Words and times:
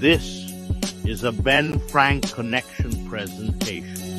This 0.00 0.50
is 1.04 1.24
a 1.24 1.30
Ben 1.30 1.78
Frank 1.78 2.32
Connection 2.32 3.06
presentation. 3.06 4.09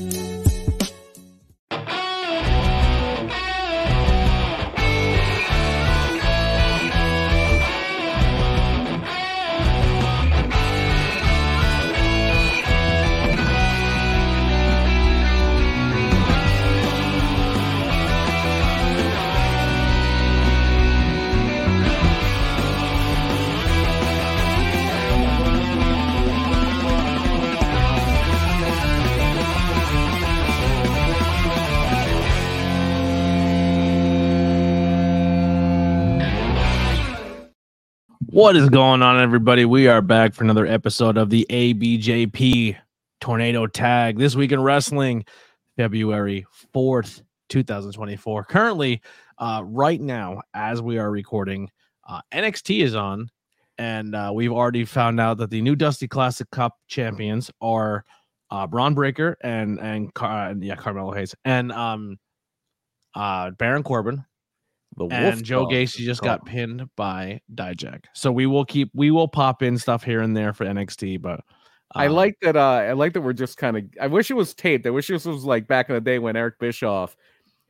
What 38.42 38.56
is 38.56 38.70
going 38.70 39.04
on, 39.04 39.22
everybody? 39.22 39.66
We 39.66 39.88
are 39.88 40.02
back 40.02 40.34
for 40.34 40.44
another 40.44 40.66
episode 40.66 41.16
of 41.16 41.30
the 41.30 41.46
ABJP 41.52 42.76
Tornado 43.20 43.68
Tag. 43.68 44.18
This 44.18 44.36
week 44.36 44.52
in 44.52 44.64
wrestling, 44.64 45.26
February 45.78 46.48
4th, 46.74 47.22
2024. 47.50 48.46
Currently, 48.46 49.00
uh, 49.38 49.62
right 49.64 50.02
now, 50.02 50.42
as 50.56 50.82
we 50.82 50.98
are 50.98 51.12
recording, 51.12 51.70
uh, 52.10 52.22
NXT 52.34 52.82
is 52.82 52.96
on, 52.96 53.30
and 53.78 54.16
uh, 54.16 54.32
we've 54.34 54.52
already 54.52 54.86
found 54.86 55.20
out 55.20 55.38
that 55.38 55.52
the 55.52 55.62
new 55.62 55.76
Dusty 55.76 56.08
Classic 56.08 56.50
Cup 56.50 56.74
champions 56.88 57.52
are 57.62 58.04
uh, 58.50 58.66
Bron 58.66 58.96
Breakker 58.96 59.38
and 59.42 59.80
and 59.80 60.12
Car- 60.16 60.56
yeah 60.60 60.76
Carmelo 60.76 61.12
Hayes 61.14 61.36
and 61.46 61.72
um 61.72 62.18
uh 63.14 63.52
Baron 63.52 63.84
Corbin 63.84 64.26
The 64.98 65.06
and 65.06 65.44
Joe 65.44 65.68
Gacy 65.68 66.00
just 66.00 66.22
got 66.22 66.46
pinned 66.46 66.90
by 66.96 67.42
Dijak. 67.56 68.06
So 68.14 68.32
we 68.32 68.46
will 68.46 68.66
keep 68.66 68.92
we 68.94 69.10
will 69.12 69.28
pop 69.28 69.64
in 69.64 69.78
stuff 69.78 70.04
here 70.04 70.22
and 70.22 70.36
there 70.36 70.54
for 70.54 70.66
NXT, 70.66 71.22
but 71.22 71.42
I 71.96 72.08
um, 72.08 72.14
like 72.14 72.38
that. 72.42 72.56
Uh, 72.56 72.60
I 72.60 72.94
like 72.94 73.14
that 73.14 73.22
we're 73.22 73.34
just 73.34 73.58
kind 73.58 73.78
of. 73.78 73.84
I 74.02 74.08
wish 74.08 74.30
it 74.30 74.36
was 74.36 74.54
taped. 74.54 74.86
I 74.86 74.90
wish 74.90 75.08
this 75.08 75.26
was 75.26 75.44
like 75.44 75.68
back 75.68 75.90
in 75.90 75.96
the 75.96 76.02
day 76.02 76.20
when 76.20 76.36
Eric 76.36 76.60
Bischoff 76.60 77.16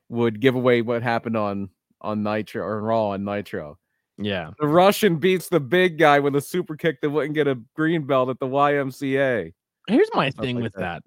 would 0.09 0.39
give 0.39 0.55
away 0.55 0.81
what 0.81 1.03
happened 1.03 1.37
on 1.37 1.69
on 2.01 2.23
Nitro 2.23 2.63
or 2.63 2.81
Raw 2.81 3.09
on 3.09 3.23
Nitro. 3.23 3.77
yeah. 4.17 4.51
The 4.59 4.67
Russian 4.67 5.17
beats 5.17 5.49
the 5.49 5.59
big 5.59 5.97
guy 5.97 6.19
with 6.19 6.35
a 6.35 6.41
super 6.41 6.75
kick 6.75 7.01
that 7.01 7.09
wouldn't 7.09 7.35
get 7.35 7.47
a 7.47 7.59
green 7.75 8.05
belt 8.05 8.29
at 8.29 8.39
the 8.39 8.47
YMCA. 8.47 9.53
Here's 9.87 10.09
my 10.13 10.29
Stuff 10.29 10.43
thing 10.43 10.55
like 10.55 10.63
with 10.63 10.73
that. 10.73 10.79
that. 10.79 11.03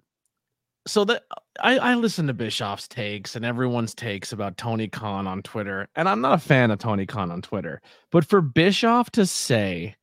So 0.87 1.05
that 1.07 1.23
I, 1.61 1.79
I 1.79 1.95
listen 1.95 2.27
to 2.27 2.35
Bischoff's 2.35 2.89
takes 2.89 3.37
and 3.37 3.45
everyone's 3.45 3.95
takes 3.95 4.33
about 4.33 4.57
Tony 4.57 4.89
Khan 4.89 5.27
on 5.27 5.43
Twitter, 5.43 5.89
and 5.97 6.09
I'm 6.09 6.21
not 6.21 6.35
a 6.35 6.39
fan 6.39 6.71
of 6.71 6.79
Tony 6.79 7.07
Khan 7.07 7.31
on 7.31 7.43
Twitter. 7.43 7.81
But 8.11 8.27
for 8.27 8.41
Bischoff 8.41 9.11
to 9.13 9.25
say, 9.27 9.95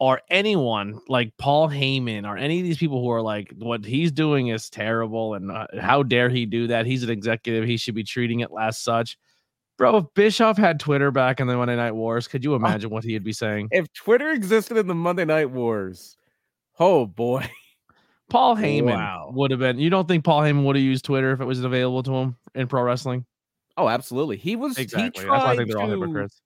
or 0.00 0.20
anyone 0.30 1.00
like 1.08 1.32
Paul 1.38 1.68
Heyman, 1.68 2.24
or 2.24 2.36
any 2.36 2.60
of 2.60 2.64
these 2.64 2.78
people 2.78 3.02
who 3.02 3.10
are 3.10 3.22
like, 3.22 3.52
what 3.58 3.84
he's 3.84 4.12
doing 4.12 4.48
is 4.48 4.70
terrible, 4.70 5.34
and 5.34 5.50
uh, 5.50 5.66
how 5.80 6.02
dare 6.02 6.28
he 6.28 6.46
do 6.46 6.68
that? 6.68 6.86
He's 6.86 7.02
an 7.02 7.10
executive; 7.10 7.64
he 7.64 7.76
should 7.76 7.94
be 7.94 8.04
treating 8.04 8.40
it 8.40 8.50
as 8.60 8.78
such. 8.78 9.18
Bro, 9.76 9.96
if 9.96 10.04
Bischoff 10.14 10.58
had 10.58 10.80
Twitter 10.80 11.10
back 11.10 11.40
in 11.40 11.46
the 11.46 11.56
Monday 11.56 11.76
Night 11.76 11.92
Wars, 11.92 12.26
could 12.26 12.44
you 12.44 12.54
imagine 12.54 12.90
what 12.90 13.04
he'd 13.04 13.22
be 13.22 13.32
saying? 13.32 13.68
If 13.70 13.92
Twitter 13.92 14.30
existed 14.30 14.76
in 14.76 14.88
the 14.88 14.94
Monday 14.94 15.24
Night 15.24 15.50
Wars, 15.50 16.16
oh 16.78 17.06
boy, 17.06 17.48
Paul 18.30 18.56
Heyman 18.56 18.84
Wow. 18.96 19.30
would 19.34 19.50
have 19.50 19.60
been. 19.60 19.78
You 19.78 19.90
don't 19.90 20.06
think 20.06 20.24
Paul 20.24 20.42
Heyman 20.42 20.64
would 20.64 20.76
have 20.76 20.84
used 20.84 21.04
Twitter 21.04 21.32
if 21.32 21.40
it 21.40 21.44
was 21.44 21.62
available 21.64 22.02
to 22.02 22.12
him 22.14 22.36
in 22.54 22.66
pro 22.68 22.82
wrestling? 22.82 23.24
oh 23.76 23.88
absolutely, 23.88 24.36
he 24.36 24.56
was. 24.56 24.76
He 24.76 24.82
Exactly. 24.82 25.24
tried 25.24 25.34
That's 25.36 25.44
why 25.44 25.52
I 25.52 25.56
think 25.56 25.68
they're 25.70 25.78
all 25.80 25.88
hypocrites. 25.88 26.40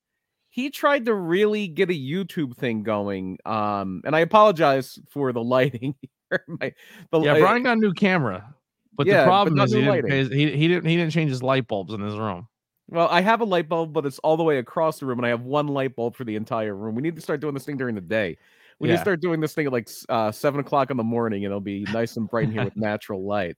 he 0.51 0.69
tried 0.71 1.07
to 1.07 1.15
really 1.15 1.67
get 1.67 1.89
a 1.91 1.95
YouTube 1.95 2.57
thing 2.57 2.83
going. 2.83 3.39
Um, 3.47 4.03
and 4.05 4.15
I 4.15 4.21
apologize 4.21 4.99
for 5.11 5.33
the 5.33 5.43
lighting. 5.55 5.95
here. 6.31 6.45
My, 6.47 6.73
the, 7.11 7.21
Yeah, 7.21 7.35
I- 7.35 7.41
Brian 7.41 7.63
got 7.63 7.79
a 7.79 7.81
new 7.81 7.93
camera, 7.95 8.55
but 8.95 9.07
Yeah, 9.07 9.19
the 9.23 9.25
problem 9.25 9.55
not 9.57 9.65
is 9.69 9.73
he 9.73 9.81
didn't, 9.81 10.11
his, 10.11 10.29
he, 10.29 10.51
he 10.57 10.69
didn't 10.69 10.85
he 10.89 10.97
didn't 10.97 11.13
change 11.13 11.31
his 11.31 11.43
light 11.43 11.67
bulbs 11.67 11.93
in 11.95 12.01
his 12.01 12.15
room. 12.17 12.49
well, 12.89 13.09
I 13.11 13.23
have 13.23 13.41
a 13.41 13.45
light 13.45 13.69
bulb, 13.69 13.93
but 13.95 14.05
it's 14.07 14.19
all 14.21 14.37
the 14.37 14.45
way 14.45 14.59
across 14.59 14.99
the 15.01 15.07
room, 15.07 15.19
and 15.19 15.27
I 15.27 15.31
have 15.31 15.43
one 15.43 15.69
light 15.69 15.97
bulb 15.97 16.15
for 16.15 16.25
the 16.25 16.37
entire 16.37 16.77
room. 16.77 16.95
We 16.95 17.03
need 17.03 17.17
to 17.17 17.23
start 17.23 17.41
doing 17.41 17.55
this 17.55 17.65
thing 17.65 17.79
during 17.79 17.95
the 17.95 18.01
day. 18.03 18.37
We 18.83 18.89
need 18.89 18.95
Yeah. 18.95 18.97
to 18.99 19.03
start 19.05 19.21
doing 19.21 19.39
this 19.41 19.55
thing 19.55 19.67
at 19.67 19.73
like 19.73 19.89
uh, 20.09 20.33
seven 20.33 20.59
o'clock 20.59 20.91
in 20.91 20.97
the 20.97 21.05
morning, 21.05 21.45
and 21.45 21.53
it'll 21.53 21.61
be 21.61 21.87
nice 21.93 22.17
and 22.17 22.29
bright 22.29 22.47
in 22.47 22.53
here 22.53 22.65
with 22.65 22.77
natural 22.77 23.25
light. 23.25 23.57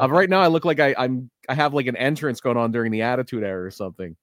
Uh, 0.00 0.08
right 0.10 0.28
now, 0.28 0.40
I 0.40 0.48
look 0.48 0.64
like 0.64 0.80
I, 0.80 0.96
I'm 0.98 1.30
I 1.48 1.54
have 1.54 1.74
like 1.74 1.86
an 1.86 1.94
entrance 1.96 2.40
going 2.40 2.56
on 2.56 2.72
during 2.72 2.90
the 2.90 3.02
Attitude 3.02 3.44
Era 3.44 3.64
or 3.64 3.70
something. 3.70 4.16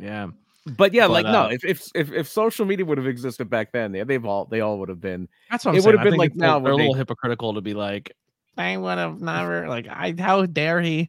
Yeah, 0.00 0.28
But 0.76 0.94
yeah, 0.94 1.08
But, 1.08 1.12
like 1.12 1.26
no, 1.26 1.46
uh, 1.46 1.48
if, 1.48 1.64
if 1.64 1.88
if 1.96 2.12
if 2.12 2.28
social 2.28 2.64
media 2.66 2.84
would 2.86 2.98
have 2.98 3.08
existed 3.08 3.50
back 3.50 3.72
then, 3.72 3.90
they, 3.90 4.04
they've 4.04 4.24
all 4.24 4.44
they 4.44 4.60
all 4.60 4.78
would 4.78 4.88
have 4.88 5.00
been. 5.00 5.28
that's 5.50 5.64
what 5.64 5.72
I'm 5.72 5.76
It 5.76 5.80
saying. 5.82 5.86
would've 5.96 6.00
I 6.00 6.10
been 6.10 6.16
like 6.18 6.36
now 6.36 6.60
they're 6.60 6.72
a 6.72 6.76
little 6.76 6.94
hypocritical 6.94 7.54
to 7.54 7.60
be 7.60 7.74
like, 7.74 8.12
I 8.56 8.76
would 8.76 8.98
have 8.98 9.20
never 9.20 9.68
like 9.68 9.88
I 9.88 10.14
how 10.16 10.46
dare 10.46 10.80
he? 10.80 11.08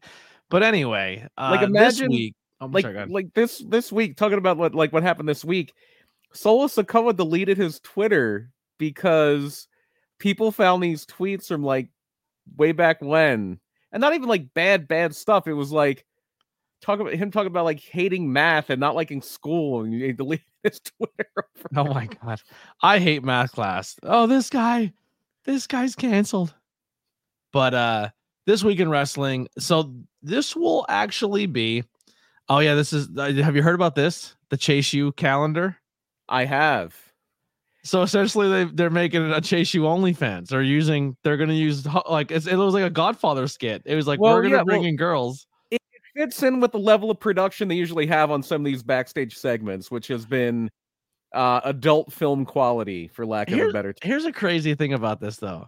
But 0.50 0.63
anyway, 0.63 1.28
uh, 1.38 1.50
Like, 1.51 1.59
this 1.62 1.69
imagine, 2.00 2.09
week, 2.09 2.35
oh, 2.62 2.66
like 2.66 2.81
sorry, 2.81 3.06
like 3.07 3.28
this 3.35 3.63
this 3.69 3.91
week 3.91 4.18
talking 4.18 4.40
about 4.40 4.57
what 4.57 4.74
like 4.74 4.91
what 4.91 5.03
happened 5.03 5.29
this 5.29 5.45
week 5.45 5.72
solo 6.35 6.68
Sikoa 6.68 7.16
deleted 7.16 7.57
his 7.57 7.79
twitter 7.79 8.51
because 8.78 9.68
people 10.19 10.51
found 10.51 10.84
these 10.84 11.06
tweets 11.06 11.47
from 11.47 11.63
like 11.63 11.90
way 12.57 12.72
back 12.72 13.01
when 13.01 13.59
and 13.91 14.01
not 14.01 14.13
even 14.13 14.29
like 14.29 14.53
bad 14.53 14.88
bad 14.88 15.16
stuff 15.16 15.47
it 15.47 15.53
was 15.53 15.72
like 15.72 16.06
talk 16.81 17.00
about 17.00 17.13
him 17.13 17.31
talking 17.31 17.47
about 17.47 17.66
like 17.66 17.79
hating 17.79 18.31
math 18.31 18.69
and 18.69 18.79
not 18.79 18.95
liking 18.95 19.22
school 19.22 19.81
and 19.84 19.94
he 19.94 20.12
deleted 20.13 20.45
his 20.63 20.79
twitter 20.79 21.29
oh 21.75 21.85
my 21.85 22.07
god, 22.24 22.40
I 22.84 23.00
hate 23.00 23.24
math 23.24 23.53
class. 23.53 23.95
Oh, 24.03 24.28
this 24.28 24.50
guy, 24.50 24.94
this 25.45 25.66
guy's 25.68 25.95
canceled. 25.95 26.53
But 27.51 27.74
uh 27.74 28.09
this 28.45 28.63
week 28.63 28.79
in 28.79 28.90
wrestling, 28.90 29.47
so 29.57 29.95
this 30.22 30.56
will 30.56 30.85
actually 30.90 31.45
be. 31.47 31.84
Oh 32.50 32.59
yeah, 32.59 32.75
this 32.75 32.94
is. 32.94 33.09
uh, 33.18 33.31
Have 33.34 33.56
you 33.56 33.63
heard 33.63 33.74
about 33.75 33.95
this? 33.95 34.35
The 34.50 34.57
Chase 34.57 34.94
U 34.94 35.12
calendar. 35.13 35.78
I 36.30 36.46
have 36.46 36.96
So 37.84 38.02
essentially, 38.02 38.50
they 38.50 38.63
they're 38.72 38.90
making 38.90 39.31
a 39.31 39.41
Chase 39.41 39.74
U 39.75 39.88
only 39.88 40.13
OnlyFans. 40.13 40.47
They're 40.47 40.62
using. 40.63 41.16
They're 41.24 41.38
gonna 41.38 41.53
use 41.53 41.86
like 42.09 42.31
it's, 42.31 42.47
it 42.47 42.56
was 42.56 42.74
like 42.74 42.84
a 42.84 42.90
Godfather 42.90 43.47
skit. 43.47 43.84
It 43.86 43.96
was 43.96 44.08
like 44.08 44.19
Well, 44.19 44.34
we're 44.34 44.41
gonna 44.44 44.58
yeah, 44.58 44.63
bring 44.63 44.81
well- 44.81 44.90
in 44.90 44.96
girls. 44.96 45.46
It 45.72 45.81
fits 46.16 46.41
in 46.44 46.59
with 46.62 46.72
the 46.72 46.80
level 46.80 47.12
of 47.12 47.19
production 47.19 47.68
they 47.68 47.75
usually 47.75 48.08
have 48.08 48.31
on 48.31 48.41
some 48.41 48.62
of 48.62 48.66
these 48.66 48.81
backstage 48.84 49.38
segments 49.38 49.91
which 49.91 50.08
has 50.08 50.25
been 50.25 50.72
uh 51.34 51.59
adult 51.66 52.13
film 52.13 52.46
quality 52.46 53.09
for 53.09 53.25
lack 53.25 53.52
of 53.52 53.59
a 53.59 53.72
better 53.74 53.92
term 53.92 54.09
Here's 54.09 54.24
a 54.25 54.31
crazy 54.31 54.74
thing 54.75 54.94
about 54.94 55.19
this 55.19 55.38
though. 55.38 55.68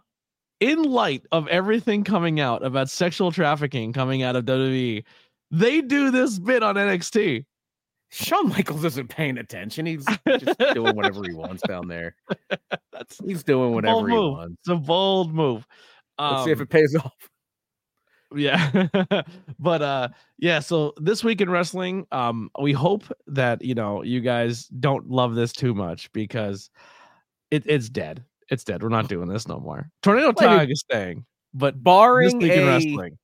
In 0.59 0.84
light 0.84 1.24
of 1.31 1.47
everything 1.50 2.03
coming 2.03 2.39
out 2.39 2.63
about 2.66 2.89
sexual 2.89 3.31
trafficking 3.31 3.91
coming 3.94 4.24
out 4.24 4.35
of 4.35 4.45
WWE, 4.45 5.03
they 5.51 5.81
do 5.81 6.09
this 6.09 6.39
bit 6.39 6.63
on 6.63 6.75
NXT. 6.75 7.45
Shawn 8.09 8.50
Michaels 8.50 8.85
isn't 8.85 9.09
paying 9.09 9.38
attention. 9.38 9.85
He's 9.85 10.06
just 10.40 10.57
doing 10.73 10.95
whatever 10.95 11.22
he 11.23 11.34
wants 11.34 11.62
down 11.68 11.88
there. 11.88 12.16
That's 12.91 13.19
He's 13.25 13.44
doing 13.44 13.73
whatever 13.73 14.07
he 14.07 14.16
move. 14.16 14.31
wants. 14.34 14.56
It's 14.62 14.69
a 14.69 14.75
bold 14.75 15.34
move. 15.34 15.66
Let's 16.19 16.45
see 16.45 16.51
if 16.51 16.57
Um, 16.59 16.63
it 16.63 16.69
pays 16.69 16.95
off. 16.95 17.13
yeah 18.36 18.88
but 19.59 19.81
uh 19.81 20.09
yeah 20.38 20.59
so 20.59 20.94
this 20.98 21.24
week 21.24 21.39
in 21.39 21.50
wrestling 21.50 22.06
um 22.12 22.50
we 22.62 22.74
hope 22.74 23.06
that 23.27 23.62
you 23.63 23.74
know 23.74 24.04
you 24.04 24.19
guys 24.19 24.65
don't 24.68 25.09
love 25.09 25.33
this 25.33 25.54
too 25.54 25.74
much 25.74 26.12
because 26.12 26.69
it, 27.51 27.63
it's 27.65 27.88
dead 27.88 28.25
it's 28.50 28.65
dead 28.65 28.83
we're 28.83 28.89
not 28.89 29.07
doing 29.07 29.30
this 29.30 29.48
no 29.48 29.59
more 29.62 29.89
tornado 30.04 30.33
Well, 30.36 30.50
I 30.50 30.51
mean, 30.51 30.59
tag 30.59 30.71
is 30.71 30.80
staying 30.81 31.25
but 31.54 31.75
this 31.75 31.81
Barring 31.83 32.38
week 32.39 32.51
in 32.51 32.63
a, 32.63 32.65
wrestling 32.68 33.18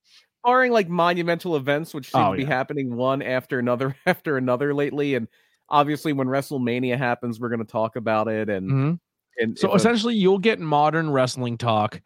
barring 0.44 0.72
like 0.72 0.90
monumental 0.90 1.56
events, 1.56 1.94
which 1.94 2.12
seem 2.12 2.22
Oh, 2.22 2.31
to 2.31 2.38
be 2.38 2.44
yeah. 2.44 2.50
happening 2.50 2.95
one 2.95 3.22
after 3.22 3.60
another 3.60 3.95
after 4.06 4.38
another 4.38 4.74
lately, 4.74 5.16
and 5.16 5.28
obviously 5.69 6.13
when 6.13 6.28
WrestleMania 6.28 6.98
happens, 6.98 7.40
we're 7.40 7.50
going 7.50 7.60
to 7.66 7.72
talk 7.72 7.95
about 7.95 8.28
it. 8.28 8.50
And, 8.50 8.69
Mhm. 8.72 9.00
and 9.40 9.57
so 9.57 9.68
if 9.69 9.74
a- 9.74 9.78
essentially 9.78 10.16
you'll 10.16 10.40
get 10.40 10.60
modern 10.60 11.10
wrestling 11.10 11.57
talk 11.57 12.01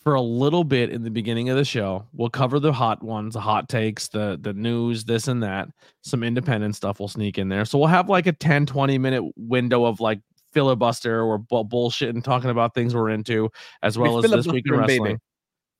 for 0.00 0.14
a 0.14 0.20
little 0.20 0.64
bit 0.64 0.90
in 0.90 1.04
the 1.04 1.10
beginning 1.12 1.48
of 1.48 1.56
the 1.56 1.64
show 1.64 2.04
we'll 2.12 2.28
cover 2.28 2.58
the 2.58 2.72
hot 2.72 3.00
ones 3.04 3.34
the 3.34 3.40
hot 3.40 3.68
takes 3.68 4.08
the 4.08 4.36
the 4.42 4.52
news 4.52 5.04
this 5.04 5.28
and 5.28 5.40
that 5.44 5.68
some 6.00 6.24
independent 6.24 6.74
stuff 6.74 6.98
will 6.98 7.06
sneak 7.06 7.38
in 7.38 7.48
there 7.48 7.64
so 7.64 7.78
we'll 7.78 7.86
have 7.86 8.08
like 8.08 8.26
a 8.26 8.32
10 8.32 8.66
20 8.66 8.98
minute 8.98 9.22
window 9.36 9.84
of 9.84 10.00
like 10.00 10.18
filibuster 10.52 11.22
or 11.22 11.38
bu- 11.38 11.62
bullshit 11.62 12.16
and 12.16 12.24
talking 12.24 12.50
about 12.50 12.74
things 12.74 12.96
we're 12.96 13.10
into 13.10 13.48
as 13.84 13.96
well 13.96 14.18
as 14.18 14.28
this 14.28 14.44
week 14.48 14.64
in 14.66 14.72
filibustering, 14.72 14.86
baby. 14.86 15.00
wrestling 15.02 15.18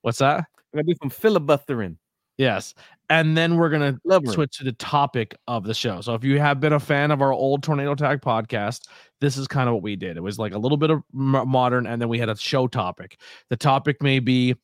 what's 0.02 0.18
that 0.18 0.36
I'm 0.38 0.44
gonna 0.78 0.84
do 0.84 0.94
some 1.02 1.10
filibustering. 1.10 1.98
Yes 2.38 2.74
and 3.12 3.36
then 3.36 3.56
we're 3.56 3.68
gonna 3.68 3.98
switch 4.32 4.56
to 4.56 4.64
the 4.64 4.72
topic 4.72 5.36
of 5.46 5.64
the 5.64 5.74
show. 5.74 6.00
So 6.00 6.14
if 6.14 6.24
you 6.24 6.40
have 6.40 6.60
been 6.60 6.72
a 6.72 6.80
fan 6.80 7.10
of 7.10 7.20
our 7.20 7.30
old 7.30 7.62
Tornado 7.62 7.94
Tag 7.94 8.22
podcast, 8.22 8.88
this 9.20 9.36
is 9.36 9.46
kind 9.46 9.68
of 9.68 9.74
what 9.74 9.82
we 9.82 9.96
did. 9.96 10.16
It 10.16 10.22
was 10.22 10.38
like 10.38 10.54
a 10.54 10.58
little 10.58 10.78
bit 10.78 10.88
of 10.88 11.02
m- 11.14 11.46
modern, 11.46 11.86
and 11.86 12.00
then 12.00 12.08
we 12.08 12.18
had 12.18 12.30
a 12.30 12.36
show 12.36 12.66
topic. 12.66 13.20
The 13.50 13.56
topic 13.58 14.02
may 14.02 14.18
be 14.18 14.54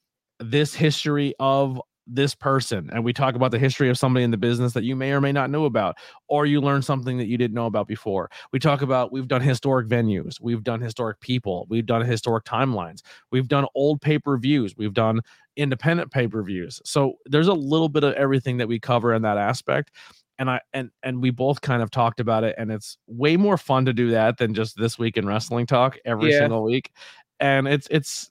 this 0.40 0.72
history 0.72 1.34
of 1.38 1.78
this 2.10 2.34
person, 2.34 2.88
and 2.92 3.04
we 3.04 3.12
talk 3.12 3.34
about 3.34 3.50
the 3.50 3.58
history 3.58 3.90
of 3.90 3.98
somebody 3.98 4.24
in 4.24 4.30
the 4.30 4.36
business 4.36 4.72
that 4.72 4.82
you 4.84 4.96
may 4.96 5.12
or 5.12 5.20
may 5.20 5.32
not 5.32 5.50
know 5.50 5.66
about, 5.66 5.96
or 6.28 6.46
you 6.46 6.60
learn 6.60 6.80
something 6.82 7.18
that 7.18 7.26
you 7.26 7.36
didn't 7.36 7.54
know 7.54 7.66
about 7.66 7.86
before. 7.86 8.30
We 8.52 8.58
talk 8.58 8.80
about 8.82 9.12
we've 9.12 9.28
done 9.28 9.42
historic 9.42 9.88
venues, 9.88 10.40
we've 10.40 10.64
done 10.64 10.80
historic 10.80 11.20
people, 11.20 11.66
we've 11.68 11.86
done 11.86 12.02
historic 12.02 12.44
timelines, 12.44 13.02
we've 13.30 13.48
done 13.48 13.66
old 13.74 14.00
pay 14.00 14.18
per 14.18 14.38
views, 14.38 14.74
we've 14.76 14.94
done 14.94 15.20
independent 15.56 16.10
pay 16.10 16.26
per 16.26 16.42
views. 16.42 16.80
So 16.84 17.14
there's 17.26 17.48
a 17.48 17.52
little 17.54 17.88
bit 17.88 18.04
of 18.04 18.14
everything 18.14 18.56
that 18.58 18.68
we 18.68 18.80
cover 18.80 19.12
in 19.12 19.22
that 19.22 19.36
aspect. 19.38 19.90
And 20.38 20.48
I 20.48 20.60
and 20.72 20.90
and 21.02 21.20
we 21.20 21.30
both 21.30 21.60
kind 21.60 21.82
of 21.82 21.90
talked 21.90 22.20
about 22.20 22.44
it, 22.44 22.54
and 22.56 22.70
it's 22.70 22.96
way 23.06 23.36
more 23.36 23.58
fun 23.58 23.84
to 23.86 23.92
do 23.92 24.10
that 24.12 24.38
than 24.38 24.54
just 24.54 24.76
this 24.78 24.98
week 24.98 25.16
in 25.16 25.26
wrestling 25.26 25.66
talk 25.66 25.98
every 26.04 26.30
Yeah. 26.30 26.38
single 26.38 26.62
week. 26.62 26.92
And 27.40 27.66
it's 27.66 27.88
it's 27.90 28.30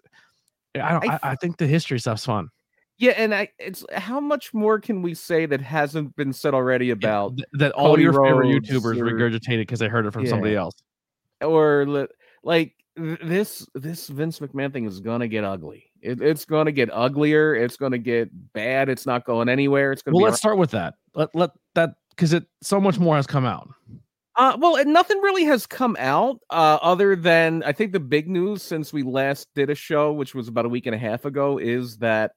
I 0.75 0.91
don't 0.93 1.09
I 1.09 1.15
I, 1.15 1.19
I 1.31 1.35
think 1.35 1.57
the 1.57 1.67
history 1.67 1.99
stuff's 1.99 2.25
fun. 2.25 2.47
Yeah, 2.99 3.11
and 3.11 3.33
I 3.35 3.49
it's 3.59 3.85
how 3.93 4.19
much 4.19 4.53
more 4.53 4.79
can 4.79 5.01
we 5.03 5.13
say 5.13 5.45
that 5.45 5.61
hasn't 5.61 6.15
been 6.15 6.33
said 6.33 6.53
already 6.53 6.89
about 6.89 7.37
Th- 7.37 7.47
that 7.53 7.71
all 7.73 7.91
Cody 7.91 8.03
your 8.03 8.13
favorite 8.13 8.47
Rhodes 8.47 8.69
YouTubers 8.69 8.97
or- 8.99 9.05
regurgitated 9.05 9.59
because 9.59 9.79
they 9.79 9.87
heard 9.87 10.05
it 10.07 10.11
from 10.13 10.25
somebody 10.25 10.55
else. 10.55 10.73
or 11.41 11.85
li- 11.87 12.07
like 12.43 12.73
this 12.95 13.67
this 13.75 14.07
Vince 14.07 14.39
McMahon 14.39 14.73
thing 14.73 14.85
is 14.85 14.99
gonna 14.99 15.27
get 15.27 15.43
ugly. 15.43 15.83
It, 16.01 16.21
it's 16.21 16.45
gonna 16.45 16.71
get 16.71 16.89
uglier. 16.91 17.53
It's 17.55 17.77
gonna 17.77 17.99
get 17.99 18.29
bad. 18.53 18.89
It's 18.89 19.05
not 19.05 19.25
going 19.25 19.47
anywhere. 19.49 19.91
It's 19.91 20.01
gonna 20.01 20.15
Well, 20.15 20.25
be 20.25 20.29
let's 20.31 20.37
start 20.39 20.57
with 20.57 20.71
that. 20.71 20.95
Let 21.13 21.33
let 21.35 21.51
that 21.75 21.91
because 22.11 22.33
it 22.33 22.45
so 22.63 22.81
much 22.81 22.97
more 22.97 23.15
has 23.15 23.27
come 23.27 23.45
out. 23.45 23.69
Uh, 24.35 24.55
well, 24.59 24.83
nothing 24.85 25.19
really 25.21 25.43
has 25.45 25.65
come 25.67 25.95
out 25.99 26.37
uh, 26.51 26.77
other 26.81 27.15
than 27.15 27.61
I 27.63 27.71
think 27.71 27.91
the 27.91 27.99
big 27.99 28.27
news 28.27 28.61
since 28.63 28.91
we 28.93 29.01
last 29.03 29.47
did 29.55 29.69
a 29.71 29.75
show, 29.75 30.13
which 30.13 30.33
was 30.35 30.47
about 30.47 30.65
a 30.65 30.69
week 30.69 30.85
and 30.87 30.93
a 30.95 30.97
half 30.99 31.25
ago, 31.25 31.57
is 31.59 31.97
that 31.97 32.31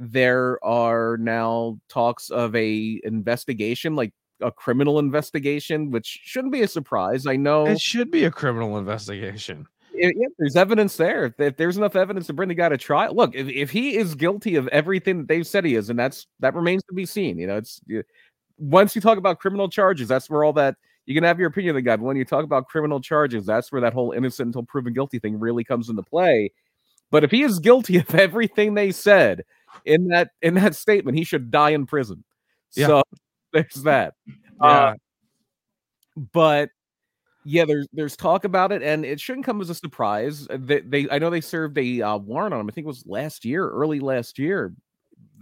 there 0.00 0.62
are 0.64 1.18
now 1.18 1.78
talks 1.88 2.30
of 2.30 2.54
a 2.56 3.00
investigation, 3.04 3.94
like 3.94 4.12
a 4.40 4.50
criminal 4.50 4.98
investigation, 4.98 5.90
which 5.90 6.20
shouldn't 6.24 6.52
be 6.52 6.62
a 6.62 6.68
surprise. 6.68 7.26
I 7.26 7.36
know 7.36 7.66
It 7.66 7.80
should 7.80 8.10
be 8.10 8.24
a 8.24 8.30
criminal 8.30 8.78
investigation. 8.78 9.66
i- 9.94 10.12
yeah, 10.16 10.26
there's 10.38 10.56
evidence 10.56 10.96
there. 10.96 11.26
If, 11.26 11.38
if 11.38 11.56
there's 11.56 11.76
enough 11.76 11.96
evidence 11.96 12.26
to 12.28 12.32
bring 12.32 12.48
the 12.48 12.54
guy 12.54 12.70
to 12.70 12.78
trial, 12.78 13.14
look, 13.14 13.34
if, 13.34 13.48
if 13.48 13.70
he 13.70 13.96
is 13.96 14.14
guilty 14.14 14.56
of 14.56 14.66
everything 14.68 15.18
that 15.18 15.28
they've 15.28 15.46
said 15.46 15.64
he 15.64 15.74
is, 15.74 15.90
and 15.90 15.98
that's 15.98 16.26
that 16.40 16.54
remains 16.54 16.82
to 16.84 16.94
be 16.94 17.04
seen. 17.04 17.38
You 17.38 17.46
know, 17.48 17.56
it's 17.58 17.80
once 18.58 18.94
you 18.94 19.00
talk 19.02 19.18
about 19.18 19.38
criminal 19.40 19.68
charges, 19.68 20.08
that's 20.08 20.30
where 20.30 20.44
all 20.44 20.52
that 20.54 20.76
you 21.06 21.14
can 21.14 21.24
have 21.24 21.38
your 21.38 21.48
opinion 21.48 21.70
of 21.70 21.76
the 21.76 21.82
guy, 21.82 21.96
but 21.96 22.04
when 22.04 22.16
you 22.16 22.24
talk 22.24 22.44
about 22.44 22.68
criminal 22.68 23.00
charges, 23.00 23.44
that's 23.44 23.72
where 23.72 23.80
that 23.80 23.92
whole 23.92 24.12
innocent 24.12 24.46
until 24.48 24.62
proven 24.62 24.92
guilty 24.92 25.18
thing 25.18 25.38
really 25.38 25.64
comes 25.64 25.88
into 25.88 26.02
play. 26.02 26.52
But 27.10 27.24
if 27.24 27.30
he 27.30 27.42
is 27.42 27.58
guilty 27.58 27.96
of 27.98 28.14
everything 28.14 28.74
they 28.74 28.92
said 28.92 29.44
in 29.84 30.08
that 30.08 30.30
in 30.42 30.54
that 30.54 30.74
statement, 30.74 31.16
he 31.16 31.24
should 31.24 31.50
die 31.50 31.70
in 31.70 31.86
prison. 31.86 32.24
Yeah. 32.74 32.86
So 32.86 33.02
there's 33.52 33.82
that. 33.84 34.14
Uh, 34.60 34.92
but 36.34 36.68
yeah, 37.44 37.64
there's 37.64 37.88
there's 37.94 38.14
talk 38.14 38.44
about 38.44 38.72
it, 38.72 38.82
and 38.82 39.06
it 39.06 39.18
shouldn't 39.18 39.46
come 39.46 39.62
as 39.62 39.70
a 39.70 39.74
surprise. 39.74 40.46
Uh, 40.50 40.58
They, 40.60 40.80
they 40.80 41.10
I 41.10 41.18
know 41.18 41.30
they 41.30 41.40
served 41.40 41.78
a 41.78 42.02
uh, 42.02 42.18
warrant 42.18 42.52
on 42.52 42.60
him. 42.60 42.68
I 42.68 42.72
think 42.72 42.84
it 42.84 42.88
was 42.88 43.04
last 43.06 43.46
year, 43.46 43.70
early 43.70 44.00
last 44.00 44.38
year, 44.38 44.74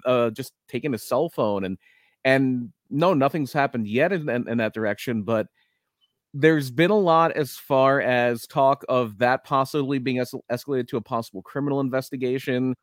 uh, 0.04 0.30
just 0.30 0.52
taking 0.68 0.94
a 0.94 0.98
cell 0.98 1.28
phone 1.28 1.64
and 1.64 1.78
and 2.24 2.72
no, 2.90 3.14
nothing's 3.14 3.52
happened 3.52 3.86
yet 3.86 4.12
in, 4.12 4.28
in, 4.28 4.48
in 4.48 4.58
that 4.58 4.74
direction. 4.74 5.22
But 5.22 5.48
there's 6.34 6.70
been 6.70 6.90
a 6.90 6.98
lot 6.98 7.32
as 7.32 7.56
far 7.56 8.00
as 8.00 8.46
talk 8.46 8.84
of 8.88 9.18
that 9.18 9.44
possibly 9.44 9.98
being 9.98 10.20
es- 10.20 10.34
escalated 10.50 10.88
to 10.88 10.96
a 10.96 11.02
possible 11.02 11.42
criminal 11.42 11.80
investigation. 11.80 12.74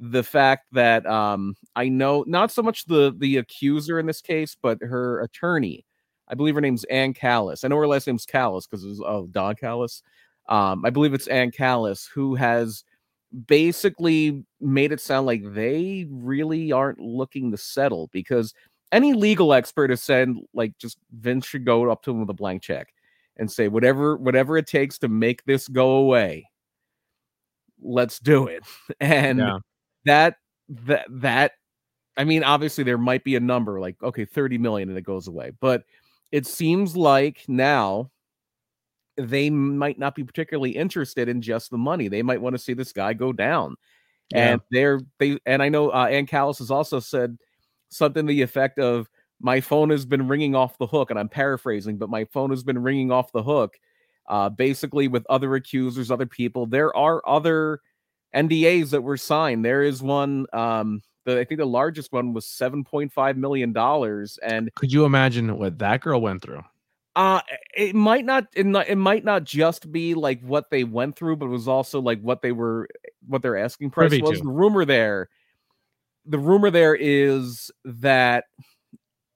The 0.00 0.22
fact 0.22 0.66
that 0.72 1.06
um, 1.06 1.54
I 1.76 1.88
know 1.88 2.24
not 2.26 2.50
so 2.50 2.62
much 2.62 2.84
the 2.86 3.14
the 3.16 3.38
accuser 3.38 3.98
in 3.98 4.06
this 4.06 4.20
case, 4.20 4.56
but 4.60 4.78
her 4.82 5.22
attorney. 5.22 5.84
I 6.28 6.34
believe 6.34 6.54
her 6.54 6.60
name's 6.60 6.84
Ann 6.84 7.12
Callis. 7.12 7.64
I 7.64 7.68
know 7.68 7.76
her 7.76 7.86
last 7.86 8.06
name's 8.06 8.26
Callis 8.26 8.66
because 8.66 8.84
it's 8.84 9.00
oh 9.04 9.28
Don 9.30 9.54
Callis. 9.56 10.02
Um, 10.48 10.84
I 10.84 10.90
believe 10.90 11.14
it's 11.14 11.26
Ann 11.28 11.50
Callis 11.50 12.08
who 12.12 12.34
has 12.34 12.84
basically 13.46 14.44
made 14.60 14.92
it 14.92 15.00
sound 15.00 15.26
like 15.26 15.42
they 15.52 16.06
really 16.10 16.72
aren't 16.72 17.00
looking 17.00 17.50
to 17.50 17.56
settle 17.56 18.08
because 18.12 18.54
any 18.92 19.12
legal 19.12 19.52
expert 19.52 19.90
has 19.90 20.02
said 20.02 20.30
like 20.52 20.76
just 20.78 20.98
Vince 21.12 21.46
should 21.46 21.64
go 21.64 21.90
up 21.90 22.02
to 22.02 22.10
him 22.12 22.20
with 22.20 22.30
a 22.30 22.34
blank 22.34 22.62
check 22.62 22.88
and 23.36 23.50
say 23.50 23.68
whatever 23.68 24.16
whatever 24.16 24.56
it 24.56 24.66
takes 24.66 24.98
to 24.98 25.08
make 25.08 25.44
this 25.44 25.68
go 25.68 25.96
away. 25.96 26.48
Let's 27.82 28.18
do 28.18 28.46
it. 28.46 28.62
And 29.00 29.38
Yeah. 29.38 29.58
That 30.04 30.36
that 30.68 31.06
that 31.08 31.52
I 32.16 32.24
mean, 32.24 32.44
obviously 32.44 32.84
there 32.84 32.98
might 32.98 33.24
be 33.24 33.36
a 33.36 33.40
number 33.40 33.80
like 33.80 34.02
okay, 34.02 34.24
30 34.24 34.58
million 34.58 34.88
and 34.88 34.98
it 34.98 35.02
goes 35.02 35.28
away, 35.28 35.52
but 35.60 35.84
it 36.32 36.46
seems 36.46 36.96
like 36.96 37.44
now 37.48 38.10
they 39.16 39.50
might 39.50 39.98
not 39.98 40.14
be 40.14 40.24
particularly 40.24 40.72
interested 40.72 41.28
in 41.28 41.40
just 41.40 41.70
the 41.70 41.78
money. 41.78 42.08
They 42.08 42.22
might 42.22 42.40
want 42.40 42.54
to 42.54 42.58
see 42.58 42.74
this 42.74 42.92
guy 42.92 43.12
go 43.12 43.32
down. 43.32 43.76
Yeah. 44.30 44.52
And 44.52 44.60
they're 44.70 45.00
they 45.18 45.38
and 45.46 45.62
I 45.62 45.68
know 45.68 45.90
uh, 45.90 46.06
Ann 46.10 46.26
Callis 46.26 46.58
has 46.58 46.70
also 46.70 46.98
said 46.98 47.36
something 47.90 48.26
to 48.26 48.32
the 48.32 48.42
effect 48.42 48.78
of 48.78 49.08
my 49.40 49.60
phone 49.60 49.90
has 49.90 50.06
been 50.06 50.26
ringing 50.26 50.54
off 50.54 50.78
the 50.78 50.86
hook, 50.86 51.10
and 51.10 51.18
I'm 51.18 51.28
paraphrasing, 51.28 51.98
but 51.98 52.08
my 52.08 52.24
phone 52.24 52.50
has 52.50 52.62
been 52.62 52.82
ringing 52.82 53.10
off 53.12 53.32
the 53.32 53.42
hook. 53.42 53.78
Uh, 54.26 54.48
basically, 54.48 55.06
with 55.06 55.26
other 55.28 55.54
accusers, 55.54 56.10
other 56.10 56.26
people, 56.26 56.64
there 56.66 56.96
are 56.96 57.20
other 57.28 57.80
NDAs 58.34 58.90
that 58.90 59.02
were 59.02 59.16
signed. 59.16 59.64
There 59.64 59.82
is 59.82 60.02
one. 60.02 60.46
Um, 60.52 61.02
the, 61.24 61.40
I 61.40 61.44
think 61.44 61.58
the 61.58 61.66
largest 61.66 62.12
one 62.12 62.32
was 62.32 62.46
seven 62.46 62.84
point 62.84 63.12
five 63.12 63.36
million 63.36 63.72
dollars, 63.72 64.38
and 64.42 64.74
Could 64.74 64.92
you 64.92 65.04
imagine 65.04 65.58
what 65.58 65.78
that 65.78 66.00
girl 66.00 66.20
went 66.20 66.42
through? 66.42 66.62
uh 67.16 67.40
it 67.76 67.94
might 67.94 68.24
not 68.24 68.46
it, 68.54 68.66
not 68.66 68.88
it 68.88 68.96
might 68.96 69.24
not 69.24 69.44
just 69.44 69.92
be 69.92 70.14
like 70.14 70.40
what 70.42 70.70
they 70.70 70.82
went 70.84 71.16
through, 71.16 71.36
but 71.36 71.46
it 71.46 71.50
was 71.50 71.68
also 71.68 72.00
like 72.00 72.20
what 72.20 72.42
they 72.42 72.52
were 72.52 72.88
what 73.26 73.40
their 73.40 73.56
asking 73.56 73.90
price 73.90 74.08
Privy 74.08 74.22
was. 74.22 74.38
to. 74.38 74.44
The 74.44 74.50
rumor 74.50 74.84
there, 74.84 75.28
the 76.26 76.38
rumor 76.38 76.70
there 76.70 76.94
is 76.94 77.70
that 77.84 78.46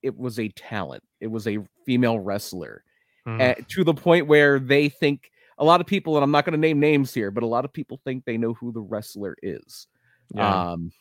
it 0.03 0.17
was 0.17 0.39
a 0.41 0.49
talent. 0.49 1.05
It 1.21 1.29
was 1.29 1.47
a 1.47 1.59
female 1.87 2.19
wrestler 2.19 2.83
uh, 3.27 3.55
to 3.69 3.85
the 3.85 3.95
point 3.95 4.27
where 4.27 4.59
they 4.59 4.89
think 4.89 5.31
a 5.59 5.65
lot 5.65 5.81
of 5.81 5.87
people, 5.87 6.17
and 6.17 6.25
I'm 6.25 6.31
not 6.31 6.45
going 6.45 6.53
to 6.53 6.59
name 6.59 6.81
names 6.81 7.13
here, 7.13 7.31
but 7.31 7.43
a 7.43 7.47
lot 7.47 7.65
of 7.65 7.73
people 7.73 8.01
think 8.05 8.25
they 8.25 8.37
know 8.39 8.55
who 8.55 8.73
the 8.73 8.81
wrestler 8.81 9.37
is. 9.43 9.87
yeah. 10.35 10.73
Um, 10.73 10.93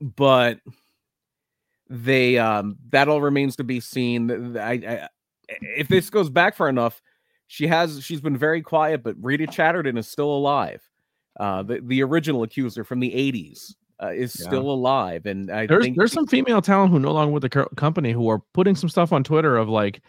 but 0.00 0.60
they 1.90 2.38
um 2.38 2.76
that 2.90 3.08
all 3.08 3.20
remains 3.20 3.56
to 3.56 3.64
be 3.64 3.80
seen. 3.80 4.56
I, 4.56 4.72
I 4.72 5.08
if 5.60 5.88
this 5.88 6.10
goes 6.10 6.28
back 6.28 6.54
far 6.54 6.68
enough, 6.68 7.00
she 7.46 7.66
has 7.66 8.04
she's 8.04 8.20
been 8.20 8.36
very 8.36 8.62
quiet, 8.62 9.02
but 9.02 9.16
Rita 9.20 9.46
Chatterton 9.46 9.96
is 9.96 10.06
still 10.06 10.30
alive. 10.30 10.82
Uh, 11.40 11.62
the 11.62 11.80
the 11.82 12.02
original 12.02 12.42
accuser 12.42 12.84
from 12.84 13.00
the 13.00 13.10
'80s 13.10 13.74
uh, 14.02 14.08
is 14.08 14.36
Yeah. 14.38 14.46
still 14.46 14.70
alive, 14.70 15.26
and 15.26 15.50
I 15.50 15.66
there's 15.66 15.84
think 15.84 15.96
there's 15.96 16.12
some 16.12 16.26
female 16.26 16.60
talent 16.60 16.92
who 16.92 16.98
no 16.98 17.12
longer 17.12 17.32
with 17.32 17.42
the 17.42 17.48
co- 17.48 17.68
company 17.76 18.12
who 18.12 18.28
are 18.28 18.42
putting 18.52 18.74
some 18.74 18.88
stuff 18.90 19.12
on 19.12 19.24
Twitter 19.24 19.56
of 19.56 19.68
like, 19.68 20.02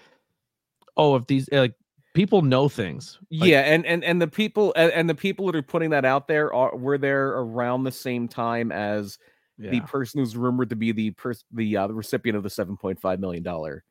oh, 0.97 1.15
if 1.15 1.25
these 1.27 1.47
like 1.51 1.73
people 2.13 2.41
know 2.41 2.69
things. 2.69 3.19
Like, 3.31 3.49
yeah, 3.49 3.61
and 3.61 3.85
and 3.85 4.03
and 4.03 4.21
the 4.21 4.27
people 4.27 4.73
and, 4.75 4.91
and 4.91 5.09
the 5.09 5.15
people 5.15 5.45
that 5.47 5.55
are 5.55 5.61
putting 5.61 5.89
that 5.91 6.05
out 6.05 6.27
there 6.27 6.53
are 6.53 6.75
were 6.75 6.97
there 6.97 7.29
around 7.29 7.83
the 7.83 7.91
same 7.91 8.27
time 8.27 8.71
as 8.71 9.17
the 9.57 9.81
person 9.81 10.21
who's 10.21 10.37
rumored 10.37 10.69
to 10.69 10.75
be 10.77 10.93
the 10.93 11.11
pers- 11.11 11.43
the 11.51 11.75
uh, 11.75 11.87
the 11.87 11.93
recipient 11.93 12.37
of 12.37 12.43
the 12.43 12.49
seven 12.49 12.77
point 12.77 12.99
five 12.99 13.19
million 13.19 13.43
dollar 13.43 13.83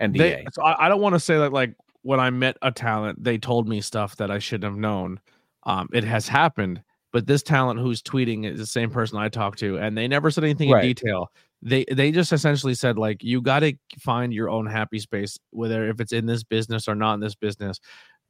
NDA. 0.00 0.16
They, 0.16 0.46
so 0.52 0.62
I, 0.62 0.86
I 0.86 0.88
don't 0.88 1.02
want 1.02 1.14
to 1.14 1.20
say 1.20 1.36
that 1.38 1.52
like 1.52 1.74
when 2.02 2.18
I 2.20 2.30
met 2.30 2.56
a 2.62 2.72
talent, 2.72 3.22
they 3.22 3.36
told 3.36 3.68
me 3.68 3.82
stuff 3.82 4.16
that 4.16 4.30
I 4.30 4.38
shouldn't 4.38 4.64
have 4.72 4.80
known. 4.80 5.20
Um, 5.64 5.90
it 5.92 6.04
has 6.04 6.26
happened, 6.26 6.82
but 7.12 7.26
this 7.26 7.42
talent 7.42 7.80
who's 7.80 8.02
tweeting 8.02 8.50
is 8.50 8.58
the 8.58 8.64
same 8.64 8.90
person 8.90 9.18
I 9.18 9.28
talked 9.28 9.58
to, 9.58 9.76
and 9.78 9.96
they 9.96 10.08
never 10.08 10.30
said 10.30 10.44
anything 10.44 10.70
Right. 10.70 10.84
in 10.84 10.88
detail. 10.88 11.30
They 11.62 11.84
they 11.90 12.10
just 12.10 12.32
essentially 12.32 12.74
said 12.74 12.96
like 12.98 13.22
you 13.22 13.42
got 13.42 13.60
to 13.60 13.74
find 13.98 14.32
your 14.32 14.48
own 14.48 14.66
happy 14.66 14.98
space, 14.98 15.38
whether 15.50 15.88
if 15.88 16.00
it's 16.00 16.12
in 16.12 16.24
this 16.26 16.42
business 16.42 16.88
or 16.88 16.94
not 16.94 17.14
in 17.14 17.20
this 17.20 17.34
business, 17.34 17.78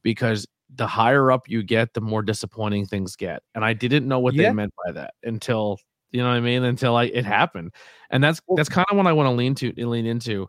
because 0.02 0.46
the 0.74 0.86
higher 0.86 1.30
up 1.30 1.48
you 1.48 1.62
get, 1.62 1.94
the 1.94 2.00
more 2.00 2.22
disappointing 2.22 2.86
things 2.86 3.14
get. 3.16 3.42
And 3.54 3.64
I 3.64 3.72
didn't 3.72 4.08
know 4.08 4.18
what 4.18 4.34
Yeah. 4.34 4.48
they 4.48 4.54
meant 4.54 4.72
by 4.84 4.92
that 4.92 5.14
until 5.22 5.78
you 6.10 6.22
know 6.22 6.28
what 6.28 6.36
I 6.36 6.40
mean 6.40 6.64
until 6.64 6.96
I 6.96 7.04
it 7.04 7.24
happened, 7.24 7.72
and 8.10 8.22
that's 8.22 8.40
that's 8.56 8.68
kind 8.68 8.86
of 8.90 8.96
what 8.96 9.06
I 9.06 9.12
want 9.12 9.28
to 9.28 9.32
lean 9.32 9.54
to 9.56 9.72
lean 9.76 10.06
into. 10.06 10.48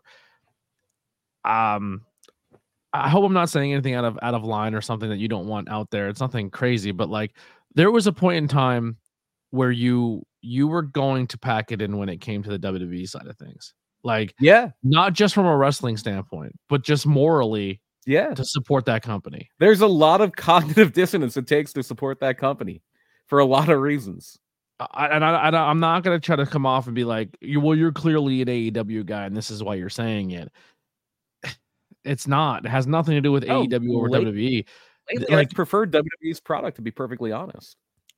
Um, 1.44 2.02
I 2.92 3.08
hope 3.08 3.24
I'm 3.24 3.32
not 3.32 3.48
saying 3.48 3.72
anything 3.72 3.94
out 3.94 4.04
of 4.04 4.18
out 4.22 4.34
of 4.34 4.44
line 4.44 4.74
or 4.74 4.80
something 4.80 5.08
that 5.08 5.18
you 5.18 5.28
don't 5.28 5.46
want 5.46 5.68
out 5.70 5.90
there. 5.90 6.08
It's 6.08 6.20
nothing 6.20 6.50
crazy, 6.50 6.90
but 6.92 7.08
like 7.08 7.32
there 7.74 7.90
was 7.90 8.06
a 8.06 8.12
point 8.12 8.38
in 8.38 8.48
time 8.48 8.96
where 9.50 9.70
you 9.70 10.24
you 10.42 10.68
were 10.68 10.82
going 10.82 11.26
to 11.28 11.38
pack 11.38 11.72
it 11.72 11.80
in 11.80 11.96
when 11.96 12.08
it 12.08 12.20
came 12.20 12.42
to 12.42 12.50
the 12.50 12.58
WWE 12.58 13.08
side 13.08 13.26
of 13.26 13.36
things. 13.38 13.72
Like 14.04 14.34
Yeah, 14.40 14.70
not 14.82 15.12
just 15.12 15.34
from 15.34 15.46
a 15.46 15.56
wrestling 15.56 15.96
standpoint, 15.96 16.52
but 16.68 16.82
just 16.82 17.06
morally 17.06 17.80
yeah. 18.04 18.34
to 18.34 18.44
support 18.44 18.84
that 18.86 19.02
company. 19.02 19.48
There's 19.60 19.80
a 19.80 19.86
lot 19.86 20.20
of 20.20 20.32
cognitive 20.36 20.92
dissonance 20.92 21.36
it 21.36 21.46
takes 21.46 21.72
to 21.74 21.82
support 21.82 22.18
that 22.20 22.36
company 22.38 22.82
for 23.28 23.38
a 23.38 23.44
lot 23.44 23.68
of 23.68 23.80
reasons. 23.80 24.38
I, 24.80 25.06
and 25.06 25.24
I, 25.24 25.50
I, 25.50 25.70
I'm 25.70 25.78
not 25.78 26.02
gonna 26.02 26.18
try 26.18 26.34
to 26.34 26.44
come 26.46 26.66
off 26.66 26.86
and 26.86 26.94
be 26.96 27.04
like, 27.04 27.36
you 27.40 27.60
well, 27.60 27.76
you're 27.76 27.92
clearly 27.92 28.42
an 28.42 28.48
AEW 28.48 29.06
guy, 29.06 29.26
and 29.26 29.36
this 29.36 29.50
is 29.50 29.62
why 29.62 29.76
you're 29.76 29.88
saying 29.88 30.32
it. 30.32 30.50
It's 32.04 32.26
not. 32.26 32.66
It 32.66 32.68
has 32.70 32.88
nothing 32.88 33.14
to 33.14 33.20
do 33.20 33.30
with 33.30 33.44
AEW 33.44 33.94
or 33.94 34.08
late- 34.08 34.26
WWE. 34.26 34.66
Lately, 35.14 35.36
Like- 35.36 35.52
I 35.52 35.54
prefer 35.54 35.86
WWE's 35.86 36.40
product 36.40 36.74
to 36.76 36.82
be 36.82 36.90
perfectly 36.90 37.30
honest. 37.30 37.76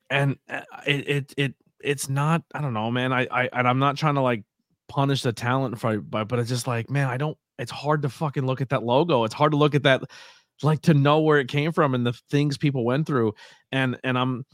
and 0.09 0.37
uh, 0.49 0.61
it, 0.87 1.07
it 1.07 1.33
it 1.37 1.55
it's 1.85 2.09
not 2.09 2.41
i 2.53 2.61
don't 2.61 2.73
know 2.73 2.91
man 2.91 3.13
i 3.13 3.27
i 3.31 3.49
and 3.53 3.67
i'm 3.67 3.79
not 3.79 3.97
trying 3.97 4.15
to 4.15 4.21
like 4.21 4.43
punish 4.87 5.21
the 5.21 5.33
talent 5.33 5.79
for 5.79 5.99
but 5.99 6.27
but 6.27 6.39
it's 6.39 6.49
just 6.49 6.67
like 6.67 6.89
man 6.89 7.07
i 7.07 7.17
don't 7.17 7.37
it's 7.59 7.71
hard 7.71 8.01
to 8.01 8.09
fucking 8.09 8.45
look 8.45 8.61
at 8.61 8.69
that 8.69 8.83
logo. 8.83 9.23
It's 9.23 9.33
hard 9.33 9.51
to 9.51 9.57
look 9.57 9.75
at 9.75 9.83
that 9.83 10.03
like 10.63 10.81
to 10.81 10.93
know 10.93 11.19
where 11.19 11.39
it 11.39 11.49
came 11.49 11.71
from 11.71 11.93
and 11.93 12.05
the 12.05 12.13
things 12.29 12.57
people 12.57 12.85
went 12.85 13.05
through. 13.07 13.33
And 13.71 13.97
and 14.03 14.17
i'm 14.17 14.45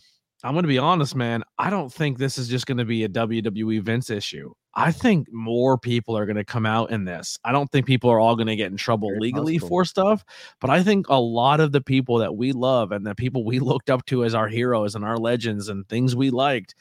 i'm 0.43 0.55
gonna 0.55 0.67
be 0.67 0.79
honest 0.79 1.15
man 1.15 1.43
i 1.59 1.69
don't 1.69 1.93
think 1.93 2.17
this 2.17 2.39
is 2.39 2.47
just 2.47 2.65
gonna 2.65 2.85
be 2.85 3.03
a 3.03 3.09
wwe 3.09 3.81
vince 3.81 4.09
issue. 4.09 4.51
I 4.73 4.91
think 4.91 5.27
more 5.31 5.77
people 5.77 6.17
are 6.17 6.25
gonna 6.25 6.45
come 6.45 6.65
out 6.65 6.91
in 6.91 7.03
this. 7.05 7.37
I 7.43 7.51
don't 7.51 7.69
think 7.71 7.85
people 7.85 8.09
are 8.09 8.19
all 8.19 8.35
gonna 8.35 8.55
get 8.55 8.71
in 8.71 8.77
trouble 8.77 9.09
Very 9.09 9.19
legally 9.19 9.59
possible. 9.59 9.67
for 9.67 9.85
stuff 9.85 10.25
but 10.59 10.69
I 10.69 10.81
think 10.81 11.07
a 11.09 11.19
lot 11.19 11.59
of 11.59 11.71
the 11.71 11.81
people 11.81 12.17
that 12.19 12.35
we 12.35 12.51
love 12.51 12.91
and 12.91 13.05
the 13.05 13.15
people 13.15 13.43
we 13.43 13.59
looked 13.59 13.89
up 13.89 14.05
to 14.07 14.23
as 14.25 14.33
our 14.33 14.47
heroes 14.47 14.95
and 14.95 15.05
our 15.05 15.17
legends 15.17 15.69
and 15.69 15.87
things 15.87 16.15
we 16.15 16.31
liked, 16.31 16.73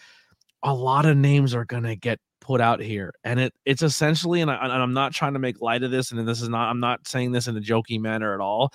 a 0.62 0.74
lot 0.74 1.06
of 1.06 1.16
names 1.16 1.54
are 1.54 1.64
gonna 1.64 1.96
get 1.96 2.18
put 2.40 2.60
out 2.60 2.80
here, 2.80 3.12
and 3.24 3.38
it 3.40 3.54
it's 3.64 3.82
essentially, 3.82 4.40
and, 4.40 4.50
I, 4.50 4.56
and 4.64 4.72
I'm 4.72 4.92
not 4.92 5.12
trying 5.12 5.34
to 5.34 5.38
make 5.38 5.60
light 5.60 5.82
of 5.82 5.90
this, 5.90 6.10
and 6.10 6.26
this 6.26 6.42
is 6.42 6.48
not, 6.48 6.68
I'm 6.70 6.80
not 6.80 7.06
saying 7.06 7.32
this 7.32 7.46
in 7.48 7.56
a 7.56 7.60
jokey 7.60 8.00
manner 8.00 8.34
at 8.34 8.40
all. 8.40 8.72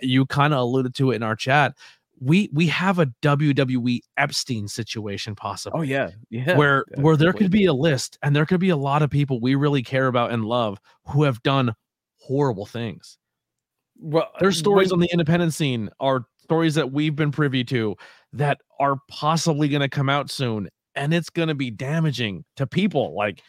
You 0.00 0.26
kind 0.26 0.52
of 0.54 0.60
alluded 0.60 0.94
to 0.96 1.10
it 1.10 1.16
in 1.16 1.22
our 1.22 1.36
chat. 1.36 1.76
We 2.20 2.50
we 2.52 2.66
have 2.66 2.98
a 2.98 3.06
WWE 3.22 4.00
Epstein 4.18 4.68
situation 4.68 5.34
possibly 5.34 5.78
Oh 5.78 5.82
yeah, 5.82 6.10
yeah. 6.28 6.56
where 6.56 6.84
yeah, 6.90 7.00
where 7.00 7.16
there 7.16 7.32
could 7.32 7.50
be 7.50 7.64
a 7.64 7.72
list 7.72 8.18
and 8.22 8.36
there 8.36 8.44
could 8.44 8.60
be 8.60 8.68
a 8.68 8.76
lot 8.76 9.00
of 9.02 9.08
people 9.08 9.40
we 9.40 9.54
really 9.54 9.82
care 9.82 10.06
about 10.06 10.30
and 10.30 10.44
love 10.44 10.78
who 11.06 11.22
have 11.22 11.42
done 11.42 11.74
horrible 12.18 12.66
things 12.66 13.16
well, 13.98 14.30
there's 14.38 14.58
stories 14.58 14.88
when- 14.90 14.96
on 14.96 15.00
the 15.00 15.08
independent 15.12 15.54
scene 15.54 15.88
are 15.98 16.26
stories 16.42 16.74
that 16.74 16.92
we've 16.92 17.16
been 17.16 17.30
privy 17.32 17.64
to 17.64 17.96
that 18.34 18.60
are 18.78 18.96
possibly 19.08 19.68
going 19.68 19.80
to 19.80 19.88
come 19.88 20.10
out 20.10 20.30
soon 20.30 20.68
and 20.94 21.14
it's 21.14 21.30
going 21.30 21.48
to 21.48 21.54
be 21.54 21.70
damaging 21.70 22.44
to 22.56 22.66
people 22.66 23.14
like 23.14 23.42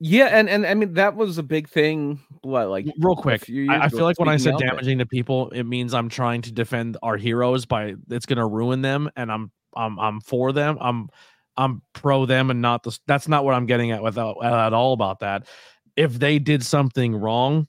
Yeah, 0.00 0.26
and 0.26 0.48
and 0.48 0.66
I 0.66 0.74
mean 0.74 0.94
that 0.94 1.16
was 1.16 1.38
a 1.38 1.42
big 1.42 1.68
thing. 1.68 2.20
What 2.42 2.68
like 2.68 2.86
real 2.98 3.16
quick 3.16 3.48
I, 3.48 3.84
I 3.84 3.88
feel 3.88 4.04
like 4.04 4.18
when 4.18 4.28
i 4.28 4.36
said 4.36 4.58
damaging 4.58 4.98
to 4.98 5.06
people 5.06 5.48
it 5.50 5.62
means 5.62 5.94
i'm 5.94 6.10
trying 6.10 6.42
to 6.42 6.52
defend 6.52 6.98
our 7.02 7.16
heroes 7.16 7.64
by 7.64 7.94
it's 8.10 8.26
going 8.26 8.36
to 8.36 8.44
ruin 8.44 8.82
them 8.82 9.10
and 9.16 9.32
i'm 9.32 9.50
i'm 9.74 9.98
i'm 9.98 10.20
for 10.20 10.52
them 10.52 10.76
i'm 10.78 11.08
i'm 11.56 11.80
pro 11.94 12.26
them 12.26 12.50
and 12.50 12.60
not 12.60 12.82
the 12.82 12.96
that's 13.06 13.28
not 13.28 13.46
what 13.46 13.54
i'm 13.54 13.64
getting 13.64 13.92
at 13.92 14.02
without 14.02 14.44
at 14.44 14.74
all 14.74 14.92
about 14.92 15.20
that 15.20 15.48
if 15.96 16.18
they 16.18 16.38
did 16.38 16.62
something 16.62 17.16
wrong 17.16 17.66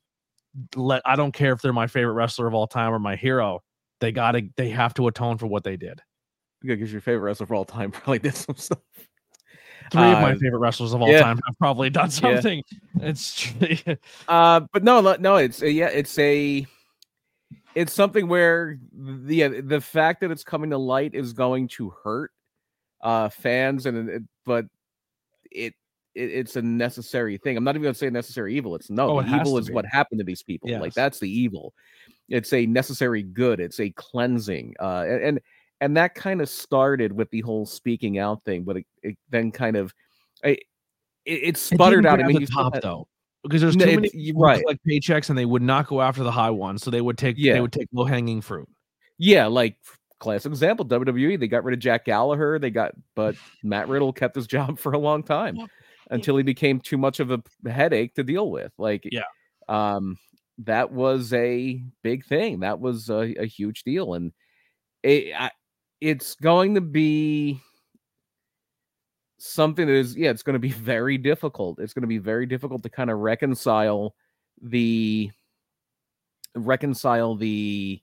let 0.76 1.02
i 1.06 1.16
don't 1.16 1.32
care 1.32 1.54
if 1.54 1.62
they're 1.62 1.72
my 1.72 1.88
favorite 1.88 2.14
wrestler 2.14 2.48
of 2.48 2.54
all 2.54 2.68
time 2.68 2.94
or 2.94 3.00
my 3.00 3.16
hero 3.16 3.62
they 4.02 4.12
gotta 4.12 4.42
they 4.58 4.70
have 4.70 4.94
to 4.94 5.08
atone 5.08 5.38
for 5.38 5.48
what 5.48 5.64
they 5.64 5.78
did 5.78 6.02
because 6.68 6.92
your 6.92 7.02
favorite 7.02 7.22
wrestler 7.30 7.46
of 7.46 7.52
all 7.52 7.66
time 7.66 7.92
probably 7.92 8.20
did 8.20 8.36
some 8.36 8.56
stuff. 8.56 8.80
three 9.92 10.02
of 10.02 10.20
my 10.22 10.32
Uh, 10.32 10.38
favorite 10.40 10.60
wrestlers 10.60 10.94
of 10.94 11.02
all 11.02 11.10
yeah. 11.12 11.22
time 11.22 11.40
have 11.46 11.58
probably 11.60 11.90
done 11.90 12.06
Yeah. 12.06 12.10
something 12.42 12.64
it's 13.02 13.54
Uh, 14.28 14.62
but 14.74 14.84
no, 14.84 15.02
no, 15.20 15.36
it's 15.38 15.62
uh, 15.62 15.68
yeah, 15.68 15.88
it's 15.88 16.18
a, 16.20 16.66
it's 17.76 17.94
something 17.94 18.28
where 18.28 18.80
the 18.94 19.48
the 19.62 19.82
fact 19.82 20.22
that 20.22 20.32
it's 20.32 20.44
coming 20.44 20.70
to 20.72 20.78
light 20.78 21.14
is 21.14 21.34
going 21.34 21.68
to 21.70 21.94
hurt 22.04 22.32
uh 23.02 23.30
fans, 23.30 23.86
and 23.86 24.10
it, 24.10 24.24
but 24.46 24.66
it, 25.52 25.74
it 26.16 26.32
it's 26.32 26.56
a 26.56 26.62
necessary 26.62 27.38
thing. 27.38 27.58
I'm 27.58 27.64
not 27.66 27.76
even 27.76 27.84
going 27.84 27.94
to 27.94 28.00
say 28.00 28.10
necessary 28.10 28.56
evil. 28.56 28.74
It's 28.76 28.90
no, 28.90 29.10
Oh, 29.10 29.20
it 29.20 29.28
evil 29.28 29.58
is 29.58 29.68
be. 29.68 29.74
what 29.74 29.86
happened 29.86 30.20
to 30.20 30.24
these 30.24 30.42
people. 30.42 30.70
Like 30.80 30.94
that's 30.94 31.20
the 31.20 31.30
evil. 31.30 31.74
It's 32.30 32.54
a 32.54 32.66
necessary 32.66 33.22
good. 33.22 33.60
It's 33.60 33.80
a 33.82 33.90
cleansing. 33.92 34.76
Uh, 34.80 35.04
and 35.08 35.22
and, 35.24 35.40
and 35.82 35.98
that 35.98 36.16
kind 36.16 36.42
of 36.42 36.50
started 36.50 37.12
with 37.12 37.30
the 37.32 37.42
whole 37.42 37.66
speaking 37.66 38.18
out 38.18 38.44
thing, 38.44 38.64
but 38.64 38.78
it, 38.78 38.86
it 39.04 39.18
then 39.30 39.52
kind 39.52 39.76
of, 39.76 39.94
it, 40.44 40.60
it, 41.26 41.58
sputtered 41.58 42.06
out. 42.06 42.20
I 42.20 42.28
mean, 42.28 42.40
the 42.40 42.48
top 42.48 42.80
though, 42.82 43.08
because 43.44 43.62
there's 43.62 43.76
No, 43.76 43.86
too 43.86 43.96
many 43.96 44.34
right. 44.36 44.62
collect 44.62 44.80
paychecks 44.88 45.30
and 45.30 45.38
they 45.38 45.46
would 45.46 45.62
not 45.62 45.88
go 45.88 46.02
after 46.02 46.24
the 46.24 46.32
high 46.32 46.50
ones, 46.50 46.84
so 46.84 46.92
they 46.92 47.02
would 47.02 47.18
take 47.18 47.36
Yeah. 47.38 47.54
they 47.54 47.62
would 47.62 47.74
take 47.74 47.88
low 47.94 48.06
hanging 48.06 48.42
fruit. 48.42 48.68
Yeah, 49.18 49.48
like 49.48 49.78
classic 50.20 50.50
example, 50.52 50.86
WWE. 50.86 51.40
They 51.40 51.48
got 51.48 51.64
rid 51.64 51.74
of 51.74 51.80
Jack 51.80 52.06
Gallagher. 52.06 52.58
They 52.60 52.70
got, 52.70 52.94
but 53.16 53.36
Matt 53.64 53.88
Riddle 53.88 54.14
kept 54.14 54.36
his 54.36 54.48
job 54.48 54.80
for 54.80 54.94
a 54.94 54.98
long 54.98 55.24
time 55.24 55.58
Well, 55.58 55.68
until 56.12 56.38
he 56.38 56.44
became 56.44 56.80
too 56.80 56.98
much 56.98 57.20
of 57.20 57.32
a 57.32 57.42
headache 57.70 58.16
to 58.16 58.24
deal 58.24 58.50
with. 58.50 58.72
Like, 58.78 59.08
Yeah. 59.12 59.24
um, 59.68 60.18
that 60.60 60.92
was 60.92 61.34
a 61.34 61.84
big 62.02 62.26
thing. 62.26 62.62
That 62.62 62.80
was 62.80 63.10
a, 63.10 63.36
a 63.40 63.46
huge 63.46 63.84
deal, 63.84 64.14
and 64.14 64.32
it, 65.04 65.34
I, 65.38 65.52
it's 66.02 66.36
going 66.36 66.76
to 66.76 66.82
be 66.82 67.62
something 69.38 69.86
that 69.88 69.94
is, 69.94 70.16
yeah, 70.16 70.30
it's 70.30 70.44
going 70.44 70.54
to 70.54 70.60
be 70.60 70.70
very 70.72 71.18
difficult. 71.18 71.80
It's 71.80 71.94
going 71.94 72.02
to 72.04 72.08
be 72.08 72.18
very 72.18 72.46
difficult 72.46 72.84
to 72.84 72.90
kind 72.90 73.10
of 73.10 73.20
reconcile 73.20 74.16
the 74.62 75.32
reconcile 76.56 77.36
the 77.36 78.02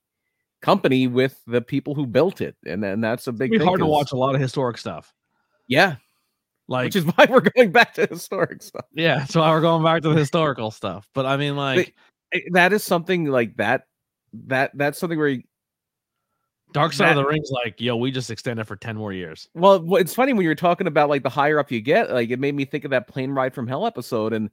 company 0.61 1.07
with 1.07 1.41
the 1.47 1.63
people 1.63 1.95
who 1.95 2.07
built 2.07 2.41
it, 2.41 2.57
and 2.67 2.83
then 2.83 3.01
that's 3.01 3.27
a 3.27 3.33
big 3.33 3.61
hard 3.63 3.81
to 3.81 3.87
watch 3.87 4.13
a 4.13 4.17
lot 4.17 4.35
of 4.35 4.41
historic 4.41 4.79
stuff. 4.79 5.13
Yeah, 5.69 5.97
Like 6.69 6.87
which 6.87 6.97
is 6.97 7.05
why 7.15 7.27
we're 7.29 7.41
going 7.41 7.73
back 7.73 7.95
to 7.95 8.07
historic 8.07 8.63
stuff. 8.63 8.85
yeah, 8.93 9.25
so 9.25 9.41
we're 9.41 9.61
going 9.61 9.83
back 9.83 10.03
to 10.03 10.11
the 10.11 10.17
historical 10.17 10.71
stuff. 10.71 11.09
But 11.15 11.27
I 11.27 11.37
mean, 11.37 11.57
like 11.57 11.95
That 12.53 12.73
is 12.73 12.83
something 12.83 13.27
like 13.27 13.57
that. 13.57 13.83
That 14.47 14.71
that's 14.75 14.99
something 14.99 15.19
where, 15.19 15.29
you, 15.29 15.43
Dark 16.73 16.93
Side 16.93 17.11
of 17.11 17.17
that- 17.17 17.23
the 17.23 17.29
Ring's 17.29 17.51
like, 17.51 17.81
yo, 17.81 17.97
we 17.97 18.11
just 18.11 18.31
extended 18.31 18.67
for 18.67 18.77
ten 18.77 18.97
more 18.97 19.13
years. 19.13 19.49
well, 19.55 19.97
it's 19.97 20.15
funny 20.15 20.33
when 20.33 20.45
you're 20.45 20.55
talking 20.55 20.87
about 20.87 21.09
like 21.09 21.23
the 21.23 21.29
higher 21.31 21.59
up 21.59 21.71
you 21.71 21.81
get. 21.81 22.11
Like 22.11 22.31
it 22.31 22.39
made 22.39 22.55
me 22.55 22.65
think 22.65 22.85
of 22.85 22.91
that 22.91 23.09
plane 23.09 23.31
ride 23.31 23.55
from 23.55 23.67
hell 23.67 23.87
episode, 23.87 24.33
and 24.33 24.51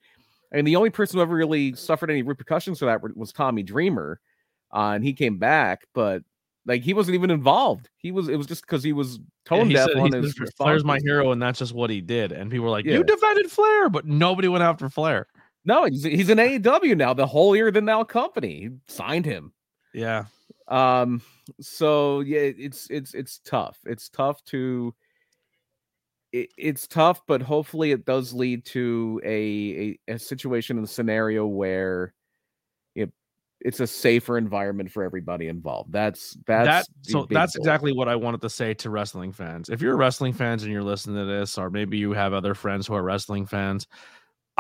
and 0.52 0.66
the 0.66 0.76
only 0.76 0.90
person 0.90 1.18
who 1.18 1.22
ever 1.22 1.36
really 1.36 1.74
suffered 1.74 2.10
any 2.10 2.22
repercussions 2.24 2.80
for 2.80 2.86
that 2.86 3.02
was 3.16 3.32
Tommy 3.32 3.64
Dreamer, 3.64 4.20
uh, 4.74 4.92
and 4.96 5.04
he 5.04 5.14
came 5.14 5.38
back, 5.38 5.86
but 5.94 6.24
like 6.66 6.82
he 6.82 6.94
wasn't 6.94 7.16
even 7.16 7.32
involved. 7.32 7.90
He 7.98 8.12
was. 8.12 8.28
It 8.30 8.36
was 8.36 8.48
just 8.48 8.62
because 8.62 8.84
he 8.84 8.94
was 8.94 9.20
tone 9.46 9.70
deaf 9.70 9.88
said, 9.90 9.98
on 9.98 10.12
his. 10.12 10.36
said, 10.36 10.48
Flair's 10.58 10.84
my 10.84 11.00
hero, 11.04 11.32
and 11.32 11.42
that's 11.42 11.60
just 11.60 11.74
what 11.74 11.90
he 11.90 12.02
did. 12.02 12.32
And 12.32 12.52
people 12.52 12.66
were 12.66 12.72
like, 12.72 12.86
Yeah. 12.86 12.96
you 12.96 13.04
defended 13.04 13.50
Flair, 13.52 13.90
but 13.90 14.06
nobody 14.06 14.48
went 14.48 14.64
after 14.64 14.90
Flair. 14.90 15.28
No, 15.66 15.86
he's 15.86 16.04
he's 16.04 16.30
an 16.30 16.38
AEW 16.38 16.96
now, 16.98 17.14
the 17.14 17.28
holier 17.28 17.72
than 17.72 17.86
thou 17.86 18.04
company. 18.04 18.60
He 18.62 18.70
signed 18.88 19.26
him. 19.26 19.52
Yeah, 19.94 20.26
Um, 20.70 21.22
so 21.60 22.22
yeah, 22.22 22.40
it's 22.40 22.88
it's 22.90 23.14
it's 23.14 23.40
tough. 23.40 23.80
It's 23.86 24.08
tough 24.10 24.44
to 24.46 24.94
it, 26.32 26.52
it's 26.58 26.88
tough, 26.88 27.22
but 27.28 27.42
hopefully 27.42 27.92
it 27.92 28.06
does 28.06 28.34
lead 28.34 28.66
to 28.66 29.20
a 29.24 29.98
a, 30.08 30.14
a 30.14 30.20
situation 30.20 30.78
and 30.78 30.90
scenario 30.90 31.46
where 31.48 32.14
it 32.96 33.12
it's 33.62 33.80
a 33.80 33.88
safer 33.88 34.38
environment 34.38 34.92
for 34.92 35.04
everybody 35.04 35.48
involved. 35.48 35.92
That's 35.92 36.38
that's 36.46 36.68
that 36.68 36.86
so 37.02 37.28
that's 37.30 37.56
goal. 37.56 37.62
exactly 37.62 37.92
what 37.92 38.08
I 38.08 38.16
wanted 38.16 38.42
to 38.42 38.50
say 38.50 38.76
to 38.76 38.92
wrestling 38.92 39.32
fans. 39.32 39.70
If 39.70 39.82
you're 39.82 39.98
wrestling 39.98 40.34
fans 40.34 40.64
and 40.64 40.72
you're 40.72 40.84
listening 40.84 41.18
to 41.18 41.26
this, 41.26 41.58
or 41.58 41.72
maybe 41.72 41.98
you 41.98 42.12
have 42.14 42.34
other 42.34 42.54
friends 42.54 42.86
who 42.86 42.94
are 42.94 43.04
wrestling 43.04 43.48
fans, 43.48 43.88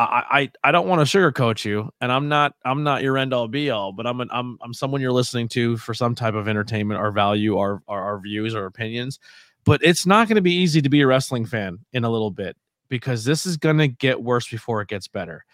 I 0.04 0.50
I, 0.64 0.72
don't 0.72 0.88
want 0.88 1.08
to 1.08 1.18
sugarcoat 1.18 1.66
you, 1.66 1.90
and 2.00 2.12
I'm 2.12 2.30
not 2.30 2.54
I'm 2.64 2.84
not 2.84 3.04
your 3.04 3.18
end 3.18 3.34
all 3.34 3.48
be 3.48 3.70
all, 3.70 3.92
but 3.92 4.08
I'm 4.08 4.22
an, 4.22 4.30
I'm 4.32 4.58
I'm 4.62 4.74
someone 4.74 5.02
you're 5.02 5.12
listening 5.12 5.48
to 5.50 5.78
for 5.78 5.94
some 5.94 6.16
type 6.16 6.36
of 6.36 6.48
entertainment 6.48 7.00
or 7.00 7.12
value 7.12 7.56
or 7.56 7.82
or 7.88 8.02
our 8.02 8.20
views 8.20 8.56
or 8.56 8.66
opinions. 8.66 9.20
But 9.66 9.82
it's 9.84 10.06
not 10.06 10.28
going 10.28 10.38
to 10.38 10.42
be 10.42 10.54
easy 10.54 10.82
to 10.82 10.90
be 10.90 11.02
a 11.02 11.08
wrestling 11.08 11.46
fan 11.46 11.80
in 11.92 12.04
a 12.04 12.10
little 12.10 12.32
bit 12.32 12.56
because 12.88 13.24
this 13.24 13.46
is 13.46 13.58
going 13.58 13.78
to 13.78 13.88
get 13.88 14.24
worse 14.24 14.48
before 14.48 14.82
it 14.82 14.88
gets 14.88 15.08
better. 15.08 15.46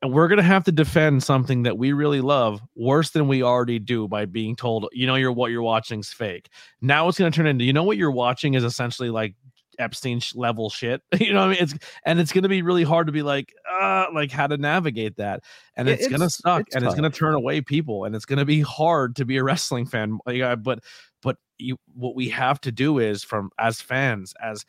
And 0.00 0.12
we're 0.12 0.28
going 0.28 0.36
to 0.36 0.44
have 0.44 0.64
to 0.64 0.72
defend 0.72 1.24
something 1.24 1.64
that 1.64 1.76
we 1.76 1.92
really 1.92 2.20
love 2.20 2.60
worse 2.76 3.10
than 3.10 3.26
we 3.26 3.42
already 3.42 3.80
do 3.80 4.06
by 4.06 4.26
being 4.26 4.54
told, 4.54 4.88
you 4.92 5.08
know, 5.08 5.16
you're 5.16 5.32
what 5.32 5.50
you're 5.50 5.62
watching's 5.62 6.12
fake. 6.12 6.50
Now 6.80 7.08
it's 7.08 7.18
going 7.18 7.32
to 7.32 7.36
turn 7.36 7.48
into, 7.48 7.64
you 7.64 7.72
know, 7.72 7.82
what 7.82 7.96
you're 7.96 8.12
watching 8.12 8.54
is 8.54 8.62
essentially 8.62 9.10
like 9.10 9.34
Epstein 9.78 10.20
level 10.34 10.70
shit. 10.70 11.02
you 11.20 11.32
know 11.32 11.40
what 11.40 11.46
I 11.46 11.52
mean? 11.52 11.58
It's 11.60 11.74
and 12.04 12.20
it's 12.20 12.32
going 12.32 12.42
to 12.42 12.48
be 12.48 12.62
really 12.62 12.84
hard 12.84 13.06
to 13.06 13.12
be 13.12 13.22
like, 13.22 13.54
uh, 13.70 14.06
like 14.12 14.30
how 14.30 14.46
to 14.46 14.56
navigate 14.56 15.16
that. 15.16 15.44
And 15.76 15.88
Yeah, 15.88 15.94
it's, 15.94 16.08
going 16.08 16.20
to 16.20 16.30
suck 16.30 16.62
it's 16.66 16.76
and 16.76 16.84
it's 16.84 16.94
going 16.94 17.10
to 17.10 17.16
turn 17.16 17.34
away 17.34 17.60
people 17.60 18.04
and 18.04 18.14
it's 18.14 18.24
going 18.24 18.38
to 18.38 18.44
be 18.44 18.60
hard 18.60 19.16
to 19.16 19.24
be 19.24 19.36
a 19.36 19.44
wrestling 19.44 19.86
fan. 19.86 20.18
But 20.24 20.80
but 21.22 21.36
you 21.58 21.76
what 21.94 22.14
we 22.14 22.28
have 22.30 22.60
to 22.62 22.72
do 22.72 22.98
is 22.98 23.24
from 23.24 23.50
as 23.58 23.80
fans 23.80 24.34
as 24.42 24.64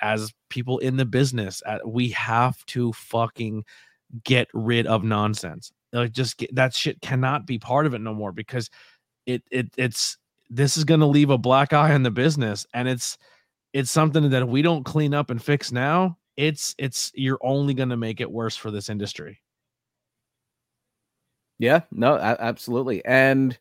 as 0.00 0.32
people 0.50 0.78
in 0.78 0.96
the 0.96 1.04
business, 1.04 1.62
uh, 1.66 1.78
we 1.86 2.10
have 2.10 2.64
to 2.66 2.92
fucking 2.92 3.64
get 4.24 4.48
rid 4.52 4.86
of 4.86 5.02
nonsense. 5.02 5.72
Like 5.92 6.12
just 6.12 6.38
get, 6.38 6.54
that 6.54 6.74
shit 6.74 7.00
cannot 7.00 7.46
be 7.46 7.58
part 7.58 7.86
of 7.86 7.94
it 7.94 8.00
no 8.00 8.14
more 8.14 8.32
because 8.32 8.68
it 9.26 9.42
it 9.50 9.72
it's 9.76 10.18
this 10.50 10.76
is 10.76 10.84
going 10.84 11.00
to 11.00 11.06
leave 11.06 11.30
a 11.30 11.38
black 11.38 11.72
eye 11.72 11.94
on 11.94 12.02
the 12.02 12.10
business 12.10 12.66
and 12.74 12.88
it's 12.88 13.16
it's 13.74 13.90
something 13.90 14.30
that 14.30 14.42
if 14.42 14.48
we 14.48 14.62
don't 14.62 14.84
clean 14.84 15.12
up 15.12 15.28
and 15.30 15.42
fix 15.42 15.72
now, 15.72 16.16
it's 16.36 16.74
it's 16.78 17.10
you're 17.14 17.40
only 17.42 17.74
going 17.74 17.88
to 17.90 17.96
make 17.96 18.20
it 18.20 18.30
worse 18.30 18.56
for 18.56 18.70
this 18.70 18.88
industry. 18.88 19.40
Yeah, 21.58 21.80
no, 21.90 22.16
absolutely. 22.16 23.04
And 23.04 23.58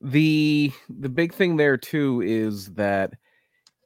the 0.00 0.72
the 0.88 1.08
big 1.08 1.32
thing 1.32 1.56
there 1.56 1.76
too 1.76 2.20
is 2.22 2.74
that 2.74 3.14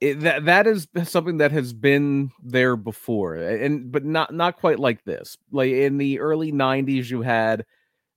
it, 0.00 0.21
that 0.21 0.47
that 0.47 0.66
is 0.66 0.88
something 1.04 1.38
that 1.38 1.52
has 1.52 1.73
been 1.73 2.30
there 2.42 2.76
before 2.76 3.37
and 3.37 3.92
but 3.92 4.04
not 4.04 4.35
not 4.35 4.59
quite 4.59 4.78
like 4.78 5.04
this. 5.04 5.37
Like 5.50 5.71
in 5.71 5.99
the 5.99 6.18
early 6.18 6.50
90s 6.52 7.11
you 7.11 7.23
had 7.23 7.64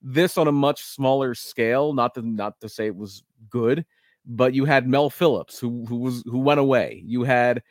this 0.01 0.37
on 0.37 0.47
a 0.47 0.51
much 0.53 0.83
smaller 0.83 1.35
scale, 1.35 1.93
not 1.93 2.15
to 2.15 2.21
not 2.21 2.59
to 2.61 2.69
say 2.69 2.87
it 2.87 2.95
was 2.95 3.23
good, 3.49 3.85
but 4.25 4.53
you 4.53 4.65
had 4.65 4.87
Mel 4.87 5.09
Phillips 5.09 5.59
who 5.59 5.85
who 5.87 5.97
was 5.97 6.23
who 6.25 6.39
went 6.39 6.59
away. 6.59 7.03
You 7.05 7.23
had 7.23 7.63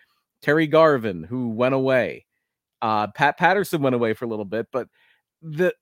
Terry 0.42 0.66
Garvin 0.66 1.24
who 1.24 1.50
went 1.50 1.74
away. 1.74 2.26
Uh 2.82 3.08
Pat 3.08 3.38
Patterson 3.38 3.82
went 3.82 3.94
away 3.94 4.14
for 4.14 4.24
a 4.24 4.28
little 4.28 4.44
bit, 4.44 4.66
but 4.72 4.88
the 5.42 5.74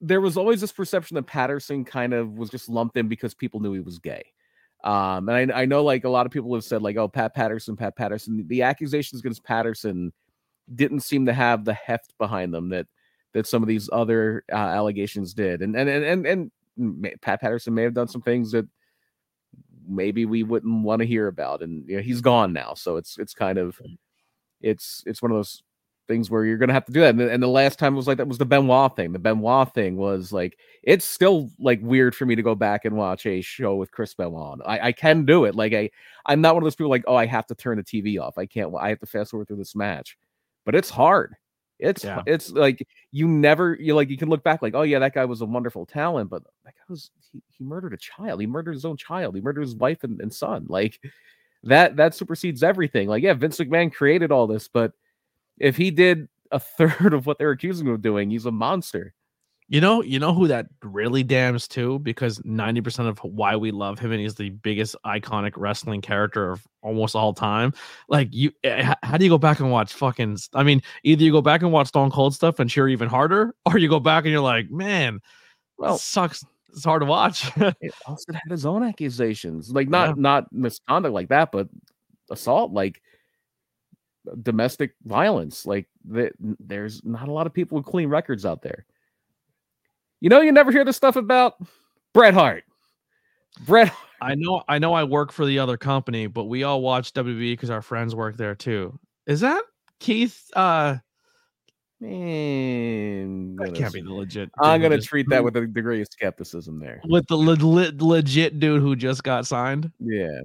there 0.00 0.20
was 0.20 0.36
always 0.36 0.60
this 0.60 0.72
perception 0.72 1.16
that 1.16 1.26
Patterson 1.26 1.84
kind 1.84 2.14
of 2.14 2.38
was 2.38 2.50
just 2.50 2.68
lumped 2.68 2.96
in 2.96 3.08
because 3.08 3.34
people 3.34 3.60
knew 3.60 3.72
he 3.72 3.80
was 3.80 3.98
gay. 3.98 4.22
Um, 4.84 5.28
and 5.28 5.52
I, 5.52 5.62
I 5.62 5.64
know 5.64 5.82
like 5.82 6.04
a 6.04 6.08
lot 6.08 6.24
of 6.24 6.32
people 6.32 6.54
have 6.54 6.62
said 6.62 6.82
like, 6.82 6.96
oh, 6.96 7.08
Pat 7.08 7.34
Patterson, 7.34 7.76
Pat 7.76 7.96
Patterson. 7.96 8.44
The 8.46 8.62
accusations 8.62 9.20
against 9.20 9.42
Patterson 9.42 10.12
didn't 10.74 11.00
seem 11.00 11.26
to 11.26 11.32
have 11.32 11.64
the 11.64 11.74
heft 11.74 12.16
behind 12.18 12.54
them 12.54 12.68
that 12.68 12.86
that 13.34 13.46
some 13.46 13.62
of 13.62 13.68
these 13.68 13.90
other 13.92 14.44
uh, 14.52 14.56
allegations 14.56 15.34
did. 15.34 15.62
And 15.62 15.74
and 15.74 15.88
and 15.88 16.26
and, 16.26 16.50
and 16.76 17.20
Pat 17.20 17.40
Patterson 17.40 17.74
may 17.74 17.82
have 17.82 17.94
done 17.94 18.08
some 18.08 18.22
things 18.22 18.52
that 18.52 18.66
maybe 19.88 20.26
we 20.26 20.42
wouldn't 20.42 20.82
want 20.84 21.00
to 21.00 21.06
hear 21.06 21.26
about. 21.26 21.62
And 21.62 21.88
you 21.88 21.96
know, 21.96 22.02
he's 22.02 22.20
gone 22.20 22.52
now, 22.52 22.74
so 22.74 22.96
it's 22.96 23.18
it's 23.18 23.34
kind 23.34 23.58
of 23.58 23.80
it's 24.60 25.02
it's 25.06 25.22
one 25.22 25.30
of 25.30 25.36
those 25.36 25.62
things 26.08 26.30
where 26.30 26.44
you're 26.44 26.56
going 26.56 26.68
to 26.68 26.74
have 26.74 26.86
to 26.86 26.92
do 26.92 27.00
that. 27.00 27.10
And 27.10 27.20
the, 27.20 27.30
and 27.30 27.42
the, 27.42 27.48
last 27.48 27.78
time 27.78 27.92
it 27.92 27.96
was 27.96 28.08
like 28.08 28.16
that 28.16 28.26
was 28.26 28.38
the 28.38 28.46
Benoit 28.46 28.96
thing. 28.96 29.12
The 29.12 29.18
Benoit 29.18 29.72
thing 29.74 29.96
was 29.96 30.32
like 30.32 30.58
it's 30.82 31.04
still 31.04 31.50
like 31.60 31.80
weird 31.82 32.14
for 32.14 32.26
me 32.26 32.34
to 32.34 32.42
go 32.42 32.54
back 32.54 32.84
and 32.84 32.96
watch 32.96 33.26
a 33.26 33.40
show 33.40 33.76
with 33.76 33.92
Chris 33.92 34.14
Benoit. 34.14 34.60
I, 34.66 34.88
I 34.88 34.92
can 34.92 35.24
do 35.24 35.44
it. 35.44 35.54
Like 35.54 35.74
I 35.74 35.90
I'm 36.26 36.40
not 36.40 36.54
one 36.54 36.62
of 36.62 36.66
those 36.66 36.76
people 36.76 36.90
like 36.90 37.04
oh 37.06 37.14
I 37.14 37.26
have 37.26 37.46
to 37.48 37.54
turn 37.54 37.76
the 37.76 37.84
TV 37.84 38.20
off. 38.20 38.38
I 38.38 38.46
can't. 38.46 38.74
I 38.80 38.88
have 38.88 39.00
to 39.00 39.06
fast 39.06 39.30
forward 39.30 39.48
through 39.48 39.58
this 39.58 39.76
match, 39.76 40.16
but 40.64 40.74
it's 40.74 40.90
hard. 40.90 41.34
It's 41.78 42.04
yeah. 42.04 42.22
it's 42.26 42.50
like 42.50 42.86
you 43.12 43.28
never 43.28 43.76
you 43.78 43.94
like 43.94 44.10
you 44.10 44.16
can 44.16 44.28
look 44.28 44.42
back 44.42 44.62
like 44.62 44.74
oh 44.74 44.82
yeah 44.82 44.98
that 44.98 45.14
guy 45.14 45.24
was 45.24 45.40
a 45.40 45.46
wonderful 45.46 45.86
talent, 45.86 46.28
but 46.28 46.42
that 46.64 46.74
guy 46.74 46.82
was 46.88 47.10
he, 47.32 47.42
he 47.48 47.64
murdered 47.64 47.92
a 47.92 47.96
child. 47.96 48.40
He 48.40 48.46
murdered 48.46 48.74
his 48.74 48.84
own 48.84 48.96
child. 48.96 49.34
He 49.34 49.40
murdered 49.40 49.62
his 49.62 49.76
wife 49.76 50.02
and, 50.02 50.20
and 50.20 50.32
son. 50.32 50.66
Like 50.68 51.00
that 51.62 51.96
that 51.96 52.14
supersedes 52.14 52.62
everything. 52.62 53.08
Like 53.08 53.22
yeah, 53.22 53.34
Vince 53.34 53.58
McMahon 53.58 53.92
created 53.92 54.32
all 54.32 54.46
this, 54.46 54.68
but 54.68 54.92
if 55.58 55.76
he 55.76 55.90
did 55.90 56.28
a 56.50 56.58
third 56.60 57.14
of 57.14 57.26
what 57.26 57.38
they're 57.38 57.50
accusing 57.50 57.86
him 57.86 57.94
of 57.94 58.02
doing, 58.02 58.30
he's 58.30 58.46
a 58.46 58.52
monster. 58.52 59.14
You 59.70 59.82
know, 59.82 60.02
you 60.02 60.18
know 60.18 60.32
who 60.32 60.48
that 60.48 60.66
really 60.82 61.22
damns 61.22 61.68
too, 61.68 61.98
because 61.98 62.38
90% 62.38 63.06
of 63.06 63.18
why 63.18 63.54
we 63.54 63.70
love 63.70 63.98
him 63.98 64.12
and 64.12 64.20
he's 64.20 64.34
the 64.34 64.48
biggest 64.48 64.96
iconic 65.04 65.52
wrestling 65.56 66.00
character 66.00 66.52
of 66.52 66.66
almost 66.80 67.14
all 67.14 67.34
time. 67.34 67.74
Like 68.08 68.28
you 68.32 68.50
eh, 68.64 68.94
how 69.02 69.18
do 69.18 69.24
you 69.24 69.30
go 69.30 69.36
back 69.36 69.60
and 69.60 69.70
watch 69.70 69.92
fucking 69.92 70.38
I 70.54 70.62
mean, 70.62 70.80
either 71.04 71.22
you 71.22 71.32
go 71.32 71.42
back 71.42 71.60
and 71.60 71.70
watch 71.70 71.88
Stone 71.88 72.12
Cold 72.12 72.34
stuff 72.34 72.58
and 72.60 72.70
cheer 72.70 72.88
even 72.88 73.10
harder, 73.10 73.54
or 73.66 73.76
you 73.76 73.90
go 73.90 74.00
back 74.00 74.24
and 74.24 74.32
you're 74.32 74.40
like, 74.40 74.70
man, 74.70 75.20
well 75.76 75.98
sucks. 75.98 76.44
It's 76.70 76.84
hard 76.84 77.02
to 77.02 77.06
watch. 77.06 77.46
Austin 78.06 78.34
had 78.34 78.50
his 78.50 78.64
own 78.64 78.82
accusations. 78.82 79.70
Like 79.70 79.88
not 79.88 80.10
yeah. 80.10 80.14
not 80.16 80.50
misconduct 80.50 81.12
like 81.12 81.28
that, 81.28 81.52
but 81.52 81.68
assault. 82.30 82.72
Like 82.72 83.02
domestic 84.42 84.94
violence. 85.04 85.66
Like 85.66 85.86
the, 86.04 86.30
there's 86.40 87.04
not 87.04 87.28
a 87.28 87.32
lot 87.32 87.46
of 87.46 87.52
people 87.52 87.76
with 87.76 87.86
clean 87.86 88.08
records 88.08 88.46
out 88.46 88.62
there. 88.62 88.86
You 90.20 90.28
know, 90.28 90.40
you 90.40 90.52
never 90.52 90.72
hear 90.72 90.84
this 90.84 90.96
stuff 90.96 91.16
about 91.16 91.54
Bret 92.12 92.34
Hart. 92.34 92.64
Bret. 93.66 93.92
I 94.20 94.34
know, 94.34 94.62
I 94.68 94.78
know. 94.78 94.94
I 94.94 95.04
work 95.04 95.30
for 95.30 95.46
the 95.46 95.60
other 95.60 95.76
company, 95.76 96.26
but 96.26 96.44
we 96.44 96.64
all 96.64 96.82
watch 96.82 97.12
WWE 97.12 97.52
because 97.52 97.70
our 97.70 97.82
friends 97.82 98.16
work 98.16 98.36
there 98.36 98.54
too. 98.54 98.98
Is 99.26 99.40
that 99.40 99.62
Keith? 100.00 100.50
Uh, 100.54 100.96
Man, 102.00 103.56
that 103.56 103.74
can't 103.74 103.92
be 103.92 104.00
the 104.00 104.12
legit. 104.12 104.50
I'm 104.60 104.80
gonna 104.80 105.00
treat 105.00 105.28
that 105.30 105.42
with 105.42 105.56
a 105.56 105.66
degree 105.66 106.00
of 106.00 106.06
skepticism 106.10 106.78
there. 106.78 107.00
With 107.08 107.26
the 107.26 107.36
le- 107.36 107.54
le- 107.54 107.92
legit 107.98 108.60
dude 108.60 108.82
who 108.82 108.94
just 108.94 109.24
got 109.24 109.46
signed. 109.46 109.90
Yeah, 109.98 110.42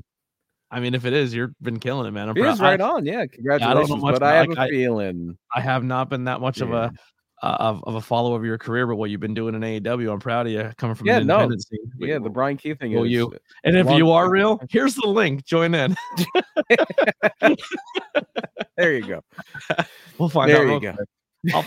I 0.72 0.80
mean, 0.80 0.96
if 0.96 1.06
it 1.06 1.14
is, 1.14 1.32
you've 1.36 1.54
been 1.62 1.80
killing 1.80 2.08
it, 2.08 2.12
man. 2.12 2.30
I'm 2.30 2.38
it 2.38 2.44
is 2.44 2.60
right 2.60 2.82
I, 2.82 2.90
on. 2.90 3.06
Yeah, 3.06 3.28
congratulations. 3.28 4.04
I 4.04 4.12
but 4.12 4.24
I 4.24 4.36
have 4.38 4.48
like, 4.48 4.58
a 4.58 4.72
feeling 4.72 5.38
I 5.54 5.62
have 5.62 5.84
not 5.84 6.10
been 6.10 6.24
that 6.24 6.42
much 6.42 6.58
yeah. 6.58 6.64
of 6.64 6.74
a 6.74 6.92
uh, 7.44 7.58
of, 7.60 7.84
of 7.84 7.96
a 7.96 8.02
follower 8.02 8.38
of 8.38 8.46
your 8.46 8.58
career, 8.58 8.88
but 8.88 8.96
what 8.96 9.10
you've 9.10 9.20
been 9.20 9.34
doing 9.34 9.54
in 9.54 9.62
AEW, 9.62 10.14
I'm 10.14 10.20
proud 10.20 10.48
of 10.48 10.54
you 10.54 10.72
coming 10.78 10.96
from 10.96 11.08
yeah, 11.08 11.20
no, 11.20 11.52
yeah, 12.00 12.18
the 12.18 12.30
Bryan 12.30 12.56
Keith 12.56 12.80
thing. 12.80 12.94
Will 12.94 13.06
you? 13.06 13.34
And 13.66 13.78
if 13.78 13.90
you 13.92 14.12
are 14.12 14.30
real, 14.30 14.62
here's 14.70 14.96
the 14.96 15.08
link. 15.08 15.44
Join 15.44 15.76
in. 15.76 15.96
there 18.78 18.94
you 18.94 19.06
go. 19.06 19.22
We'll 20.18 20.30
find 20.30 20.50
there 20.50 20.68
out. 20.70 20.82
There 20.82 20.94
you 20.94 21.52
go. 21.52 21.58
I'll, 21.58 21.66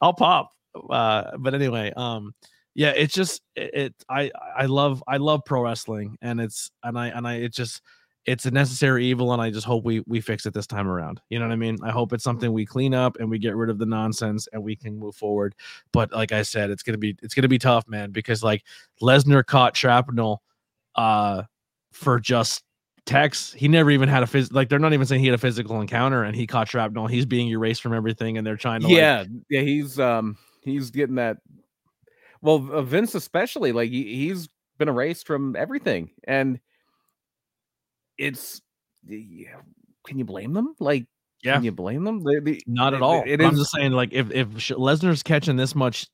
I'll 0.00 0.14
pop. 0.14 0.52
Uh, 0.88 1.36
but 1.38 1.54
anyway, 1.54 1.92
um, 1.96 2.32
yeah, 2.74 2.92
it's 2.96 3.12
just 3.12 3.42
it, 3.56 3.74
it. 3.74 3.94
I 4.08 4.30
I 4.56 4.66
love 4.66 5.02
I 5.06 5.18
love 5.18 5.42
pro 5.44 5.62
wrestling, 5.62 6.16
and 6.22 6.40
it's 6.40 6.70
and 6.82 6.98
I 6.98 7.08
and 7.08 7.28
I 7.28 7.34
it 7.34 7.52
just 7.52 7.82
it's 8.26 8.44
a 8.44 8.50
necessary 8.50 9.06
evil 9.06 9.32
and 9.32 9.40
i 9.40 9.50
just 9.50 9.66
hope 9.66 9.84
we 9.84 10.00
we 10.06 10.20
fix 10.20 10.44
it 10.46 10.54
this 10.54 10.66
time 10.66 10.88
around. 10.88 11.20
You 11.30 11.38
know 11.38 11.46
what 11.46 11.52
i 11.52 11.56
mean? 11.56 11.78
I 11.82 11.90
hope 11.90 12.12
it's 12.12 12.24
something 12.24 12.52
we 12.52 12.66
clean 12.66 12.94
up 12.94 13.16
and 13.18 13.30
we 13.30 13.38
get 13.38 13.56
rid 13.56 13.70
of 13.70 13.78
the 13.78 13.86
nonsense 13.86 14.48
and 14.52 14.62
we 14.62 14.76
can 14.76 14.98
move 14.98 15.14
forward. 15.16 15.54
But 15.92 16.12
like 16.12 16.32
i 16.32 16.42
said 16.42 16.70
it's 16.70 16.82
gonna 16.82 16.98
be 16.98 17.16
it's 17.22 17.34
gonna 17.34 17.48
be 17.48 17.58
tough 17.58 17.88
man 17.88 18.10
because 18.10 18.42
like 18.42 18.64
lesnar 19.00 19.44
caught 19.44 19.76
shrapnel 19.76 20.42
uh 20.96 21.42
for 21.92 22.20
just 22.20 22.62
text. 23.06 23.54
He 23.54 23.68
never 23.68 23.90
even 23.90 24.08
had 24.08 24.22
a 24.22 24.26
phys 24.26 24.52
like 24.52 24.68
they're 24.68 24.78
not 24.78 24.92
even 24.92 25.06
saying 25.06 25.20
he 25.20 25.26
had 25.26 25.34
a 25.34 25.38
physical 25.38 25.80
encounter 25.80 26.22
and 26.22 26.36
he 26.36 26.46
caught 26.46 26.68
shrapnel. 26.68 27.06
He's 27.06 27.26
being 27.26 27.48
erased 27.48 27.82
from 27.82 27.94
everything 27.94 28.38
and 28.38 28.46
they're 28.46 28.56
trying 28.56 28.82
to 28.82 28.88
yeah 28.88 29.20
like, 29.20 29.28
yeah 29.48 29.60
he's 29.62 29.98
um 29.98 30.36
he's 30.62 30.90
getting 30.90 31.16
that 31.16 31.38
well 32.42 32.58
vince 32.58 33.14
especially 33.14 33.72
like 33.72 33.90
he, 33.90 34.04
he's 34.16 34.48
been 34.78 34.88
erased 34.88 35.26
from 35.26 35.56
everything. 35.56 36.10
And 36.24 36.60
it's 38.20 38.60
yeah, 39.06 39.56
can 40.06 40.18
you 40.18 40.24
blame 40.24 40.52
them? 40.52 40.74
Like, 40.78 41.06
yeah, 41.42 41.54
can 41.54 41.64
you 41.64 41.72
blame 41.72 42.04
them? 42.04 42.22
The, 42.22 42.40
the, 42.44 42.62
Not 42.66 42.92
at 42.92 43.00
all. 43.00 43.22
It, 43.22 43.40
it 43.40 43.44
I'm 43.44 43.56
just 43.56 43.72
saying, 43.72 43.92
like, 43.92 44.12
if 44.12 44.30
if 44.30 44.48
Lesnar's 44.48 45.22
catching 45.22 45.56
this 45.56 45.74
much 45.74 46.06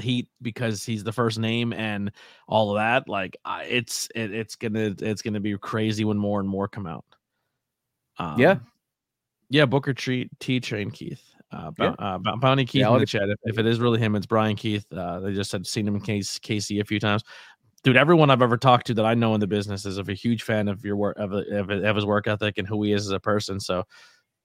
heat 0.00 0.28
because 0.40 0.84
he's 0.84 1.04
the 1.04 1.12
first 1.12 1.38
name 1.38 1.72
and 1.74 2.10
all 2.48 2.70
of 2.70 2.76
that, 2.76 3.08
like, 3.08 3.36
it's 3.46 4.08
it, 4.14 4.32
it's 4.32 4.56
gonna 4.56 4.94
it's 4.98 5.22
gonna 5.22 5.40
be 5.40 5.56
crazy 5.58 6.04
when 6.04 6.16
more 6.16 6.40
and 6.40 6.48
more 6.48 6.66
come 6.66 6.86
out. 6.86 7.04
Um, 8.18 8.40
yeah, 8.40 8.56
yeah. 9.50 9.66
Booker 9.66 9.92
T 9.92 10.30
T 10.40 10.60
Train 10.60 10.90
Keith. 10.90 11.22
Uh, 11.52 11.70
yeah. 11.78 11.94
uh, 12.00 12.18
Bounty 12.40 12.64
Keith 12.64 12.80
yeah, 12.80 12.92
in 12.92 12.98
the 12.98 13.06
chat. 13.06 13.28
If, 13.28 13.38
if, 13.44 13.58
it 13.58 13.66
is 13.66 13.78
really 13.78 14.00
him, 14.00 14.16
it's 14.16 14.26
Bryan 14.26 14.56
Keith. 14.56 14.84
Uh, 14.92 15.20
they 15.20 15.32
just 15.32 15.52
had 15.52 15.64
seen 15.64 15.86
him 15.86 15.94
in 15.94 16.00
case 16.00 16.36
Casey 16.40 16.80
a 16.80 16.84
few 16.84 16.98
times 16.98 17.22
dude, 17.84 17.96
everyone 17.96 18.30
I've 18.30 18.42
ever 18.42 18.56
talked 18.56 18.86
to 18.88 18.94
that 18.94 19.04
I 19.04 19.14
know 19.14 19.34
in 19.34 19.40
the 19.40 19.46
business 19.46 19.84
is 19.84 19.98
a 19.98 20.12
huge 20.12 20.42
fan 20.42 20.68
of 20.68 20.84
your 20.84 20.96
work, 20.96 21.16
of, 21.18 21.32
of, 21.32 21.70
of 21.70 21.96
his 21.96 22.06
work 22.06 22.26
ethic 22.26 22.58
and 22.58 22.66
who 22.66 22.82
he 22.82 22.92
is 22.92 23.06
as 23.06 23.12
a 23.12 23.20
person. 23.20 23.60
So 23.60 23.84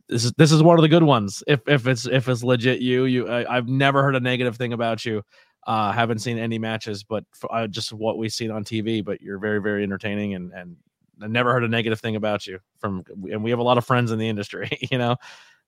this 0.09 0.25
is 0.25 0.33
this 0.33 0.51
is 0.51 0.61
one 0.61 0.77
of 0.77 0.81
the 0.81 0.89
good 0.89 1.03
ones. 1.03 1.41
If 1.47 1.61
if 1.67 1.87
it's 1.87 2.05
if 2.05 2.27
it's 2.27 2.43
legit 2.43 2.81
you, 2.81 3.05
you 3.05 3.29
I, 3.29 3.55
have 3.55 3.67
never 3.67 4.03
heard 4.03 4.15
a 4.15 4.19
negative 4.19 4.57
thing 4.57 4.73
about 4.73 5.05
you. 5.05 5.23
Uh, 5.67 5.91
haven't 5.91 6.19
seen 6.19 6.37
any 6.37 6.57
matches, 6.57 7.03
but 7.03 7.23
for, 7.33 7.53
uh, 7.53 7.67
just 7.67 7.93
what 7.93 8.17
we've 8.17 8.33
seen 8.33 8.49
on 8.51 8.63
TV. 8.63 9.03
But 9.03 9.21
you're 9.21 9.39
very 9.39 9.61
very 9.61 9.83
entertaining 9.83 10.33
and 10.33 10.51
and 10.51 10.75
I 11.21 11.27
never 11.27 11.51
heard 11.51 11.63
a 11.63 11.67
negative 11.67 11.99
thing 11.99 12.15
about 12.15 12.47
you 12.47 12.59
from. 12.79 13.03
And 13.31 13.43
we 13.43 13.51
have 13.51 13.59
a 13.59 13.63
lot 13.63 13.77
of 13.77 13.85
friends 13.85 14.11
in 14.11 14.19
the 14.19 14.27
industry, 14.27 14.69
you 14.91 14.97
know. 14.97 15.15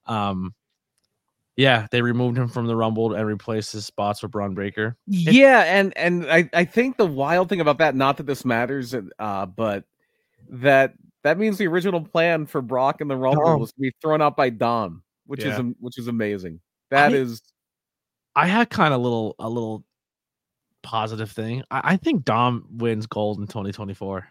Um, 0.07 0.55
yeah, 1.61 1.85
they 1.91 2.01
removed 2.01 2.37
him 2.37 2.47
from 2.47 2.65
the 2.65 2.75
Rumble 2.75 3.13
and 3.13 3.27
replaced 3.27 3.71
his 3.73 3.85
spots 3.85 4.23
with 4.23 4.31
Bron 4.31 4.55
Breakker. 4.55 4.97
Yeah, 5.05 5.63
and 5.63 5.95
and 5.95 6.25
I 6.25 6.49
I 6.53 6.65
think 6.65 6.97
the 6.97 7.05
wild 7.05 7.49
thing 7.49 7.61
about 7.61 7.77
that, 7.77 7.95
not 7.95 8.17
that 8.17 8.25
this 8.25 8.43
matters, 8.43 8.95
uh, 9.19 9.45
but 9.45 9.83
that 10.49 10.95
that 11.23 11.37
means 11.37 11.59
the 11.59 11.67
original 11.67 12.01
plan 12.01 12.47
for 12.47 12.63
Brock 12.63 12.99
and 12.99 13.09
the 13.09 13.15
Rumble 13.15 13.45
Dom. 13.45 13.59
was 13.59 13.71
to 13.73 13.79
be 13.79 13.91
thrown 14.01 14.23
out 14.23 14.35
by 14.35 14.49
Dom, 14.49 15.03
which 15.27 15.43
yeah. 15.43 15.59
is 15.59 15.75
which 15.79 15.99
is 15.99 16.07
amazing. 16.07 16.59
That 16.89 17.13
I, 17.13 17.15
is, 17.15 17.41
I 18.35 18.47
had 18.47 18.71
kind 18.71 18.93
of 18.93 19.01
little 19.01 19.35
a 19.37 19.47
little 19.47 19.85
positive 20.81 21.31
thing. 21.31 21.61
I, 21.69 21.93
I 21.93 21.97
think 21.97 22.25
Dom 22.25 22.65
wins 22.71 23.05
gold 23.05 23.39
in 23.39 23.45
2024. 23.45 24.27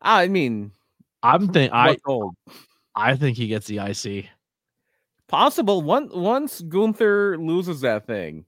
I 0.00 0.28
mean, 0.28 0.70
I'm 1.24 1.48
think 1.48 1.72
I 1.72 1.96
gold. 2.04 2.36
I 2.94 3.16
think 3.16 3.36
he 3.36 3.48
gets 3.48 3.66
the 3.66 3.78
IC. 3.78 4.28
Possible. 5.32 5.80
One 5.82 6.10
once 6.12 6.60
Gunther 6.60 7.38
loses 7.38 7.80
that 7.80 8.06
thing, 8.06 8.44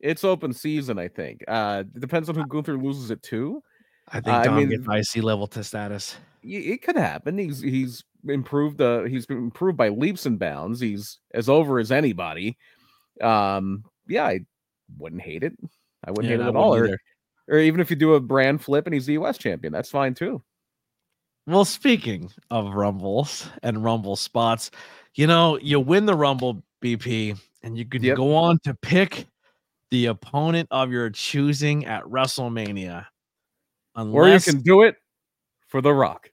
it's 0.00 0.24
open 0.24 0.52
season. 0.52 0.98
I 0.98 1.06
think. 1.08 1.44
Uh, 1.48 1.84
it 1.94 2.00
depends 2.00 2.28
on 2.28 2.34
who 2.34 2.44
Gunther 2.46 2.76
loses 2.76 3.10
it 3.12 3.22
to. 3.24 3.62
I 4.08 4.20
think 4.20 4.36
I 4.36 4.44
Dom 4.44 4.56
mean- 4.56 4.68
gets 4.84 5.14
IC 5.14 5.22
level 5.22 5.46
to 5.46 5.62
status. 5.62 6.16
It 6.42 6.82
could 6.82 6.96
happen. 6.96 7.38
He's 7.38 7.60
he's 7.60 8.04
improved. 8.26 8.80
Uh, 8.80 9.04
he's 9.04 9.26
been 9.26 9.38
improved 9.38 9.76
by 9.76 9.90
leaps 9.90 10.26
and 10.26 10.38
bounds. 10.40 10.80
He's 10.80 11.18
as 11.34 11.48
over 11.48 11.78
as 11.78 11.92
anybody. 11.92 12.56
Um, 13.20 13.84
yeah, 14.08 14.24
I 14.26 14.40
wouldn't 14.98 15.22
hate 15.22 15.42
it. 15.44 15.52
I 16.04 16.10
wouldn't 16.10 16.26
Yeah, 16.30 16.38
hate 16.38 16.44
it 16.46 16.48
at 16.48 16.56
all. 16.56 16.70
wouldn't 16.70 16.98
Or, 17.48 17.56
or 17.56 17.58
even 17.60 17.80
if 17.80 17.90
you 17.90 17.96
do 17.96 18.14
a 18.14 18.20
brand 18.20 18.62
flip 18.62 18.86
and 18.86 18.94
he's 18.94 19.06
the 19.06 19.14
U.S. 19.14 19.38
champion, 19.38 19.72
that's 19.72 19.90
fine 19.90 20.14
too. 20.14 20.42
Well, 21.46 21.64
speaking 21.64 22.30
of 22.50 22.74
rumbles 22.74 23.48
and 23.62 23.82
rumble 23.82 24.16
spots, 24.16 24.70
you 25.18 25.26
know, 25.26 25.58
you 25.58 25.80
win 25.80 26.06
the 26.06 26.14
rumble 26.14 26.62
BP 26.82 27.36
and 27.64 27.76
you 27.76 27.84
could 27.84 28.02
Yep. 28.04 28.16
go 28.16 28.34
on 28.36 28.58
to 28.64 28.72
pick 28.74 29.26
the 29.90 30.06
opponent 30.06 30.68
of 30.70 30.92
your 30.92 31.10
choosing 31.10 31.84
at 31.86 32.04
WrestleMania. 32.04 33.04
Unless, 33.96 34.14
Or 34.14 34.28
you 34.28 34.40
can 34.40 34.62
do 34.62 34.82
it 34.82 34.94
for 35.66 35.80
The 35.80 35.92
Rock. 35.92 36.30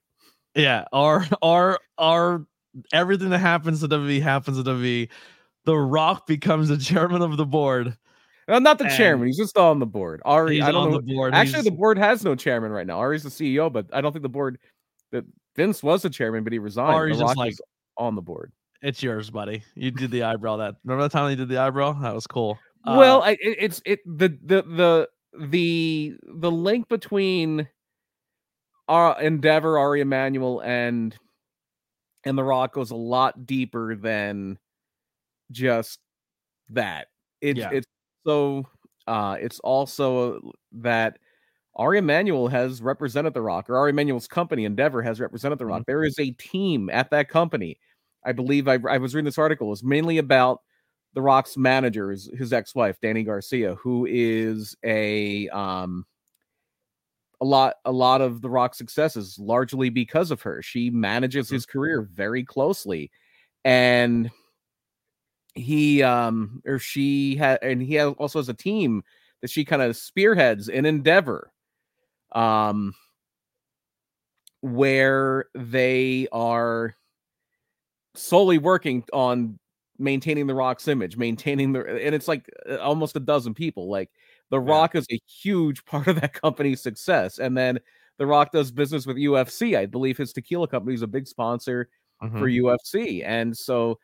yeah, 0.53 0.85
or 0.93 1.25
or 1.41 1.79
or 1.97 2.45
everything 2.93 3.29
that 3.31 3.39
happens 3.39 3.79
to 3.81 3.87
WWE 3.87 4.21
happens 4.21 4.57
to 4.57 4.63
WWE. 4.63 5.09
The 5.63 5.75
Rock 5.75 6.27
becomes 6.27 6.67
the 6.67 6.77
chairman 6.77 7.23
of 7.23 7.37
the 7.37 7.45
board. 7.45 7.97
Not 8.47 8.77
the 8.77 8.85
And- 8.85 8.93
chairman. 8.93 9.25
He's 9.27 9.37
just 9.37 9.57
on 9.57 9.79
the 9.79 9.87
board. 9.87 10.21
Ari, 10.25 10.61
I 10.61 10.71
don't 10.71 10.83
on 10.83 10.91
know. 10.91 10.97
the 11.01 11.13
board. 11.15 11.33
Actually, 11.33 11.53
He's- 11.53 11.65
the 11.65 11.71
board 11.71 11.97
has 11.97 12.23
no 12.23 12.35
chairman 12.35 12.71
right 12.71 12.85
now. 12.85 12.99
Ari's 12.99 13.23
the 13.23 13.31
CEO, 13.31 13.71
but 13.73 13.87
I 13.91 14.01
don't 14.01 14.11
think 14.11 14.21
the 14.21 14.29
board 14.29 14.59
that 15.11 15.25
Vince 15.55 15.81
was 15.81 16.03
the 16.03 16.09
chairman, 16.11 16.43
but 16.43 16.53
he 16.53 16.59
resigned. 16.59 16.93
Ari's 16.93 17.17
the 17.17 17.23
just 17.23 17.29
Rock 17.31 17.37
like- 17.37 17.51
is 17.53 17.61
on 17.97 18.13
the 18.13 18.21
board. 18.21 18.51
It's 18.85 19.01
yours, 19.01 19.31
buddy. 19.31 19.63
You 19.73 19.89
did 19.89 20.11
the 20.11 20.23
eyebrow. 20.23 20.57
That 20.57 20.75
remember 20.83 21.03
the 21.03 21.09
time 21.09 21.29
you 21.31 21.35
did 21.35 21.49
the 21.49 21.57
eyebrow? 21.57 21.93
That 22.01 22.13
was 22.13 22.27
cool. 22.27 22.59
Uh, 22.85 22.95
well, 22.99 23.23
I, 23.23 23.35
it's 23.41 23.81
it 23.83 23.99
the 24.05 24.29
the 24.43 24.61
the 24.61 25.09
the 25.49 26.15
the 26.23 26.51
link 26.51 26.87
between 26.87 27.67
our 28.87 29.19
Endeavor, 29.19 29.79
Ari 29.79 30.01
Emanuel, 30.01 30.61
and 30.61 31.17
and 32.25 32.37
The 32.37 32.43
Rock 32.43 32.73
goes 32.73 32.91
a 32.91 32.95
lot 32.95 33.47
deeper 33.47 33.95
than 33.95 34.59
just 35.51 35.99
that. 36.69 37.07
It's 37.41 37.59
Yeah. 37.59 37.71
it's 37.71 37.87
so 38.25 38.67
uh 39.07 39.37
it's 39.39 39.59
also 39.59 40.51
that 40.73 41.17
Ari 41.75 41.97
Emanuel 41.97 42.47
has 42.47 42.83
represented 42.83 43.33
The 43.33 43.41
Rock, 43.41 43.67
or 43.67 43.77
Ari 43.77 43.89
Emanuel's 43.89 44.27
company 44.27 44.65
Endeavor 44.65 45.01
has 45.01 45.19
represented 45.19 45.57
The 45.57 45.65
Rock. 45.65 45.83
There 45.87 46.03
is 46.03 46.19
a 46.19 46.31
team 46.31 46.89
at 46.91 47.09
that 47.09 47.29
company. 47.29 47.79
I 48.25 48.31
believe 48.31 48.67
I, 48.67 48.79
I 48.89 48.97
was 48.97 49.13
reading 49.13 49.25
this 49.25 49.37
article. 49.37 49.71
It's 49.71 49.83
mainly 49.83 50.17
about 50.17 50.61
the 51.13 51.21
Rock's 51.21 51.55
manager, 51.55 52.11
is 52.11 52.29
his 52.37 52.51
ex-wife, 52.51 52.99
Dany 53.01 53.25
Garcia, 53.25 53.75
who 53.75 54.05
is 54.09 54.75
a 54.83 55.47
um 55.49 56.05
a 57.41 57.45
lot 57.45 57.75
a 57.85 57.91
lot 57.91 58.21
of 58.21 58.41
the 58.41 58.49
Rock's 58.49 58.77
successes 58.77 59.37
largely 59.39 59.89
because 59.89 60.31
of 60.31 60.41
her. 60.41 60.61
She 60.61 60.89
manages 60.89 61.49
his 61.49 61.65
career 61.65 62.01
very 62.01 62.43
closely. 62.43 63.11
And 63.63 64.29
he 65.53 66.03
um 66.03 66.61
or 66.65 66.79
she 66.79 67.35
had 67.35 67.59
and 67.61 67.81
he 67.81 67.95
has, 67.95 68.13
also 68.17 68.39
has 68.39 68.49
a 68.49 68.53
team 68.53 69.03
that 69.41 69.49
she 69.49 69.63
kind 69.63 69.81
of 69.81 69.95
spearheads 69.95 70.67
in 70.67 70.85
Endeavor. 70.85 71.51
Um 72.33 72.93
where 74.61 75.45
they 75.53 76.27
are 76.31 76.95
solely 78.15 78.57
working 78.57 79.03
on 79.13 79.59
maintaining 79.97 80.47
the 80.47 80.55
Rock's 80.55 80.87
image, 80.87 81.17
maintaining 81.17 81.73
the, 81.73 81.79
and 81.81 82.13
it's 82.15 82.27
like 82.27 82.49
uh, 82.69 82.77
almost 82.77 83.15
a 83.15 83.19
dozen 83.19 83.53
people. 83.53 83.89
Like 83.89 84.09
the 84.49 84.59
Yeah. 84.65 84.71
Rock 84.71 84.95
is 84.95 85.05
a 85.11 85.19
huge 85.27 85.85
part 85.87 86.07
of 86.07 86.19
that 86.21 86.33
company's 86.33 86.81
success, 86.81 87.39
and 87.39 87.57
then 87.57 87.79
the 88.17 88.25
Rock 88.25 88.51
does 88.51 88.71
business 88.71 89.05
with 89.05 89.17
UFC. 89.17 89.75
I 89.77 89.85
believe 89.85 90.17
his 90.17 90.33
tequila 90.33 90.67
company 90.67 90.95
is 90.95 91.01
a 91.01 91.07
big 91.07 91.27
sponsor 91.27 91.89
mhm. 92.21 92.39
for 92.39 92.47
UFC, 92.49 93.23
and 93.25 93.55
so 93.57 93.99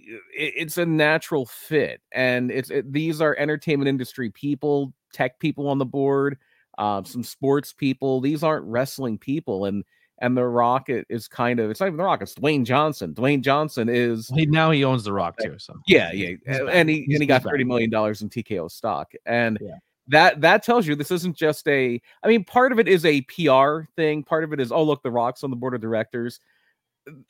i- 0.00 0.52
it's 0.56 0.78
a 0.78 0.86
natural 0.86 1.46
fit. 1.46 2.00
And 2.12 2.50
it's 2.50 2.70
it, 2.70 2.92
these 2.92 3.20
are 3.20 3.36
entertainment 3.38 3.88
industry 3.88 4.30
people, 4.30 4.92
tech 5.12 5.38
people 5.38 5.68
on 5.68 5.78
the 5.78 5.84
board, 5.84 6.38
uh, 6.78 7.02
some 7.04 7.24
sports 7.24 7.72
people. 7.72 8.20
These 8.20 8.42
aren't 8.42 8.66
wrestling 8.66 9.18
people, 9.18 9.66
and 9.66 9.84
and 10.20 10.36
the 10.36 10.44
Rock 10.44 10.86
is 10.88 11.28
kind 11.28 11.58
of 11.60 11.70
it's 11.70 11.80
not 11.80 11.86
even 11.86 11.96
the 11.96 12.04
Rock. 12.04 12.22
It's 12.22 12.34
Dwayne 12.34 12.64
Johnson. 12.64 13.14
Dwayne 13.14 13.40
Johnson 13.40 13.88
is 13.88 14.28
he 14.28 14.46
now 14.46 14.70
he 14.70 14.84
owns 14.84 15.04
the 15.04 15.12
Rock 15.12 15.36
too. 15.42 15.56
So 15.58 15.74
yeah, 15.86 16.12
yeah, 16.12 16.34
uh, 16.48 16.66
and 16.66 16.88
he 16.88 16.96
He's- 17.02 17.08
and 17.14 17.22
he 17.22 17.26
got 17.26 17.42
thirty 17.42 17.64
million 17.64 17.90
dollars 17.90 18.22
in 18.22 18.28
TKO 18.28 18.70
stock, 18.70 19.12
and 19.26 19.58
Yeah. 19.60 19.76
that 20.08 20.40
that 20.42 20.62
tells 20.62 20.86
you 20.86 20.94
this 20.94 21.10
isn't 21.10 21.36
just 21.36 21.66
a. 21.68 22.00
I 22.22 22.28
mean, 22.28 22.44
part 22.44 22.72
of 22.72 22.78
it 22.78 22.86
is 22.88 23.04
a 23.06 23.22
PR 23.22 23.84
thing. 23.96 24.22
Part 24.22 24.44
of 24.44 24.52
it 24.52 24.60
is 24.60 24.70
oh 24.72 24.82
look, 24.82 25.02
the 25.02 25.10
Rock's 25.10 25.42
on 25.44 25.50
the 25.50 25.56
board 25.56 25.74
of 25.74 25.80
directors. 25.80 26.38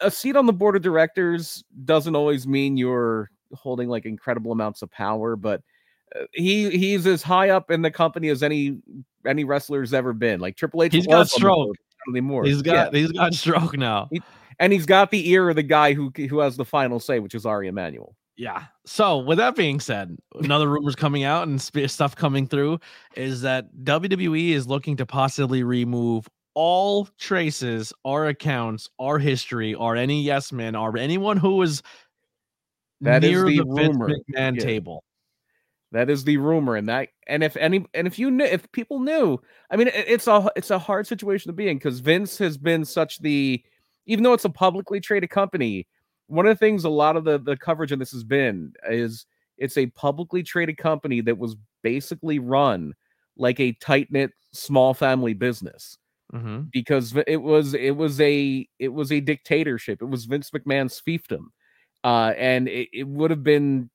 A 0.00 0.10
seat 0.10 0.34
on 0.36 0.46
the 0.46 0.52
board 0.52 0.74
of 0.76 0.82
directors 0.82 1.62
doesn't 1.84 2.16
always 2.16 2.46
mean 2.46 2.76
you're 2.76 3.30
holding 3.54 3.88
like 3.88 4.04
incredible 4.04 4.50
amounts 4.52 4.82
of 4.82 4.90
power, 4.90 5.36
but 5.36 5.62
uh, 6.16 6.24
he 6.32 6.70
he's 6.70 7.06
as 7.06 7.22
high 7.22 7.50
up 7.50 7.70
in 7.70 7.82
the 7.82 7.90
company 7.90 8.28
as 8.30 8.42
any 8.42 8.78
any 9.26 9.44
wrestler's 9.44 9.94
ever 9.94 10.12
been. 10.12 10.40
Like 10.40 10.56
Triple 10.56 10.82
H, 10.82 10.92
He's 10.92 11.06
got 11.06 11.22
a 11.22 11.26
stroke. 11.26 11.76
Not 12.06 12.12
anymore. 12.12 12.44
he's 12.44 12.62
Yeah. 12.64 12.84
got 12.86 12.94
he's 12.94 13.12
got 13.12 13.34
stroke 13.42 13.76
now. 13.76 14.08
and 14.58 14.72
he's 14.72 14.86
got 14.86 15.10
the 15.10 15.28
ear 15.30 15.48
of 15.50 15.56
the 15.56 15.62
guy 15.62 15.92
who 15.94 16.12
who 16.28 16.38
has 16.40 16.56
the 16.56 16.64
final 16.64 17.00
say, 17.00 17.18
which 17.18 17.34
is 17.34 17.44
Ari 17.46 17.68
Emanuel. 17.68 18.14
Yeah. 18.36 18.64
So 18.86 19.18
with 19.18 19.36
that 19.38 19.54
being 19.54 19.80
said, 19.80 20.16
another 20.40 20.68
rumors 20.68 20.96
coming 20.96 21.24
out 21.24 21.46
and 21.46 21.60
sp- 21.60 21.88
stuff 21.88 22.16
coming 22.16 22.46
through 22.46 22.80
is 23.14 23.42
that 23.42 23.66
WWE 23.84 24.50
is 24.50 24.66
looking 24.66 24.96
to 24.96 25.04
possibly 25.04 25.62
remove 25.62 26.26
all 26.54 27.06
traces, 27.18 27.92
our 28.04 28.28
accounts, 28.28 28.88
our 28.98 29.18
history, 29.18 29.74
or 29.74 29.94
any 29.94 30.22
yes 30.22 30.52
men, 30.52 30.74
or 30.74 30.96
anyone 30.96 31.36
who 31.36 31.56
was 31.56 31.82
That 33.02 33.22
is 33.24 33.30
near 33.30 33.44
the 33.44 33.58
the, 33.58 33.74
Vince 33.74 33.88
rumor. 33.96 34.08
McMahon 34.08 34.56
Yeah. 34.56 34.62
table. 34.64 35.04
That 35.92 36.08
is 36.08 36.22
the 36.24 36.36
rumor, 36.36 36.76
and 36.76 36.88
that 36.88 37.08
and 37.26 37.42
if 37.42 37.56
any 37.56 37.84
and 37.94 38.06
if 38.06 38.18
you 38.18 38.30
knew 38.30 38.44
if 38.44 38.70
people 38.72 39.00
knew, 39.00 39.38
I 39.70 39.76
mean, 39.76 39.88
it- 39.88 40.04
it's 40.06 40.28
a 40.28 40.48
it's 40.54 40.70
a 40.70 40.78
hard 40.78 41.06
situation 41.06 41.48
to 41.48 41.52
be 41.52 41.68
in 41.68 41.78
because 41.78 41.98
Vince 42.00 42.38
has 42.38 42.56
been 42.56 42.84
such 42.84 43.18
the 43.18 43.62
even 44.06 44.22
though 44.24 44.32
it's 44.32 44.44
a 44.44 44.50
publicly 44.50 45.00
traded 45.00 45.30
company, 45.30 45.86
one 46.28 46.46
of 46.46 46.50
the 46.54 46.58
things 46.58 46.84
a 46.84 46.88
lot 46.90 47.16
of 47.16 47.24
the 47.24 47.38
the 47.38 47.56
coverage 47.56 47.90
on 47.92 47.98
this 47.98 48.12
has 48.12 48.22
been 48.24 48.72
is 48.88 49.26
it's 49.58 49.76
a 49.76 49.86
publicly 49.86 50.42
traded 50.44 50.76
company 50.78 51.20
that 51.22 51.38
was 51.38 51.56
basically 51.82 52.38
run 52.38 52.94
like 53.36 53.58
a 53.58 53.72
tight 53.72 54.12
knit 54.12 54.30
small 54.52 54.94
family 54.94 55.34
business 55.34 55.96
Mm-hmm. 56.32 56.60
because 56.72 57.12
it 57.26 57.42
was 57.42 57.74
it 57.74 57.96
was 57.96 58.20
a 58.20 58.68
it 58.78 58.88
was 58.90 59.10
a 59.10 59.18
dictatorship. 59.18 60.00
It 60.00 60.04
was 60.04 60.26
Vince 60.26 60.50
McMahon's 60.50 61.02
fiefdom, 61.04 61.46
uh, 62.04 62.32
and 62.38 62.68
it, 62.68 62.88
it 62.92 63.08
would 63.08 63.32
have 63.32 63.42
been 63.42 63.90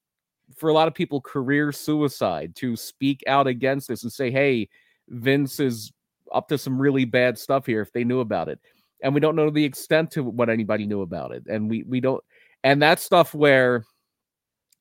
for 0.55 0.69
a 0.69 0.73
lot 0.73 0.87
of 0.87 0.93
people 0.93 1.21
career 1.21 1.71
suicide 1.71 2.55
to 2.57 2.75
speak 2.75 3.23
out 3.27 3.47
against 3.47 3.87
this 3.87 4.03
and 4.03 4.11
say, 4.11 4.31
"Hey, 4.31 4.69
Vince 5.09 5.59
is 5.59 5.91
up 6.31 6.47
to 6.49 6.57
some 6.57 6.79
really 6.79 7.05
bad 7.05 7.37
stuff 7.37 7.65
here." 7.65 7.81
If 7.81 7.91
they 7.91 8.03
knew 8.03 8.19
about 8.19 8.49
it, 8.49 8.59
and 9.01 9.13
we 9.13 9.19
don't 9.19 9.35
know 9.35 9.49
the 9.49 9.63
extent 9.63 10.11
to 10.11 10.23
what 10.23 10.49
anybody 10.49 10.85
knew 10.85 11.01
about 11.01 11.31
it, 11.31 11.43
and 11.47 11.69
we 11.69 11.83
we 11.83 11.99
don't, 11.99 12.23
and 12.63 12.81
that 12.81 12.99
stuff 12.99 13.33
where 13.33 13.85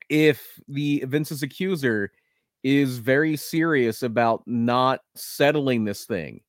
if 0.09 0.59
the 0.67 1.03
Vince's 1.07 1.43
accuser 1.43 2.11
is 2.63 2.99
very 2.99 3.35
serious 3.35 4.03
about 4.03 4.43
not 4.47 5.01
settling 5.15 5.85
this 5.85 6.05
thing 6.05 6.41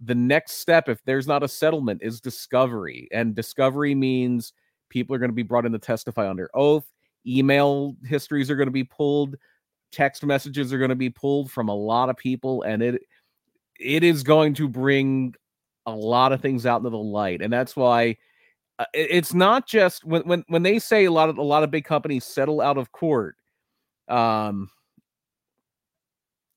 the 0.00 0.14
next 0.14 0.54
step 0.54 0.88
if 0.88 1.02
there's 1.04 1.26
not 1.26 1.42
a 1.42 1.48
settlement 1.48 2.00
is 2.02 2.20
discovery. 2.20 3.08
And 3.12 3.34
discovery 3.34 3.94
means 3.94 4.52
people 4.88 5.14
are 5.14 5.18
going 5.18 5.30
to 5.30 5.34
be 5.34 5.42
brought 5.42 5.66
in 5.66 5.72
to 5.72 5.78
testify 5.78 6.28
under 6.28 6.50
oath 6.54 6.86
email 7.26 7.96
histories 8.04 8.50
are 8.50 8.56
going 8.56 8.66
to 8.66 8.72
be 8.72 8.84
pulled 8.84 9.36
text 9.92 10.24
messages 10.24 10.72
are 10.72 10.78
going 10.78 10.90
to 10.90 10.96
be 10.96 11.10
pulled 11.10 11.50
from 11.50 11.68
a 11.68 11.74
lot 11.74 12.10
of 12.10 12.16
people 12.16 12.62
and 12.62 12.82
it 12.82 13.02
it 13.78 14.02
is 14.02 14.22
going 14.22 14.52
to 14.54 14.68
bring 14.68 15.34
a 15.86 15.92
lot 15.92 16.32
of 16.32 16.40
things 16.40 16.66
out 16.66 16.78
into 16.78 16.90
the 16.90 16.98
light 16.98 17.40
and 17.40 17.52
that's 17.52 17.76
why 17.76 18.16
uh, 18.78 18.84
it's 18.92 19.32
not 19.32 19.66
just 19.68 20.04
when 20.04 20.22
when 20.22 20.44
when 20.48 20.62
they 20.62 20.78
say 20.78 21.04
a 21.04 21.12
lot 21.12 21.28
of 21.28 21.38
a 21.38 21.42
lot 21.42 21.62
of 21.62 21.70
big 21.70 21.84
companies 21.84 22.24
settle 22.24 22.60
out 22.60 22.76
of 22.76 22.90
court 22.90 23.36
um 24.08 24.68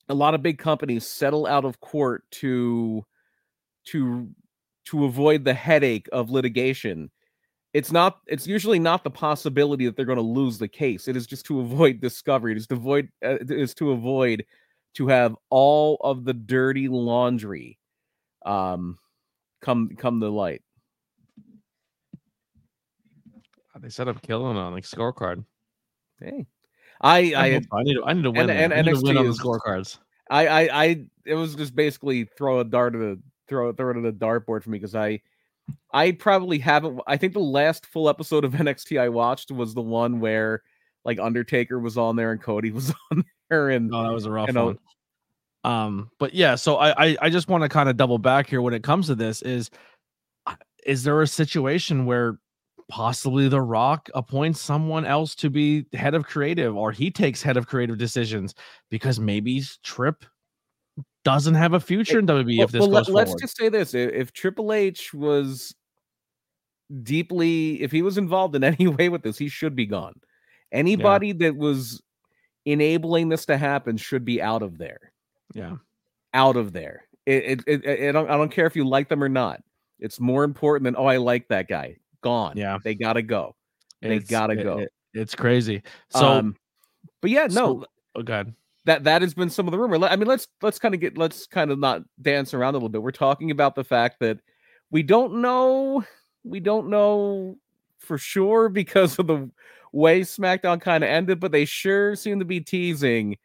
a 0.09 0.13
lot 0.13 0.33
of 0.33 0.41
big 0.41 0.57
companies 0.57 1.05
settle 1.05 1.45
out 1.45 1.65
of 1.65 1.79
court 1.79 2.23
to 2.31 3.03
to 3.85 4.27
to 4.85 5.05
avoid 5.05 5.43
the 5.43 5.53
headache 5.53 6.07
of 6.11 6.31
litigation 6.31 7.11
it's 7.73 7.91
not 7.91 8.19
it's 8.27 8.47
usually 8.47 8.79
not 8.79 9.03
the 9.03 9.11
possibility 9.11 9.85
that 9.85 9.95
they're 9.95 10.05
going 10.05 10.17
to 10.17 10.21
lose 10.21 10.57
the 10.57 10.67
case 10.67 11.07
it 11.07 11.15
is 11.15 11.27
just 11.27 11.45
to 11.45 11.59
avoid 11.61 11.99
discovery 11.99 12.51
it 12.51 12.57
is 12.57 12.67
to 12.67 12.75
avoid 12.75 13.09
uh, 13.25 13.35
it 13.35 13.51
is 13.51 13.73
to 13.73 13.91
avoid 13.91 14.45
to 14.93 15.07
have 15.07 15.35
all 15.49 15.97
of 16.01 16.25
the 16.25 16.33
dirty 16.33 16.87
laundry 16.87 17.77
um 18.45 18.97
come 19.61 19.89
come 19.97 20.19
to 20.19 20.29
light 20.29 20.61
They 23.81 23.89
set 23.89 24.07
up 24.07 24.21
killing 24.21 24.57
on 24.57 24.73
like 24.73 24.83
scorecard. 24.83 25.43
Hey, 26.19 26.45
I 27.01 27.33
I 27.33 27.45
I, 27.45 27.61
I 27.71 27.83
need 27.83 27.93
to, 27.95 28.03
I 28.05 28.13
need 28.13 28.23
to 28.23 28.31
win. 28.31 28.49
and 28.49 28.73
to 28.73 28.99
win 29.01 29.17
on 29.17 29.25
the 29.25 29.31
scorecards. 29.33 29.99
I 30.29 30.47
I 30.47 30.83
I 30.83 31.05
it 31.25 31.35
was 31.35 31.55
just 31.55 31.75
basically 31.75 32.25
throw 32.25 32.59
a 32.59 32.63
dart 32.63 32.95
at 32.95 33.01
a 33.01 33.17
throw 33.47 33.71
throw 33.73 33.91
it 33.91 33.97
at 33.97 34.05
a 34.05 34.13
dartboard 34.13 34.63
for 34.63 34.69
me 34.69 34.79
because 34.79 34.95
I 34.95 35.21
I 35.93 36.11
probably 36.11 36.59
haven't 36.59 36.99
I 37.07 37.17
think 37.17 37.33
the 37.33 37.39
last 37.39 37.85
full 37.85 38.09
episode 38.09 38.45
of 38.45 38.53
NXT 38.53 38.99
I 38.99 39.09
watched 39.09 39.51
was 39.51 39.73
the 39.73 39.81
one 39.81 40.19
where 40.19 40.61
like 41.05 41.19
Undertaker 41.19 41.79
was 41.79 41.97
on 41.97 42.15
there 42.15 42.31
and 42.31 42.41
Cody 42.41 42.71
was 42.71 42.93
on 43.11 43.23
there 43.49 43.69
and 43.69 43.89
No, 43.89 44.03
that 44.03 44.13
was 44.13 44.25
a 44.25 44.31
rough 44.31 44.51
know- 44.51 44.65
one. 44.65 44.79
Um, 45.63 46.11
but 46.19 46.33
yeah, 46.33 46.55
so 46.55 46.77
I 46.77 47.05
I, 47.07 47.17
I 47.23 47.29
just 47.29 47.47
want 47.49 47.63
to 47.63 47.69
kind 47.69 47.89
of 47.89 47.97
double 47.97 48.19
back 48.19 48.47
here 48.49 48.61
when 48.61 48.73
it 48.73 48.83
comes 48.83 49.07
to 49.07 49.15
this 49.15 49.41
is 49.41 49.69
uh, 50.45 50.55
is 50.85 51.03
there 51.03 51.21
a 51.21 51.27
situation 51.27 52.05
where 52.05 52.39
possibly 52.89 53.49
the 53.49 53.61
rock 53.61 54.09
appoints 54.15 54.61
someone 54.61 55.03
else 55.03 55.35
to 55.35 55.49
be 55.49 55.85
head 55.91 56.13
of 56.15 56.25
creative 56.25 56.73
or 56.77 56.89
he 56.91 57.11
takes 57.11 57.41
head 57.41 57.57
of 57.57 57.67
creative 57.67 57.97
decisions 57.97 58.55
because 58.89 59.19
maybe 59.19 59.61
trip 59.83 60.23
doesn't 61.27 61.55
have 61.55 61.73
a 61.73 61.79
future 61.79 62.19
in 62.19 62.25
WWE 62.25 62.63
if 62.63 62.71
this 62.71 62.79
well, 62.79 62.89
goes 62.89 63.09
let, 63.09 63.23
us 63.23 63.27
forward. 63.29 63.41
just 63.41 63.57
say 63.57 63.67
this: 63.67 63.93
if 63.93 64.31
Triple 64.31 64.71
H 64.71 65.13
was 65.13 65.75
deeply, 67.03 67.81
if 67.81 67.91
he 67.91 68.01
was 68.01 68.17
involved 68.17 68.55
in 68.55 68.63
any 68.63 68.87
way 68.87 69.09
with 69.09 69.23
this, 69.23 69.37
he 69.37 69.49
should 69.49 69.75
be 69.75 69.85
gone. 69.85 70.19
Anybody 70.71 71.33
that 71.33 71.55
was 71.55 72.01
enabling 72.65 73.27
this 73.29 73.45
to 73.47 73.57
happen 73.57 73.97
should 73.97 74.23
be 74.23 74.41
out 74.41 74.61
of 74.61 74.77
there. 74.77 75.11
yeah. 75.53 75.75
Out 76.33 76.55
of 76.55 76.71
there. 76.71 77.07
It, 77.25 77.43
it, 77.43 77.63
it, 77.67 77.85
it- 77.85 78.09
I 78.09 78.11
don't, 78.11 78.29
I 78.29 78.37
don't 78.37 78.51
care 78.51 78.65
if 78.67 78.75
you 78.75 78.85
like 78.87 79.09
them 79.09 79.23
or 79.23 79.29
not. 79.29 79.61
It's 79.99 80.19
more 80.19 80.43
important 80.43 80.83
than 80.85 80.95
oh, 80.97 81.05
I 81.05 81.17
like 81.17 81.47
that 81.49 81.67
guy. 81.67 81.97
Gone. 82.21 82.55
Yeah. 82.55 82.77
they 82.83 82.95
gotta 82.95 83.21
go. 83.21 83.55
They 84.01 84.19
gotta 84.19 84.53
it- 84.53 84.63
go. 84.63 84.77
it- 84.79 84.93
it's 85.13 85.35
crazy. 85.35 85.83
So, 86.09 86.25
um, 86.25 86.55
but 87.21 87.31
yeah, 87.31 87.47
no, 87.47 87.81
so- 87.81 87.85
oh, 88.15 88.23
God. 88.23 88.53
That 88.87 89.03
that 89.03 89.21
has 89.21 89.33
been 89.33 89.49
some 89.49 89.67
of 89.67 89.73
the 89.73 89.77
rumor. 89.77 90.03
I 90.07 90.15
mean, 90.15 90.29
let's 90.29 90.47
let's 90.61 90.79
kind 90.79 90.95
of 90.95 91.01
get 91.01 91.17
let's 91.17 91.45
kind 91.45 91.71
of 91.71 91.77
not 91.77 92.03
dance 92.21 92.53
around 92.53 92.73
a 92.73 92.77
little 92.77 92.89
bit. 92.89 93.03
We're 93.03 93.11
talking 93.11 93.51
about 93.51 93.75
the 93.75 93.83
fact 93.83 94.21
that 94.21 94.39
we 94.89 95.03
don't 95.03 95.41
know 95.41 96.05
we 96.45 96.61
don't 96.61 96.89
know 96.89 97.57
for 97.99 98.17
sure 98.17 98.69
because 98.69 99.19
of 99.19 99.27
the 99.27 99.51
way 99.91 100.21
SmackDown 100.21 100.79
kind 100.79 101.03
of 101.03 101.09
ended, 101.09 101.41
but 101.41 101.51
they 101.51 101.65
sure 101.65 102.15
seem 102.15 102.39
to 102.39 102.45
be 102.45 102.61
teasing 102.61 103.37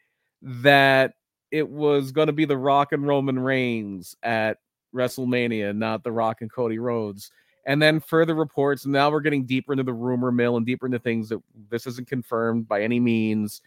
that 0.42 1.14
it 1.50 1.68
was 1.68 2.12
going 2.12 2.28
to 2.28 2.33
be 2.33 2.44
the 2.44 2.57
Rock 2.57 2.92
and 2.92 3.05
Roman 3.05 3.38
Reigns 3.38 4.16
at 4.22 4.59
WrestleMania, 4.94 5.76
not 5.76 6.05
the 6.05 6.12
Rock 6.12 6.40
and 6.40 6.52
Cody 6.52 6.78
Rhodes. 6.78 7.33
And 7.66 7.83
then 7.83 7.98
further 7.98 8.37
reports. 8.37 8.87
Now 8.87 9.11
we're 9.11 9.20
getting 9.20 9.44
deeper 9.44 9.72
into 9.72 9.85
the 9.85 9.92
rumor 9.92 10.31
mill 10.31 10.57
and 10.57 10.64
deeper 10.64 10.87
into 10.87 11.00
things 11.00 11.28
that 11.31 11.42
this 11.68 11.87
isn't 11.88 12.09
confirmed 12.09 12.68
by 12.68 12.83
any 12.83 13.00
means. 13.00 13.61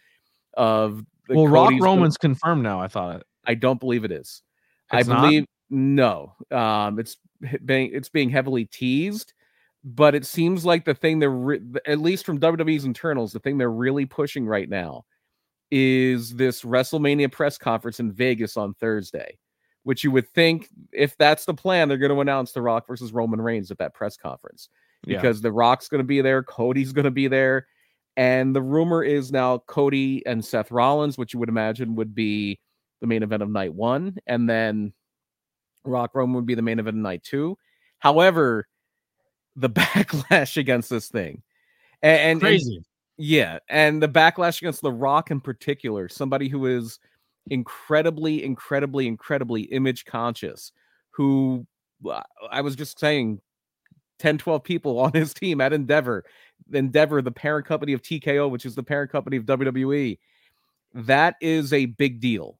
Of 0.54 1.04
Well, 1.28 1.48
Rock 1.48 1.66
Cody's 1.66 1.80
gonna- 1.80 1.90
Roman's 1.96 2.16
confirmed 2.16 2.62
now. 2.62 2.80
I 2.80 2.88
thought 2.88 3.16
it. 3.16 3.26
I 3.44 3.54
don't 3.54 3.80
believe 3.80 4.04
it 4.04 4.12
is. 4.12 4.42
It's 4.92 5.08
I 5.08 5.12
not? 5.12 5.22
believe 5.22 5.46
no. 5.70 6.34
Um, 6.50 6.98
it's 6.98 7.16
being 7.64 7.90
it's 7.92 8.08
being 8.08 8.30
heavily 8.30 8.64
teased, 8.66 9.32
but 9.84 10.14
it 10.14 10.24
seems 10.24 10.64
like 10.64 10.84
the 10.84 10.94
thing 10.94 11.18
they're 11.18 11.30
re- 11.30 11.60
at 11.86 12.00
least 12.00 12.24
from 12.26 12.38
WWE's 12.38 12.84
internals, 12.84 13.32
the 13.32 13.40
thing 13.40 13.58
they're 13.58 13.70
really 13.70 14.06
pushing 14.06 14.46
right 14.46 14.68
now 14.68 15.04
is 15.70 16.34
this 16.36 16.62
WrestleMania 16.62 17.30
press 17.32 17.58
conference 17.58 17.98
in 17.98 18.12
Vegas 18.12 18.56
on 18.56 18.74
Thursday, 18.74 19.36
which 19.82 20.04
you 20.04 20.10
would 20.12 20.28
think 20.30 20.68
if 20.92 21.16
that's 21.18 21.44
the 21.44 21.54
plan, 21.54 21.88
they're 21.88 21.98
going 21.98 22.12
to 22.14 22.20
announce 22.20 22.52
The 22.52 22.62
Rock 22.62 22.86
versus 22.86 23.12
Roman 23.12 23.40
Reigns 23.40 23.70
at 23.72 23.78
that 23.78 23.92
press 23.92 24.16
conference 24.16 24.68
Yeah. 25.04 25.16
because 25.16 25.40
The 25.40 25.50
Rock's 25.50 25.88
going 25.88 25.98
to 26.00 26.04
be 26.06 26.20
there, 26.20 26.42
Cody's 26.44 26.92
going 26.92 27.04
to 27.04 27.10
be 27.10 27.26
there, 27.26 27.66
and 28.16 28.54
the 28.56 28.62
rumor 28.62 29.02
is 29.02 29.30
now 29.32 29.58
Cody 29.66 30.24
and 30.26 30.44
Seth 30.44 30.70
Rollins, 30.70 31.18
which 31.18 31.34
you 31.34 31.40
would 31.40 31.48
imagine 31.48 31.94
would 31.96 32.14
be 32.14 32.58
the 33.00 33.06
main 33.06 33.22
event 33.22 33.42
of 33.42 33.50
night 33.50 33.74
one, 33.74 34.16
and 34.26 34.48
then 34.48 34.92
Rock 35.84 36.14
Roman 36.14 36.36
would 36.36 36.46
be 36.46 36.54
the 36.54 36.62
main 36.62 36.78
event 36.78 36.96
of 36.96 37.02
night 37.02 37.22
two. 37.22 37.56
However, 37.98 38.66
the 39.56 39.70
backlash 39.70 40.56
against 40.56 40.90
this 40.90 41.08
thing, 41.08 41.42
and, 42.02 42.18
and- 42.18 42.30
and 42.30 42.40
Crazy. 42.40 42.82
yeah, 43.18 43.58
and 43.68 44.02
the 44.02 44.08
backlash 44.08 44.60
against 44.60 44.82
The 44.82 44.92
Rock 44.92 45.30
in 45.30 45.40
particular, 45.40 46.08
somebody 46.08 46.48
who 46.48 46.66
is 46.66 46.98
incredibly, 47.50 48.44
incredibly, 48.44 49.06
incredibly 49.06 49.62
image 49.62 50.04
conscious, 50.04 50.72
who 51.10 51.66
uh, 52.10 52.22
I 52.50 52.60
was 52.60 52.76
just 52.76 52.98
saying 52.98 53.40
10, 54.18 54.38
12 54.38 54.62
people 54.64 54.98
on 55.00 55.12
his 55.12 55.32
team 55.32 55.60
at 55.60 55.72
Endeavor, 55.72 56.24
Endeavor, 56.72 57.22
the 57.22 57.30
parent 57.30 57.66
company 57.66 57.92
of 57.92 58.02
TKO, 58.02 58.50
which 58.50 58.66
is 58.66 58.74
the 58.74 58.82
parent 58.82 59.10
company 59.10 59.36
of 59.36 59.44
WWE. 59.44 60.18
That 60.94 61.36
is 61.40 61.72
a 61.72 61.86
big 61.86 62.20
deal. 62.20 62.58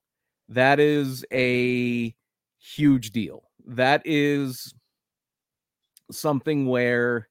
That 0.49 0.79
is 0.79 1.25
a 1.33 2.15
huge 2.59 3.11
deal. 3.11 3.45
That 3.67 4.03
is 4.05 4.75
something 6.11 6.67
where 6.67 7.29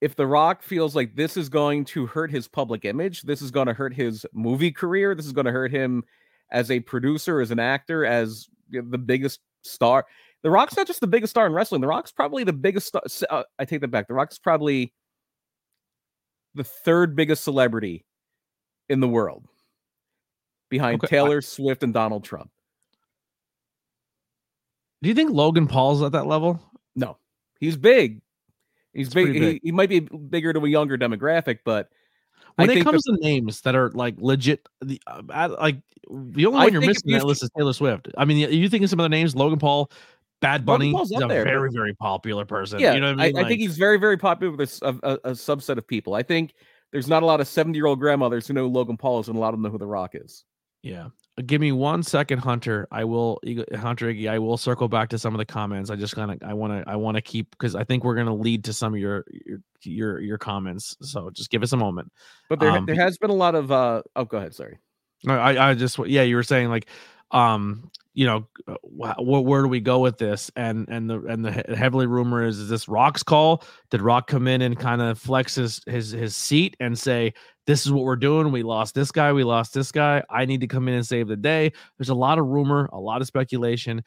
if 0.00 0.16
The 0.16 0.26
Rock 0.26 0.62
feels 0.62 0.96
like 0.96 1.14
this 1.14 1.36
is 1.36 1.48
going 1.48 1.84
to 1.86 2.06
hurt 2.06 2.30
his 2.30 2.48
public 2.48 2.84
image, 2.84 3.22
this 3.22 3.42
is 3.42 3.50
going 3.50 3.66
to 3.66 3.74
hurt 3.74 3.94
his 3.94 4.24
movie 4.32 4.72
career, 4.72 5.14
this 5.14 5.26
is 5.26 5.32
going 5.32 5.44
to 5.46 5.52
hurt 5.52 5.72
him 5.72 6.04
as 6.50 6.70
a 6.70 6.80
producer, 6.80 7.40
as 7.40 7.50
an 7.50 7.58
actor, 7.58 8.04
as 8.04 8.48
the 8.70 8.98
biggest 8.98 9.40
star. 9.62 10.06
The 10.42 10.50
Rock's 10.50 10.76
not 10.76 10.86
just 10.86 11.00
the 11.00 11.06
biggest 11.06 11.30
star 11.32 11.46
in 11.46 11.52
wrestling. 11.52 11.80
The 11.80 11.86
Rock's 11.86 12.12
probably 12.12 12.44
the 12.44 12.52
biggest. 12.52 12.86
Star, 12.88 13.02
uh, 13.30 13.42
I 13.58 13.64
take 13.64 13.80
that 13.82 13.88
back. 13.88 14.08
The 14.08 14.14
Rock's 14.14 14.38
probably 14.38 14.92
the 16.54 16.64
third 16.64 17.14
biggest 17.14 17.44
celebrity 17.44 18.04
in 18.88 19.00
the 19.00 19.08
world, 19.08 19.46
behind 20.70 20.96
Okay, 21.04 21.06
I- 21.06 21.10
Taylor 21.20 21.40
Swift 21.42 21.82
and 21.82 21.92
Donald 21.92 22.24
Trump. 22.24 22.50
Do 25.02 25.08
you 25.08 25.14
think 25.14 25.30
Logan 25.30 25.66
Paul's 25.66 26.02
at 26.02 26.12
that 26.12 26.26
level? 26.26 26.60
No, 26.94 27.16
he's 27.58 27.76
big. 27.76 28.20
He's 28.92 29.08
big. 29.12 29.26
pretty 29.26 29.40
He, 29.52 29.60
he 29.64 29.72
might 29.72 29.88
be 29.88 30.00
bigger 30.00 30.52
to 30.52 30.60
a 30.64 30.68
younger 30.68 30.98
demographic, 30.98 31.60
but 31.64 31.88
When 32.56 32.68
I 32.68 32.72
it 32.72 32.76
the- 32.76 32.84
comes 32.84 33.02
to 33.04 33.16
names 33.20 33.60
that 33.62 33.74
are 33.74 33.90
like 33.92 34.16
legit, 34.18 34.68
the 34.80 35.00
uh, 35.06 35.22
I- 35.30 35.46
like 35.46 35.76
the 36.10 36.46
only 36.46 36.58
I 36.60 36.64
one 36.64 36.72
you're 36.72 36.80
think 36.82 36.90
missing 36.90 37.10
you 37.10 37.18
that 37.18 37.24
list 37.26 37.42
is 37.42 37.50
Taylor 37.56 37.72
Swift. 37.72 38.08
I 38.18 38.24
mean, 38.24 38.38
you 38.52 38.68
think 38.68 38.82
of 38.84 38.90
some 38.90 38.98
of 39.00 39.04
the 39.04 39.08
names: 39.10 39.34
Logan 39.36 39.58
Paul, 39.58 39.90
Bad 40.40 40.64
Bunny. 40.64 40.92
He's 40.92 41.10
a 41.12 41.18
there, 41.18 41.28
but- 41.28 41.50
very, 41.50 41.70
very 41.72 41.94
popular 41.94 42.44
person. 42.44 42.80
yeah, 42.80 42.94
you 42.94 43.00
know 43.00 43.12
what 43.12 43.20
I 43.20 43.26
mean? 43.28 43.36
I, 43.36 43.40
Like, 43.40 43.48
think 43.48 43.60
he's 43.60 43.76
very, 43.76 43.98
very 43.98 44.16
popular 44.16 44.56
with 44.56 44.60
a 44.82 45.30
subset 45.32 45.76
of 45.76 45.86
people. 45.86 46.14
I 46.14 46.22
think 46.22 46.54
there's 46.92 47.08
not 47.08 47.22
a 47.22 47.26
lot 47.26 47.40
of 47.40 47.48
70 47.48 47.76
year 47.78 47.86
old 47.86 48.00
grandmothers 48.00 48.46
who 48.46 48.54
know 48.54 48.66
Logan 48.66 48.96
Paul 48.96 49.20
is, 49.20 49.28
and 49.28 49.36
a 49.36 49.40
lot 49.40 49.48
of 49.48 49.52
them 49.54 49.62
know 49.62 49.70
who 49.70 49.78
The 49.78 49.86
Rock 49.86 50.12
is. 50.14 50.44
Yeah. 50.82 51.08
Uh, 51.38 51.42
Give 51.44 51.60
me 51.60 51.72
one 51.72 52.02
second, 52.02 52.38
Hunter. 52.38 52.88
I 52.90 53.04
will 53.04 53.38
Hunter 53.76 54.06
Iggy, 54.06 54.30
I 54.30 54.38
will 54.38 54.56
circle 54.56 54.88
back 54.88 55.10
to 55.10 55.18
some 55.18 55.34
of 55.34 55.38
the 55.38 55.44
comments. 55.44 55.90
I 55.90 55.96
just 55.96 56.14
kind 56.16 56.30
of 56.30 56.38
I 56.42 56.54
want 56.54 56.72
to 56.72 56.90
I 56.90 56.96
want 56.96 57.16
to 57.16 57.20
keep 57.20 57.50
because 57.50 57.74
I 57.74 57.84
think 57.84 58.02
we're 58.02 58.14
gonna 58.16 58.34
lead 58.34 58.64
to 58.64 58.72
some 58.72 58.94
of 58.94 58.98
your 58.98 59.24
your 59.46 59.58
your 59.84 60.20
your 60.20 60.38
comments. 60.38 60.96
So 61.02 61.28
just 61.30 61.50
give 61.50 61.62
us 61.62 61.72
a 61.72 61.76
moment. 61.76 62.10
But 62.48 62.60
there, 62.60 62.70
Um, 62.70 62.86
there 62.86 62.94
has 62.96 63.18
been 63.18 63.28
a 63.30 63.34
lot 63.34 63.54
of. 63.54 63.70
uh 63.70 64.02
Oh, 64.16 64.24
go 64.24 64.38
ahead. 64.38 64.54
Sorry. 64.54 64.78
No, 65.22 65.34
I 65.38 65.70
I 65.70 65.74
just 65.74 65.98
yeah, 65.98 66.22
you 66.22 66.34
were 66.36 66.42
saying 66.42 66.70
like 66.70 66.88
um 67.32 67.90
you 68.12 68.26
know 68.26 68.46
uh, 68.66 68.74
wh- 69.00 69.14
wh- 69.18 69.44
where 69.44 69.62
do 69.62 69.68
we 69.68 69.80
go 69.80 70.00
with 70.00 70.18
this 70.18 70.50
and 70.56 70.88
and 70.88 71.08
the 71.08 71.20
and 71.26 71.44
the 71.44 71.52
he- 71.52 71.74
heavily 71.76 72.06
rumor 72.06 72.44
is 72.44 72.58
is 72.58 72.68
this 72.68 72.88
Rock's 72.88 73.22
call? 73.22 73.62
Did 73.90 74.02
Rock 74.02 74.26
come 74.26 74.48
in 74.48 74.62
and 74.62 74.78
kind 74.78 75.00
of 75.00 75.18
flex 75.18 75.54
his 75.54 75.80
his 75.86 76.10
his 76.10 76.34
seat 76.36 76.76
and 76.80 76.98
say 76.98 77.32
this 77.66 77.86
is 77.86 77.92
what 77.92 78.04
we're 78.04 78.16
doing. 78.16 78.50
We 78.50 78.62
lost 78.64 78.94
this 78.96 79.12
guy. 79.12 79.32
We 79.32 79.44
lost 79.44 79.72
this 79.74 79.92
guy. 79.92 80.24
I 80.28 80.44
need 80.44 80.60
to 80.62 80.66
come 80.66 80.88
in 80.88 80.94
and 80.94 81.06
save 81.06 81.28
the 81.28 81.36
day. 81.36 81.72
There's 81.98 82.08
a 82.08 82.14
lot 82.14 82.38
of 82.38 82.46
rumor, 82.46 82.88
a 82.92 82.98
lot 82.98 83.20
of 83.20 83.28
speculation. 83.28 84.02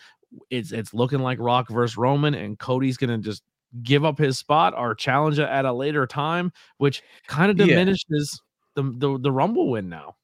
It's 0.49 0.71
it's 0.73 0.93
looking 0.93 1.19
like 1.19 1.38
Rock 1.39 1.69
versus 1.69 1.95
Roman, 1.97 2.33
and 2.33 2.59
Cody's 2.59 2.97
gonna 2.97 3.19
just 3.19 3.41
give 3.83 4.03
up 4.03 4.17
his 4.17 4.38
spot 4.38 4.73
or 4.77 4.93
challenge 4.95 5.39
it 5.39 5.47
at 5.49 5.65
a 5.65 5.71
later 5.73 6.05
time, 6.05 6.51
which 6.77 7.01
kind 7.27 7.49
of 7.51 7.57
Yeah. 7.57 7.67
diminishes 7.67 8.41
the, 8.75 8.83
the 8.97 9.17
the 9.19 9.31
Rumble 9.31 9.69
win 9.71 9.88
now. 9.89 10.15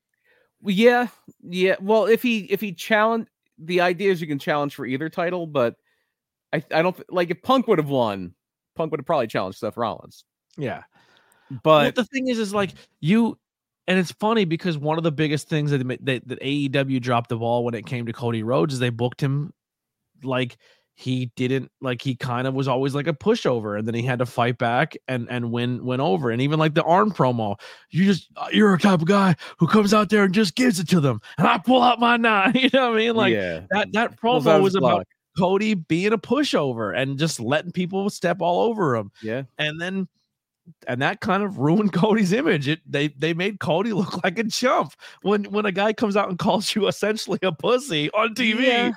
Yeah, 0.64 1.08
yeah. 1.42 1.76
Well, 1.80 2.06
if 2.06 2.22
he 2.22 2.40
if 2.40 2.60
he 2.62 2.74
challenge, 2.74 3.28
the 3.58 3.82
idea 3.82 4.12
is 4.12 4.22
you 4.22 4.28
can 4.28 4.40
challenge 4.40 4.76
for 4.76 4.86
either 4.86 5.10
title, 5.10 5.48
but 5.48 5.76
I 6.54 6.64
I 6.72 6.82
don't 6.82 6.98
like 7.12 7.30
if 7.30 7.42
Punk 7.42 7.68
would 7.68 7.80
have 7.80 7.90
won, 7.90 8.34
Punk 8.76 8.92
would 8.92 9.00
have 9.00 9.06
probably 9.06 9.28
challenged 9.28 9.60
Seth 9.60 9.78
Rollins. 9.78 10.26
Yeah. 10.58 10.84
But 11.64 11.96
the 11.96 12.06
thing 12.06 12.28
is, 12.28 12.38
is 12.38 12.54
like 12.54 12.72
you, 13.00 13.38
and 13.88 13.98
it's 13.98 14.12
funny 14.12 14.46
because 14.46 14.78
one 14.78 14.98
of 14.98 15.04
the 15.04 15.12
biggest 15.12 15.50
things 15.50 15.72
that, 15.72 15.88
that 16.06 16.28
that 16.28 16.40
AEW 16.42 17.02
dropped 17.02 17.30
the 17.30 17.38
ball 17.38 17.64
when 17.64 17.74
it 17.74 17.86
came 17.86 18.06
to 18.06 18.14
Cody 18.14 18.44
Rhodes 18.44 18.74
is 18.74 18.80
they 18.80 18.90
booked 18.90 19.22
him 19.22 19.54
like 20.24 20.58
he 21.00 21.32
didn't 21.38 21.72
like 21.80 22.02
he 22.02 22.14
kind 22.14 22.46
of 22.46 22.54
was 22.54 22.68
always 22.68 22.94
like 22.94 23.08
a 23.08 23.14
pushover 23.14 23.80
and 23.80 23.88
then 23.88 23.96
he 23.96 24.02
had 24.02 24.20
to 24.20 24.26
fight 24.26 24.58
back 24.58 24.98
and 25.08 25.30
and 25.30 25.50
win 25.50 25.86
win 25.86 26.02
over 26.02 26.30
and 26.30 26.42
even 26.42 26.60
like 26.60 26.74
the 26.74 26.84
arm 26.84 27.10
promo 27.10 27.58
you 27.90 28.04
just 28.04 28.28
uh, 28.36 28.50
you're 28.52 28.74
a 28.74 28.78
type 28.78 29.00
of 29.00 29.08
guy 29.08 29.34
who 29.58 29.66
comes 29.66 29.94
out 29.94 30.10
there 30.10 30.26
and 30.26 30.34
just 30.34 30.56
gives 30.56 30.78
it 30.78 30.90
to 30.90 31.00
them 31.00 31.22
and 31.38 31.48
i 31.48 31.58
pull 31.58 31.82
out 31.82 32.02
my 32.02 32.18
nine 32.18 32.52
you 32.56 32.70
know 32.74 32.90
what 32.90 32.98
i 32.98 33.00
mean 33.00 33.16
like 33.16 33.34
yeah, 33.34 33.62
that 33.70 33.88
that 33.94 34.20
Pulls 34.20 34.46
out 34.46 34.60
promo 34.60 34.64
his 34.66 34.74
was 34.74 34.76
about 34.76 35.08
cody 35.38 35.74
being 35.74 36.12
a 36.12 36.18
pushover 36.18 36.94
and 36.94 37.18
just 37.18 37.40
letting 37.40 37.72
people 37.72 38.10
step 38.10 38.42
all 38.42 38.60
over 38.60 38.94
him 38.94 39.10
yeah. 39.24 39.44
and 39.58 39.80
then 39.80 40.06
and 40.86 41.02
that 41.02 41.22
kind 41.22 41.44
of 41.44 41.58
ruined 41.58 41.94
Cody's 41.94 42.32
image. 42.32 42.68
It 42.68 42.80
they 42.86 43.08
they 43.08 43.34
made 43.34 43.60
Cody 43.60 43.92
look 43.94 44.24
like 44.24 44.38
a 44.38 44.44
chump 44.44 44.94
when 45.24 45.46
when 45.46 45.66
a 45.66 45.72
guy 45.72 45.94
comes 45.94 46.16
out 46.16 46.30
and 46.30 46.38
calls 46.38 46.76
you 46.76 46.88
essentially 46.88 47.40
a 47.42 47.52
pussy 47.52 48.12
on 48.12 48.36
TV. 48.36 48.68
Yeah. 48.68 48.92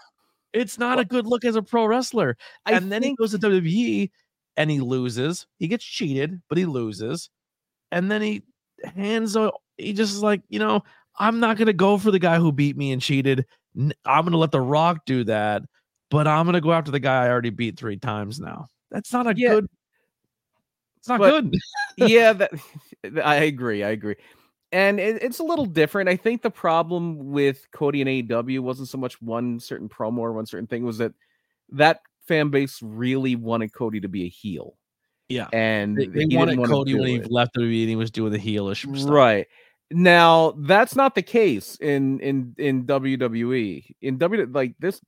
It's 0.53 0.79
not 0.79 0.99
a 0.99 1.05
good 1.05 1.27
look 1.27 1.45
as 1.45 1.57
a 1.57 1.63
pro 1.63 1.87
wrestler. 1.87 2.37
I 2.67 2.73
and 2.73 2.93
then 2.93 3.03
he 3.03 3.15
goes 3.15 3.31
to 3.33 3.39
WWE 3.39 4.11
and 4.57 4.71
he 4.71 4.81
loses. 4.81 5.47
He 5.59 5.69
gets 5.69 5.85
cheated, 5.85 6.41
but 6.49 6.59
he 6.59 6.67
loses. 6.67 7.31
And 7.91 8.11
then 8.11 8.21
he 8.23 8.43
hands 8.97 9.37
o- 9.37 9.57
he 9.79 9.93
just 9.93 10.13
is 10.13 10.23
like, 10.23 10.43
you 10.49 10.59
know, 10.59 10.83
I'm 11.19 11.41
not 11.41 11.57
gonna 11.57 11.73
go 11.73 11.97
for 11.99 12.11
the 12.11 12.19
guy 12.19 12.39
who 12.39 12.53
beat 12.53 12.77
me 12.77 12.93
and 12.93 13.01
cheated. 13.01 13.47
I'm 13.77 14.25
gonna 14.25 14.37
let 14.37 14.51
The 14.53 14.61
Rock 14.61 15.07
do 15.07 15.25
that, 15.25 15.63
but 16.11 16.27
I'm 16.27 16.45
gonna 16.47 16.61
go 16.61 16.73
after 16.73 16.91
the 16.91 17.01
guy 17.01 17.25
I 17.25 17.31
already 17.31 17.51
beat 17.51 17.79
three 17.79 17.97
times 17.97 18.39
now. 18.41 18.67
That's 18.91 19.13
not 19.13 19.27
a 19.27 19.35
Yeah. 19.37 19.55
good. 19.55 19.69
It's 20.99 21.09
not 21.09 21.19
But- 21.21 21.31
good. 21.51 21.55
yeah, 21.97 22.33
that 22.35 22.51
I 23.25 23.37
agree. 23.37 23.83
I 23.83 23.91
agree. 23.91 24.17
And 24.73 24.99
it, 24.99 25.23
it's 25.23 25.39
a 25.39 25.45
little 25.45 25.67
different. 25.67 26.09
I 26.09 26.17
think 26.17 26.43
the 26.43 26.51
problem 26.51 27.31
with 27.31 27.67
Cody 27.73 28.01
and 28.01 28.09
AEW 28.09 28.61
wasn't 28.61 28.89
so 28.89 28.99
much 28.99 29.21
one 29.21 29.61
certain 29.61 29.89
promo 29.89 30.19
or 30.19 30.33
one 30.33 30.47
certain 30.47 30.67
thing, 30.67 30.85
was 30.85 30.99
that 30.99 31.13
that 31.71 32.01
fan 32.27 32.49
base 32.49 32.81
really 32.83 33.37
wanted 33.37 33.73
Cody 33.73 34.01
to 34.01 34.09
be 34.09 34.25
a 34.25 34.29
heel. 34.29 34.77
Yeah. 35.29 35.49
And 35.53 35.97
They, 35.97 36.07
they 36.07 36.37
wanted 36.37 36.65
Cody 36.65 36.95
when 36.95 37.07
he 37.09 37.17
it. 37.17 37.31
left 37.31 37.55
the 37.55 37.61
meeting 37.61 37.89
he 37.89 37.97
was 37.97 38.11
doing 38.11 38.33
the 38.33 38.39
heelish 38.39 38.81
stuff. 38.99 39.11
Right. 39.11 39.47
Now, 39.91 40.55
that's 40.59 40.97
not 40.97 41.15
the 41.15 41.23
case 41.23 41.77
in 41.77 42.19
in 42.21 42.55
in 42.57 42.87
WWE. 42.87 43.95
In 44.01 44.19
W 44.19 44.47
like 44.51 44.75
this 44.79 45.01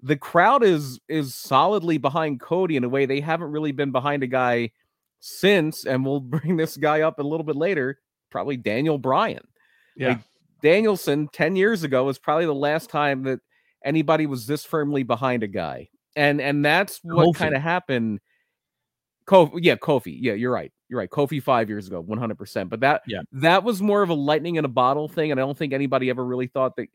the 0.00 0.16
crowd 0.16 0.62
is 0.62 1.00
is 1.08 1.34
solidly 1.34 1.98
behind 1.98 2.40
Cody 2.40 2.76
in 2.76 2.84
a 2.84 2.88
way 2.88 3.06
they 3.06 3.20
haven't 3.20 3.50
really 3.50 3.72
been 3.72 3.90
behind 3.92 4.22
a 4.22 4.28
guy 4.28 4.70
since 5.20 5.86
and 5.86 6.04
we'll 6.04 6.20
bring 6.36 6.56
this 6.56 6.76
guy 6.76 7.00
up 7.02 7.18
a 7.18 7.22
little 7.22 7.44
bit 7.44 7.56
later, 7.56 7.98
probably 8.32 8.56
Daniel 8.56 8.98
Bryan. 8.98 9.46
Yeah. 9.96 10.08
Like, 10.08 10.18
Danielson 10.62 11.28
10 11.32 11.56
years 11.56 11.82
ago 11.82 12.04
was 12.04 12.18
probably 12.18 12.46
the 12.46 12.54
last 12.54 12.88
time 12.88 13.24
that 13.24 13.40
anybody 13.84 14.26
was 14.26 14.46
this 14.46 14.64
firmly 14.64 15.02
behind 15.02 15.42
a 15.42 15.48
guy. 15.48 15.88
And 16.14 16.40
and 16.40 16.64
that's 16.64 17.00
what 17.02 17.34
kind 17.36 17.54
of 17.54 17.62
happened 17.62 18.20
Kofi, 19.26 19.60
yeah, 19.62 19.76
Kofi. 19.76 20.16
Yeah, 20.20 20.34
you're 20.34 20.52
right. 20.52 20.72
You're 20.88 20.98
right. 20.98 21.10
Kofi 21.10 21.42
5 21.42 21.68
years 21.68 21.86
ago, 21.86 22.02
100%. 22.02 22.68
But 22.68 22.80
that 22.80 23.02
Yeah. 23.06 23.22
that 23.32 23.64
was 23.64 23.80
more 23.80 24.02
of 24.02 24.10
a 24.10 24.14
lightning 24.14 24.56
in 24.56 24.64
a 24.64 24.68
bottle 24.68 25.08
thing 25.08 25.30
and 25.30 25.40
I 25.40 25.44
don't 25.44 25.56
think 25.56 25.72
anybody 25.72 26.10
ever 26.10 26.24
really 26.24 26.48
thought 26.48 26.76
that 26.76 26.88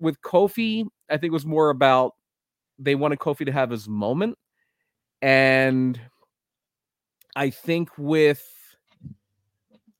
with 0.00 0.20
Kofi, 0.22 0.86
I 1.10 1.16
think 1.16 1.30
it 1.30 1.34
was 1.34 1.46
more 1.46 1.70
about 1.70 2.14
they 2.78 2.94
wanted 2.94 3.18
Kofi 3.18 3.46
to 3.46 3.52
have 3.52 3.70
his 3.70 3.88
moment 3.88 4.36
and 5.22 6.00
I 7.36 7.50
think 7.50 7.90
with 7.98 8.42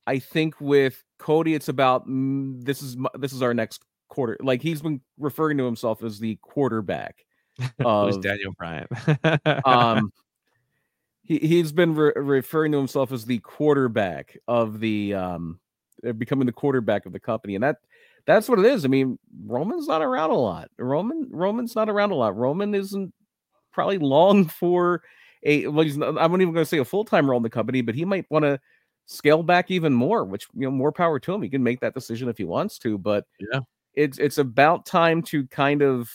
I 0.07 0.19
think 0.19 0.61
with 0.61 1.03
Cody, 1.19 1.55
it's 1.55 1.69
about 1.69 2.09
mm, 2.09 2.63
this 2.65 2.83
is 2.83 2.97
my- 2.97 3.11
this 3.19 3.33
is 3.33 3.43
our 3.43 3.55
next 3.55 3.85
quarter. 4.09 4.37
Like 4.41 4.63
he's 4.63 4.83
been 4.83 5.01
referring 5.19 5.59
to 5.59 5.65
himself 5.65 6.03
as 6.03 6.19
the 6.19 6.37
quarterback 6.43 7.25
Who's 7.79 8.17
of 8.17 8.23
Daniel 8.23 8.53
Bryan? 8.59 8.87
um 9.65 10.13
he, 11.23 11.39
he's 11.39 11.73
been 11.73 11.95
re- 11.95 12.13
referring 12.17 12.73
to 12.73 12.79
himself 12.79 13.13
as 13.13 13.25
the 13.25 13.39
quarterback 13.41 14.37
of 14.47 14.81
the 14.81 15.15
um 15.15 15.59
uh, 16.07 16.13
becoming 16.13 16.47
the 16.47 16.53
quarterback 16.53 17.07
of 17.07 17.13
the 17.13 17.21
company 17.21 17.55
and 17.55 17.65
that 17.65 17.77
that's 18.27 18.49
what 18.49 18.59
it 18.59 18.67
is 18.67 18.85
i 18.85 18.89
mean 18.89 19.19
roman's 19.47 19.87
not 19.87 20.03
around 20.03 20.31
a 20.31 20.35
lot 20.35 20.69
roman 20.79 21.27
roman's 21.31 21.75
not 21.75 21.89
around 21.89 22.11
a 22.11 22.15
lot 22.15 22.37
roman 22.37 22.75
isn't 22.75 23.13
probably 23.73 23.99
long 23.99 24.45
for 24.61 25.03
a 25.45 25.67
well 25.69 25.85
he's 25.85 25.97
not, 25.97 26.09
i'm 26.19 26.31
not 26.31 26.41
even 26.41 26.53
going 26.53 26.65
to 26.65 26.69
say 26.69 26.79
a 26.79 26.85
full-time 26.85 27.29
role 27.29 27.39
in 27.39 27.43
the 27.43 27.51
company 27.51 27.81
but 27.81 27.95
he 27.95 28.05
might 28.05 28.27
want 28.31 28.45
to 28.45 28.59
scale 29.07 29.43
back 29.43 29.71
even 29.71 29.93
more 29.93 30.25
which 30.25 30.47
you 30.55 30.63
know 30.63 30.71
more 30.71 30.93
power 30.93 31.19
to 31.21 31.35
him 31.35 31.43
he 31.43 31.49
can 31.51 31.63
make 31.63 31.81
that 31.81 31.95
decision 31.95 32.29
if 32.29 32.39
he 32.39 32.45
wants 32.45 32.79
to 32.79 32.97
but 32.99 33.27
Yeah. 33.39 33.61
it's 33.95 34.19
it's 34.19 34.39
about 34.39 34.87
time 34.87 35.21
to 35.25 35.47
kind 35.49 35.83
of 35.83 36.11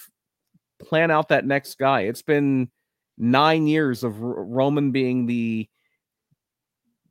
plan 0.79 1.11
out 1.11 1.27
that 1.29 1.45
next 1.45 1.77
guy 1.77 2.01
it's 2.01 2.21
been 2.23 2.69
nine 3.17 3.67
years 3.67 4.03
of 4.03 4.19
Roman 4.21 4.91
being 4.91 5.25
the, 5.25 5.67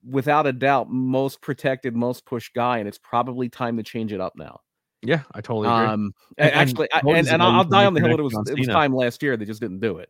without 0.08 0.46
a 0.46 0.52
doubt, 0.54 0.90
most 0.90 1.42
protected, 1.42 1.94
most 1.94 2.24
pushed 2.24 2.54
guy, 2.54 2.78
and 2.78 2.88
it's 2.88 2.96
probably 2.96 3.48
time 3.50 3.76
to 3.76 3.82
change 3.82 4.12
it 4.12 4.20
up 4.20 4.32
now. 4.36 4.60
yeah, 5.02 5.20
I 5.32 5.40
totally 5.42 5.68
agree. 5.68 5.86
Um, 5.86 6.12
And- 6.38 6.50
and 6.50 6.54
actually, 6.60 6.88
I- 6.94 7.00
and, 7.00 7.28
and 7.28 7.42
I'll, 7.42 7.50
you 7.50 7.56
I'll 7.58 7.64
can 7.64 7.72
die 7.72 7.84
on 7.84 7.92
the 7.94 8.00
hill. 8.00 8.08
that 8.16 8.18
It 8.18 8.22
was 8.22 8.48
it 8.48 8.58
was 8.58 8.66
time 8.68 8.94
last 8.94 9.22
year. 9.22 9.36
They 9.36 9.44
just 9.44 9.60
didn't 9.60 9.80
do 9.80 9.98
it. 9.98 10.08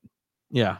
Yeah. 0.50 0.78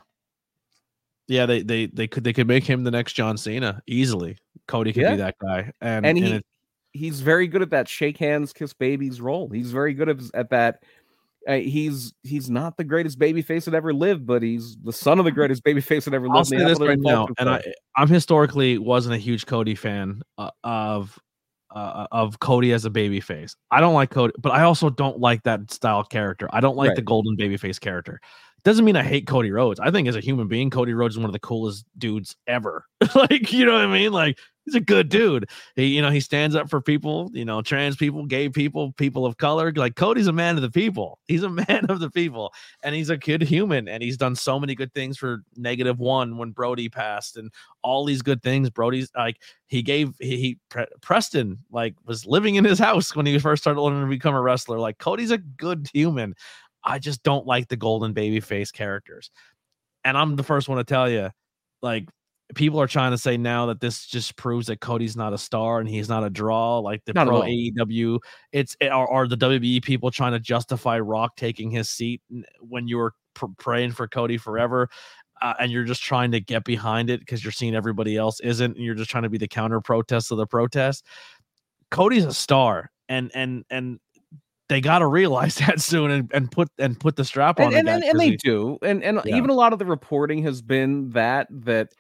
Yeah, 1.29 1.47
they 1.47 1.63
they 1.63 1.87
they 1.87 2.09
could 2.09 2.25
they 2.25 2.33
could 2.33 2.47
make 2.49 2.65
him 2.65 2.85
the 2.85 2.91
next 2.91 3.13
John 3.13 3.37
Cena 3.37 3.83
easily. 3.87 4.39
Cody 4.67 4.93
could 4.93 5.03
Yeah. 5.03 5.11
be 5.13 5.17
that 5.19 5.37
guy, 5.41 5.71
and 5.81 6.05
And 6.07 6.19
he 6.19 6.25
it- 6.33 6.47
he's 6.93 7.21
very 7.21 7.47
good 7.47 7.63
at 7.63 7.71
that 7.71 7.87
shake 7.89 8.17
hands, 8.19 8.53
kiss 8.53 8.73
babies 8.73 9.21
role. 9.21 9.49
He's 9.51 9.71
very 9.71 9.93
good 9.95 10.09
at, 10.09 10.19
at 10.35 10.51
that. 10.51 10.83
Uh, 11.47 11.57
he's 11.59 12.13
he's 12.25 12.51
not 12.51 12.77
the 12.77 12.85
greatest 12.85 13.19
baby 13.19 13.41
face 13.43 13.67
that 13.67 13.75
ever 13.75 13.95
lived, 13.95 14.27
but 14.27 14.43
he's 14.43 14.77
the 14.85 14.93
son 14.93 15.19
of 15.19 15.25
the 15.25 15.31
greatest 15.31 15.63
baby 15.65 15.81
face 15.81 16.05
that 16.07 16.13
ever 16.15 16.27
lived. 16.27 16.35
I'll 16.35 16.39
and 16.41 16.49
say 16.49 16.65
this 16.65 16.81
right 16.81 16.99
now, 16.99 17.29
and 17.39 17.49
I 17.49 17.63
I'm 17.97 18.09
historically 18.09 18.77
wasn't 18.79 19.15
a 19.15 19.19
huge 19.19 19.47
Cody 19.47 19.75
fan 19.75 20.21
uh, 20.39 20.51
of 20.65 21.19
uh, 21.75 22.07
of 22.13 22.41
Cody 22.41 22.73
as 22.73 22.85
a 22.87 22.91
baby 22.91 23.21
face. 23.21 23.55
I 23.71 23.81
don't 23.81 23.95
like 23.95 24.11
Cody, 24.11 24.33
but 24.39 24.53
I 24.53 24.63
also 24.63 24.91
don't 24.91 25.21
like 25.21 25.43
that 25.45 25.71
style 25.71 26.03
character. 26.03 26.49
I 26.53 26.61
don't 26.61 26.77
like 26.77 26.89
Right. 26.89 26.97
the 26.97 27.03
golden 27.03 27.37
baby 27.37 27.57
face 27.59 27.79
character. 27.79 28.21
Doesn't 28.65 28.85
mean 28.85 28.97
I 28.97 29.03
hate 29.03 29.27
Cody 29.27 29.51
Rhodes. 29.51 29.81
I 29.81 29.91
think 29.91 30.09
as 30.09 30.17
a 30.17 30.21
human 30.21 30.49
being, 30.49 30.71
Cody 30.71 30.93
Rhodes 30.93 31.15
is 31.15 31.19
one 31.19 31.27
of 31.29 31.33
the 31.33 31.39
coolest 31.39 31.85
dudes 31.97 32.37
ever. 32.47 32.85
like, 33.15 33.53
you 33.53 33.65
know 33.65 33.75
what 33.75 33.85
I 33.85 33.87
mean? 33.87 34.13
Like, 34.13 34.39
he's 34.65 34.75
a 34.75 34.81
good 34.81 35.09
dude. 35.09 35.49
He, 35.77 35.87
you 35.87 36.03
know, 36.03 36.11
he 36.11 36.21
stands 36.21 36.55
up 36.55 36.69
for 36.69 36.81
people, 36.81 37.31
you 37.33 37.45
know, 37.45 37.63
trans 37.63 37.97
people, 37.97 38.27
gay 38.27 38.49
people, 38.49 38.93
people 38.93 39.25
of 39.25 39.37
color. 39.37 39.73
Like, 39.75 39.95
Cody's 39.95 40.27
a 40.27 40.33
man 40.33 40.57
of 40.57 40.63
the 40.63 40.71
people. 40.71 41.19
He's 41.27 41.45
a 41.45 41.49
man 41.69 41.87
of 41.89 42.01
the 42.01 42.11
people, 42.11 42.53
and 42.83 42.95
he's 42.95 43.11
a 43.11 43.17
good 43.17 43.43
human. 43.43 43.89
And 43.89 44.03
he's 44.03 44.17
done 44.17 44.35
so 44.35 44.59
many 44.59 44.75
good 44.75 44.93
things 44.93 45.17
for 45.17 45.43
negative 45.57 45.99
one 45.99 46.37
when 46.37 46.51
Brodie 46.51 46.89
passed, 46.89 47.37
and 47.37 47.53
all 47.83 48.05
these 48.05 48.23
good 48.23 48.43
things. 48.43 48.71
Brodie's 48.71 49.11
like, 49.17 49.41
he 49.67 49.83
gave 49.83 50.15
he, 50.19 50.37
he 50.37 50.59
Pre- 50.69 50.87
Preston 51.01 51.59
like 51.71 51.95
was 52.05 52.27
living 52.27 52.57
in 52.57 52.65
his 52.65 52.79
house 52.79 53.15
when 53.15 53.27
he 53.27 53.39
first 53.39 53.63
started 53.63 53.81
learning 53.81 54.03
to 54.03 54.09
become 54.09 54.35
a 54.35 54.41
wrestler. 54.41 54.79
Like 54.79 54.99
Cody's 54.99 55.31
a 55.31 55.39
good 55.39 55.89
human. 55.93 56.35
I 56.85 56.99
just 56.99 57.23
don't 57.23 57.47
like 57.47 57.69
the 57.69 57.77
golden 57.77 58.13
baby 58.13 58.41
face 58.41 58.71
characters. 58.71 59.31
And 60.05 60.17
I'm 60.17 60.37
the 60.37 60.43
first 60.43 60.69
one 60.69 60.79
to 60.79 60.85
tell 60.85 61.11
you, 61.11 61.31
like 61.83 62.09
people 62.55 62.81
are 62.81 62.87
trying 62.87 63.11
to 63.11 63.19
say 63.19 63.37
now 63.37 63.67
that 63.67 63.81
this 63.81 64.07
just 64.07 64.37
proves 64.37 64.69
that 64.69 64.81
Cody's 64.81 65.17
not 65.17 65.33
a 65.33 65.39
star 65.39 65.81
and 65.81 65.89
he's 65.89 66.09
not 66.09 66.25
a 66.25 66.31
draw, 66.31 66.79
like 66.79 67.05
the 67.05 67.13
Not 67.13 67.27
pro. 67.27 67.43
AEW. 67.43 68.19
It's 68.53 68.77
are, 68.83 69.09
are 69.09 69.29
the 69.29 69.37
WWE 69.37 69.83
people 69.83 70.11
trying 70.11 70.33
to 70.33 70.41
justify 70.41 70.99
Rock 70.99 71.37
taking 71.37 71.71
his 71.71 71.91
seat 71.91 72.23
when 72.61 72.89
you 72.89 72.97
were 72.97 73.13
pr- 73.35 73.47
praying 73.59 73.93
for 73.93 74.09
Cody 74.09 74.39
forever, 74.39 74.89
uh, 75.43 75.55
and 75.61 75.71
you're 75.71 75.85
just 75.85 76.03
trying 76.03 76.31
to 76.33 76.41
get 76.41 76.65
behind 76.65 77.11
it 77.11 77.21
because 77.21 77.45
you're 77.45 77.53
seeing 77.53 77.75
everybody 77.75 78.17
else 78.17 78.41
isn't, 78.41 78.77
and 78.77 78.85
you're 78.85 78.95
just 78.95 79.11
trying 79.11 79.25
to 79.25 79.29
be 79.29 79.39
the 79.39 79.49
counter 79.49 79.81
protest 79.81 80.33
of 80.33 80.39
the 80.39 80.47
protest. 80.47 81.05
Cody's 81.91 82.25
a 82.25 82.35
star, 82.35 82.91
and 83.09 83.31
and 83.35 83.65
and 83.71 84.01
they 84.69 84.81
got 84.81 84.99
to 85.01 85.07
realize 85.07 85.57
that 85.67 85.81
soon 85.81 86.11
and, 86.11 86.31
and 86.35 86.51
put 86.51 86.69
and 86.79 86.99
put 86.99 87.17
the 87.17 87.25
strap 87.25 87.59
on. 87.61 87.75
and, 87.75 87.87
the 87.89 87.93
and, 87.93 88.05
and, 88.05 88.21
they 88.21 88.37
do 88.37 88.79
and 88.83 89.03
and 89.03 89.21
Yeah. 89.25 89.37
even 89.37 89.51
a 89.51 89.55
lot 89.55 89.73
of 89.73 89.79
the 89.79 89.87
reporting 89.87 90.43
has 90.45 90.63
been 90.63 91.11
that 91.11 91.47
that 91.51 91.93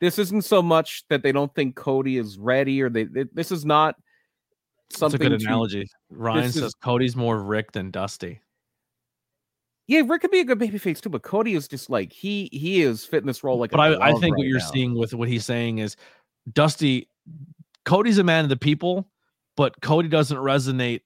this 0.00 0.18
isn't 0.18 0.42
so 0.44 0.60
much 0.60 1.04
that 1.08 1.22
they 1.22 1.32
don't 1.32 1.54
think 1.54 1.74
cody 1.76 2.18
is 2.18 2.38
ready 2.38 2.82
or 2.82 2.88
they, 2.90 3.04
they- 3.04 3.24
this 3.32 3.50
is 3.50 3.64
not 3.64 3.96
That's 4.90 4.96
a 4.96 4.98
something 4.98 5.20
good 5.30 5.40
to- 5.40 5.46
analogy. 5.46 5.88
Ryan 6.10 6.52
says 6.52 6.62
is- 6.62 6.74
Cody's 6.74 7.16
more 7.16 7.38
Rick 7.40 7.72
than 7.72 7.90
Dusty. 7.90 8.40
yeah 9.86 10.02
rick 10.06 10.22
could 10.22 10.30
be 10.32 10.40
a 10.40 10.44
good 10.44 10.58
baby 10.58 10.78
face 10.78 11.00
too 11.00 11.08
but 11.08 11.22
cody 11.22 11.54
is 11.54 11.68
just 11.68 11.88
like 11.90 12.12
he 12.12 12.48
he 12.52 12.82
is 12.82 13.04
fitting 13.04 13.26
this 13.26 13.44
role 13.44 13.58
like 13.58 13.70
But 13.70 13.80
I, 13.80 14.08
I 14.10 14.12
think 14.14 14.36
what 14.36 14.46
you're 14.46 14.58
now. 14.58 14.64
seeing 14.66 14.94
with 14.98 15.14
what 15.14 15.28
he's 15.28 15.44
saying 15.44 15.78
is 15.78 15.96
Dusty, 16.52 17.08
Cody's 17.84 18.18
a 18.18 18.24
man 18.24 18.44
of 18.44 18.50
the 18.50 18.56
people, 18.56 19.08
but 19.56 19.80
Cody 19.80 20.06
doesn't 20.08 20.36
resonate. 20.38 21.00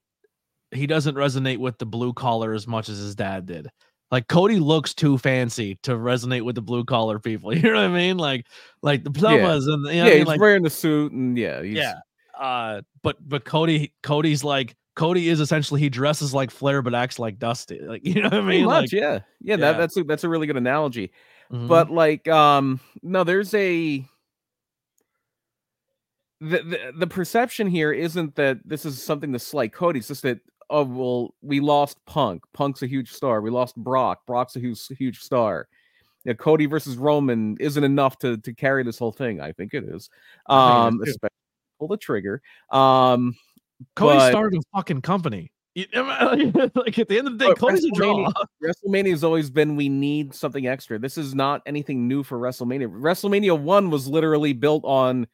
He 0.71 0.87
doesn't 0.87 1.15
resonate 1.15 1.57
with 1.57 1.77
the 1.77 1.85
blue 1.85 2.13
collar 2.13 2.53
as 2.53 2.67
much 2.67 2.89
as 2.89 2.97
his 2.97 3.15
dad 3.15 3.45
did. 3.45 3.69
Like 4.09 4.27
Cody 4.27 4.59
looks 4.59 4.93
too 4.93 5.17
fancy 5.17 5.79
to 5.83 5.91
resonate 5.91 6.43
with 6.43 6.55
the 6.55 6.61
blue 6.61 6.83
collar 6.83 7.19
people. 7.19 7.53
You 7.55 7.61
know 7.61 7.75
what 7.75 7.85
I 7.85 7.87
mean? 7.87 8.17
Like, 8.17 8.45
like 8.81 9.03
the 9.03 9.11
plumbers 9.11 9.67
and 9.67 9.85
you 9.87 9.91
know 9.91 9.91
yeah 9.91 10.03
I 10.03 10.09
mean? 10.09 10.17
he's 10.17 10.27
like 10.27 10.41
wearing 10.41 10.63
the 10.63 10.69
suit 10.69 11.11
and 11.11 11.37
yeah 11.37 11.61
he's, 11.61 11.75
yeah. 11.75 11.95
Uh, 12.37 12.81
but 13.03 13.17
but 13.27 13.45
Cody 13.45 13.93
Cody's 14.03 14.43
like 14.43 14.75
Cody 14.95 15.29
is 15.29 15.39
essentially 15.39 15.79
he 15.79 15.89
dresses 15.89 16.33
like 16.33 16.51
Flair 16.51 16.81
but 16.81 16.93
acts 16.93 17.19
like 17.19 17.39
Dusty. 17.39 17.79
Like 17.79 18.01
you 18.05 18.15
know 18.15 18.29
what 18.29 18.33
I 18.33 18.41
mean? 18.41 18.65
much 18.65 18.81
Like, 18.83 18.91
yeah 18.91 18.99
yeah, 18.99 19.19
yeah. 19.41 19.55
That, 19.57 19.77
that's 19.77 19.97
a, 19.97 20.03
that's 20.03 20.23
a 20.23 20.29
really 20.29 20.47
good 20.47 20.57
analogy 20.57 21.11
mhm. 21.51 21.67
but 21.67 21.89
like 21.89 22.27
um 22.27 22.79
no 23.01 23.23
there's 23.23 23.53
a 23.53 24.05
the, 26.41 26.57
the 26.63 26.93
the 26.97 27.07
perception 27.07 27.67
here 27.67 27.91
isn't 27.91 28.35
that 28.35 28.57
this 28.65 28.83
is 28.83 29.01
something 29.01 29.31
to 29.31 29.39
slight 29.39 29.73
Cody. 29.73 29.99
It's 29.99 30.07
just 30.07 30.23
that 30.23 30.39
oh 30.71 30.83
well, 30.85 31.35
we 31.43 31.59
lost 31.59 32.03
Punk. 32.05 32.43
Punk's 32.53 32.81
a 32.81 32.87
huge 32.87 33.11
star. 33.11 33.41
We 33.41 33.51
lost 33.51 33.75
Brock. 33.75 34.25
Brock's 34.25 34.55
a 34.55 34.59
huge 34.59 34.87
huge 34.97 35.19
star. 35.19 35.67
you 36.23 36.31
know, 36.31 36.35
Cody 36.37 36.65
versus 36.65 36.97
Roman 36.97 37.57
isn't 37.59 37.83
enough 37.83 38.17
to 38.19 38.37
to 38.37 38.53
carry 38.53 38.83
this 38.83 38.97
whole 38.97 39.11
thing. 39.11 39.39
I 39.41 39.51
think 39.51 39.73
it 39.75 39.83
is. 39.83 40.09
Um, 40.47 40.99
especially 41.03 41.29
pull 41.79 41.87
the 41.89 41.97
trigger. 41.97 42.41
Um, 42.71 43.35
Cody 43.95 44.17
but- 44.17 44.29
started 44.31 44.59
a 44.59 44.77
fucking 44.77 45.01
company. 45.01 45.51
Like 45.75 46.99
at 46.99 47.07
the 47.07 47.17
end 47.17 47.27
of 47.27 47.37
the 47.39 47.47
day, 47.47 47.53
Cody's 47.53 47.85
a 47.85 47.91
draw. 47.91 48.29
WrestleMania- 48.29 48.33
WrestleMania 48.63 49.09
has 49.11 49.23
always 49.23 49.49
been 49.49 49.77
we 49.77 49.87
need 49.87 50.35
something 50.35 50.67
extra. 50.67 50.99
This 50.99 51.17
is 51.17 51.33
not 51.33 51.61
anything 51.65 52.07
new 52.09 52.23
for 52.23 52.37
WrestleMania. 52.37 52.91
WrestleMania 52.91 53.57
one 53.57 53.89
was 53.89 54.05
literally 54.07 54.51
built 54.51 54.83
on 54.83 55.27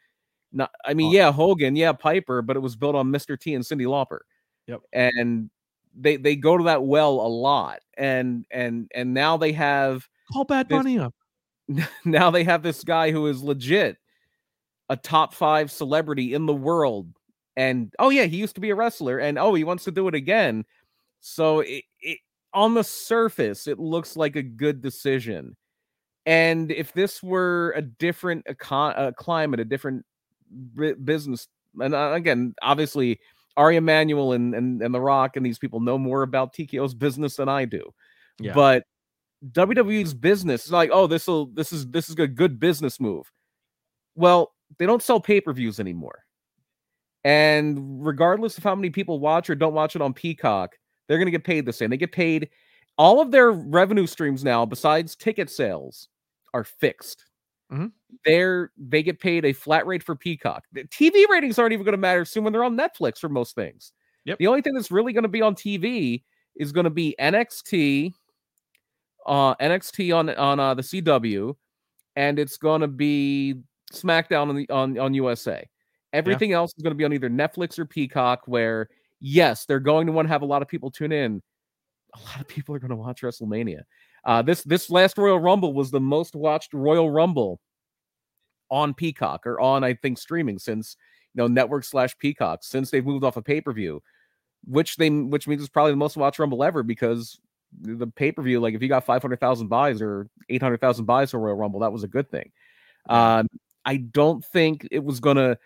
not 0.54 0.70
I 0.86 0.94
mean, 0.94 1.10
Oh. 1.10 1.14
yeah, 1.14 1.32
Hogan, 1.32 1.76
yeah, 1.76 1.92
Piper, 1.92 2.44
but 2.44 2.56
it 2.56 2.60
was 2.60 2.76
built 2.76 2.96
on 2.96 3.08
Mr. 3.12 3.38
T 3.40 3.56
and 3.56 3.64
Cyndi 3.66 3.86
Lauper. 3.88 4.20
Yep. 4.68 4.82
And 4.94 5.50
they 5.96 6.18
they 6.18 6.36
go 6.36 6.58
to 6.58 6.66
that 6.66 6.84
well 6.84 7.14
a 7.14 7.28
lot. 7.28 7.80
And 7.98 8.46
and 8.52 8.90
and 8.94 9.14
now 9.14 9.38
they 9.38 9.52
have 9.54 10.08
Call 10.32 10.46
Bad 10.46 10.70
This- 10.70 10.78
Bunny 10.78 11.00
up. 11.00 11.14
now 12.06 12.32
they 12.32 12.44
have 12.44 12.64
this 12.64 12.84
guy 12.84 13.12
who 13.12 13.28
is 13.28 13.44
legit 13.44 13.98
a 14.90 14.96
top 14.96 15.34
five 15.34 15.72
celebrity 15.72 16.34
in 16.34 16.46
the 16.46 16.54
world. 16.54 17.10
And 17.56 17.94
oh 18.00 18.10
yeah, 18.10 18.24
he 18.24 18.38
used 18.38 18.56
to 18.56 18.62
be 18.62 18.70
a 18.70 18.76
wrestler, 18.76 19.18
and 19.18 19.38
oh, 19.40 19.54
he 19.54 19.64
wants 19.64 19.84
to 19.86 19.92
do 19.92 20.08
it 20.08 20.16
again. 20.16 20.64
So 21.20 21.62
it, 21.62 21.84
it 22.00 22.20
on 22.54 22.74
the 22.74 22.84
surface, 22.84 23.68
it 23.68 23.80
looks 23.80 24.16
like 24.16 24.36
a 24.36 24.44
good 24.44 24.82
decision. 24.82 25.58
And 26.26 26.72
if 26.72 26.94
this 26.94 27.24
were 27.24 27.74
a 27.76 27.82
different 27.82 28.46
econ- 28.46 28.98
uh, 28.98 29.12
climate, 29.14 29.60
a 29.60 29.66
different 29.66 30.06
bu- 30.52 30.96
business, 30.96 31.48
and 31.80 31.96
uh, 31.96 32.12
again, 32.14 32.54
obviously, 32.62 33.20
Ari 33.58 33.76
Emanuel 33.76 34.34
and, 34.34 34.56
and 34.56 34.82
and 34.82 34.94
The 34.94 35.02
Rock 35.02 35.36
and 35.36 35.46
these 35.46 35.60
people 35.60 35.80
know 35.80 35.98
more 35.98 36.22
about 36.22 36.54
TKO's 36.54 36.94
business 36.94 37.36
than 37.36 37.50
I 37.50 37.66
do. 37.66 37.94
Yeah. 38.40 38.54
But 38.54 38.84
WWE's 39.52 40.14
business 40.14 40.66
is 40.66 40.72
like, 40.72 40.90
oh, 40.94 41.08
this 41.08 41.28
will 41.28 41.48
this 41.48 41.74
is 41.74 41.88
this 41.88 42.10
is 42.10 42.18
a 42.18 42.28
good 42.28 42.60
business 42.60 43.00
move. 43.00 43.32
Well, 44.16 44.54
they 44.78 44.86
don't 44.86 45.04
sell 45.04 45.20
pay-per-views 45.20 45.80
anymore. 45.80 46.24
And 47.24 48.06
regardless 48.06 48.58
of 48.58 48.64
how 48.64 48.76
many 48.76 48.90
people 48.90 49.20
watch 49.20 49.50
or 49.50 49.56
don't 49.56 49.74
watch 49.74 49.96
it 49.96 50.02
on 50.02 50.14
Peacock, 50.14 50.76
they're 51.08 51.18
going 51.18 51.28
to 51.28 51.32
get 51.32 51.44
paid 51.44 51.66
the 51.66 51.74
same. 51.74 51.90
They 51.90 51.98
get 51.98 52.12
paid 52.12 52.50
all 52.98 53.22
of 53.22 53.32
their 53.32 53.52
revenue 53.52 54.08
streams 54.08 54.44
now 54.44 54.66
besides 54.66 55.16
ticket 55.16 55.50
sales 55.50 56.10
are 56.54 56.64
fixed. 56.64 57.26
Mhm. 57.72 57.92
They're 58.26 58.72
they 58.78 59.04
get 59.04 59.20
paid 59.20 59.46
a 59.46 59.54
flat 59.54 59.86
rate 59.86 60.04
for 60.04 60.16
Peacock. 60.16 60.64
The 60.72 60.86
TV 60.86 61.26
ratings 61.30 61.60
aren't 61.60 61.74
even 61.74 61.86
going 61.86 61.94
to 61.94 61.98
matter 61.98 62.24
soon 62.26 62.44
when 62.44 62.54
they're 62.54 62.64
on 62.64 62.78
Netflix 62.78 63.20
for 63.20 63.30
most 63.30 63.56
things. 63.56 63.92
Yep. 64.26 64.38
The 64.40 64.48
only 64.48 64.62
thing 64.62 64.74
that's 64.74 64.92
really 64.92 65.14
going 65.14 65.24
to 65.24 65.30
be 65.30 65.42
on 65.42 65.56
TV 65.56 66.24
is 66.56 66.72
going 66.72 66.86
to 66.86 66.90
be 66.90 67.16
NXT, 67.20 68.14
uh, 69.26 69.56
NXT 69.56 70.12
on 70.16 70.30
on 70.32 70.60
uh, 70.60 70.74
the 70.74 70.84
CW, 70.84 71.56
and 72.16 72.40
it's 72.40 72.58
going 72.58 72.82
to 72.82 72.88
be 72.88 73.56
SmackDown 73.94 74.50
on 74.50 74.56
the 74.56 74.70
on 74.70 74.98
on 74.98 75.14
USA. 75.14 75.68
Everything 76.14 76.54
else 76.54 76.74
is 76.78 76.84
going 76.84 76.92
to 76.94 76.98
be 76.98 77.06
on 77.06 77.14
either 77.14 77.30
Netflix 77.30 77.78
or 77.80 77.86
Peacock. 77.86 78.44
Where 78.48 78.90
yes, 79.20 79.66
they're 79.66 79.80
going 79.80 80.08
to 80.08 80.14
want 80.14 80.28
to 80.28 80.32
have 80.32 80.42
a 80.42 80.46
lot 80.46 80.62
of 80.62 80.68
people 80.68 80.92
tune 80.92 81.12
in. 81.12 81.42
A 82.16 82.20
lot 82.22 82.42
of 82.42 82.48
people 82.48 82.76
are 82.76 82.80
going 82.80 82.92
to 82.92 82.96
watch 82.98 83.22
WrestleMania. 83.22 83.82
Uh, 84.28 84.42
this 84.42 84.62
this 84.64 84.90
last 84.90 85.18
Royal 85.18 85.40
Rumble 85.40 85.74
was 85.74 85.90
the 85.90 86.02
most 86.02 86.36
watched 86.36 86.74
Royal 86.74 87.10
Rumble 87.10 87.62
on 88.70 88.94
Peacock 88.94 89.48
or 89.48 89.60
on 89.62 89.86
I 89.86 89.94
think 89.94 90.18
streaming 90.18 90.60
since 90.60 90.98
you 91.34 91.42
know 91.42 91.48
network 91.48 91.86
slash 91.86 92.16
Peacock 92.20 92.60
since 92.62 92.92
they've 92.92 93.06
moved 93.06 93.24
off 93.24 93.38
a 93.38 93.40
of 93.40 93.46
pay 93.46 93.62
per 93.62 93.72
view, 93.72 94.04
which 94.66 94.98
they 94.98 95.10
which 95.10 95.48
means 95.48 95.62
it's 95.62 95.70
probably 95.70 95.94
the 95.94 95.98
most 95.98 96.18
watched 96.18 96.40
Rumble 96.40 96.62
ever 96.62 96.84
because 96.84 97.40
the 97.82 98.08
pay 98.08 98.34
per 98.34 98.42
view 98.42 98.60
like 98.60 98.74
if 98.74 98.82
you 98.82 98.90
got 98.90 99.06
five 99.06 99.22
hundred 99.22 99.40
thousand 99.40 99.70
buys 99.70 100.02
or 100.02 100.28
eight 100.50 100.62
hundred 100.62 100.82
thousand 100.82 101.06
buys 101.06 101.32
for 101.32 101.40
Royal 101.40 101.56
Rumble 101.56 101.80
that 101.80 101.94
was 101.94 102.04
a 102.04 102.08
good 102.10 102.30
thing. 102.30 102.52
Um, 103.08 103.48
I 103.86 103.96
don't 103.96 104.44
think 104.44 104.86
it 104.92 105.06
was 105.06 105.22
gonna 105.22 105.58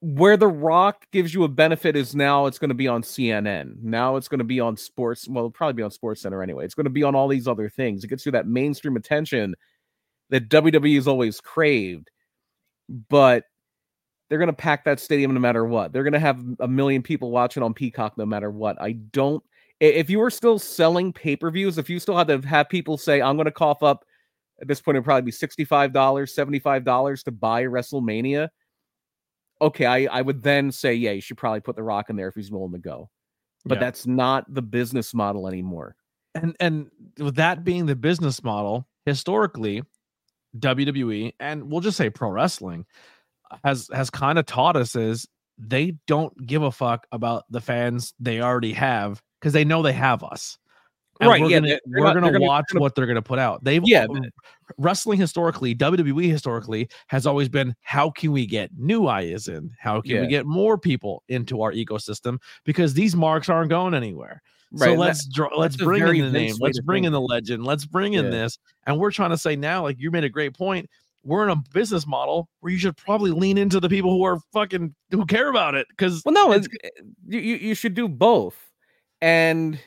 where 0.00 0.36
the 0.36 0.48
rock 0.48 1.06
gives 1.10 1.34
you 1.34 1.44
a 1.44 1.48
benefit 1.48 1.96
is 1.96 2.14
now 2.14 2.46
it's 2.46 2.58
going 2.58 2.68
to 2.68 2.74
be 2.74 2.86
on 2.86 3.02
CNN. 3.02 3.82
Now 3.82 4.16
it's 4.16 4.28
going 4.28 4.38
to 4.38 4.44
be 4.44 4.60
on 4.60 4.76
sports. 4.76 5.26
Well, 5.28 5.50
probably 5.50 5.72
be 5.74 5.82
on 5.82 5.90
Sports 5.90 6.22
Center 6.22 6.42
anyway. 6.42 6.64
It's 6.64 6.74
going 6.74 6.84
to 6.84 6.90
be 6.90 7.02
on 7.02 7.14
all 7.14 7.26
these 7.26 7.48
other 7.48 7.68
things. 7.68 8.04
It 8.04 8.08
gets 8.08 8.24
you 8.24 8.32
that 8.32 8.46
mainstream 8.46 8.96
attention 8.96 9.54
that 10.30 10.48
WWE 10.48 10.94
has 10.94 11.08
always 11.08 11.40
craved. 11.40 12.10
But 12.88 13.44
they're 14.28 14.38
going 14.38 14.48
to 14.48 14.52
pack 14.52 14.84
that 14.84 15.00
stadium 15.00 15.34
no 15.34 15.40
matter 15.40 15.64
what. 15.64 15.92
They're 15.92 16.04
going 16.04 16.12
to 16.12 16.20
have 16.20 16.42
a 16.60 16.68
million 16.68 17.02
people 17.02 17.30
watching 17.30 17.62
on 17.62 17.74
Peacock 17.74 18.16
no 18.16 18.26
matter 18.26 18.50
what. 18.50 18.80
I 18.80 18.92
don't. 18.92 19.42
If 19.80 20.10
you 20.10 20.18
were 20.18 20.30
still 20.30 20.58
selling 20.58 21.12
pay 21.12 21.36
per 21.36 21.50
views, 21.50 21.76
if 21.76 21.90
you 21.90 21.98
still 21.98 22.16
had 22.16 22.28
to 22.28 22.40
have 22.46 22.68
people 22.68 22.98
say, 22.98 23.22
"I'm 23.22 23.36
going 23.36 23.46
to 23.46 23.52
cough 23.52 23.82
up," 23.82 24.04
at 24.60 24.66
this 24.66 24.80
point 24.80 24.96
it'd 24.96 25.04
probably 25.04 25.22
be 25.22 25.30
sixty 25.30 25.64
five 25.64 25.92
dollars, 25.92 26.34
seventy 26.34 26.58
five 26.58 26.84
dollars 26.84 27.22
to 27.24 27.30
buy 27.30 27.64
WrestleMania 27.64 28.48
okay, 29.60 29.86
I, 29.86 30.18
I 30.18 30.22
would 30.22 30.42
then 30.42 30.70
say, 30.72 30.94
yeah, 30.94 31.10
you 31.12 31.20
should 31.20 31.36
probably 31.36 31.60
put 31.60 31.76
the 31.76 31.82
rock 31.82 32.10
in 32.10 32.16
there 32.16 32.28
if 32.28 32.34
he's 32.34 32.50
willing 32.50 32.72
to 32.72 32.78
go. 32.78 33.10
But 33.64 33.76
Yeah. 33.76 33.80
that's 33.84 34.06
not 34.06 34.52
the 34.52 34.62
business 34.62 35.12
model 35.14 35.48
anymore. 35.48 35.96
and 36.34 36.54
and 36.60 36.90
with 37.18 37.34
that 37.36 37.64
being 37.64 37.86
the 37.86 37.96
business 37.96 38.42
model 38.44 38.86
historically 39.06 39.82
WWE 40.58 41.32
and 41.40 41.70
we'll 41.70 41.80
just 41.80 41.96
say 41.96 42.10
pro 42.10 42.30
wrestling 42.30 42.84
has 43.64 43.88
has 43.92 44.10
kind 44.10 44.38
of 44.38 44.46
taught 44.46 44.76
us 44.76 44.94
is 44.94 45.26
they 45.58 45.94
don't 46.06 46.46
give 46.46 46.62
a 46.62 46.70
fuck 46.70 47.06
about 47.12 47.44
the 47.50 47.60
fans 47.60 48.14
they 48.20 48.40
already 48.40 48.72
have 48.72 49.22
because 49.40 49.52
they 49.52 49.64
know 49.64 49.82
they 49.82 49.92
have 49.92 50.22
us. 50.22 50.58
And 51.20 51.28
Right, 51.30 51.40
we're 51.42 51.50
yeah, 51.50 51.60
gonna, 51.60 51.78
we're 51.86 52.14
gonna 52.14 52.30
they're 52.30 52.40
watch 52.40 52.64
gonna- 52.72 52.80
what 52.80 52.94
they're 52.94 53.06
gonna 53.06 53.20
put 53.22 53.38
out. 53.38 53.64
They've 53.64 53.82
Yeah, 53.84 54.06
wrestling 54.76 55.18
historically, 55.18 55.74
WWE 55.74 56.30
historically 56.30 56.88
has 57.08 57.26
always 57.26 57.48
been 57.48 57.74
how 57.82 58.10
can 58.10 58.30
we 58.32 58.46
get 58.46 58.70
new 58.76 59.08
eyes 59.08 59.48
in? 59.48 59.70
How 59.80 60.00
can 60.00 60.10
Yeah. 60.12 60.20
we 60.22 60.26
get 60.28 60.46
more 60.46 60.78
people 60.78 61.22
into 61.28 61.62
our 61.62 61.72
ecosystem? 61.72 62.38
Because 62.64 62.94
these 62.94 63.16
marks 63.16 63.48
aren't 63.48 63.70
going 63.70 63.94
anywhere. 63.94 64.42
Right. 64.70 64.88
So 64.88 64.94
let's 64.94 65.26
draw, 65.26 65.48
let's 65.56 65.76
bring 65.76 66.04
in 66.16 66.26
the 66.26 66.30
name, 66.38 66.54
let's 66.60 66.76
to 66.76 66.82
bring 66.84 67.04
in 67.04 67.12
the 67.12 67.20
legend, 67.20 67.64
let's 67.64 67.86
bring 67.86 68.12
in 68.14 68.26
Yeah. 68.26 68.30
this, 68.30 68.58
and 68.86 68.98
we're 68.98 69.10
trying 69.10 69.30
to 69.30 69.38
say 69.38 69.56
now, 69.56 69.82
like 69.82 69.96
you 69.98 70.10
made 70.10 70.24
a 70.24 70.28
great 70.28 70.54
point. 70.54 70.88
We're 71.24 71.42
in 71.42 71.50
a 71.50 71.56
business 71.74 72.06
model 72.06 72.48
where 72.60 72.70
you 72.72 72.78
should 72.78 72.96
probably 72.96 73.32
lean 73.32 73.58
into 73.58 73.80
the 73.80 73.88
people 73.88 74.10
who 74.12 74.22
are 74.24 74.38
fucking 74.52 74.94
who 75.10 75.26
care 75.26 75.48
about 75.48 75.74
it. 75.74 75.86
Because 75.88 76.22
well, 76.24 76.32
no, 76.34 76.52
it's- 76.52 76.68
it's, 76.72 76.84
eh, 76.84 77.02
you, 77.26 77.40
you 77.40 77.56
you 77.56 77.74
should 77.74 77.94
do 77.94 78.06
both. 78.08 78.56
And 79.20 79.80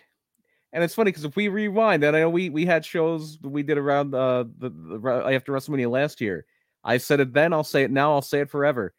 and 0.74 0.84
it's 0.84 0.95
funny 0.95 1.09
because 1.09 1.26
if 1.26 1.36
we 1.36 1.47
rewind, 1.47 2.03
and 2.03 2.15
I 2.15 2.22
know 2.22 2.30
we 2.30 2.49
we 2.49 2.65
had 2.65 2.86
shows 2.86 3.38
that 3.39 3.49
we 3.49 3.63
did 3.63 3.78
around 3.78 4.13
uh, 4.15 4.45
the, 4.57 4.69
the 4.69 5.34
after 5.34 5.51
WrestleMania 5.51 5.89
last 5.89 6.22
year. 6.22 6.45
I 6.84 6.97
said 6.97 7.19
it 7.19 7.32
then, 7.34 7.53
I'll 7.53 7.63
say 7.63 7.84
it 7.84 7.91
now, 7.91 8.11
I'll 8.13 8.24
say 8.24 8.39
it 8.39 8.49
forever. 8.49 8.93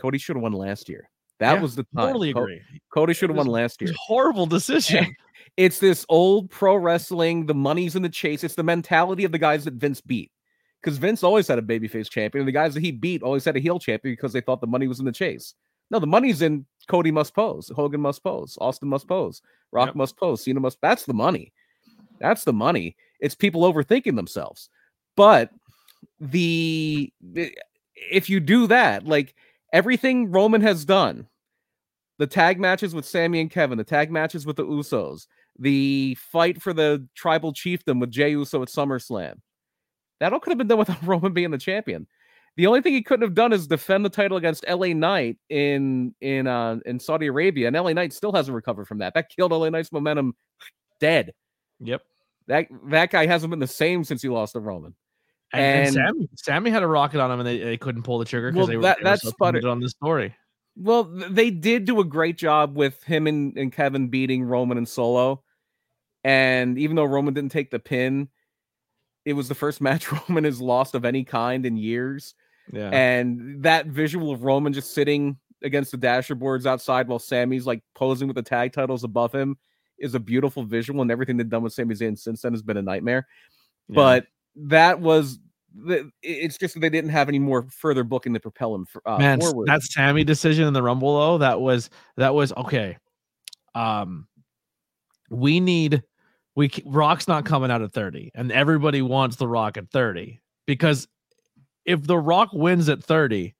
Cody 0.00 0.18
should 0.18 0.36
have 0.36 0.42
won 0.42 0.52
last 0.52 0.88
year. 0.88 1.10
That 1.38 1.54
Yeah, 1.54 1.60
was 1.60 1.76
the 1.76 1.82
time. 1.94 2.06
totally 2.06 2.30
agree. 2.30 2.62
Cody 2.92 3.12
should 3.12 3.28
have 3.28 3.36
won 3.36 3.46
last 3.46 3.82
year. 3.82 3.92
Horrible 3.98 4.46
decision. 4.46 5.14
it's 5.56 5.78
this 5.78 6.06
old 6.08 6.50
pro 6.50 6.76
wrestling, 6.76 7.46
the 7.46 7.54
money's 7.54 7.96
in 7.96 8.02
the 8.02 8.08
chase. 8.08 8.42
It's 8.44 8.54
the 8.54 8.62
mentality 8.62 9.24
of 9.24 9.32
the 9.32 9.38
guys 9.38 9.64
that 9.64 9.74
Vince 9.74 10.00
beat. 10.00 10.30
Because 10.82 10.98
Vince 10.98 11.22
always 11.22 11.48
had 11.48 11.58
a 11.58 11.62
babyface 11.62 12.10
champion, 12.10 12.40
and 12.40 12.48
the 12.48 12.52
guys 12.52 12.74
that 12.74 12.82
he 12.82 12.90
beat 12.92 13.22
always 13.22 13.44
had 13.44 13.56
a 13.56 13.60
heel 13.60 13.78
champion 13.78 14.12
because 14.12 14.32
they 14.32 14.40
thought 14.42 14.60
the 14.60 14.66
money 14.66 14.86
was 14.86 14.98
in 14.98 15.06
the 15.06 15.12
chase. 15.12 15.54
No, 15.90 15.98
the 15.98 16.06
money's 16.06 16.42
in 16.42 16.66
Cody 16.88 17.10
must 17.10 17.34
pose, 17.34 17.70
Hogan 17.74 18.00
must 18.00 18.22
pose, 18.22 18.56
Austin 18.60 18.88
must 18.88 19.06
pose, 19.08 19.42
Rock 19.74 19.88
Yep. 19.88 19.96
must 19.96 20.16
pose, 20.16 20.44
Cena 20.44 20.60
must. 20.60 20.80
That's 20.80 21.04
the 21.04 21.12
money. 21.14 21.52
That's 22.20 22.44
the 22.44 22.52
money. 22.52 22.96
It's 23.20 23.34
people 23.34 23.62
overthinking 23.62 24.16
themselves. 24.16 24.70
But 25.16 25.50
the 26.20 27.12
the- 27.20 27.56
if 28.10 28.28
you 28.30 28.40
do 28.40 28.66
that, 28.68 29.06
like 29.06 29.34
everything 29.72 30.30
Roman 30.30 30.60
has 30.60 30.84
done, 30.84 31.28
the 32.18 32.26
tag 32.26 32.60
matches 32.60 32.94
with 32.94 33.04
Sami 33.06 33.40
and 33.40 33.50
Kevin, 33.50 33.78
the 33.78 33.84
tag 33.84 34.10
matches 34.10 34.46
with 34.46 34.56
the 34.56 34.64
Usos, 34.64 35.26
the 35.58 36.16
fight 36.20 36.60
for 36.62 36.72
the 36.72 37.06
tribal 37.14 37.52
chiefdom 37.52 38.00
with 38.00 38.10
Jey 38.10 38.30
Uso 38.30 38.62
at 38.62 38.68
SummerSlam. 38.68 39.40
That 40.20 40.32
all 40.32 40.40
could 40.40 40.50
have 40.52 40.58
been 40.58 40.68
done 40.68 40.78
without 40.86 41.02
Roman 41.02 41.32
being 41.32 41.50
the 41.50 41.58
champion. 41.58 42.06
The 42.56 42.66
only 42.66 42.80
thing 42.80 42.92
he 42.92 43.02
couldn't 43.02 43.22
have 43.22 43.34
done 43.34 43.52
is 43.52 43.66
defend 43.66 44.04
the 44.04 44.10
title 44.10 44.36
against 44.36 44.64
LA 44.68 44.88
Knight 44.88 45.38
in 45.48 46.14
in 46.20 46.46
uh 46.46 46.78
in 46.86 47.00
Saudi 47.00 47.26
Arabia, 47.26 47.66
and 47.66 47.76
LA 47.76 47.92
Knight 47.92 48.12
still 48.12 48.32
hasn't 48.32 48.54
recovered 48.54 48.86
from 48.86 48.98
that. 48.98 49.14
That 49.14 49.28
killed 49.28 49.52
LA 49.52 49.70
Knight's 49.70 49.90
momentum 49.90 50.34
dead. 51.00 51.32
Yep. 51.80 52.02
That 52.46 52.66
that 52.86 53.10
guy 53.10 53.26
hasn't 53.26 53.50
been 53.50 53.58
the 53.58 53.66
same 53.66 54.04
since 54.04 54.22
he 54.22 54.28
lost 54.28 54.52
to 54.52 54.60
Roman. 54.60 54.94
And, 55.52 55.86
and 55.86 55.94
Sami, 55.94 56.28
Sami 56.36 56.70
had 56.70 56.82
a 56.82 56.86
rocket 56.86 57.20
on 57.20 57.30
him, 57.30 57.40
and 57.40 57.46
they, 57.46 57.58
they 57.58 57.76
couldn't 57.76 58.02
pull 58.02 58.18
the 58.18 58.24
trigger 58.24 58.50
because 58.50 58.58
Well, 58.58 58.66
they 58.66 58.76
were, 58.76 58.82
that- 58.82 58.98
they 58.98 59.04
that's 59.04 59.22
so 59.22 59.32
on 59.40 59.80
the 59.80 59.88
story. 59.88 60.34
Well, 60.76 61.04
they 61.04 61.50
did 61.50 61.84
do 61.84 62.00
a 62.00 62.04
great 62.04 62.36
job 62.36 62.76
with 62.76 63.02
him 63.04 63.28
and, 63.28 63.56
and 63.56 63.72
Kevin 63.72 64.08
beating 64.08 64.42
Roman 64.42 64.76
and 64.76 64.88
Solo. 64.88 65.44
And 66.24 66.78
even 66.78 66.96
though 66.96 67.04
Roman 67.04 67.32
didn't 67.34 67.52
take 67.52 67.70
the 67.70 67.78
pin, 67.78 68.28
it 69.24 69.34
was 69.34 69.48
the 69.48 69.54
first 69.54 69.80
match 69.80 70.10
Roman 70.10 70.44
has 70.44 70.60
lost 70.60 70.94
of 70.96 71.04
any 71.04 71.22
kind 71.24 71.64
in 71.64 71.76
years. 71.76 72.34
Yeah. 72.72 72.90
And 72.90 73.62
that 73.62 73.86
visual 73.86 74.32
of 74.32 74.44
Roman 74.44 74.72
just 74.72 74.94
sitting 74.94 75.36
against 75.62 75.90
the 75.90 75.98
dashboards 75.98 76.66
outside 76.66 77.08
while 77.08 77.18
Sami's 77.18 77.66
like 77.66 77.82
posing 77.94 78.28
with 78.28 78.36
the 78.36 78.42
tag 78.42 78.72
titles 78.72 79.04
above 79.04 79.34
him 79.34 79.56
is 79.98 80.14
a 80.14 80.20
beautiful 80.20 80.64
visual. 80.64 81.02
And 81.02 81.10
everything 81.10 81.36
they've 81.36 81.48
done 81.48 81.62
with 81.62 81.72
Sami 81.72 81.94
Zayn 81.94 82.18
since 82.18 82.42
then 82.42 82.52
has 82.52 82.62
been 82.62 82.76
a 82.76 82.82
nightmare. 82.82 83.26
Yeah. 83.88 83.94
But 83.94 84.26
that 84.56 85.00
was 85.00 85.38
it's 86.22 86.56
just 86.56 86.74
that 86.74 86.80
they 86.80 86.88
didn't 86.88 87.10
have 87.10 87.28
any 87.28 87.38
more 87.38 87.66
further 87.70 88.04
booking 88.04 88.32
to 88.34 88.40
propel 88.40 88.74
him 88.74 88.86
for, 88.86 89.02
uh, 89.08 89.18
Man, 89.18 89.40
forward. 89.40 89.66
that 89.66 89.82
Sami 89.82 90.24
decision 90.24 90.66
in 90.66 90.72
the 90.72 90.82
Rumble 90.82 91.18
though, 91.18 91.38
that 91.38 91.60
was 91.60 91.90
that 92.16 92.34
was 92.34 92.52
okay. 92.52 92.96
Um, 93.74 94.28
we 95.30 95.58
need 95.58 96.02
we 96.54 96.70
Rock's 96.84 97.26
not 97.26 97.44
coming 97.44 97.70
out 97.70 97.82
at 97.82 97.92
thirty, 97.92 98.30
and 98.34 98.52
everybody 98.52 99.02
wants 99.02 99.36
the 99.36 99.48
Rock 99.48 99.76
at 99.76 99.90
thirty 99.90 100.40
because 100.66 101.08
if 101.84 102.06
the 102.06 102.18
Rock 102.18 102.50
wins 102.52 102.88
at 102.88 103.02
thirty, 103.02 103.54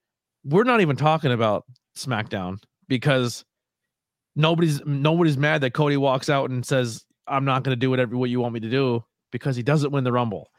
we're 0.44 0.64
not 0.64 0.80
even 0.80 0.96
talking 0.96 1.32
about 1.32 1.64
SmackDown 1.96 2.58
because 2.88 3.44
nobody's 4.36 4.84
nobody's 4.84 5.36
mad 5.36 5.60
that 5.62 5.72
Cody 5.72 5.96
walks 5.96 6.28
out 6.28 6.50
and 6.50 6.64
says 6.64 7.04
I'm 7.26 7.44
not 7.44 7.62
going 7.62 7.72
to 7.72 7.80
do 7.80 7.90
whatever 7.90 8.16
what 8.16 8.30
you 8.30 8.40
want 8.40 8.54
me 8.54 8.60
to 8.60 8.70
do 8.70 9.04
because 9.30 9.56
he 9.56 9.62
doesn't 9.62 9.90
win 9.90 10.04
the 10.04 10.12
Rumble. 10.12 10.50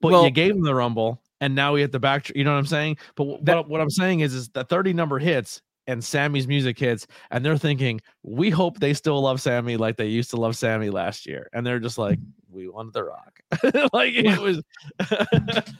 But 0.00 0.12
Well- 0.12 0.24
you 0.24 0.30
gave 0.30 0.52
him 0.52 0.62
the 0.62 0.74
Rumble, 0.74 1.22
and 1.40 1.54
now 1.54 1.72
we 1.74 1.80
hit 1.80 1.92
the 1.92 2.00
back. 2.00 2.30
You 2.34 2.44
know 2.44 2.52
what 2.52 2.58
I'm 2.58 2.66
saying? 2.66 2.98
But 3.16 3.44
That- 3.44 3.56
what, 3.56 3.68
what 3.70 3.80
I'm 3.80 3.90
saying 3.90 4.20
is, 4.20 4.34
is 4.34 4.48
the 4.50 4.64
30 4.64 4.92
number 4.92 5.18
hits 5.18 5.62
and 5.86 6.02
Sami's 6.02 6.46
music 6.48 6.78
hits, 6.78 7.06
and 7.30 7.44
they're 7.44 7.58
thinking, 7.58 8.00
we 8.22 8.48
hope 8.50 8.78
they 8.78 8.94
still 8.94 9.20
love 9.20 9.40
Sami 9.40 9.76
like 9.76 9.96
they 9.96 10.06
used 10.06 10.30
to 10.30 10.36
love 10.36 10.56
Sami 10.56 10.88
last 10.90 11.26
year, 11.26 11.48
and 11.52 11.66
they're 11.66 11.78
just 11.80 11.98
like, 11.98 12.18
we 12.50 12.68
want 12.68 12.92
the 12.94 13.04
Rock. 13.04 13.40
like 13.92 14.14
it 14.14 14.38
was. 14.38 14.62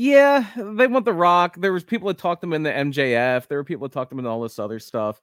Yeah, 0.00 0.44
they 0.56 0.86
want 0.86 1.04
the 1.04 1.12
Rock. 1.12 1.56
There 1.58 1.72
was 1.72 1.82
people 1.82 2.06
that 2.06 2.18
talked 2.18 2.40
them 2.40 2.52
in 2.52 2.62
the 2.62 2.70
MJF. 2.70 3.48
There 3.48 3.58
were 3.58 3.64
people 3.64 3.88
that 3.88 3.92
talked 3.92 4.10
them 4.10 4.20
in 4.20 4.26
all 4.26 4.40
this 4.40 4.60
other 4.60 4.78
stuff. 4.78 5.20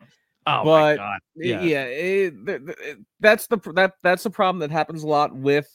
oh 0.48 0.58
my 0.58 0.64
But- 0.64 0.98
god! 0.98 1.20
Yeah, 1.36 1.62
Yeah. 1.62 1.84
it, 1.86 2.34
it- 2.48 2.98
that's 3.22 3.48
the 3.48 3.58
that 3.76 3.94
that's 4.04 4.24
the 4.24 4.30
problem 4.30 4.60
that 4.60 4.72
happens 4.72 5.04
a 5.04 5.08
lot 5.08 5.34
with 5.34 5.68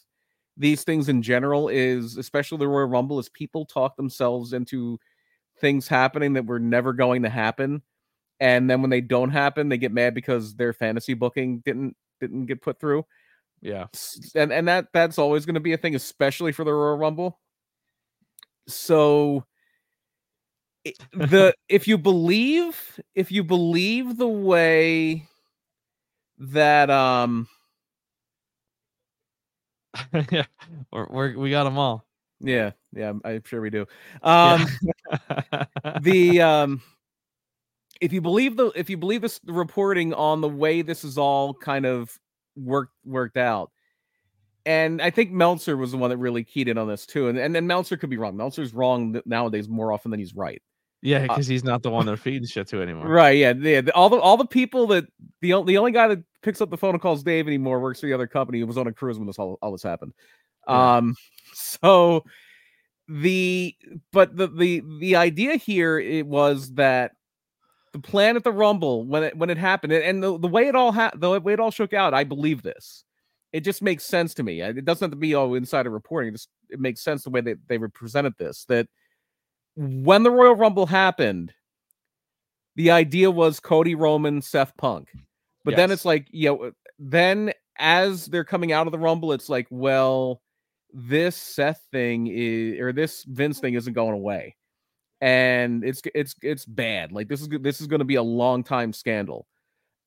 these 0.59 0.85
things 0.85 1.09
in 1.09 1.23
general. 1.23 1.69
Is 1.71 2.19
especially 2.19 2.59
the 2.59 2.69
Royal 2.69 2.89
Rumble 2.89 3.19
is 3.19 3.31
people 3.31 3.65
talk 3.65 3.97
themselves 3.97 4.53
into 4.53 4.99
things 5.61 5.89
happening 5.89 6.35
that 6.35 6.45
were 6.45 6.61
never 6.61 6.93
going 6.93 7.23
to 7.23 7.31
happen, 7.31 7.83
and 8.39 8.69
then 8.69 8.83
when 8.83 8.91
they 8.91 9.01
don't 9.01 9.31
happen, 9.31 9.71
they 9.71 9.79
get 9.79 9.93
mad 9.93 10.15
because 10.15 10.57
their 10.57 10.75
fantasy 10.75 11.15
booking 11.15 11.61
didn't 11.65 11.97
didn't 12.21 12.45
get 12.47 12.61
put 12.61 12.79
through. 12.79 13.07
Yeah. 13.63 13.87
And 14.35 14.53
and 14.53 14.69
that 14.69 14.89
that's 14.93 15.19
always 15.19 15.47
going 15.47 15.55
to 15.55 15.61
be 15.61 15.73
a 15.73 15.79
thing, 15.79 15.95
especially 15.95 16.53
for 16.53 16.65
the 16.65 16.73
Royal 16.75 16.99
Rumble. 16.99 17.41
So 18.75 19.45
the 21.13 21.55
if 21.69 21.87
you 21.89 21.99
believe 21.99 23.01
if 23.15 23.31
you 23.31 23.45
believe 23.45 24.17
the 24.17 24.29
way 24.29 25.27
that 26.39 26.91
um 26.91 27.49
yeah, 30.31 30.45
we're, 30.93 31.07
we're, 31.09 31.39
we 31.39 31.51
got 31.51 31.65
them 31.65 31.79
all. 31.79 32.05
yeah 32.41 32.71
yeah 32.93 33.13
I'm- 33.25 33.43
sure 33.45 33.61
we 33.61 33.71
do 33.71 33.87
um 34.23 34.67
the 36.01 36.41
um 36.41 36.83
if 38.01 38.13
you 38.13 38.21
believe 38.21 38.57
the 38.57 38.73
if 38.75 38.89
you 38.89 38.97
believe 38.97 39.21
this 39.21 39.41
reporting 39.45 40.15
on 40.15 40.41
the 40.41 40.49
way 40.49 40.83
this 40.83 41.05
is 41.05 41.19
all 41.19 41.53
kind 41.55 41.85
of 41.87 42.19
worked 42.57 42.95
worked 43.05 43.37
out 43.37 43.71
and 44.67 45.01
i 45.01 45.11
think 45.11 45.31
meltzer 45.31 45.77
was 45.77 45.93
the 45.93 45.97
one 45.97 46.11
that 46.11 46.17
really 46.19 46.45
keyed 46.45 46.69
in 46.69 46.77
on 46.79 46.87
this 46.89 47.07
too 47.07 47.29
and 47.29 47.39
and 47.39 47.55
then 47.55 47.67
meltzer 47.67 47.97
could 47.97 48.11
be 48.11 48.17
wrong 48.17 48.37
meltzer's 48.37 48.75
wrong 48.75 49.21
nowadays 49.27 49.69
more 49.69 49.93
often 49.93 50.11
than 50.11 50.21
he's 50.21 50.35
right 50.35 50.61
yeah, 51.03 51.23
because 51.23 51.47
he's 51.47 51.65
not 51.65 51.83
the 51.83 51.89
one 51.89 52.05
they're 52.05 52.17
feeding 52.29 52.47
shit 52.47 52.69
to 52.69 52.83
anymore. 52.83 53.07
right 53.09 53.39
yeah, 53.39 53.55
yeah 53.55 53.81
the- 53.81 53.95
all 53.95 54.11
the 54.11 54.19
all 54.19 54.37
the 54.37 54.45
people 54.47 54.87
that 54.89 55.07
the, 55.41 55.63
the 55.65 55.79
only 55.79 55.93
guy 55.93 56.09
that 56.09 56.23
picks 56.43 56.61
up 56.61 56.69
the 56.71 56.77
phone 56.77 56.95
and 56.95 57.01
calls 57.01 57.23
dave 57.23 57.47
anymore 57.47 57.81
works 57.81 58.01
for 58.01 58.07
the 58.07 58.13
other 58.13 58.27
company 58.27 58.61
who 58.61 58.67
was 58.67 58.77
on 58.77 58.87
a 58.87 58.93
cruise 58.93 59.17
when 59.19 59.27
this 59.27 59.39
all, 59.39 59.59
all 59.63 59.73
this 59.73 59.83
happened 59.83 60.13
Yeah. 60.69 60.97
um 60.97 61.15
so 61.55 62.25
the 63.09 63.75
but 64.13 64.37
the 64.37 64.47
the 64.49 64.83
the 65.01 65.17
idea 65.17 65.57
here 65.57 65.99
it 65.99 66.27
was 66.27 66.75
that 66.75 67.13
the 67.93 67.99
plan 67.99 68.37
at 68.37 68.45
the 68.45 68.53
rumble 68.53 69.05
when 69.07 69.23
it 69.25 69.37
when 69.37 69.51
it 69.51 69.57
happened 69.59 69.93
and- 69.93 70.05
and 70.05 70.23
the, 70.23 70.39
the 70.39 70.47
way 70.49 70.69
it 70.69 70.77
all 70.77 70.93
ha- 70.93 71.11
the 71.17 71.41
way 71.41 71.53
it 71.55 71.61
all 71.61 71.71
shook 71.73 71.93
out 71.93 72.15
i 72.15 72.23
believe 72.25 72.63
this 72.63 73.05
it 73.53 73.61
just 73.61 73.83
makes 73.83 74.05
sense 74.05 74.35
to 74.35 74.43
me 74.43 74.61
it 74.61 74.85
doesn't 74.85 75.07
have 75.07 75.11
to 75.11 75.17
be 75.17 75.35
all 75.35 75.55
insider 75.55 75.91
reporting 75.91 76.29
it 76.29 76.33
just 76.33 76.49
it 76.69 76.81
makes 76.81 77.03
sense 77.03 77.25
the 77.25 77.31
way 77.31 77.41
that 77.41 77.59
they 77.69 77.79
represented 77.79 78.35
this 78.39 78.65
that 78.67 78.87
when 79.77 80.23
the 80.23 80.31
royal 80.31 80.55
rumble 80.55 80.87
happened 80.87 81.53
the 82.77 82.91
idea 82.91 83.31
was 83.31 83.61
cody 83.61 83.95
roman 83.95 84.41
seth 84.41 84.77
punk. 84.77 85.09
But 85.65 85.77
then 85.77 85.91
it's 85.91 86.07
like 86.07 86.27
you 86.31 86.49
know 86.49 86.73
then 86.99 87.53
as 87.79 88.27
they're 88.27 88.45
coming 88.45 88.73
out 88.73 88.87
of 88.87 88.93
the 88.93 88.99
rumble 88.99 89.33
it's 89.33 89.49
like 89.49 89.67
well 89.71 90.41
this 90.93 91.37
Seth 91.37 91.85
thing 91.93 92.27
is 92.27 92.81
or 92.81 92.93
this 92.93 93.25
Vince 93.25 93.61
thing 93.61 93.75
isn't 93.75 93.93
going 93.93 94.15
away, 94.15 94.57
and 95.21 95.85
it's 95.85 96.03
it's 96.15 96.35
it's 96.43 96.65
bad. 96.65 97.13
Like 97.13 97.29
this 97.29 97.41
is 97.41 97.49
this 97.49 97.81
is 97.81 97.87
going 97.87 98.01
to 98.01 98.05
be 98.05 98.17
a 98.17 98.23
long 98.23 98.63
time 98.65 98.93
scandal, 98.93 99.47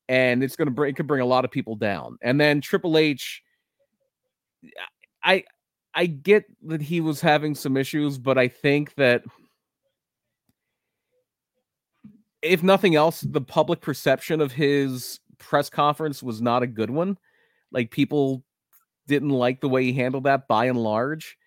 and 0.09 0.43
it's 0.43 0.55
going 0.55 0.67
to 0.67 0.71
bring 0.71 0.91
it 0.91 0.95
could 0.95 1.07
bring 1.07 1.21
a 1.21 1.25
lot 1.25 1.45
of 1.45 1.51
people 1.51 1.75
down. 1.75 2.17
And 2.21 2.39
then 2.39 2.61
Triple 2.61 2.97
H, 2.97 3.41
I 5.23 5.43
I 5.93 6.07
get 6.07 6.45
that 6.67 6.81
he 6.81 7.01
was 7.01 7.21
having 7.21 7.55
some 7.55 7.77
issues, 7.77 8.17
but 8.17 8.37
I 8.37 8.47
think 8.47 8.95
that 8.95 9.23
if 12.41 12.63
nothing 12.63 12.95
else, 12.95 13.21
the 13.21 13.41
public 13.41 13.79
perception 13.81 14.41
of 14.41 14.51
his 14.51 15.19
press 15.37 15.69
conference 15.69 16.21
was 16.21 16.41
not 16.41 16.63
a 16.63 16.67
good 16.67 16.89
one. 16.89 17.17
Like 17.71 17.91
people 17.91 18.43
didn't 19.07 19.29
like 19.29 19.61
the 19.61 19.69
way 19.69 19.83
he 19.83 19.93
handled 19.93 20.25
that 20.25 20.47
by 20.47 20.65
and 20.65 20.77
large. 20.77 21.37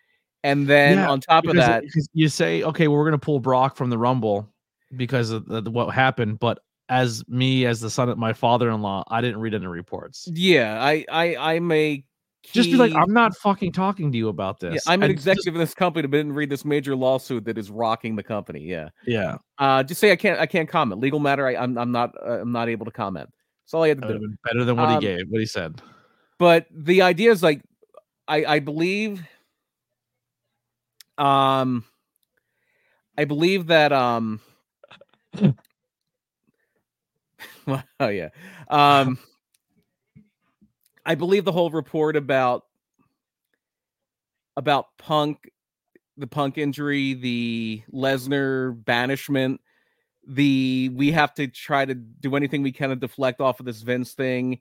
And 0.44 0.66
then 0.66 0.98
Yeah, 0.98 1.08
on 1.08 1.20
top 1.20 1.46
of 1.46 1.56
that, 1.56 1.84
you 2.12 2.28
say, 2.28 2.62
okay, 2.62 2.88
well, 2.88 2.98
we're 2.98 3.04
gonna 3.04 3.18
pull 3.18 3.40
Brock 3.40 3.76
from 3.76 3.90
the 3.90 3.98
Rumble 3.98 4.48
because 4.96 5.30
of 5.30 5.46
the- 5.46 5.70
what 5.70 5.92
happened, 5.92 6.38
but 6.38 6.60
as 6.88 7.24
me, 7.28 7.66
as 7.66 7.80
the 7.80 7.90
son 7.90 8.08
of 8.08 8.16
my 8.18 8.32
father-in-law, 8.32 9.04
I 9.08 9.20
didn't 9.20 9.40
read 9.40 9.54
any 9.54 9.66
reports. 9.66 10.28
yeah, 10.32 10.80
I 10.82 11.04
I 11.10 11.54
I'm 11.54 11.70
a 11.72 12.04
Just 12.52 12.70
be 12.70 12.76
like, 12.76 12.94
I'm 12.94 13.12
not 13.12 13.36
fucking 13.36 13.72
talking 13.72 14.12
to 14.12 14.16
you 14.18 14.28
about 14.28 14.60
this. 14.60 14.74
yeah, 14.74 14.92
I'm 14.92 15.02
an 15.02 15.10
And 15.10 15.16
just- 15.18 15.26
executive 15.26 15.54
in 15.56 15.60
this 15.60 15.74
company, 15.74 16.06
but 16.06 16.16
didn't 16.18 16.34
read 16.34 16.48
this 16.48 16.64
major 16.64 16.94
lawsuit 16.94 17.44
that 17.46 17.58
is 17.58 17.70
rocking 17.72 18.14
the 18.14 18.22
company. 18.22 18.60
Yeah. 18.60 18.90
yeah, 19.04 19.38
Uh 19.58 19.82
just 19.82 20.00
say 20.00 20.12
I 20.12 20.16
can't 20.16 20.38
I 20.38 20.46
can't 20.46 20.68
comment. 20.68 21.00
Legal 21.00 21.18
matter, 21.18 21.46
I, 21.46 21.56
I'm 21.56 21.76
I'm 21.76 21.90
not 21.90 22.12
uh, 22.24 22.40
I'm 22.42 22.52
not 22.52 22.68
able 22.68 22.84
to 22.86 22.92
comment. 22.92 23.28
That's 23.64 23.74
all 23.74 23.82
I 23.82 23.88
had 23.88 24.00
to 24.02 24.06
that 24.06 24.18
do. 24.20 24.34
better 24.44 24.64
than 24.64 24.76
what 24.76 24.88
Um, 24.88 24.94
he 24.94 25.00
gave, 25.00 25.26
what 25.28 25.40
he 25.40 25.46
said. 25.46 25.82
but 26.38 26.66
the 26.70 27.02
idea 27.02 27.32
is 27.32 27.42
like 27.42 27.62
I 28.28 28.44
I 28.44 28.58
believe 28.60 29.26
um 31.18 31.84
I 33.18 33.24
believe 33.24 33.66
that 33.68 33.92
um 33.92 34.40
oh 38.00 38.08
yeah 38.08 38.28
um 38.68 39.18
I 41.08 41.14
believe 41.14 41.44
the 41.44 41.52
whole 41.52 41.70
report 41.70 42.16
about 42.16 42.64
about 44.56 44.86
Punk 44.98 45.50
the 46.16 46.26
Punk 46.26 46.58
injury 46.58 47.14
the 47.14 47.82
Lesnar 47.92 48.84
banishment 48.84 49.60
the 50.26 50.90
we 50.94 51.12
have 51.12 51.32
to 51.34 51.46
try 51.46 51.84
to 51.84 51.94
do 51.94 52.34
anything 52.34 52.62
we 52.62 52.72
can 52.72 52.90
to 52.90 52.96
deflect 52.96 53.40
off 53.40 53.60
of 53.60 53.66
this 53.66 53.82
Vince 53.82 54.14
thing 54.14 54.60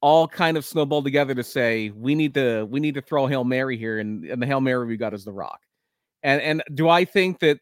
all 0.00 0.28
kind 0.28 0.56
of 0.56 0.64
snowballed 0.64 1.04
together 1.04 1.34
to 1.34 1.42
say 1.42 1.90
we 1.90 2.14
need 2.14 2.34
to 2.34 2.64
we 2.64 2.80
need 2.80 2.94
to 2.94 3.02
throw 3.02 3.26
hail 3.26 3.44
mary 3.44 3.76
here, 3.76 3.98
and, 3.98 4.24
and 4.24 4.40
the 4.40 4.46
hail 4.46 4.60
mary 4.60 4.86
we 4.86 4.96
got 4.96 5.14
is 5.14 5.24
the 5.24 5.32
Rock. 5.32 5.60
And 6.22 6.40
and 6.40 6.62
do 6.74 6.88
I 6.88 7.04
think 7.04 7.40
that 7.40 7.60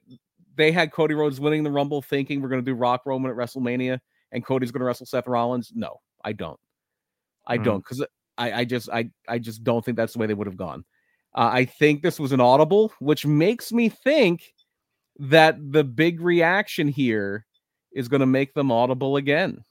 they 0.54 0.72
had 0.72 0.92
Cody 0.92 1.14
Rhodes 1.14 1.40
winning 1.40 1.62
the 1.62 1.70
Rumble, 1.70 2.02
thinking 2.02 2.40
we're 2.40 2.48
going 2.48 2.64
to 2.64 2.70
do 2.70 2.74
Rock 2.74 3.02
Roman 3.06 3.30
at 3.30 3.36
WrestleMania, 3.36 4.00
and 4.32 4.44
Cody's 4.44 4.70
going 4.70 4.80
to 4.80 4.86
wrestle 4.86 5.06
Seth 5.06 5.26
Rollins? 5.26 5.72
No, 5.74 6.00
I 6.24 6.32
don't. 6.32 6.58
I 7.46 7.58
Mhm. 7.58 7.64
don't 7.64 7.78
because 7.78 8.04
I 8.38 8.52
I 8.52 8.64
just 8.64 8.90
I 8.90 9.10
I 9.28 9.38
just 9.38 9.64
don't 9.64 9.84
think 9.84 9.96
that's 9.96 10.12
the 10.12 10.18
way 10.18 10.26
they 10.26 10.34
would 10.34 10.46
have 10.46 10.56
gone. 10.56 10.84
Uh, 11.34 11.50
I 11.52 11.64
think 11.64 12.02
this 12.02 12.18
was 12.18 12.32
an 12.32 12.40
audible, 12.40 12.92
which 12.98 13.26
makes 13.26 13.70
me 13.72 13.88
think 13.88 14.54
that 15.18 15.56
the 15.72 15.84
big 15.84 16.20
reaction 16.20 16.88
here 16.88 17.46
is 17.92 18.08
going 18.08 18.20
to 18.20 18.26
make 18.26 18.52
them 18.54 18.70
audible 18.72 19.16
again. 19.16 19.64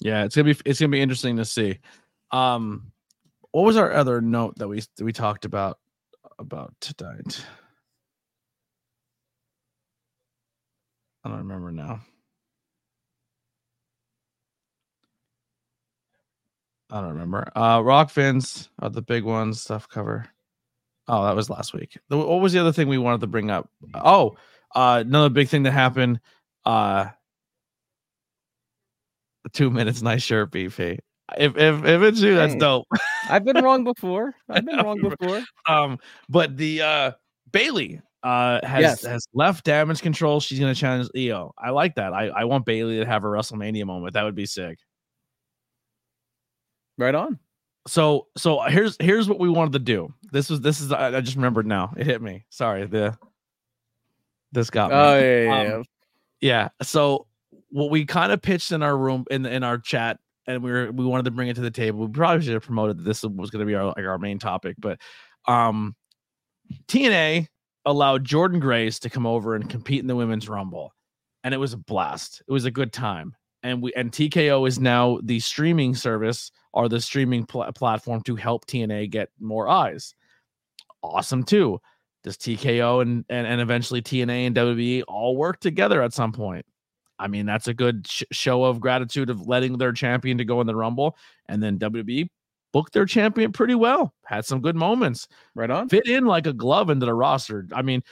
Yeah, 0.00 0.24
it's 0.24 0.36
gonna 0.36 0.52
be 0.52 0.60
it's 0.66 0.78
gonna 0.78 0.90
be 0.90 1.00
interesting 1.00 1.36
to 1.38 1.44
see. 1.44 1.78
Um, 2.30 2.92
what 3.52 3.64
was 3.64 3.76
our 3.76 3.92
other 3.92 4.20
note 4.20 4.56
that 4.58 4.68
we 4.68 4.80
that 4.80 5.04
we 5.04 5.12
talked 5.12 5.44
about 5.46 5.78
about 6.38 6.74
tonight? 6.80 7.44
I 11.24 11.28
don't 11.30 11.38
remember 11.38 11.72
now. 11.72 12.00
I 16.90 17.00
don't 17.00 17.10
remember. 17.10 17.48
Uh, 17.56 17.80
Rock 17.84 18.10
Vince 18.12 18.68
are 18.80 18.90
the 18.90 19.02
big 19.02 19.24
ones. 19.24 19.60
Stuff 19.62 19.88
cover. 19.88 20.28
Oh, 21.08 21.24
that 21.24 21.36
was 21.36 21.50
last 21.50 21.72
week. 21.74 21.96
The- 22.08 22.16
What 22.16 22.40
was 22.40 22.52
the 22.52 22.60
other 22.60 22.72
thing 22.72 22.88
we 22.88 22.98
wanted 22.98 23.20
to 23.22 23.26
bring 23.26 23.50
up? 23.50 23.68
Oh, 23.94 24.36
uh, 24.74 25.02
another 25.06 25.28
big 25.30 25.48
thing 25.48 25.62
that 25.64 25.72
happened. 25.72 26.20
Uh, 26.64 27.06
two 29.52 29.70
minutes, 29.70 30.02
nice 30.02 30.22
shirt, 30.22 30.50
BP. 30.52 30.98
if 31.38 31.56
if 31.56 31.84
if 31.84 32.02
it's 32.02 32.20
you, 32.20 32.34
that's 32.34 32.54
dope. 32.56 32.86
I've 33.28 33.44
been 33.44 33.62
wrong 33.62 33.84
before. 33.92 34.34
I've 34.48 34.64
been 34.64 34.78
wrong 34.78 35.00
before. 35.00 35.42
Um, 35.68 35.98
but 36.28 36.56
the 36.56 36.82
uh 36.82 37.10
Bayley 37.52 38.00
uh 38.22 38.60
has 38.66 38.80
Yes. 38.82 39.04
has 39.04 39.26
left 39.34 39.64
damage 39.64 40.02
control. 40.02 40.40
She's 40.40 40.58
gonna 40.60 40.74
challenge 40.74 41.08
Io. 41.16 41.52
I 41.58 41.70
like 41.70 41.94
that. 41.96 42.12
I, 42.12 42.26
I 42.28 42.44
want 42.44 42.64
Bayley 42.64 42.98
to 42.98 43.06
have 43.06 43.24
a 43.24 43.28
WrestleMania 43.28 43.84
moment. 43.86 44.14
That 44.14 44.24
would 44.24 44.34
be 44.34 44.46
sick. 44.46 44.78
Right 46.98 47.14
on. 47.14 47.38
So 47.86 48.26
so 48.36 48.62
here's 48.62 48.96
here's 49.00 49.28
what 49.28 49.38
we 49.38 49.48
wanted 49.48 49.74
to 49.74 49.78
do. 49.78 50.12
This 50.32 50.50
was 50.50 50.60
this 50.60 50.80
is 50.80 50.90
I, 50.90 51.16
I 51.16 51.20
just 51.20 51.36
remembered 51.36 51.66
now. 51.66 51.92
It 51.96 52.06
hit 52.06 52.20
me. 52.20 52.44
Sorry, 52.50 52.86
the 52.86 53.16
this 54.52 54.70
got 54.70 54.90
me. 54.90 54.96
Oh 54.96 55.18
yeah, 55.18 55.42
yeah, 55.42 55.74
Um, 55.74 55.84
Yeah. 56.40 56.68
So 56.82 57.26
what 57.70 57.90
we 57.90 58.04
kind 58.04 58.32
of 58.32 58.42
pitched 58.42 58.72
in 58.72 58.82
our 58.82 58.96
room 58.96 59.24
in 59.30 59.46
in 59.46 59.62
our 59.62 59.78
chat, 59.78 60.18
and 60.46 60.62
we 60.62 60.72
were 60.72 60.90
we 60.90 61.04
wanted 61.04 61.26
to 61.26 61.30
bring 61.30 61.48
it 61.48 61.54
to 61.54 61.60
the 61.60 61.70
table. 61.70 62.06
We 62.06 62.12
probably 62.12 62.44
should 62.44 62.54
have 62.54 62.64
promoted 62.64 62.98
that 62.98 63.04
this 63.04 63.22
was 63.22 63.50
going 63.50 63.60
to 63.60 63.66
be 63.66 63.74
our 63.74 63.86
like 63.86 63.98
our 63.98 64.18
main 64.18 64.38
topic, 64.38 64.76
but 64.78 64.98
um, 65.46 65.94
TNA 66.88 67.46
allowed 67.84 68.26
Jordynne 68.26 68.60
Grace 68.60 68.98
to 69.00 69.10
come 69.10 69.26
over 69.26 69.54
and 69.54 69.70
compete 69.70 70.00
in 70.00 70.06
the 70.06 70.16
women's 70.16 70.48
rumble, 70.48 70.92
and 71.44 71.54
it 71.54 71.58
was 71.58 71.72
a 71.72 71.78
blast. 71.78 72.42
It 72.48 72.52
was 72.52 72.64
a 72.64 72.70
good 72.70 72.92
time, 72.92 73.36
and 73.66 73.82
we 73.82 73.92
and 73.94 74.10
TKO 74.12 74.66
is 74.68 74.78
now 74.78 75.18
the 75.22 75.40
streaming 75.40 75.94
service 75.94 76.50
or 76.72 76.88
the 76.88 77.00
streaming 77.00 77.44
pl- 77.46 77.70
platform 77.74 78.22
to 78.22 78.36
help 78.36 78.66
TNA 78.66 79.10
get 79.10 79.30
more 79.40 79.68
eyes. 79.68 80.14
Awesome 81.02 81.42
too. 81.44 81.80
Does 82.24 82.36
TKO 82.36 83.02
and, 83.02 83.24
and 83.28 83.46
and 83.46 83.60
eventually 83.60 84.02
TNA 84.02 84.46
and 84.46 84.56
WWE 84.56 85.02
all 85.08 85.36
work 85.36 85.60
together 85.60 86.02
at 86.02 86.12
some 86.12 86.32
point? 86.32 86.66
I 87.18 87.28
mean, 87.28 87.46
that's 87.46 87.68
a 87.68 87.74
good 87.74 88.06
sh- 88.06 88.24
show 88.32 88.64
of 88.64 88.80
gratitude 88.80 89.30
of 89.30 89.46
letting 89.46 89.78
their 89.78 89.92
champion 89.92 90.36
to 90.38 90.44
go 90.44 90.60
in 90.60 90.66
the 90.66 90.74
Rumble, 90.76 91.16
and 91.48 91.62
then 91.62 91.78
WWE 91.78 92.28
booked 92.72 92.92
their 92.92 93.06
champion 93.06 93.52
pretty 93.52 93.74
well. 93.74 94.12
Had 94.26 94.44
some 94.44 94.60
good 94.60 94.76
moments, 94.76 95.28
Right 95.54 95.70
on. 95.70 95.88
fit 95.88 96.06
in 96.06 96.26
like 96.26 96.46
a 96.46 96.52
glove 96.52 96.90
into 96.90 97.06
the 97.06 97.14
roster. 97.14 97.66
I 97.72 97.80
mean, 97.82 98.02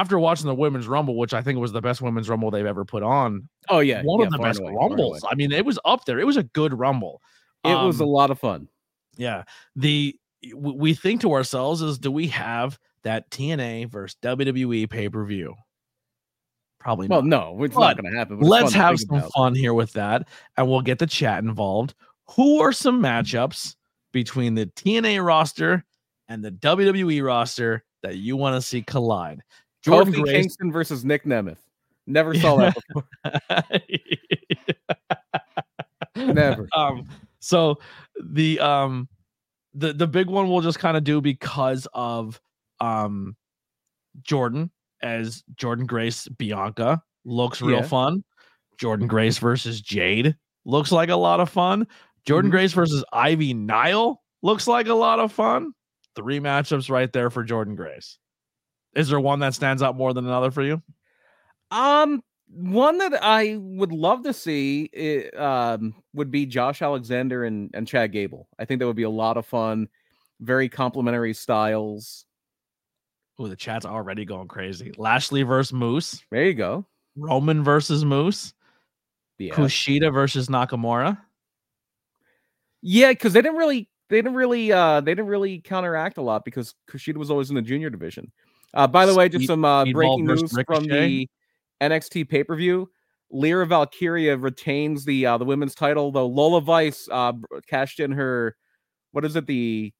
after 0.00 0.18
watching 0.18 0.46
the 0.46 0.54
women's 0.54 0.86
Rumble, 0.88 1.16
which 1.16 1.32
I 1.34 1.42
think 1.42 1.58
was 1.58 1.72
the 1.72 1.80
best 1.80 2.02
women's 2.02 2.28
Rumble 2.28 2.50
they've 2.50 2.66
ever 2.66 2.84
put 2.84 3.02
on, 3.02 3.48
Oh 3.68 3.80
yeah, 3.80 4.02
one 4.02 4.20
yeah, 4.20 4.26
of 4.26 4.32
the 4.32 4.38
best 4.38 4.60
away, 4.60 4.72
Rumbles. 4.74 5.24
I 5.28 5.34
mean, 5.34 5.52
it 5.52 5.64
was 5.64 5.78
up 5.84 6.04
there. 6.04 6.18
It 6.18 6.26
was 6.26 6.36
a 6.36 6.42
good 6.42 6.78
Rumble. 6.78 7.20
It 7.64 7.68
was 7.74 8.00
a 8.00 8.04
Um, 8.04 8.10
lot 8.10 8.30
of 8.30 8.38
fun. 8.38 8.68
yeah. 9.16 9.44
The 9.74 10.18
we 10.54 10.94
think 10.94 11.22
to 11.22 11.32
ourselves 11.32 11.82
is 11.82 11.98
do 11.98 12.12
we 12.12 12.28
have 12.28 12.78
that 13.02 13.28
TNA 13.30 13.90
versus 13.90 14.16
WWE 14.22 14.88
pay 14.88 15.08
per 15.08 15.24
view? 15.24 15.54
Probably 16.78 17.08
Well, 17.08 17.22
not. 17.22 17.56
no, 17.56 17.64
it's 17.64 17.74
But 17.74 17.80
not 17.80 17.96
going 18.02 18.12
to 18.12 18.18
happen. 18.18 18.38
Let's 18.40 18.72
have 18.74 18.98
some 19.00 19.16
about. 19.18 19.32
fun 19.32 19.54
here 19.54 19.74
with 19.74 19.92
that, 19.94 20.28
and 20.56 20.68
we'll 20.68 20.82
get 20.82 20.98
the 20.98 21.06
chat 21.06 21.42
involved. 21.42 21.94
Who 22.36 22.60
are 22.60 22.72
some 22.72 23.00
matchups 23.02 23.74
between 24.12 24.54
the 24.54 24.66
TNA 24.66 25.24
roster 25.26 25.84
and 26.28 26.44
the 26.44 26.50
WWE 26.52 27.24
roster 27.24 27.82
that 28.02 28.16
you 28.18 28.36
want 28.36 28.54
to 28.54 28.60
see 28.62 28.82
collide? 28.82 29.40
Jordynne 29.92 30.14
Grace. 30.22 30.32
Kingston 30.32 30.72
versus 30.72 31.04
Nick 31.04 31.24
Nemeth. 31.24 31.58
Never 32.06 32.34
saw 32.34 32.56
that 32.56 32.76
before. 32.88 33.04
Never. 36.16 36.68
um 36.76 37.06
so 37.40 37.76
the 38.22 38.58
um 38.60 39.08
the 39.74 39.92
the 39.92 40.06
big 40.06 40.28
one 40.28 40.48
we'll 40.50 40.62
just 40.62 40.78
kind 40.78 40.96
of 40.96 41.04
do 41.04 41.20
because 41.20 41.86
of 41.92 42.40
um 42.80 43.36
jordan 44.22 44.70
as 45.02 45.44
jordynne 45.56 45.86
grace 45.86 46.26
bianca 46.28 47.02
looks 47.24 47.60
real 47.60 47.76
Yeah. 47.78 47.82
fun 47.82 48.24
jordynne 48.80 49.08
grace 49.08 49.38
versus 49.38 49.80
jade 49.82 50.34
looks 50.64 50.90
like 50.90 51.10
a 51.10 51.16
lot 51.16 51.40
of 51.40 51.50
fun 51.50 51.86
jordan 52.26 52.48
Mhm. 52.50 52.52
grace 52.52 52.72
versus 52.72 53.04
ivy 53.12 53.52
nile 53.52 54.22
looks 54.42 54.66
like 54.66 54.86
a 54.88 54.94
lot 54.94 55.20
of 55.20 55.30
fun 55.32 55.72
three 56.16 56.40
matchups 56.40 56.88
right 56.90 57.12
there 57.12 57.28
for 57.30 57.44
jordynne 57.44 57.76
grace 57.76 58.18
is 58.96 59.08
there 59.08 59.20
one 59.20 59.38
that 59.38 59.54
stands 59.54 59.82
out 59.82 59.96
more 59.96 60.12
than 60.12 60.26
another 60.26 60.50
for 60.50 60.62
you 60.64 60.82
Um, 61.70 62.22
one 62.48 62.98
that 62.98 63.22
I 63.22 63.56
would 63.58 63.92
love 63.92 64.22
to 64.24 64.32
see 64.32 65.28
um 65.36 65.94
would 66.14 66.30
be 66.30 66.46
Josh 66.46 66.80
Alexander 66.82 67.44
and 67.44 67.70
and 67.74 67.86
Chad 67.86 68.12
Gable. 68.12 68.48
I 68.58 68.64
think 68.64 68.78
that 68.80 68.86
would 68.86 68.96
be 68.96 69.02
a 69.02 69.10
lot 69.10 69.36
of 69.36 69.46
fun. 69.46 69.88
Very 70.40 70.68
complementary 70.68 71.34
styles. 71.34 72.24
oh 73.38 73.48
the 73.48 73.56
chat's 73.56 73.84
already 73.86 74.24
going 74.24 74.48
crazy 74.48 74.92
lashley 74.96 75.42
versus 75.42 75.72
moose 75.72 76.22
There 76.30 76.44
you 76.44 76.54
go. 76.54 76.86
roman 77.16 77.64
versus 77.64 78.04
moose 78.04 78.54
Yeah, 79.38 79.54
Kushida 79.54 80.12
versus 80.12 80.48
Nakamura. 80.48 81.18
yeah, 82.82 83.10
because 83.10 83.32
they 83.32 83.42
didn't 83.42 83.58
really 83.58 83.88
they 84.08 84.16
didn't 84.18 84.34
really 84.34 84.70
uh 84.72 85.00
they 85.00 85.12
didn't 85.12 85.26
really 85.26 85.60
counteract 85.60 86.18
a 86.18 86.22
lot 86.22 86.44
because 86.44 86.74
Kushida 86.88 87.16
was 87.16 87.30
always 87.30 87.50
in 87.50 87.56
the 87.56 87.62
junior 87.62 87.90
division. 87.90 88.30
Uh, 88.76 88.86
by 88.86 89.06
the 89.06 89.14
way, 89.14 89.28
just 89.28 89.46
some 89.46 89.64
uh, 89.64 89.84
breaking 89.86 90.26
news 90.26 90.52
from 90.66 90.84
the 90.84 91.26
NXT 91.80 92.28
pay 92.28 92.44
per 92.44 92.54
view. 92.54 92.90
Lyra 93.30 93.66
Valkyria 93.66 94.36
retains 94.36 95.04
the 95.04 95.26
uh, 95.26 95.38
the 95.38 95.44
women's 95.44 95.74
title, 95.74 96.12
though 96.12 96.26
Lola 96.26 96.60
Vice 96.60 97.08
uh, 97.10 97.32
cashed 97.68 97.98
in 98.00 98.12
her 98.12 98.54
what 99.12 99.24
is 99.24 99.34
it 99.34 99.46
the 99.46 99.92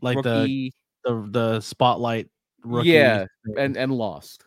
Like 0.00 0.16
rookie 0.16 0.72
the, 1.04 1.10
the 1.10 1.28
the 1.30 1.60
spotlight 1.60 2.28
rookie. 2.64 2.90
yeah 2.90 3.26
and 3.58 3.76
and 3.76 3.92
lost. 3.92 4.44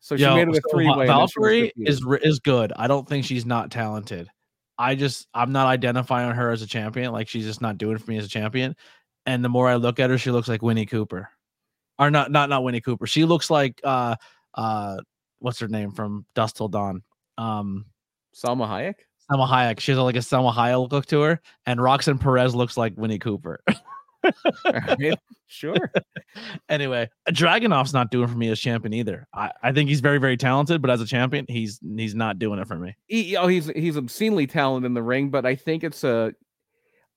So 0.00 0.16
she 0.16 0.22
Yo, 0.24 0.34
made 0.34 0.48
it 0.48 0.50
a 0.50 0.54
so 0.56 0.60
three 0.72 0.90
way. 0.90 1.06
Valkyrie 1.06 1.72
is 1.76 2.04
is 2.22 2.40
good. 2.40 2.72
I 2.76 2.86
don't 2.88 3.08
think 3.08 3.24
she's 3.24 3.46
not 3.46 3.70
talented. 3.70 4.28
I 4.76 4.94
just 4.94 5.28
I'm 5.34 5.52
not 5.52 5.66
identifying 5.68 6.34
her 6.34 6.50
as 6.50 6.62
a 6.62 6.66
champion. 6.66 7.12
Like 7.12 7.28
she's 7.28 7.44
just 7.44 7.60
not 7.60 7.78
doing 7.78 7.96
it 7.96 8.02
for 8.02 8.10
me 8.10 8.16
as 8.16 8.24
a 8.24 8.28
champion. 8.30 8.74
And 9.26 9.44
the 9.44 9.48
more 9.50 9.68
I 9.68 9.76
look 9.76 10.00
at 10.00 10.10
her, 10.10 10.18
she 10.18 10.30
looks 10.30 10.48
like 10.48 10.62
Winnie 10.62 10.86
Cooper, 10.86 11.28
or 12.00 12.10
not 12.10 12.32
not 12.32 12.48
not 12.48 12.64
Winnie 12.64 12.80
Cooper. 12.80 13.06
She 13.06 13.24
looks 13.24 13.50
like 13.50 13.80
uh 13.84 14.16
uh 14.54 14.96
what's 15.38 15.60
her 15.60 15.68
name 15.68 15.92
from 15.92 16.26
Dusk 16.34 16.56
Till 16.56 16.68
Dawn. 16.68 17.02
Um, 17.38 17.86
Salma 18.34 18.66
Hayek. 18.68 18.94
Salma 19.30 19.48
Hayek. 19.48 19.80
She 19.80 19.92
has 19.92 19.98
like 19.98 20.16
a 20.16 20.20
Salma 20.20 20.52
Hayek 20.52 20.90
look 20.90 21.06
to 21.06 21.20
her, 21.22 21.40
and 21.66 21.80
Roxanne 21.80 22.18
Perez 22.18 22.54
looks 22.54 22.76
like 22.76 22.94
Winnie 22.96 23.18
Cooper. 23.18 23.62
Sure. 25.46 25.90
anyway, 26.68 27.10
Dragunov's 27.28 27.92
not 27.92 28.12
doing 28.12 28.28
for 28.28 28.36
me 28.36 28.50
as 28.50 28.60
champion 28.60 28.94
either. 28.94 29.26
I, 29.34 29.50
I 29.64 29.72
think 29.72 29.88
he's 29.88 30.00
very, 30.00 30.18
very 30.18 30.36
talented, 30.36 30.80
but 30.80 30.90
as 30.90 31.00
a 31.00 31.06
champion, 31.06 31.44
he's 31.48 31.80
he's 31.96 32.14
not 32.14 32.38
doing 32.38 32.60
it 32.60 32.68
for 32.68 32.76
me. 32.76 32.94
he, 33.08 33.36
oh, 33.36 33.48
he's 33.48 33.66
he's 33.74 33.96
obscenely 33.96 34.46
talented 34.46 34.86
in 34.86 34.94
the 34.94 35.02
ring, 35.02 35.30
but 35.30 35.44
I 35.44 35.56
think 35.56 35.82
it's 35.82 36.04
a, 36.04 36.32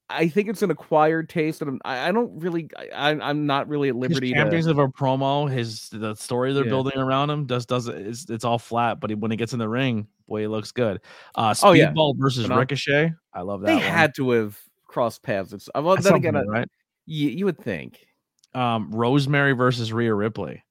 I 0.10 0.28
think 0.28 0.50
it's 0.50 0.62
an 0.62 0.70
acquired 0.70 1.30
taste, 1.30 1.62
and 1.62 1.70
I'm- 1.70 1.80
I, 1.86 2.10
I 2.10 2.12
don't 2.12 2.38
really, 2.40 2.70
I, 2.94 3.12
I'm- 3.12 3.46
not 3.46 3.68
really 3.68 3.90
at 3.90 3.96
His 3.96 4.02
liberty 4.02 4.30
to. 4.30 4.36
champions 4.36 4.68
of 4.68 4.78
a 4.78 4.88
promo, 4.88 5.50
his 5.50 5.90
the 5.90 6.14
story 6.16 6.54
they're 6.54 6.66
Yeah. 6.66 6.70
building 6.70 6.98
around 6.98 7.30
him 7.30 7.46
does 7.46 7.66
does 7.66 7.88
it's, 7.88 8.30
it's 8.30 8.44
all 8.44 8.60
flat, 8.60 9.00
but 9.00 9.10
he, 9.10 9.16
when 9.16 9.32
he 9.32 9.38
gets 9.38 9.54
in 9.54 9.60
the 9.60 9.68
ring, 9.70 10.08
boy, 10.28 10.42
he 10.42 10.48
looks 10.48 10.72
good. 10.72 11.00
Uh, 11.36 11.52
Speedball 11.52 11.68
Oh, 11.70 11.72
yeah. 11.74 11.94
versus 12.18 12.44
Phenomenal. 12.44 12.60
Ricochet, 12.62 13.14
I 13.34 13.42
love 13.42 13.62
that. 13.62 13.68
They 13.68 13.74
one. 13.76 13.82
had 13.84 14.14
to 14.16 14.30
have 14.32 14.60
crossed 14.86 15.24
paths. 15.24 15.54
It's, 15.54 15.70
well, 15.74 15.96
then 15.96 16.14
again, 16.14 16.34
point, 16.34 16.48
uh, 16.48 16.52
right? 16.52 16.68
you, 17.06 17.30
you 17.30 17.46
would 17.46 17.58
think. 17.58 18.06
Um, 18.54 18.92
Rosemary 18.92 19.54
versus 19.54 19.92
Rhea 19.92 20.14
Ripley. 20.14 20.64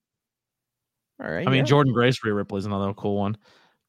All 1.20 1.30
right. 1.30 1.46
I 1.46 1.50
mean, 1.50 1.64
yeah. 1.66 1.72
Jordynne 1.72 1.92
Grace 1.92 2.18
Rhea 2.22 2.34
Ripley 2.34 2.58
is 2.58 2.66
another 2.66 2.92
cool 2.94 3.16
one. 3.16 3.36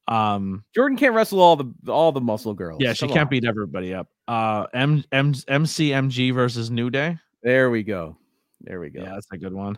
Um, 0.08 0.64
Jordan 0.74 0.98
can't 0.98 1.14
wrestle 1.14 1.40
all 1.40 1.56
the 1.56 1.72
all 1.88 2.12
the 2.12 2.22
muscle 2.22 2.54
girls. 2.54 2.80
yeah, 2.82 2.94
she 2.94 3.06
Come 3.08 3.14
can't 3.14 3.28
on. 3.28 3.30
beat 3.30 3.46
everybody 3.46 3.94
up. 3.94 4.08
Uh, 4.28 4.68
M 4.74 5.04
M 5.12 5.34
MCMG 5.34 6.34
versus 6.34 6.72
New 6.72 6.90
Day. 6.90 7.18
There 7.42 7.70
we 7.70 7.84
go. 7.84 8.18
There 8.62 8.80
we 8.80 8.90
go. 8.90 9.04
Yeah, 9.04 9.12
that's 9.14 9.28
a 9.32 9.38
good 9.38 9.54
one. 9.54 9.78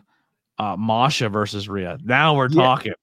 Uh, 0.58 0.76
Masha 0.78 1.28
versus 1.28 1.68
Rhea. 1.68 1.98
Now 2.02 2.34
we're 2.34 2.48
talking. 2.48 2.94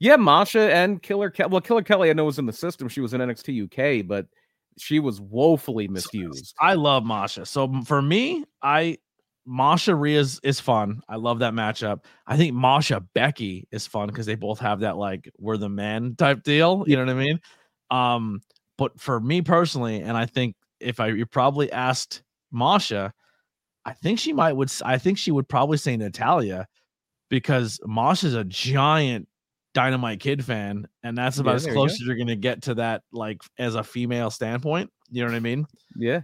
Yeah. 0.00 0.16
Masha 0.16 0.74
and 0.74 1.02
Killer 1.02 1.30
Kelly. 1.30 1.50
Well, 1.50 1.60
Killer 1.60 1.82
Kelly, 1.82 2.10
I 2.10 2.12
know 2.12 2.24
was 2.24 2.38
in 2.38 2.46
the 2.46 2.52
system. 2.52 2.88
She 2.88 3.00
was 3.00 3.14
in 3.14 3.20
NXT 3.20 3.64
UK, 4.02 4.06
but 4.06 4.26
she 4.78 4.98
was 5.00 5.20
woefully 5.20 5.88
misused. 5.88 6.54
I 6.60 6.74
love 6.74 7.04
Masha. 7.04 7.46
So 7.46 7.72
for 7.84 8.02
me, 8.02 8.44
I 8.62 8.98
Masha 9.46 9.94
Rhea 9.94 10.20
is, 10.20 10.40
is 10.42 10.60
fun. 10.60 11.02
I 11.08 11.16
love 11.16 11.38
that 11.40 11.52
matchup. 11.52 12.04
I 12.26 12.36
think 12.36 12.54
Masha 12.54 13.00
Becky 13.14 13.68
is 13.70 13.86
fun 13.86 14.08
because 14.08 14.26
they 14.26 14.34
both 14.34 14.58
have 14.60 14.80
that 14.80 14.96
like 14.96 15.30
we're 15.38 15.56
the 15.56 15.68
men 15.68 16.16
type 16.16 16.42
deal. 16.42 16.84
You 16.86 16.96
know 16.96 17.04
what 17.04 17.10
I 17.10 17.14
mean? 17.14 17.40
Um, 17.90 18.42
but 18.76 18.98
for 18.98 19.20
me 19.20 19.42
personally, 19.42 20.00
and 20.00 20.16
I 20.16 20.26
think 20.26 20.56
if 20.84 21.00
I 21.00 21.08
you 21.08 21.26
probably 21.26 21.70
asked 21.72 22.22
Masha, 22.52 23.12
I 23.84 23.92
think 23.92 24.18
she 24.18 24.32
might 24.32 24.52
would 24.52 24.72
I 24.84 24.98
think 24.98 25.18
she 25.18 25.30
would 25.30 25.48
probably 25.48 25.76
say 25.78 25.96
Natalya 25.96 26.66
because 27.30 27.80
Masha's 27.84 28.34
a 28.34 28.44
giant 28.44 29.28
Dynamite 29.74 30.20
Kid 30.20 30.44
fan, 30.44 30.86
and 31.02 31.18
that's 31.18 31.38
about 31.38 31.50
Yeah, 31.52 31.56
as 31.56 31.62
there 31.64 31.72
you 31.72 31.78
close 31.78 31.92
as 31.92 32.00
you're 32.00 32.16
gonna 32.16 32.36
get 32.36 32.62
to 32.62 32.74
that, 32.74 33.02
like 33.12 33.40
as 33.58 33.74
a 33.74 33.82
female 33.82 34.30
standpoint. 34.30 34.90
You 35.10 35.22
know 35.24 35.30
what 35.30 35.36
I 35.36 35.40
mean? 35.40 35.66
Yeah. 35.96 36.20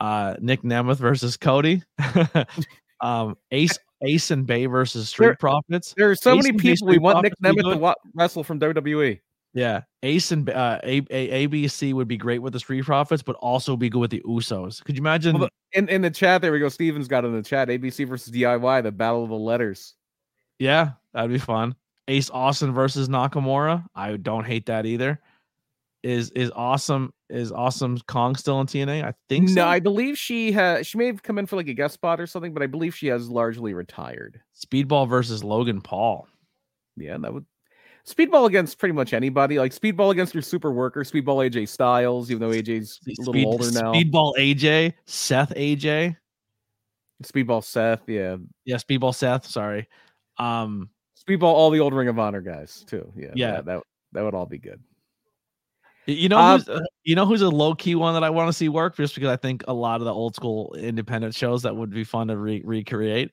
uh 0.00 0.36
Nick 0.40 0.62
Nemeth 0.62 0.98
versus 0.98 1.36
Cody. 1.36 1.82
um 3.00 3.36
Ace 3.50 3.78
Ace 4.04 4.30
and 4.30 4.46
Bey 4.46 4.66
versus 4.66 5.08
Street 5.08 5.26
There- 5.28 5.36
Profits. 5.36 5.94
There 5.96 6.10
are 6.10 6.14
so 6.14 6.36
Ace 6.36 6.44
many 6.44 6.56
people 6.58 6.88
we 6.88 6.98
want 6.98 7.22
Nick 7.22 7.34
Nemeth 7.42 7.62
to 7.74 7.94
wrestle 8.14 8.44
from. 8.44 8.60
WWE. 8.60 9.20
Yeah, 9.54 9.82
Ace 10.02 10.32
and 10.32 10.48
uh, 10.48 10.78
A- 10.82 11.06
A- 11.10 11.46
ABC 11.46 11.92
would 11.92 12.08
be 12.08 12.16
great 12.16 12.38
with 12.40 12.54
the 12.54 12.58
Street 12.60 12.84
Profits, 12.86 13.22
but 13.22 13.36
also 13.36 13.76
be 13.76 13.90
good 13.90 13.98
with 14.00 14.10
the 14.10 14.20
Usos. 14.22 14.82
Could 14.82 14.96
you 14.96 15.02
imagine? 15.02 15.38
Well, 15.38 15.50
In 15.72 15.88
in 15.90 16.00
the 16.00 16.10
chat, 16.10 16.40
there 16.40 16.52
we 16.52 16.58
go. 16.58 16.68
Steven's 16.70 17.06
got 17.08 17.24
in 17.26 17.32
the 17.34 17.42
chat. 17.42 17.68
ABC 17.68 18.08
versus 18.08 18.32
DIY, 18.32 18.82
the 18.82 18.92
battle 18.92 19.22
of 19.24 19.28
the 19.28 19.36
letters. 19.36 19.94
yeah, 20.58 20.92
that'd 21.12 21.30
be 21.30 21.38
fun. 21.38 21.74
Ace 22.08 22.30
Austin 22.30 22.72
versus 22.72 23.08
Nakamura. 23.08 23.84
I 23.94 24.16
don't 24.16 24.44
hate 24.44 24.66
that 24.66 24.86
either. 24.86 25.20
Is 26.02 26.30
is 26.30 26.50
awesome? 26.56 27.12
Is 27.28 27.52
awesome 27.52 27.98
Kong 28.08 28.34
still 28.34 28.60
in 28.60 28.66
TNA? 28.66 29.04
I 29.04 29.14
think 29.28 29.50
so. 29.50 29.54
No, 29.56 29.66
I 29.66 29.78
believe 29.80 30.18
she 30.18 30.50
has. 30.52 30.86
She 30.86 30.98
may 30.98 31.06
have 31.06 31.22
come 31.22 31.38
in 31.38 31.46
for 31.46 31.56
like 31.56 31.68
a 31.68 31.74
guest 31.74 31.94
spot 31.94 32.20
or 32.20 32.26
something, 32.26 32.52
but 32.54 32.62
I 32.62 32.66
believe 32.66 32.94
she 32.94 33.06
has 33.08 33.28
largely 33.28 33.72
retired. 33.74 34.40
Speedball 34.58 35.08
versus 35.08 35.44
Logan 35.44 35.80
Paul. 35.80 36.26
Yeah, 36.96 37.16
that 37.18 37.32
would 37.32 37.46
speedball 38.06 38.46
against 38.46 38.78
pretty 38.78 38.92
much 38.92 39.12
anybody. 39.12 39.58
Like 39.58 39.72
speedball 39.72 40.10
against 40.10 40.34
your 40.34 40.42
super 40.42 40.72
worker, 40.72 41.00
speedball 41.04 41.48
AJ 41.50 41.68
Styles, 41.68 42.30
even 42.30 42.40
though 42.40 42.54
AJ's 42.54 43.00
a 43.06 43.10
little 43.20 43.32
Speed- 43.34 43.46
older 43.46 43.70
now. 43.72 43.92
Speedball 43.92 44.34
AJ, 44.38 44.94
Seth 45.06 45.52
AJ. 45.54 46.16
Speedball 47.22 47.62
Seth, 47.62 48.02
yeah. 48.08 48.36
Yeah, 48.64 48.76
Speedball 48.76 49.14
Seth. 49.14 49.46
Sorry. 49.46 49.88
Um, 50.38 50.90
Speedball 51.24 51.44
all 51.44 51.70
the 51.70 51.78
old 51.80 51.94
Ring 51.94 52.08
of 52.08 52.18
Honor 52.18 52.40
guys 52.40 52.84
too. 52.86 53.12
Yeah, 53.16 53.28
Yeah. 53.34 53.52
that 53.52 53.64
that, 53.66 53.82
that 54.12 54.22
would 54.24 54.34
all 54.34 54.46
be 54.46 54.58
good. 54.58 54.80
you 56.06 56.28
know, 56.28 56.56
who's, 56.56 56.68
uh, 56.68 56.80
you 57.04 57.14
know 57.14 57.24
who's 57.24 57.42
a 57.42 57.48
low 57.48 57.76
key 57.76 57.94
one 57.94 58.14
that 58.14 58.24
I 58.24 58.30
want 58.30 58.48
to 58.48 58.52
see 58.52 58.68
work 58.68 58.96
just 58.96 59.14
because 59.14 59.30
I 59.30 59.36
think 59.36 59.62
a 59.68 59.72
lot 59.72 60.00
of 60.00 60.04
the 60.04 60.12
old 60.12 60.34
school 60.34 60.74
independent 60.76 61.32
shows 61.34 61.62
that 61.62 61.76
would 61.76 61.90
be 61.90 62.02
fun 62.02 62.26
to 62.26 62.36
re- 62.36 62.62
recreate, 62.64 63.30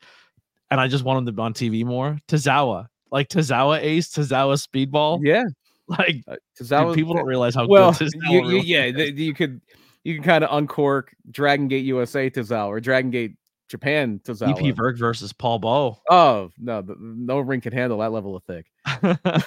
and 0.69 0.79
I 0.79 0.87
just 0.87 1.03
want 1.03 1.17
them 1.17 1.25
to 1.25 1.31
be 1.31 1.41
on 1.41 1.53
TV 1.55 1.83
more. 1.83 2.19
Tozawa, 2.27 2.87
like 3.11 3.29
Tozawa 3.29 3.81
Ace, 3.81 4.09
Tozawa 4.09 4.55
Speedball. 4.55 5.19
Yeah, 5.23 5.45
Like 5.89 6.23
because 6.53 6.69
dude, 6.69 6.93
people 6.93 7.15
don't 7.15 7.25
realize 7.25 7.55
how 7.55 7.67
well, 7.67 7.91
good 7.91 8.09
Tozawa 8.09 8.31
you, 8.31 8.41
really 8.41 8.59
yeah, 8.61 8.91
th- 8.91 9.15
you 9.15 9.33
could 9.33 9.59
you 10.03 10.13
can 10.13 10.23
kind 10.23 10.43
of 10.43 10.55
uncork 10.55 11.15
Dragon 11.31 11.67
Gate 11.67 11.83
USA 11.85 12.29
Tozawa 12.29 12.67
or 12.67 12.79
Dragon 12.79 13.09
Gate 13.09 13.37
Japan 13.69 14.21
Tozawa. 14.23 14.69
EP 14.69 14.75
Berg 14.75 14.99
versus 14.99 15.33
Paul 15.33 15.57
Bow. 15.57 15.97
Oh 16.07 16.51
no, 16.59 16.83
no 16.99 17.39
ring 17.39 17.59
can 17.59 17.73
handle 17.73 17.97
that 17.99 18.11
level 18.11 18.35
of 18.35 18.43
thick. 18.43 18.67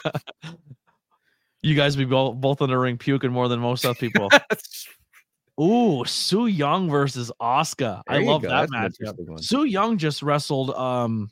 you 1.62 1.76
guys 1.76 1.94
be 1.94 2.04
both 2.04 2.34
both 2.36 2.60
in 2.60 2.70
the 2.70 2.78
ring 2.78 2.98
puking 2.98 3.30
more 3.30 3.46
than 3.46 3.60
most 3.60 3.84
other 3.84 3.94
people. 3.94 4.28
Ooh, 5.60 6.04
Su 6.04 6.46
Yung 6.46 6.90
versus 6.90 7.30
Oscar. 7.38 8.02
I 8.08 8.18
love 8.18 8.42
go, 8.42 8.48
that 8.48 8.68
that's 8.70 8.98
an 8.98 9.26
match. 9.28 9.44
Su 9.44 9.62
Yung 9.62 9.96
just 9.96 10.24
wrestled 10.24 10.70
um 10.70 11.30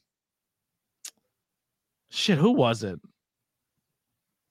shit, 2.11 2.38
who 2.38 2.50
was 2.52 2.82
it? 2.82 2.98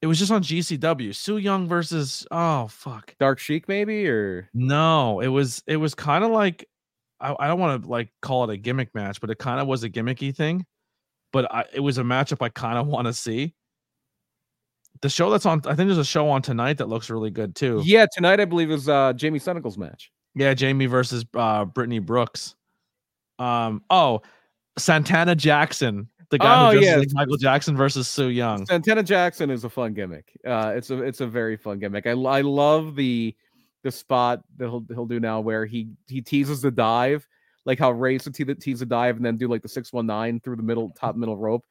It 0.01 0.07
was 0.07 0.18
just 0.18 0.32
on 0.32 0.41
GCW. 0.41 1.14
Su 1.14 1.38
Yung 1.38 1.68
versus 1.68 2.26
oh 2.32 2.68
fuck. 2.68 3.14
Dark 3.20 3.38
Sheik 3.39 3.68
maybe 3.68 4.07
or 4.07 4.49
No, 4.53 5.20
it 5.20 5.28
was 5.28 5.62
it 5.68 5.76
was 5.78 5.93
kind 5.93 6.24
of 6.24 6.32
like 6.32 6.68
I, 7.20 7.36
I 7.38 7.47
don't 7.47 7.60
want 7.60 7.84
to 7.84 7.89
like 7.89 8.10
call 8.22 8.45
it 8.49 8.53
a 8.53 8.57
gimmick 8.57 8.95
match, 8.95 9.20
but 9.20 9.30
it 9.30 9.39
kind 9.39 9.60
of 9.60 9.68
was 9.68 9.84
a 9.84 9.89
gimmicky 9.89 10.34
thing. 10.34 10.66
But 11.34 11.53
I, 11.53 11.66
it 11.74 11.82
was 11.82 11.97
a 11.97 12.03
matchup 12.03 12.43
I 12.43 12.49
kind 12.49 12.78
of 12.78 12.88
want 12.88 13.07
to 13.07 13.14
see. 13.14 13.53
The 15.01 15.10
show 15.10 15.30
that's 15.30 15.45
on, 15.45 15.62
I 15.66 15.76
think 15.76 15.88
there's 15.88 15.97
a 15.97 16.05
show 16.05 16.30
on 16.30 16.41
tonight 16.41 16.78
that 16.80 16.89
looks 16.89 17.10
really 17.10 17.30
good 17.30 17.55
too. 17.55 17.82
yeah 17.86 18.05
tonight 18.14 18.39
I 18.39 18.45
believe 18.45 18.72
is 18.72 18.88
uh 18.89 19.14
Jamie 19.14 19.39
Senegal's 19.39 19.78
match. 19.78 20.12
Yeah, 20.34 20.53
Jamie 20.53 20.86
versus 20.86 21.26
uh 21.34 21.66
Brittany 21.66 21.99
Brooks. 21.99 22.55
Um 23.38 23.84
oh, 23.89 24.22
Santana 24.78 25.36
Jackson, 25.36 26.10
the 26.30 26.38
guy 26.39 26.67
Oh, 26.67 26.71
who 26.71 26.80
dresses 26.80 26.89
yeah. 26.93 26.97
like 26.99 27.13
Michael 27.13 27.38
Jackson 27.38 27.75
versus 27.77 28.07
Su 28.07 28.27
Yung. 28.27 28.65
Santana 28.65 29.03
Jackson 29.03 29.49
is 29.49 29.63
a 29.63 29.69
fun 29.69 29.93
gimmick. 29.93 30.32
Uh, 30.45 30.73
it's 30.75 30.89
a 30.89 31.01
it's 31.03 31.21
a 31.21 31.27
very 31.27 31.57
fun 31.57 31.80
gimmick. 31.80 32.05
I 32.07 32.11
I 32.11 32.41
love 32.41 32.95
the 32.95 33.36
the 33.84 33.91
spot 33.91 34.41
that 34.57 34.65
he'll 34.69 34.86
he'll 34.89 35.05
do 35.05 35.19
now 35.19 35.39
where 35.39 35.65
he 35.65 35.89
he 36.07 36.21
teases 36.21 36.61
the 36.61 36.71
dive, 36.71 37.27
like 37.65 37.80
how 37.80 37.91
Ray 37.91 38.13
used 38.13 38.25
to 38.25 38.32
te- 38.32 38.53
tease 38.55 38.80
the 38.82 38.86
dive 38.86 39.15
and 39.17 39.25
then 39.25 39.38
do 39.38 39.47
like 39.47 39.61
the 39.61 39.69
six 39.69 39.91
one 39.93 40.05
nine 40.05 40.39
through 40.39 40.57
the 40.57 40.63
middle 40.63 40.91
top 40.99 41.15
middle 41.15 41.38
rope. 41.38 41.65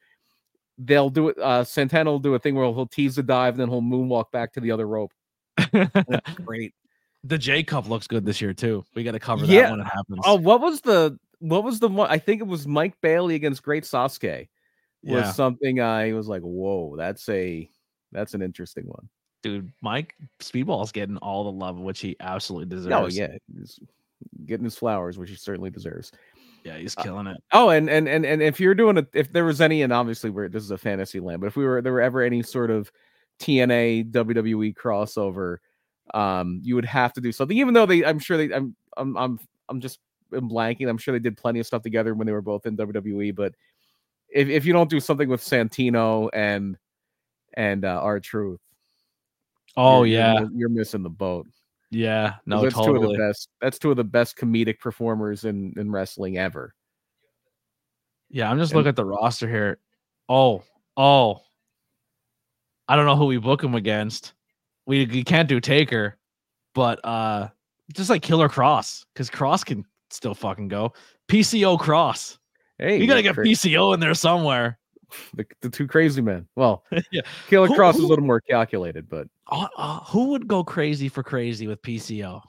They'll 0.77 1.09
do 1.09 1.29
it. 1.29 1.37
Uh, 1.37 1.63
Santana 1.63 2.09
will 2.09 2.19
do 2.19 2.33
a 2.35 2.39
thing 2.39 2.55
where 2.55 2.65
he'll 2.65 2.87
tease 2.87 3.15
the 3.15 3.23
dive 3.23 3.53
and 3.55 3.61
then 3.61 3.69
he'll 3.69 3.81
moonwalk 3.81 4.31
back 4.31 4.53
to 4.53 4.59
the 4.61 4.71
other 4.71 4.87
rope. 4.87 5.11
Great. 6.45 6.73
the 7.23 7.37
J 7.37 7.63
Cup 7.63 7.87
looks 7.89 8.07
good 8.07 8.25
this 8.25 8.41
year 8.41 8.53
too. 8.53 8.83
We 8.95 9.03
got 9.03 9.11
to 9.11 9.19
cover 9.19 9.45
Yeah. 9.45 9.63
that 9.63 9.71
when 9.71 9.79
it 9.81 9.83
happens. 9.85 10.19
Oh, 10.25 10.35
what 10.35 10.61
was 10.61 10.81
the 10.81 11.17
what 11.39 11.63
was 11.63 11.79
the 11.79 11.87
one? 11.89 12.09
I 12.09 12.17
think 12.17 12.41
it 12.41 12.47
was 12.47 12.67
Mike 12.67 12.95
Bailey 13.01 13.35
against 13.35 13.63
Great 13.63 13.83
Sasuke. 13.83 14.47
Was 15.03 15.13
yeah, 15.13 15.31
something 15.31 15.79
I 15.81 16.11
was 16.13 16.27
like, 16.27 16.41
whoa, 16.41 16.95
that's 16.97 17.27
a 17.29 17.69
that's 18.11 18.33
an 18.33 18.41
interesting 18.41 18.85
one. 18.85 19.07
dude, 19.43 19.71
Mike 19.81 20.15
Speedball's 20.41 20.91
getting 20.91 21.17
all 21.17 21.45
the 21.45 21.51
love 21.51 21.79
which 21.79 22.01
he 22.01 22.15
absolutely 22.19 22.75
deserves. 22.75 22.93
Oh 22.93 23.07
yeah, 23.21 23.37
he's 23.57 23.79
getting 24.45 24.65
his 24.65 24.75
flowers, 24.77 25.17
which 25.17 25.29
he 25.29 25.35
certainly 25.37 25.69
deserves. 25.69 26.11
yeah, 26.65 26.77
he's 26.77 26.97
Uh, 26.97 27.03
killing 27.03 27.27
it. 27.27 27.37
Oh, 27.53 27.69
and 27.69 27.89
and 27.89 28.09
and 28.09 28.25
and 28.25 28.41
if 28.41 28.59
you're 28.59 28.75
doing 28.75 28.97
a, 28.97 29.07
if 29.13 29.31
there 29.31 29.45
was 29.45 29.61
any, 29.61 29.81
and 29.83 29.93
obviously 29.93 30.29
we're 30.29 30.49
this 30.49 30.63
is 30.63 30.71
a 30.71 30.77
fantasy 30.77 31.21
land, 31.21 31.39
but 31.39 31.47
if 31.47 31.55
we 31.55 31.63
were 31.65 31.81
there 31.81 31.93
were 31.93 32.01
ever 32.01 32.21
any 32.21 32.43
sort 32.43 32.69
of 32.69 32.91
TNA 33.39 34.11
WWE 34.11 34.73
crossover, 34.75 35.57
um, 36.13 36.59
you 36.61 36.75
would 36.75 36.83
have 36.83 37.13
to 37.13 37.21
do 37.21 37.31
something. 37.31 37.57
Even 37.57 37.73
though 37.73 37.85
they, 37.85 38.03
I'm 38.03 38.19
sure 38.19 38.35
they, 38.35 38.53
I'm 38.53 38.75
I'm 38.97 39.15
I'm 39.15 39.39
I'm 39.69 39.79
just 39.79 39.99
I'm 40.33 40.49
blanking. 40.49 40.89
I'm 40.89 40.97
sure 40.97 41.11
they 41.13 41.19
did 41.19 41.37
plenty 41.37 41.59
of 41.59 41.65
stuff 41.67 41.81
together 41.83 42.13
when 42.13 42.25
they 42.27 42.33
were 42.33 42.41
both 42.41 42.65
in 42.65 42.77
WWE, 42.77 43.35
but 43.35 43.53
if 44.29 44.47
if 44.49 44.65
you 44.65 44.73
don't 44.73 44.89
do 44.89 44.99
something 44.99 45.27
with 45.29 45.41
Santino 45.41 46.29
and 46.33 46.77
and 47.55 47.83
uh, 47.85 47.99
R-Truth, 48.01 48.59
Oh 49.77 50.03
you're- 50.03 50.17
yeah, 50.19 50.39
you're, 50.39 50.49
you're 50.53 50.69
missing 50.69 51.03
the 51.03 51.09
boat. 51.09 51.47
yeah. 51.89 52.35
No, 52.45 52.61
that's 52.61 52.75
two 52.75 52.81
of 52.81 52.87
the 52.87 52.93
totally. 53.07 53.17
best. 53.17 53.49
That's 53.61 53.79
two 53.79 53.89
of 53.91 53.97
the 53.97 54.03
best 54.03 54.37
comedic 54.37 54.79
performers 54.79 55.45
in 55.45 55.73
in 55.77 55.91
wrestling 55.91 56.37
ever. 56.37 56.73
Yeah, 58.29 58.49
I'm 58.51 58.59
just 58.59 58.71
And- 58.71 58.77
looking 58.77 58.89
at 58.89 58.95
the 58.95 59.05
roster 59.05 59.49
here. 59.49 59.79
Oh, 60.27 60.63
oh. 60.95 61.41
I 62.87 62.95
don't 62.95 63.05
know 63.05 63.15
who 63.15 63.25
we 63.25 63.37
book 63.37 63.63
him 63.63 63.75
against. 63.75 64.33
We, 64.85 65.05
we 65.05 65.23
can't 65.23 65.47
do 65.49 65.59
Taker, 65.59 66.17
but 66.73 66.99
uh 67.03 67.49
just 67.93 68.09
like 68.11 68.21
Killer 68.21 68.49
Kross, 68.49 69.05
because 69.13 69.29
Kross 69.31 69.65
can 69.65 69.83
still 70.11 70.33
fucking 70.33 70.67
go. 70.67 70.93
PCO 71.27 71.79
Kross. 71.79 72.37
Hey, 72.77 72.99
You 72.99 73.07
gotta 73.07 73.21
get 73.21 73.35
cra- 73.35 73.45
PCO 73.45 73.93
in 73.93 73.99
there 73.99 74.13
somewhere. 74.13 74.77
the, 75.33 75.45
the 75.61 75.69
two 75.69 75.87
crazy 75.87 76.21
men. 76.21 76.47
Well, 76.55 76.83
Yeah. 77.11 77.21
Killer 77.49 77.67
Who- 77.67 77.75
Kross 77.77 77.95
is 77.95 78.01
a 78.03 78.07
little 78.07 78.25
more 78.25 78.41
calculated, 78.41 79.09
but 79.09 79.27
Uh, 79.51 79.67
uh, 79.77 79.99
who 80.01 80.29
would 80.29 80.47
go 80.47 80.63
crazy 80.63 81.09
for 81.09 81.23
crazy 81.23 81.67
with 81.67 81.81
PCO? 81.81 82.41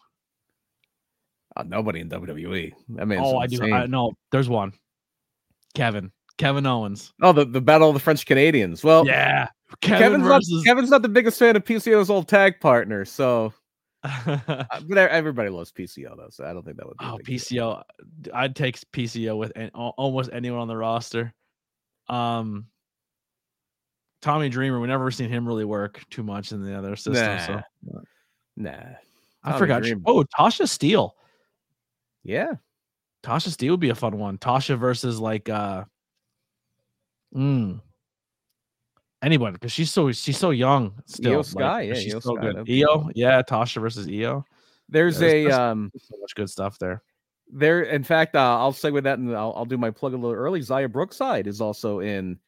uh, 1.57 1.63
nobody 1.65 2.01
in 2.01 2.09
WWE. 2.09 2.73
I 3.01 3.05
mean, 3.05 3.19
oh, 3.21 3.39
I 3.39 3.47
do. 3.47 3.63
I, 3.73 3.87
no, 3.87 4.13
there's 4.31 4.49
one. 4.49 4.73
Kevin. 5.75 6.13
Kevin 6.39 6.65
Owens. 6.65 7.13
Oh, 7.21 7.33
the, 7.33 7.45
the 7.45 7.61
battle 7.61 7.89
of 7.89 7.95
the 7.95 8.01
French 8.01 8.25
Canadians. 8.25 8.83
Well, 8.83 9.05
yeah. 9.07 9.49
Kevin 9.83 9.99
Kevin's 10.23 10.23
versus. 10.25 10.51
not 10.53 10.65
Kevin's 10.65 10.91
not 10.91 11.03
the 11.03 11.09
biggest 11.09 11.39
fan 11.39 11.55
of 11.57 11.65
PCO's 11.65 12.09
old 12.09 12.29
tag 12.29 12.61
partner, 12.61 13.05
so 13.05 13.53
uh, 14.03 14.65
but 14.89 14.99
everybody 14.99 15.49
loves 15.51 15.73
PCO 15.73 16.17
though, 16.17 16.29
so 16.31 16.45
I 16.45 16.53
don't 16.53 16.65
think 16.65 16.77
that 16.79 16.87
would 16.87 16.97
be. 16.99 17.05
a 17.05 17.09
Oh, 17.13 17.17
big 17.19 17.27
deal. 17.27 17.37
PCO. 17.37 17.83
I'd 18.35 18.57
take 18.57 18.77
PCO 18.93 19.37
with 19.37 19.53
an, 19.57 19.71
almost 19.75 20.31
anyone 20.33 20.61
on 20.61 20.69
the 20.69 20.77
roster. 20.77 21.35
Um, 22.09 22.67
Tommy 24.23 24.49
Dreamer. 24.49 24.81
We 24.81 24.89
never 24.89 25.11
seen 25.11 25.31
him 25.31 25.47
really 25.47 25.65
work 25.65 26.03
too 26.11 26.23
much 26.23 26.53
in 26.53 26.65
the 26.65 26.77
other 26.77 26.97
system. 26.97 27.39
So 27.41 27.63
Nah, 28.57 28.73
I 29.43 29.51
Tommy 29.51 29.59
forgot. 29.59 29.83
Dreamer. 29.83 30.03
Oh, 30.07 30.25
Tasha 30.39 30.65
Steelz. 30.67 31.13
yeah, 32.23 32.53
Tasha 33.23 33.49
Steelz 33.49 33.71
would 33.71 33.81
be 33.81 33.91
a 33.91 33.95
fun 33.95 34.19
one. 34.19 34.37
Tasha 34.39 34.79
versus 34.79 35.19
like 35.19 35.49
uh, 35.49 35.85
mm, 37.35 37.81
anyone 39.23 39.53
because 39.53 39.73
she's 39.73 39.91
so 39.93 40.11
she's 40.13 40.39
so 40.39 40.51
young 40.51 40.93
still. 41.07 41.39
like, 41.39 41.47
Sky, 41.47 41.81
yeah, 41.83 41.95
she's 41.95 42.15
Io 42.15 42.21
so 42.21 42.37
Sky, 42.37 42.53
good. 42.53 42.71
Io, 42.71 43.11
yeah, 43.15 43.43
Tasha 43.43 43.81
versus 43.81 44.07
Io. 44.09 44.45
there's 44.89 45.19
There's- 45.19 45.33
a 45.35 45.43
there's- 45.45 45.59
um. 45.59 45.91
So 45.99 46.17
much 46.21 46.35
good 46.35 46.51
stuff 46.51 46.79
there. 46.79 47.03
There, 47.53 47.83
in 47.83 48.05
fact, 48.05 48.37
uh, 48.37 48.59
I'll 48.59 48.73
segue 48.73 48.93
with 48.93 49.03
that, 49.05 49.19
and 49.19 49.35
I'll, 49.37 49.53
I'll 49.57 49.65
do 49.65 49.77
my 49.77 49.91
plug 49.91 50.15
a 50.15 50.17
little 50.17 50.37
early. 50.37 50.61
Xia 50.61 50.91
Brookside 50.91 51.47
is 51.49 51.61
also 51.61 51.99
in 52.01 52.39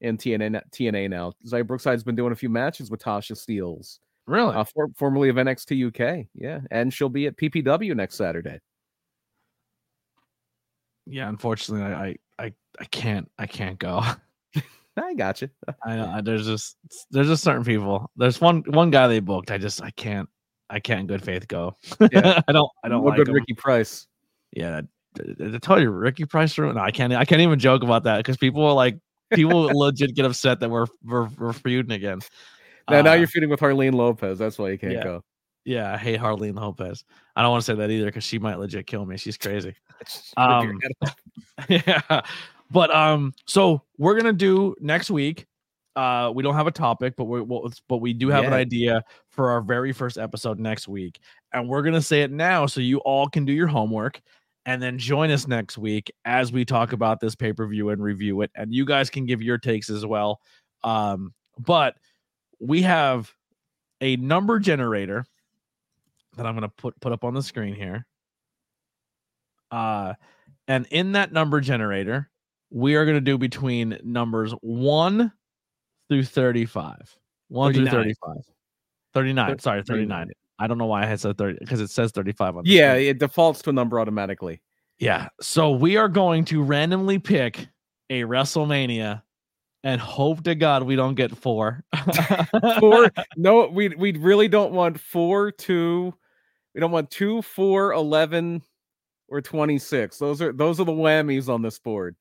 in 0.00 0.16
TNA 0.16 0.62
TNA 0.72 1.10
now. 1.10 1.32
Xia 1.46 1.62
Brookside's 1.64 2.02
been 2.04 2.16
doing 2.16 2.32
a 2.32 2.36
few 2.36 2.48
matches 2.48 2.90
with 2.90 3.02
Tasha 3.02 3.36
Steeles, 3.36 4.00
Really? 4.26 4.54
uh, 4.54 4.64
for, 4.64 4.88
formerly 4.96 5.28
of 5.28 5.36
NXT 5.36 5.88
UK. 5.88 6.26
Yeah, 6.34 6.60
and 6.70 6.92
she'll 6.92 7.08
be 7.10 7.26
at 7.26 7.36
PPW 7.36 7.94
next 7.94 8.14
Saturday. 8.16 8.60
yeah. 11.06 11.28
Unfortunately, 11.28 11.84
I, 11.84 12.04
I 12.08 12.44
I 12.46 12.52
I 12.80 12.84
can't 12.86 13.30
I 13.38 13.46
can't 13.46 13.78
go. 13.78 14.02
I 14.96 15.14
got 15.14 15.42
you. 15.42 15.48
I 15.84 15.96
know 15.96 16.20
there's 16.22 16.46
just 16.46 16.76
there's 17.10 17.28
just 17.28 17.44
certain 17.44 17.64
people. 17.64 18.10
There's 18.16 18.40
one 18.40 18.62
one 18.68 18.90
guy 18.90 19.08
they 19.08 19.20
booked. 19.20 19.50
I 19.50 19.58
just 19.58 19.82
I 19.82 19.90
can't 19.90 20.28
I 20.70 20.80
can't 20.80 21.00
in 21.00 21.06
good 21.06 21.22
faith 21.22 21.46
go. 21.48 21.76
Yeah. 22.12 22.40
I 22.48 22.52
don't 22.52 22.70
I 22.82 22.88
don't 22.88 23.04
no 23.04 23.10
like 23.10 23.18
good. 23.18 23.28
Ricky 23.28 23.54
Price. 23.54 24.06
Yeah, 24.52 24.80
did 25.14 25.54
I 25.54 25.58
tell 25.58 25.80
you 25.80 25.90
Ricky 25.90 26.24
Price? 26.24 26.56
No, 26.56 26.76
I 26.76 26.90
can't. 26.90 27.12
I 27.12 27.24
can't 27.24 27.40
even 27.40 27.58
joke 27.58 27.82
about 27.82 28.04
that 28.04 28.18
because 28.18 28.36
people 28.36 28.64
are 28.64 28.72
like, 28.72 28.98
people 29.34 29.62
legit 29.74 30.14
get 30.14 30.24
upset 30.24 30.60
that 30.60 30.70
we're 30.70 30.86
we're, 31.04 31.28
we're 31.38 31.52
feuding 31.52 31.92
again. 31.92 32.20
Now, 32.90 33.02
now 33.02 33.12
Uh, 33.12 33.14
you're 33.16 33.26
feuding 33.26 33.50
with 33.50 33.60
Harlene 33.60 33.94
Lopez. 33.94 34.38
That's 34.38 34.58
why 34.58 34.70
you 34.70 34.78
can't 34.78 34.92
yeah. 34.92 35.04
go. 35.04 35.24
yeah, 35.64 35.92
I 35.92 35.96
hate 35.96 36.20
Harlene 36.20 36.56
Lopez. 36.56 37.04
I 37.34 37.42
don't 37.42 37.50
want 37.50 37.64
to 37.64 37.72
say 37.72 37.74
that 37.76 37.90
either 37.90 38.06
because 38.06 38.24
she 38.24 38.38
might 38.38 38.58
legit 38.58 38.86
kill 38.86 39.04
me. 39.04 39.16
She's 39.16 39.36
crazy. 39.36 39.74
Um, 40.36 40.78
yeah. 41.70 42.20
But 42.70 42.94
um, 42.94 43.32
so 43.46 43.82
we're 43.98 44.16
gonna 44.16 44.32
do 44.32 44.74
next 44.80 45.10
week. 45.10 45.46
Uh, 45.94 46.30
we 46.34 46.42
don't 46.42 46.54
have 46.54 46.66
a 46.66 46.72
topic, 46.72 47.14
but 47.16 47.24
we 47.24 47.42
but 47.88 47.98
we 47.98 48.12
do 48.12 48.28
have 48.28 48.44
an 48.44 48.52
idea 48.52 49.02
for 49.30 49.50
our 49.50 49.60
very 49.60 49.92
first 49.92 50.18
episode 50.18 50.58
next 50.58 50.88
week, 50.88 51.20
and 51.52 51.68
we're 51.68 51.82
gonna 51.82 52.02
say 52.02 52.22
it 52.22 52.30
now 52.30 52.66
so 52.66 52.80
you 52.80 52.98
all 52.98 53.28
can 53.28 53.44
do 53.44 53.52
your 53.52 53.66
homework, 53.66 54.20
and 54.66 54.82
then 54.82 54.98
join 54.98 55.30
us 55.30 55.46
next 55.46 55.78
week 55.78 56.12
as 56.24 56.52
we 56.52 56.64
talk 56.64 56.92
about 56.92 57.20
this 57.20 57.34
pay 57.34 57.52
per 57.52 57.66
view 57.66 57.90
and 57.90 58.02
review 58.02 58.42
it, 58.42 58.50
and 58.56 58.74
you 58.74 58.84
guys 58.84 59.08
can 59.08 59.26
give 59.26 59.40
your 59.40 59.58
takes 59.58 59.88
as 59.88 60.04
well. 60.04 60.40
Um, 60.84 61.32
but 61.58 61.96
we 62.60 62.82
have 62.82 63.32
a 64.00 64.16
number 64.16 64.58
generator 64.58 65.24
that 66.36 66.46
I'm 66.46 66.54
gonna 66.54 66.68
put 66.68 66.98
put 67.00 67.12
up 67.12 67.24
on 67.24 67.32
the 67.32 67.42
screen 67.42 67.74
here. 67.74 68.04
Uh, 69.70 70.14
and 70.68 70.86
in 70.90 71.12
that 71.12 71.32
number 71.32 71.60
generator, 71.60 72.28
we 72.70 72.94
are 72.96 73.04
going 73.04 73.16
to 73.16 73.20
do 73.20 73.38
between 73.38 73.98
numbers 74.02 74.52
1 74.60 75.32
through 76.08 76.24
35. 76.24 77.16
1 77.48 77.74
through 77.74 77.84
39. 77.86 78.02
35. 78.04 78.36
39. 79.14 79.50
Thir- 79.56 79.60
Sorry, 79.62 79.82
39. 79.82 80.30
I 80.58 80.66
don't 80.66 80.78
know 80.78 80.86
why 80.86 81.02
I 81.02 81.06
had 81.06 81.20
said 81.20 81.36
30 81.38 81.58
because 81.60 81.80
it 81.80 81.90
says 81.90 82.12
35 82.12 82.56
on 82.56 82.64
the 82.64 82.70
Yeah, 82.70 82.94
screen. 82.94 83.08
it 83.08 83.18
defaults 83.18 83.62
to 83.62 83.70
a 83.70 83.72
number 83.72 84.00
automatically. 84.00 84.60
Yeah. 84.98 85.28
So 85.40 85.70
we 85.70 85.96
are 85.96 86.08
going 86.08 86.44
to 86.46 86.62
randomly 86.62 87.18
pick 87.18 87.68
a 88.08 88.22
WrestleMania 88.22 89.22
and 89.84 90.00
hope 90.00 90.42
to 90.44 90.54
God 90.54 90.82
we 90.84 90.96
don't 90.96 91.14
get 91.14 91.36
four. 91.36 91.84
Four. 92.80 93.10
no, 93.36 93.66
we 93.68 93.88
we 93.90 94.12
really 94.12 94.48
don't 94.48 94.72
want 94.72 94.98
four, 94.98 95.50
two. 95.52 96.12
We 96.74 96.80
don't 96.80 96.90
want 96.90 97.10
two, 97.10 97.42
four, 97.42 97.92
eleven, 97.92 98.62
or 99.28 99.40
twenty 99.42 99.78
six. 99.78 100.18
Those 100.18 100.40
are 100.42 100.52
those 100.52 100.80
are 100.80 100.84
the 100.84 100.92
whammies 100.92 101.48
on 101.48 101.62
this 101.62 101.78
board. 101.78 102.16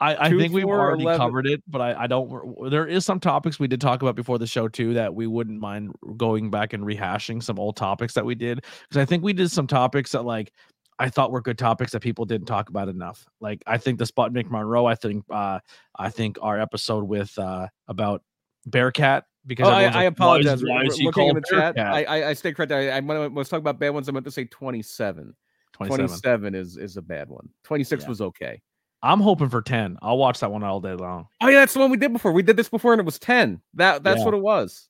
I, 0.00 0.26
I 0.26 0.28
Two, 0.30 0.38
think 0.38 0.52
we've 0.52 0.62
four, 0.64 0.78
already 0.80 1.02
11. 1.02 1.18
covered 1.20 1.46
it, 1.48 1.62
but 1.66 1.80
I, 1.80 2.04
I 2.04 2.06
don't. 2.06 2.70
There 2.70 2.86
is 2.86 3.04
some 3.04 3.18
topics 3.18 3.58
we 3.58 3.66
did 3.66 3.80
talk 3.80 4.00
about 4.02 4.14
before 4.14 4.38
the 4.38 4.46
show 4.46 4.68
too 4.68 4.94
that 4.94 5.12
we 5.14 5.26
wouldn't 5.26 5.60
mind 5.60 5.92
going 6.16 6.50
back 6.50 6.72
and 6.72 6.84
rehashing 6.84 7.42
some 7.42 7.58
old 7.58 7.76
topics 7.76 8.14
that 8.14 8.24
we 8.24 8.34
did 8.36 8.58
because 8.88 9.00
I 9.00 9.04
think 9.04 9.24
we 9.24 9.32
did 9.32 9.50
some 9.50 9.66
topics 9.66 10.12
that 10.12 10.22
like 10.24 10.52
I 11.00 11.08
thought 11.08 11.32
were 11.32 11.40
good 11.40 11.58
topics 11.58 11.92
that 11.92 12.00
people 12.00 12.24
didn't 12.24 12.46
talk 12.46 12.68
about 12.68 12.88
enough. 12.88 13.26
Like 13.40 13.62
I 13.66 13.76
think 13.78 13.98
the 13.98 14.04
Sputnik 14.04 14.50
Monroe. 14.50 14.86
I 14.86 14.94
think 14.94 15.24
uh 15.30 15.58
I 15.98 16.10
think 16.10 16.38
our 16.42 16.60
episode 16.60 17.04
with 17.04 17.36
uh 17.38 17.66
about 17.88 18.22
Bearcat 18.66 19.24
because 19.46 19.66
Oh, 19.68 19.70
I, 19.70 19.84
everyone's 19.84 19.96
I 19.96 19.98
like, 19.98 20.18
why 20.20 20.38
is- 20.38 20.52
apologize. 20.52 20.62
why 20.64 20.82
is 20.84 20.96
he 20.96 21.04
Looking 21.06 21.28
in 21.28 21.34
the 21.36 21.40
called 21.42 21.74
chat, 21.74 21.78
I, 21.78 22.04
I 22.04 22.28
I 22.28 22.32
stay 22.34 22.52
corrected. 22.52 22.76
I, 22.76 22.96
I 22.96 22.98
I 22.98 23.26
was 23.28 23.48
talking 23.48 23.62
about 23.62 23.78
bad 23.80 23.90
ones. 23.90 24.08
I 24.08 24.12
meant 24.12 24.26
to 24.26 24.30
say 24.30 24.44
twenty 24.44 24.82
seven. 24.82 25.34
27. 25.74 26.06
27 26.08 26.54
is 26.54 26.76
is 26.76 26.96
a 26.96 27.02
bad 27.02 27.28
one. 27.28 27.48
26 27.64 28.02
Yeah. 28.02 28.08
was 28.08 28.20
okay. 28.20 28.60
I'm 29.02 29.20
hoping 29.20 29.48
for 29.48 29.62
10. 29.62 29.98
I'll 30.02 30.18
watch 30.18 30.40
that 30.40 30.50
one 30.50 30.62
all 30.64 30.80
day 30.80 30.94
long. 30.94 31.26
Oh 31.40 31.48
yeah, 31.48 31.60
that's 31.60 31.74
the 31.74 31.80
one 31.80 31.90
we 31.90 31.96
did 31.96 32.12
before. 32.12 32.32
We 32.32 32.42
did 32.42 32.56
this 32.56 32.68
before 32.68 32.92
and 32.92 33.00
it 33.00 33.04
was 33.04 33.18
10. 33.18 33.60
That 33.74 34.02
that's 34.02 34.18
Yeah. 34.20 34.24
what 34.24 34.34
it 34.34 34.42
was. 34.42 34.88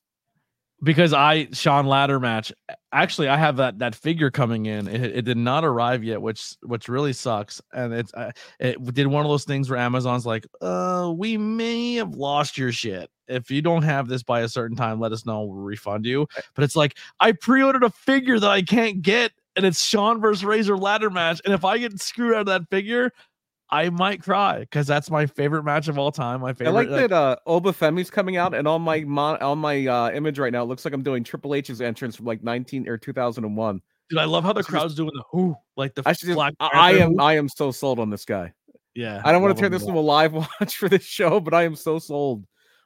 because 0.81 1.11
I 1.13 1.47
Shawn 1.51 1.85
ladder 1.87 2.19
match. 2.19 2.53
Actually, 2.93 3.27
I 3.27 3.35
have 3.37 3.57
that 3.57 3.79
that 3.79 3.93
figure 3.95 4.31
coming 4.31 4.65
in. 4.65 4.87
It, 4.87 5.01
it 5.17 5.21
did 5.25 5.37
not 5.37 5.63
arrive 5.65 6.03
yet, 6.03 6.21
which 6.21 6.55
which 6.63 6.87
really 6.87 7.11
sucks. 7.13 7.61
And 7.73 7.93
it's 7.93 8.13
uh, 8.13 8.31
it 8.59 8.81
did 8.93 9.07
one 9.07 9.25
of 9.25 9.29
those 9.29 9.43
things 9.43 9.69
where 9.69 9.77
Amazon's 9.77 10.25
like, 10.25 10.47
uh, 10.61 11.11
we 11.15 11.37
may 11.37 11.95
have 11.95 12.15
lost 12.15 12.57
your 12.57 12.71
shit. 12.71 13.09
If 13.27 13.51
you 13.51 13.61
don't 13.61 13.83
have 13.83 14.07
this 14.07 14.23
by 14.23 14.39
a 14.41 14.47
certain 14.49 14.75
time, 14.77 14.99
let 14.99 15.11
us 15.11 15.25
know. 15.25 15.43
We'll 15.43 15.61
refund 15.61 16.05
you. 16.05 16.25
But 16.55 16.63
it's 16.63 16.75
like 16.77 16.97
I 17.19 17.33
pre-ordered 17.33 17.83
a 17.83 17.89
figure 17.91 18.39
that 18.39 18.49
I 18.49 18.61
can't 18.63 19.01
get, 19.03 19.33
and 19.55 19.65
it's 19.65 19.83
Shawn 19.83 20.19
versus 20.21 20.43
Razor 20.45 20.77
ladder 20.77 21.09
match. 21.11 21.41
And 21.45 21.53
if 21.53 21.63
I 21.65 21.77
get 21.77 21.99
screwed 22.01 22.33
out 22.33 22.39
of 22.41 22.45
that 22.47 22.69
figure. 22.71 23.11
I 23.71 23.89
might 23.89 24.21
cry 24.23 24.59
because 24.61 24.87
that's 24.87 25.11
my 25.11 25.25
favorite 25.27 25.63
match 25.63 25.87
of 25.87 25.97
all 25.99 26.11
time. 26.11 26.41
My 26.41 26.53
favorite. 26.53 26.71
I 26.71 26.73
like 26.73 26.89
like- 26.89 27.09
that 27.09 27.11
uh 27.11 27.35
Oba 27.45 27.71
Femi's 27.71 28.09
coming 28.09 28.35
out 28.37 28.53
and 28.55 28.67
on 28.67 28.81
my 28.81 29.01
mon- 29.01 29.41
on 29.41 29.59
my 29.59 29.85
uh 29.85 30.09
image 30.11 30.39
right 30.39 30.51
now 30.51 30.63
it 30.63 30.65
looks 30.67 30.85
like 30.85 30.93
I'm 30.93 31.03
doing 31.03 31.23
Triple 31.23 31.53
H's 31.55 31.79
entrance 31.81 32.15
from 32.15 32.25
like 32.25 32.43
19 32.43 32.87
or 32.89 32.97
2001. 32.97 33.81
Dude, 34.09 34.17
I 34.19 34.25
love 34.25 34.43
how 34.43 34.53
the 34.53 34.61
should 34.61 34.65
just- 34.65 34.69
crowd's 34.71 34.95
doing 34.95 35.11
the 35.13 35.23
who, 35.31 35.55
like 35.77 35.93
the 35.93 36.01
I 36.05 36.13
just, 36.13 36.25
I, 36.37 36.51
I 36.59 36.91
am 36.93 37.11
who. 37.13 37.21
I 37.21 37.33
am 37.35 37.47
so 37.47 37.69
sold 37.71 37.99
on 37.99 38.09
this 38.09 38.25
guy. 38.25 38.53
Yeah, 38.95 39.21
I 39.23 39.31
don't 39.31 39.43
want 39.43 39.55
to 39.55 39.61
turn 39.61 39.71
this 39.71 39.83
into 39.83 39.97
a 39.97 40.01
live 40.01 40.33
watch 40.59 40.75
for 40.77 40.89
this 40.89 41.03
show, 41.03 41.39
but 41.39 41.53
I 41.53 41.63
am 41.63 41.75
so 41.75 41.99
sold 41.99 42.45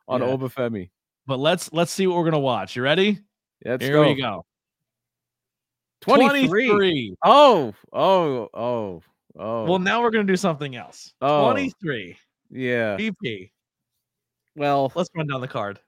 on 0.09 0.19
Yeah. 0.21 0.27
Oba 0.27 0.49
Femi. 0.49 0.89
But 1.25 1.39
let's 1.39 1.71
let's 1.71 1.93
see 1.93 2.07
what 2.07 2.17
we're 2.17 2.25
gonna 2.25 2.39
watch. 2.39 2.75
You 2.75 2.83
ready? 2.83 3.19
Let's 3.63 3.85
Here 3.85 3.93
go. 3.93 4.09
we 4.09 4.15
go. 4.21 4.45
23. 6.01 6.67
23. 6.67 7.15
Oh, 7.23 7.73
oh, 7.93 8.49
oh, 8.53 9.01
oh. 9.37 9.65
Well, 9.65 9.79
now 9.79 10.01
we're 10.01 10.11
gonna 10.11 10.23
do 10.23 10.37
something 10.37 10.75
else. 10.75 11.13
Oh. 11.21 11.51
23. 11.51 12.17
yeah. 12.51 12.97
BP. 12.97 13.51
Well, 14.55 14.91
Let's 14.95 15.09
run 15.15 15.27
down 15.27 15.41
the 15.41 15.47
card 15.47 15.79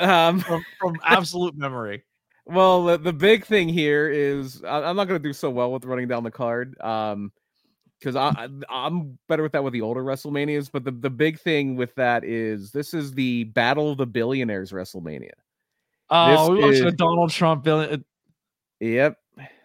um, 0.00 0.40
from, 0.40 0.64
from 0.78 0.96
absolute 1.04 1.56
memory. 1.56 2.04
Well, 2.46 2.84
the, 2.84 2.98
the 2.98 3.12
big 3.12 3.44
thing 3.44 3.68
here 3.68 4.08
is 4.08 4.62
I, 4.64 4.82
I'm 4.82 4.96
not 4.96 5.06
going 5.06 5.20
to 5.20 5.28
do 5.28 5.32
so 5.32 5.50
well 5.50 5.72
with 5.72 5.84
running 5.84 6.08
down 6.08 6.24
the 6.24 6.30
card, 6.30 6.80
um, 6.80 7.32
because 7.98 8.16
I, 8.16 8.30
I 8.30 8.48
I'm 8.70 9.18
better 9.28 9.42
with 9.42 9.52
that 9.52 9.62
with 9.62 9.74
the 9.74 9.82
older 9.82 10.02
WrestleManias. 10.02 10.70
But 10.72 10.84
the 10.84 10.90
the 10.90 11.10
big 11.10 11.38
thing 11.38 11.76
with 11.76 11.94
that 11.96 12.24
is 12.24 12.72
this 12.72 12.94
is 12.94 13.12
the 13.12 13.44
Battle 13.44 13.92
of 13.92 13.98
the 13.98 14.06
Billionaires 14.06 14.72
WrestleMania. 14.72 15.32
Oh, 16.08 16.50
we 16.50 16.62
watched 16.62 16.78
is- 16.78 16.80
a 16.80 16.92
Donald 16.92 17.30
Trump 17.30 17.62
villain. 17.62 18.04
Yep. 18.80 19.16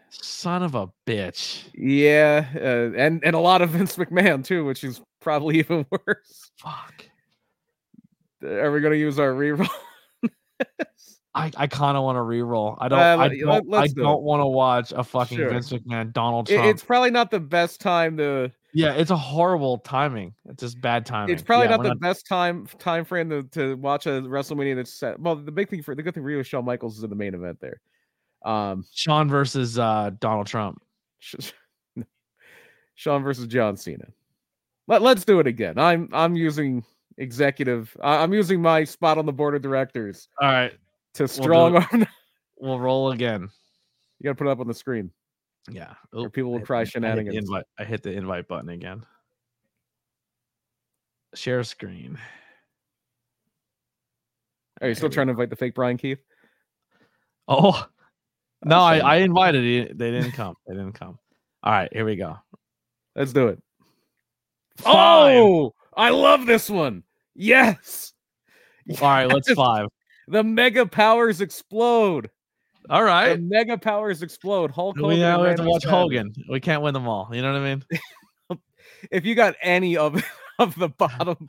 Son 0.09 0.63
of 0.63 0.75
a 0.75 0.87
bitch. 1.05 1.63
Yeah, 1.75 2.45
uh, 2.55 2.91
and 2.97 3.23
and 3.23 3.35
a 3.35 3.39
lot 3.39 3.61
of 3.61 3.69
Vince 3.71 3.95
McMahon 3.97 4.43
too, 4.43 4.65
which 4.65 4.83
is 4.83 5.01
probably 5.21 5.57
even 5.59 5.85
worse. 5.91 6.51
Fuck. 6.57 7.05
Are 8.43 8.71
we 8.71 8.79
going 8.79 8.93
to 8.93 8.99
use 8.99 9.17
our 9.19 9.31
reroll? 9.31 9.67
I, 11.33 11.51
I 11.57 11.67
kind 11.67 11.97
of 11.97 12.03
want 12.03 12.15
to 12.15 12.21
re-roll. 12.21 12.77
I 12.79 12.87
don't. 12.87 12.97
Uh, 12.99 13.03
I 13.03 13.27
don't, 13.27 13.73
I 13.73 13.87
do 13.87 13.95
don't 13.95 14.21
want 14.23 14.39
to 14.41 14.45
watch 14.45 14.93
a 14.95 15.03
fucking 15.03 15.37
Sure. 15.37 15.49
Vince 15.49 15.69
McMahon 15.73 16.13
Donald 16.13 16.49
It- 16.49 16.55
Trump. 16.55 16.69
it's 16.69 16.83
probably 16.83 17.11
not 17.11 17.29
the 17.29 17.41
best 17.41 17.81
time 17.81 18.15
to. 18.17 18.49
yeah, 18.73 18.93
it's 18.93 19.11
a 19.11 19.17
horrible 19.17 19.79
timing. 19.79 20.33
It's 20.45 20.61
just 20.61 20.79
bad 20.79 21.05
timing. 21.05 21.33
It's 21.33 21.41
probably 21.43 21.65
Yeah, 21.67 21.75
not 21.75 21.83
the 21.83 21.95
best 21.95 22.25
time 22.25 22.67
time 22.79 23.03
frame 23.03 23.29
to, 23.31 23.43
to 23.51 23.75
watch 23.75 24.05
a 24.05 24.21
WrestleMania 24.21 24.75
that's 24.77 24.93
set. 24.93 25.19
Well, 25.19 25.35
the 25.35 25.51
big 25.51 25.67
thing 25.69 25.83
for 25.83 25.93
the 25.93 26.03
good 26.03 26.13
thing 26.13 26.23
for 26.23 26.29
you 26.29 26.39
is 26.39 26.47
Shawn 26.47 26.63
Michaels 26.63 26.97
is 26.99 27.03
in 27.03 27.09
the 27.09 27.17
main 27.17 27.33
event 27.33 27.57
there. 27.59 27.81
Um, 28.45 28.85
Shawn 28.93 29.27
versus 29.27 29.77
uh, 29.77 30.11
Donald 30.19 30.47
Trump. 30.47 30.81
Shawn 32.95 33.23
versus 33.23 33.47
John 33.47 33.75
Cena. 33.75 34.07
Let, 34.87 35.01
let's 35.01 35.25
do 35.25 35.39
it 35.39 35.47
again. 35.47 35.77
I'm 35.77 36.07
I'm 36.13 36.35
using 36.35 36.85
executive. 37.17 37.95
I'm 38.01 38.33
using 38.33 38.61
my 38.61 38.83
spot 38.83 39.17
on 39.17 39.25
the 39.25 39.33
board 39.33 39.55
of 39.55 39.61
directors 39.61 40.29
All 40.41 40.47
right, 40.47 40.73
to 41.15 41.27
strong 41.27 41.75
arm. 41.77 42.05
we'll 42.59 42.79
roll 42.79 43.11
again. 43.11 43.49
You 44.19 44.23
got 44.23 44.29
to 44.31 44.35
put 44.35 44.47
it 44.47 44.51
up 44.51 44.59
on 44.59 44.67
the 44.67 44.73
screen, 44.73 45.11
Yeah. 45.69 45.95
or 46.13 46.29
people 46.29 46.51
will 46.51 46.61
cry 46.61 46.77
the- 46.77 46.81
I 46.81 46.83
hit 46.85 46.91
shenanigans. 46.93 47.35
invite. 47.35 47.65
I 47.79 47.83
hit 47.83 48.03
the 48.03 48.11
invite 48.11 48.47
button 48.47 48.69
again. 48.69 49.03
Share 51.33 51.63
screen. 51.63 52.17
Are 54.81 54.87
you 54.87 54.95
still 54.95 55.09
trying 55.09 55.27
to 55.27 55.31
invite 55.31 55.49
the 55.49 55.55
fake 55.55 55.73
Bryan 55.73 55.97
Keith? 55.97 56.19
Oh 57.47 57.87
no, 58.63 58.79
I. 58.79 58.97
I 58.99 59.15
invited 59.17 59.63
you. 59.63 59.93
They 59.93 60.11
didn't 60.11 60.31
come. 60.31 60.55
They 60.67 60.73
didn't 60.73 60.93
come. 60.93 61.19
All 61.63 61.71
right, 61.73 61.89
here 61.91 62.05
we 62.05 62.15
go. 62.15 62.37
Let's 63.15 63.33
do 63.33 63.47
it. 63.49 63.61
Five. 64.77 65.37
Oh, 65.37 65.73
I 65.95 66.09
love 66.09 66.45
this 66.45 66.69
one. 66.69 67.03
Yes, 67.35 68.13
All 69.01 69.07
right, 69.09 69.25
let's 69.27 69.51
five. 69.53 69.87
the 70.27 70.43
mega 70.43 70.85
powers 70.85 71.41
explode. 71.41 72.29
All 72.89 73.03
right. 73.03 73.33
The 73.35 73.41
mega 73.41 73.77
powers 73.77 74.21
explode. 74.21 74.69
Hulk 74.71 74.95
Hogan. 74.97 75.09
We, 75.15 75.19
now 75.19 75.41
we 75.41 75.47
have 75.47 75.57
to 75.57 75.63
watch 75.63 75.81
Savage. 75.83 75.93
Hogan. 75.95 76.33
We 76.49 76.59
can't 76.59 76.81
win 76.83 76.93
them 76.93 77.07
all. 77.07 77.29
You 77.33 77.41
know 77.41 77.51
what 77.53 77.61
I 77.61 77.75
mean? 77.75 77.83
If 79.11 79.25
you 79.25 79.33
got 79.35 79.55
any 79.61 79.97
of 79.97 80.23
of 80.59 80.75
the 80.75 80.89
bottom, 80.89 81.47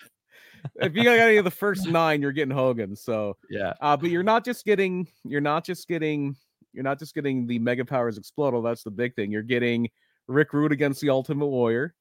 if 0.76 0.94
you 0.96 1.04
got 1.04 1.18
any 1.18 1.36
of 1.36 1.44
the 1.44 1.50
first 1.50 1.86
nine, 1.88 2.20
you're 2.22 2.32
getting 2.32 2.54
Hogan. 2.54 2.96
So, 2.96 3.36
Yeah. 3.50 3.72
uh, 3.80 3.96
but 3.96 4.10
you're 4.10 4.22
not 4.22 4.44
just 4.44 4.64
getting, 4.64 5.06
you're 5.24 5.40
not 5.40 5.64
just 5.64 5.88
getting, 5.88 6.36
you're 6.76 6.84
not 6.84 6.98
just 6.98 7.14
getting 7.14 7.46
the 7.46 7.58
mega 7.58 7.84
powers 7.84 8.18
explode. 8.18 8.54
Oh, 8.54 8.60
that's 8.60 8.82
the 8.82 8.90
big 8.90 9.14
thing. 9.16 9.32
You're 9.32 9.42
getting 9.42 9.88
Rick 10.28 10.52
Rude 10.52 10.72
against 10.72 11.00
the 11.00 11.08
Ultimate 11.08 11.46
Warrior. 11.46 11.94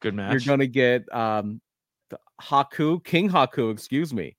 Good 0.00 0.14
match. 0.14 0.32
You're 0.32 0.56
gonna 0.56 0.66
get 0.66 1.04
um 1.14 1.60
the 2.08 2.18
Haku, 2.40 3.04
King 3.04 3.28
Haku, 3.28 3.70
excuse 3.70 4.12
me, 4.12 4.36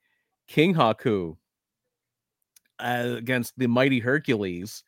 King 0.47 0.73
Haku 0.73 1.37
uh, 2.79 3.15
against 3.17 3.53
the 3.57 3.67
Mighty 3.67 3.99
Hercules. 3.99 4.83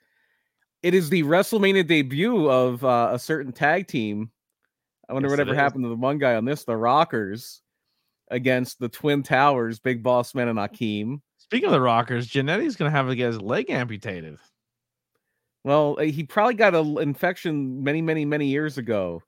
It 0.83 0.93
is 0.93 1.09
the 1.09 1.23
WrestleMania 1.23 1.87
debut 1.87 2.49
of 2.49 2.83
uh, 2.83 3.09
a 3.13 3.19
certain 3.19 3.51
tag 3.51 3.87
team. 3.87 4.31
I 5.07 5.13
wonder 5.13 5.27
Yes, 5.27 5.33
whatever 5.33 5.55
happened 5.55 5.83
to 5.83 5.89
the 5.89 5.95
one 5.95 6.17
guy 6.17 6.35
on 6.35 6.45
this, 6.45 6.63
the 6.63 6.75
Rockers, 6.75 7.61
against 8.31 8.79
the 8.79 8.89
Twin 8.89 9.21
Towers, 9.23 9.79
Big 9.79 10.01
Boss 10.01 10.33
Man 10.33 10.47
and 10.47 10.57
Akeem. 10.57 11.21
Speaking 11.37 11.67
of 11.67 11.73
the 11.73 11.81
Rockers, 11.81 12.27
Jannetty's 12.27 12.75
gonna 12.75 12.91
have 12.91 13.07
to 13.07 13.15
get 13.15 13.27
his 13.27 13.41
leg 13.41 13.69
amputated. 13.69 14.37
Well, 15.65 15.95
he 15.95 16.21
probably 16.21 16.53
got 16.53 16.75
an 16.75 16.99
infection 16.99 17.83
many, 17.83 17.99
many, 17.99 18.23
many 18.23 18.45
years 18.45 18.77
ago 18.77 19.23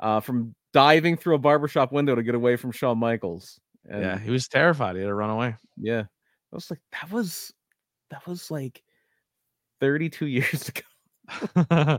uh, 0.00 0.18
from 0.18 0.52
diving 0.72 1.16
through 1.16 1.36
a 1.36 1.38
barbershop 1.38 1.92
window 1.92 2.16
to 2.16 2.24
get 2.24 2.34
away 2.34 2.56
from 2.56 2.72
Shawn 2.72 2.98
Michaels. 2.98 3.60
And 3.88 4.02
yeah, 4.02 4.18
he 4.18 4.32
was 4.32 4.48
terrified. 4.48 4.96
He 4.96 5.02
had 5.02 5.06
to 5.06 5.14
run 5.14 5.30
away. 5.30 5.54
yeah, 5.76 6.00
I 6.00 6.56
was 6.56 6.68
like, 6.72 6.80
that 6.90 7.08
was 7.12 7.54
that 8.10 8.26
was 8.26 8.50
like 8.50 8.82
32 9.80 10.26
years 10.26 10.68
ago. 10.68 10.82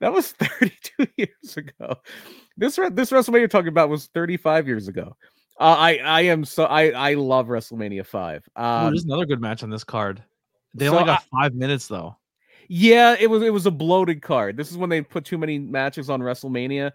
That 0.00 0.12
was 0.12 0.30
32 0.32 1.08
years 1.16 1.56
ago. 1.56 1.96
This 2.56 2.78
re- 2.78 2.90
this 2.90 3.10
WrestleMania 3.10 3.40
you're 3.40 3.48
talking 3.48 3.68
about 3.68 3.88
was 3.88 4.06
35 4.06 4.68
years 4.68 4.86
ago. 4.86 5.16
Uh, 5.58 5.74
I 5.76 5.96
I 5.96 6.20
am 6.22 6.44
so 6.44 6.64
I 6.64 6.90
I 6.90 7.14
love 7.14 7.48
WrestleMania 7.48 8.06
five. 8.06 8.48
Um, 8.54 8.92
there's 8.92 9.04
another 9.04 9.26
good 9.26 9.40
match 9.40 9.64
on 9.64 9.70
this 9.70 9.82
card. 9.82 10.22
They 10.74 10.86
so 10.86 10.92
only 10.92 11.06
got 11.06 11.24
five 11.24 11.54
minutes 11.54 11.88
though. 11.88 12.16
Yeah, 12.68 13.16
it 13.18 13.28
was 13.30 13.42
it 13.42 13.52
was 13.52 13.66
a 13.66 13.70
bloated 13.70 14.22
card. 14.22 14.56
This 14.56 14.70
is 14.70 14.76
when 14.76 14.90
they 14.90 15.02
put 15.02 15.24
too 15.24 15.38
many 15.38 15.58
matches 15.58 16.10
on 16.10 16.20
WrestleMania. 16.20 16.92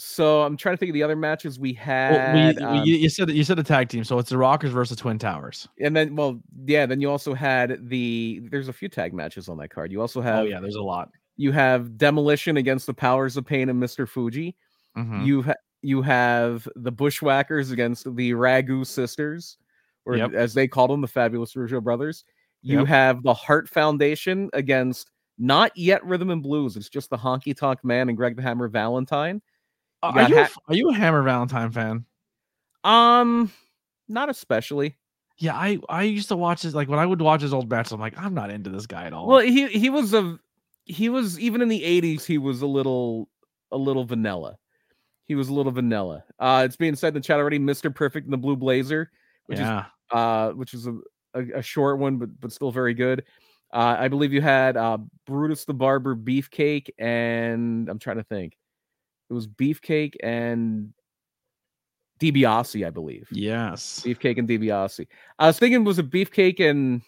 So 0.00 0.42
I'm 0.42 0.56
trying 0.56 0.74
to 0.74 0.78
think 0.78 0.90
of 0.90 0.94
the 0.94 1.02
other 1.02 1.16
matches 1.16 1.58
we 1.58 1.72
Well, 1.72 1.84
had. 1.84 2.56
we- 2.56 2.62
um, 2.62 2.84
you, 2.84 2.94
you 2.94 3.08
said 3.08 3.30
you 3.30 3.42
said 3.42 3.58
a 3.58 3.64
tag 3.64 3.88
team, 3.88 4.04
so 4.04 4.18
it's 4.18 4.30
the 4.30 4.38
Rockers 4.38 4.70
versus 4.70 4.96
Twin 4.96 5.18
Towers. 5.18 5.68
and 5.80 5.94
then 5.96 6.14
well, 6.14 6.40
yeah, 6.66 6.86
then 6.86 7.00
you 7.00 7.10
also 7.10 7.34
had 7.34 7.88
the 7.88 8.40
there's 8.50 8.68
a 8.68 8.72
few 8.72 8.88
tag 8.88 9.12
matches 9.12 9.48
on 9.48 9.56
that 9.58 9.70
card. 9.70 9.90
You 9.90 10.00
also 10.00 10.20
have 10.20 10.40
Oh 10.40 10.42
yeah, 10.44 10.60
there's 10.60 10.76
a 10.76 10.82
lot. 10.82 11.10
you 11.36 11.50
have 11.52 11.96
Demolition 11.98 12.56
against 12.58 12.86
the 12.86 12.94
Powers 12.94 13.36
of 13.36 13.44
Pain 13.44 13.68
and 13.68 13.82
Mr. 13.82 14.08
Fuji. 14.08 14.54
Mhm. 14.96 15.26
You 15.26 15.42
ha- 15.42 15.54
you 15.82 16.02
have 16.02 16.68
the 16.76 16.92
Bushwhackers 16.92 17.70
against 17.72 18.04
the 18.16 18.32
Ragu 18.32 18.86
Sisters, 18.86 19.58
or 20.04 20.16
Yep. 20.16 20.32
as 20.34 20.54
they 20.54 20.66
called 20.68 20.90
them, 20.90 21.00
the 21.00 21.06
Fabulous 21.08 21.54
Rougeau 21.54 21.82
Brothers. 21.82 22.24
You 22.62 22.80
Yep. 22.80 22.88
have 22.88 23.22
the 23.22 23.34
Heart 23.34 23.68
Foundation 23.68 24.50
against 24.52 25.10
not 25.38 25.70
yet 25.76 26.04
Rhythm 26.04 26.30
and 26.30 26.42
Blues. 26.42 26.76
It's 26.76 26.88
just 26.88 27.10
the 27.10 27.16
Honky 27.16 27.56
Tonk 27.56 27.84
Man 27.84 28.08
and 28.08 28.16
Greg 28.16 28.36
the 28.36 28.42
Hammer 28.42 28.68
Valentine. 28.68 29.40
Uh, 30.02 30.12
are 30.14 30.28
you 30.28 30.34
a 30.34 30.38
ha- 30.38 30.44
f- 30.44 30.58
are 30.68 30.74
you 30.74 30.90
a 30.90 30.94
Hammer 30.94 31.22
Valentine 31.22 31.70
fan? 31.70 32.04
Um, 32.84 33.52
not 34.08 34.28
especially. 34.28 34.96
Yeah, 35.38 35.54
I 35.54 35.78
I 35.88 36.02
used 36.02 36.28
to 36.28 36.36
watch 36.36 36.62
his 36.62 36.74
like 36.74 36.88
when 36.88 36.98
I 36.98 37.06
would 37.06 37.20
watch 37.22 37.42
his 37.42 37.52
old 37.54 37.70
matches. 37.70 37.92
I'm 37.92 38.00
like, 38.00 38.18
I'm 38.18 38.34
not 38.34 38.50
into 38.50 38.70
this 38.70 38.86
guy 38.86 39.04
at 39.04 39.12
all. 39.12 39.28
Well, 39.28 39.40
he 39.40 39.68
he 39.68 39.90
was 39.90 40.12
a 40.14 40.38
he 40.84 41.08
was 41.08 41.38
even 41.38 41.62
in 41.62 41.68
the 41.68 41.82
'80s. 41.82 42.24
He 42.24 42.38
was 42.38 42.62
a 42.62 42.66
little 42.66 43.28
a 43.70 43.76
little 43.76 44.04
vanilla. 44.04 44.56
He 45.26 45.34
was 45.36 45.48
a 45.48 45.54
little 45.54 45.70
vanilla. 45.72 46.24
Uh, 46.38 46.62
it's 46.64 46.76
being 46.76 46.96
said 46.96 47.08
in 47.08 47.14
the 47.14 47.20
chat 47.20 47.38
already. 47.38 47.58
Mister 47.58 47.90
Perfect 47.90 48.24
in 48.24 48.30
the 48.32 48.38
Blue 48.38 48.56
Blazer, 48.56 49.10
which 49.46 49.58
yeah, 49.58 49.80
is 49.80 49.86
uh, 50.10 50.50
which 50.52 50.74
is 50.74 50.86
a, 50.88 50.98
a, 51.38 51.58
a 51.58 51.62
short 51.62 51.98
one, 51.98 52.18
but 52.18 52.40
but 52.40 52.52
still 52.52 52.70
very 52.70 52.94
good. 52.94 53.24
Uh, 53.72 53.96
I 53.98 54.08
believe 54.08 54.32
you 54.32 54.40
had 54.40 54.76
uh, 54.76 54.98
Brutus 55.26 55.64
the 55.64 55.74
Barber 55.74 56.16
Beefcake, 56.16 56.90
and 56.98 57.88
I'm 57.88 57.98
trying 57.98 58.16
to 58.16 58.24
think. 58.24 58.56
It 59.30 59.34
was 59.34 59.46
Beefcake 59.46 60.14
and 60.22 60.94
DiBiase, 62.18 62.86
I 62.86 62.90
believe. 62.90 63.28
yes, 63.30 64.02
Beefcake 64.04 64.38
and 64.38 64.48
DiBiase. 64.48 65.06
I 65.38 65.46
was 65.46 65.58
thinking 65.58 65.84
was 65.84 65.98
it 65.98 66.10
Beefcake 66.10 66.60
and 66.60 67.02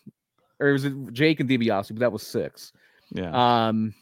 or 0.60 0.72
was 0.72 0.84
it 0.84 0.92
Jake 1.12 1.40
and 1.40 1.48
DiBiase? 1.48 1.88
But 1.88 2.00
that 2.00 2.12
was 2.12 2.22
six. 2.22 2.72
yeah. 3.10 3.68
Um, 3.68 3.94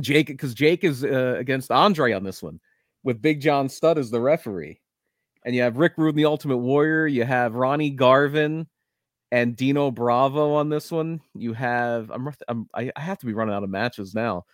Jake, 0.00 0.26
because 0.28 0.54
Jake 0.54 0.82
is 0.82 1.04
uh, 1.04 1.36
against 1.38 1.70
Andre 1.70 2.12
on 2.12 2.24
this 2.24 2.42
one, 2.42 2.58
with 3.02 3.22
Big 3.22 3.40
John 3.40 3.68
Studd 3.68 3.98
as 3.98 4.10
the 4.10 4.20
referee, 4.20 4.80
and 5.44 5.54
you 5.54 5.62
have 5.62 5.76
Rick 5.76 5.94
Rude, 5.96 6.16
the 6.16 6.24
Ultimate 6.24 6.56
Warrior. 6.58 7.06
You 7.06 7.24
have 7.24 7.54
Ronnie 7.54 7.90
Garvin 7.90 8.66
and 9.32 9.56
Dino 9.56 9.90
Bravo 9.90 10.54
on 10.54 10.68
this 10.68 10.90
one. 10.90 11.20
You 11.34 11.52
have 11.54 12.10
I'm, 12.10 12.28
I'm 12.48 12.68
I 12.74 12.92
have 12.96 13.18
to 13.18 13.26
be 13.26 13.32
running 13.32 13.54
out 13.54 13.64
of 13.64 13.70
matches 13.70 14.14
now. 14.14 14.44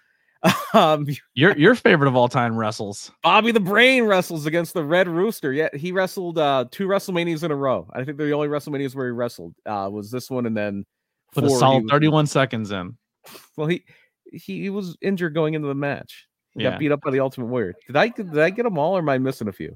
um, 0.74 1.06
your 1.34 1.54
your 1.58 1.74
favorite 1.74 2.08
of 2.08 2.16
all 2.16 2.28
time 2.28 2.56
wrestles. 2.56 3.10
Bobby 3.22 3.52
the 3.52 3.60
Brain 3.60 4.04
wrestles 4.04 4.46
against 4.46 4.72
the 4.72 4.82
Red 4.82 5.06
Rooster. 5.06 5.52
Yeah, 5.52 5.68
he 5.74 5.92
wrestled 5.92 6.38
uh 6.38 6.64
two 6.70 6.86
WrestleManias 6.86 7.42
in 7.44 7.50
a 7.50 7.56
row. 7.56 7.86
I 7.92 8.04
think 8.04 8.16
the 8.16 8.32
only 8.32 8.48
WrestleManias 8.48 8.94
where 8.94 9.06
he 9.06 9.12
wrestled 9.12 9.54
uh 9.66 9.88
was 9.92 10.10
this 10.10 10.30
one, 10.30 10.46
and 10.46 10.56
then 10.56 10.86
Put 11.34 11.44
a 11.44 11.48
he 11.48 11.54
solid 11.56 11.82
was- 11.84 11.90
31 11.90 12.26
seconds 12.26 12.70
in. 12.70 12.96
Well, 13.56 13.66
he 13.66 13.84
he 14.32 14.70
was 14.70 14.96
injured 15.02 15.34
going 15.34 15.52
into 15.54 15.68
the 15.68 15.74
match. 15.74 16.26
He 16.52 16.62
Yeah. 16.62 16.70
got 16.70 16.78
beat 16.78 16.90
up 16.92 17.00
by 17.02 17.10
the 17.10 17.20
Ultimate 17.20 17.46
Warrior. 17.48 17.74
Did 17.86 17.96
I 17.96 18.08
did 18.08 18.38
I 18.38 18.48
get 18.48 18.62
them 18.62 18.78
all, 18.78 18.96
or 18.96 19.00
am 19.00 19.08
I 19.10 19.18
missing 19.18 19.48
a 19.48 19.52
few? 19.52 19.74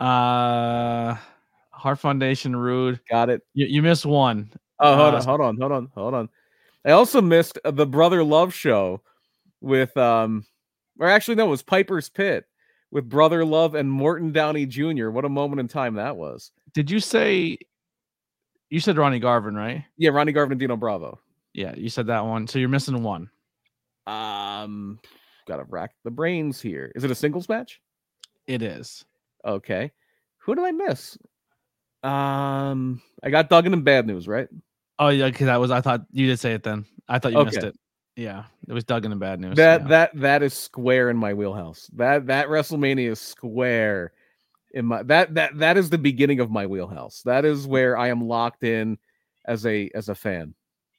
Uh, 0.00 1.16
Heart 1.76 2.00
Foundation, 2.00 2.56
Rude. 2.56 3.00
Got 3.10 3.30
it. 3.30 3.42
You, 3.54 3.66
you 3.66 3.82
missed 3.82 4.06
one. 4.06 4.50
Oh, 4.80 4.96
hold 4.96 5.14
Uh, 5.14 5.16
on, 5.18 5.24
hold 5.24 5.40
on, 5.40 5.56
hold 5.58 5.72
on, 5.72 5.90
hold 5.94 6.14
on. 6.14 6.28
I 6.84 6.90
also 6.90 7.20
missed 7.20 7.58
uh, 7.64 7.70
the 7.70 7.86
Brother 7.86 8.22
Love 8.24 8.52
show 8.54 9.00
with 9.60 9.96
um, 9.96 10.44
or 10.98 11.08
actually 11.08 11.34
no, 11.36 11.46
it 11.46 11.50
was 11.50 11.62
Piper's 11.62 12.08
Pit 12.08 12.44
with 12.90 13.08
Brother 13.08 13.44
Love 13.44 13.74
and 13.74 13.90
Morton 13.90 14.32
Downey 14.32 14.66
Jr. 14.66 15.10
What 15.10 15.24
a 15.24 15.28
moment 15.28 15.60
in 15.60 15.68
time 15.68 15.94
that 15.94 16.16
was. 16.16 16.50
Did 16.72 16.90
you 16.90 17.00
say? 17.00 17.58
You 18.70 18.80
said 18.80 18.96
Ronnie 18.98 19.18
Garvin, 19.20 19.54
right? 19.54 19.84
Yeah, 19.96 20.10
Ronnie 20.10 20.32
Garvin 20.32 20.52
and 20.52 20.60
Dino 20.60 20.76
Bravo. 20.76 21.20
Yeah, 21.54 21.74
you 21.76 21.88
said 21.88 22.06
that 22.08 22.24
one. 22.24 22.46
So 22.46 22.58
you're 22.58 22.68
missing 22.68 23.02
one. 23.02 23.30
Um, 24.06 24.98
gotta 25.46 25.64
rack 25.68 25.92
the 26.04 26.10
brains 26.10 26.60
here. 26.60 26.92
Is 26.94 27.04
it 27.04 27.10
a 27.10 27.14
singles 27.14 27.48
match? 27.48 27.80
It 28.46 28.62
is. 28.62 29.04
Okay. 29.44 29.90
Who 30.38 30.54
did 30.54 30.64
I 30.64 30.70
miss? 30.72 31.16
Um, 32.02 33.02
I 33.22 33.30
got 33.30 33.48
Duggan 33.48 33.72
and 33.72 33.84
Bad 33.84 34.06
News, 34.06 34.28
right? 34.28 34.48
Oh 34.98 35.08
yeah, 35.08 35.26
because 35.26 35.46
that 35.46 35.60
was. 35.60 35.70
I 35.70 35.80
thought 35.80 36.02
you 36.12 36.26
did 36.26 36.38
say 36.38 36.54
it 36.54 36.62
then. 36.62 36.86
I 37.08 37.18
thought 37.18 37.32
you 37.32 37.44
missed 37.44 37.58
it. 37.58 37.76
Yeah, 38.16 38.44
it 38.66 38.72
was 38.72 38.84
Duggan 38.84 39.12
and 39.12 39.20
Bad 39.20 39.40
News. 39.40 39.56
That 39.56 39.82
yeah. 39.82 39.88
that 39.88 40.10
that 40.14 40.42
is 40.42 40.54
square 40.54 41.10
in 41.10 41.16
my 41.16 41.34
wheelhouse. 41.34 41.90
That 41.94 42.26
that 42.26 42.48
WrestleMania 42.48 43.10
is 43.10 43.20
square 43.20 44.12
in 44.72 44.86
my 44.86 45.02
that 45.04 45.34
that 45.34 45.58
that 45.58 45.76
is 45.76 45.90
the 45.90 45.98
beginning 45.98 46.40
of 46.40 46.50
my 46.50 46.66
wheelhouse. 46.66 47.22
That 47.24 47.44
is 47.44 47.66
where 47.66 47.96
I 47.96 48.08
am 48.08 48.26
locked 48.26 48.64
in 48.64 48.98
as 49.46 49.66
a 49.66 49.90
as 49.94 50.08
a 50.08 50.14
fan. 50.14 50.54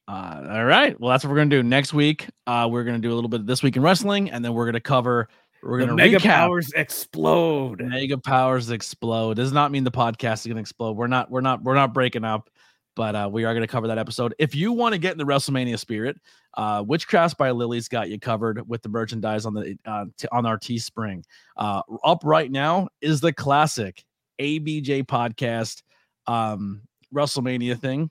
Uh, 0.08 0.46
all 0.50 0.66
right. 0.66 0.98
Well, 1.00 1.12
that's 1.12 1.24
what 1.24 1.32
we're 1.32 1.38
gonna 1.38 1.50
do 1.50 1.64
next 1.64 1.94
week. 1.94 2.28
Uh, 2.46 2.68
we're 2.72 2.84
gonna 2.84 3.00
do 3.00 3.12
a 3.12 3.16
little 3.16 3.30
bit 3.30 3.42
of 3.42 3.46
this 3.48 3.64
week 3.64 3.76
in 3.76 3.82
wrestling, 3.82 4.30
and 4.30 4.46
then 4.46 4.54
we're 4.54 4.66
gonna 4.66 4.80
cover. 4.80 5.28
We're 5.68 5.80
gonna 5.80 5.96
mega 5.96 6.18
recap. 6.18 6.24
powers 6.24 6.72
explode. 6.74 7.82
Mega 7.82 8.18
powers 8.18 8.70
explode. 8.70 9.36
Does 9.36 9.52
not 9.52 9.70
mean 9.70 9.84
the 9.84 9.92
podcast 9.92 10.40
is 10.40 10.48
gonna 10.48 10.62
explode. 10.62 10.96
We're 10.96 11.08
not. 11.08 11.30
We're 11.30 11.42
not. 11.42 11.62
We're 11.62 11.76
not 11.76 11.94
breaking 11.94 12.24
up. 12.24 12.50
But 12.96 13.16
uh, 13.16 13.30
we 13.32 13.46
are 13.46 13.54
going 13.54 13.62
to 13.62 13.72
cover 13.72 13.86
that 13.88 14.00
episode. 14.00 14.34
If 14.40 14.56
you 14.56 14.72
want 14.72 14.94
to 14.94 14.98
get 14.98 15.12
in 15.12 15.20
the 15.20 15.24
WrestleMania 15.24 15.78
spirit, 15.78 16.18
uh, 16.56 16.84
Witchcrafts 16.84 17.38
by 17.38 17.52
Lily's 17.52 17.88
got 17.88 18.10
you 18.10 18.20
covered 18.20 18.68
with 18.68 18.82
the 18.82 18.90
merchandise 18.90 19.46
on 19.46 19.54
the 19.54 19.78
uh, 19.86 20.06
t- 20.18 20.28
on 20.32 20.48
our 20.48 20.58
Teespring. 20.58 21.24
Uh, 21.58 21.84
up 22.04 22.22
right 22.24 22.50
now 22.50 22.88
is 23.02 23.22
the 23.22 23.32
classic 23.32 24.04
ABJ 24.40 25.04
podcast 25.06 25.84
um, 26.26 26.82
WrestleMania 27.14 27.78
thing. 27.78 28.10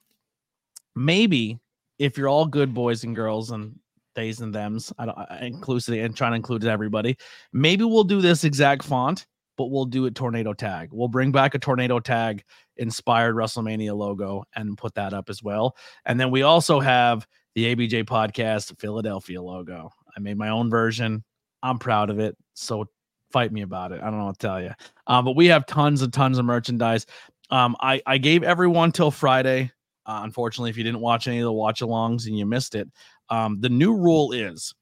Maybe 0.94 1.58
if 1.98 2.16
you're 2.16 2.28
all 2.28 2.46
good 2.46 2.72
boys 2.72 3.02
and 3.02 3.16
girls 3.16 3.50
and 3.50 3.80
theys 4.16 4.40
and 4.40 4.52
thems, 4.52 4.92
I 4.98 5.06
don't 5.06 5.16
I 5.16 5.38
inclusive 5.42 5.94
and 5.94 6.16
trying 6.16 6.32
to 6.32 6.36
include 6.36 6.64
everybody. 6.64 7.16
Maybe 7.52 7.84
we'll 7.84 8.04
do 8.04 8.20
this 8.20 8.42
exact 8.42 8.82
font, 8.82 9.26
but 9.56 9.66
we'll 9.66 9.84
do 9.84 10.06
it 10.06 10.14
tornado 10.14 10.52
tag. 10.52 10.88
We'll 10.92 11.08
bring 11.08 11.30
back 11.30 11.54
a 11.54 11.58
tornado 11.58 12.00
tag 12.00 12.42
inspired 12.76 13.36
WrestleMania 13.36 13.96
logo 13.96 14.44
and 14.54 14.76
put 14.76 14.94
that 14.94 15.14
up 15.14 15.30
as 15.30 15.42
well. 15.42 15.76
And 16.04 16.18
then 16.18 16.30
we 16.30 16.42
also 16.42 16.80
have 16.80 17.26
the 17.54 17.74
ABJ 17.74 18.04
podcast 18.04 18.78
Philadelphia 18.78 19.40
logo. 19.40 19.90
I 20.16 20.20
made 20.20 20.36
my 20.36 20.48
own 20.48 20.70
version. 20.70 21.24
I'm 21.62 21.78
proud 21.78 22.10
of 22.10 22.18
it. 22.18 22.36
So 22.54 22.86
fight 23.32 23.52
me 23.52 23.62
about 23.62 23.92
it. 23.92 24.00
I 24.02 24.04
don't 24.04 24.18
know 24.18 24.26
what 24.26 24.38
to 24.38 24.46
tell 24.46 24.62
you. 24.62 24.70
Um, 25.06 25.24
but 25.24 25.36
we 25.36 25.46
have 25.46 25.66
tons 25.66 26.02
and 26.02 26.12
tons 26.12 26.38
of 26.38 26.44
merchandise. 26.44 27.06
Um, 27.50 27.76
I, 27.80 28.02
I 28.06 28.18
gave 28.18 28.42
everyone 28.42 28.92
till 28.92 29.10
Friday. 29.10 29.72
Uh, 30.04 30.20
unfortunately, 30.22 30.70
if 30.70 30.76
you 30.76 30.84
didn't 30.84 31.00
watch 31.00 31.26
any 31.26 31.38
of 31.38 31.44
the 31.44 31.52
watch 31.52 31.80
alongs 31.80 32.26
and 32.26 32.38
you 32.38 32.46
missed 32.46 32.74
it, 32.74 32.88
um, 33.30 33.60
the 33.60 33.68
new 33.68 33.94
rule 33.94 34.32
is 34.32 34.74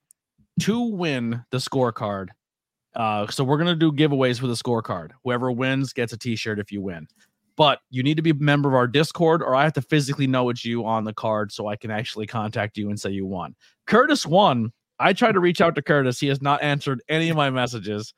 to 0.61 0.81
win 0.81 1.45
the 1.51 1.59
scorecard. 1.59 2.29
Uh, 2.95 3.27
so 3.27 3.43
we're 3.43 3.59
gonna 3.59 3.75
do 3.75 3.91
giveaways 3.91 4.39
for 4.39 4.47
the 4.47 4.55
scorecard. 4.55 5.11
Whoever 5.25 5.51
wins 5.51 5.93
gets 5.93 6.13
a 6.13 6.17
T-shirt 6.17 6.59
if 6.59 6.71
you 6.71 6.81
win. 6.81 7.07
But 7.57 7.81
you 7.91 8.03
need 8.03 8.17
to 8.17 8.23
be 8.23 8.31
a 8.31 8.35
member 8.35 8.69
of 8.69 8.75
our 8.75 8.89
Discord, 8.89 9.43
or 9.43 9.55
I 9.55 9.63
have 9.63 9.73
to 9.75 9.83
physically 9.83 10.27
know 10.27 10.49
it's 10.49 10.65
you 10.65 10.85
on 10.85 11.05
the 11.05 11.13
card 11.13 11.53
so 11.53 11.69
I 11.69 11.77
can 11.77 11.91
actually 11.91 12.27
contact 12.27 12.77
you 12.77 12.91
and 12.91 12.99
say 12.99 13.11
you 13.11 13.27
won. 13.27 13.55
Curtis 13.87 14.27
won. 14.27 14.73
I 14.99 15.13
tried 15.13 15.33
to 15.33 15.41
reach 15.41 15.61
out 15.61 15.75
to 15.77 15.83
Curtis. 15.83 16.19
He 16.19 16.27
has 16.29 16.43
not 16.43 16.63
answered 16.63 17.03
any 17.09 17.29
of 17.29 17.37
my 17.37 17.51
messages. 17.51 18.13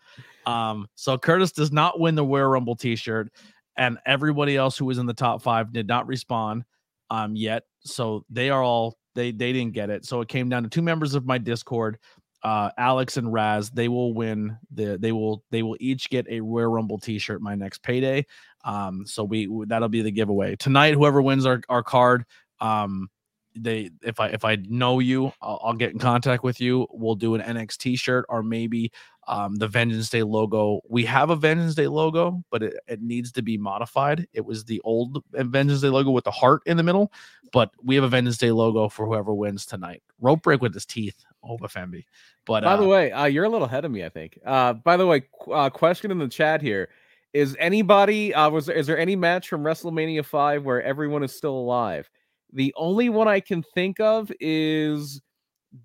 Um, 0.47 0.87
so 0.95 1.19
Curtis 1.19 1.53
does 1.53 1.73
not 1.73 2.01
win 2.01 2.15
the 2.15 2.25
Wear 2.25 2.49
Rumble 2.49 2.77
T-shirt, 2.77 3.31
and 3.77 3.99
everybody 4.07 4.57
else 4.57 4.79
who 4.79 4.87
was 4.87 4.99
in 4.99 5.07
the 5.07 5.15
top 5.15 5.43
five 5.43 5.73
did 5.73 5.87
not 5.87 6.07
respond 6.07 6.65
um 7.11 7.37
yet. 7.37 7.65
So 7.81 8.25
they 8.31 8.51
are 8.51 8.63
all 8.63 8.97
they 9.17 9.33
they 9.33 9.53
didn't 9.53 9.73
get 9.73 9.91
it. 9.91 10.05
So 10.05 10.21
it 10.21 10.29
came 10.29 10.49
down 10.49 10.63
to 10.63 10.69
two 10.69 10.83
members 10.83 11.17
of 11.17 11.27
my 11.27 11.39
Discord, 11.39 11.99
uh 12.45 12.71
Alex 12.79 13.17
and 13.17 13.33
Raz. 13.33 13.71
They 13.71 13.89
will 13.89 14.15
win 14.15 14.57
the 14.71 14.97
they 14.99 15.11
will 15.11 15.43
they 15.51 15.65
will 15.65 15.77
each 15.81 16.09
get 16.11 16.29
a 16.29 16.41
Royal 16.41 16.69
Rumble 16.69 16.99
t-shirt 16.99 17.43
my 17.43 17.57
next 17.57 17.83
payday. 17.83 18.27
Um 18.65 19.05
so 19.07 19.25
we 19.25 19.49
that'll 19.67 19.89
be 19.89 20.03
the 20.03 20.13
giveaway. 20.13 20.55
Tonight 20.57 20.95
whoever 20.95 21.21
wins 21.21 21.47
our 21.47 21.61
our 21.69 21.83
card 21.83 22.25
Um, 22.61 23.11
they 23.59 23.91
if 24.03 24.21
I 24.21 24.29
if 24.29 24.45
I 24.45 24.57
know 24.69 24.99
you, 24.99 25.33
I'll, 25.41 25.61
I'll 25.65 25.75
get 25.75 25.93
in 25.93 25.99
contact 25.99 26.45
with 26.45 26.61
you. 26.61 26.87
We'll 26.91 27.15
do 27.15 27.35
an 27.35 27.41
NXT 27.41 27.99
shirt 27.99 28.27
or 28.29 28.43
maybe 28.43 28.93
um, 29.29 29.57
the 29.57 29.69
Vengeance 29.69 30.09
Day 30.09 30.23
logo. 30.23 30.81
We 30.89 31.05
have 31.05 31.31
a 31.31 31.37
Vengeance 31.37 31.75
Day 31.75 31.89
logo, 31.89 32.43
but 32.51 32.63
it, 32.63 32.75
it 32.87 33.03
needs 33.03 33.33
to 33.33 33.43
be 33.43 33.59
modified. 33.59 34.27
It 34.33 34.45
was 34.45 34.65
the 34.65 34.81
old 34.85 35.23
Vengeance 35.33 35.81
Day 35.81 35.89
logo 35.89 36.11
with 36.11 36.25
the 36.25 36.31
heart 36.31 36.63
in 36.67 36.77
the 36.77 36.83
middle, 36.83 37.13
but 37.53 37.71
we 37.83 37.95
have 37.97 38.05
a 38.05 38.09
Vengeance 38.09 38.39
Day 38.39 38.53
logo 38.53 38.89
for 38.89 39.07
whoever 39.07 39.35
wins 39.35 39.67
tonight. 39.67 40.03
Rope 40.21 40.43
break 40.43 40.61
with 40.61 40.75
his 40.75 40.87
teeth, 40.87 41.25
Oba 41.43 41.69
Femi. 41.69 42.05
But 42.47 42.65
By 42.65 42.75
uh, 42.75 42.77
the 42.77 42.89
way, 42.89 43.13
uh, 43.13 43.25
you're 43.25 43.45
a 43.45 43.49
little 43.49 43.67
ahead 43.67 43.85
of 43.85 43.91
me, 43.91 44.05
I 44.05 44.09
think. 44.09 44.39
Uh, 44.45 44.75
by 44.75 44.97
the 44.97 45.07
way, 45.07 45.23
qu- 45.41 45.53
uh, 45.53 45.71
question 45.71 46.11
in 46.11 46.19
the 46.19 46.29
chat 46.29 46.63
here: 46.63 46.89
Is 47.33 47.57
anybody 47.59 48.33
uh, 48.33 48.49
was 48.51 48.67
there, 48.67 48.77
is 48.77 48.87
there 48.87 48.99
any 48.99 49.17
match 49.17 49.49
from 49.49 49.63
WrestleMania 49.63 50.25
Five 50.25 50.65
where 50.65 50.83
everyone 50.83 51.25
is 51.25 51.35
still 51.35 51.57
alive? 51.57 52.09
The 52.53 52.73
only 52.77 53.09
one 53.09 53.27
I 53.27 53.41
can 53.41 53.65
think 53.75 53.99
of 53.99 54.31
is 54.39 55.21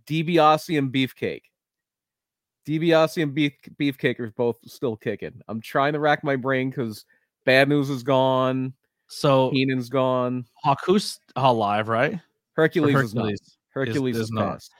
DiBiase 0.07 0.77
and 0.77 0.93
Beefcake. 0.93 1.50
DiBiase 2.65 3.21
and 3.21 3.33
Beef 3.33 3.53
Beefcake 3.79 4.19
are 4.19 4.31
both 4.31 4.57
still 4.65 4.95
kicking. 4.95 5.41
I'm 5.47 5.61
trying 5.61 5.93
to 5.93 5.99
rack 5.99 6.23
my 6.23 6.35
brain 6.35 6.69
because 6.69 7.05
Bad 7.45 7.69
News 7.69 7.89
is 7.89 8.03
gone, 8.03 8.73
so 9.07 9.49
Heenan's 9.51 9.89
gone, 9.89 10.45
Haku's 10.65 11.19
alive, 11.35 11.87
right? 11.87 12.19
For 12.55 12.63
Hercules, 12.63 12.95
is 12.95 13.15
not. 13.15 13.31
Hercules 13.69 14.15
is 14.15 14.23
is, 14.23 14.31
not. 14.31 14.53
passed. 14.53 14.71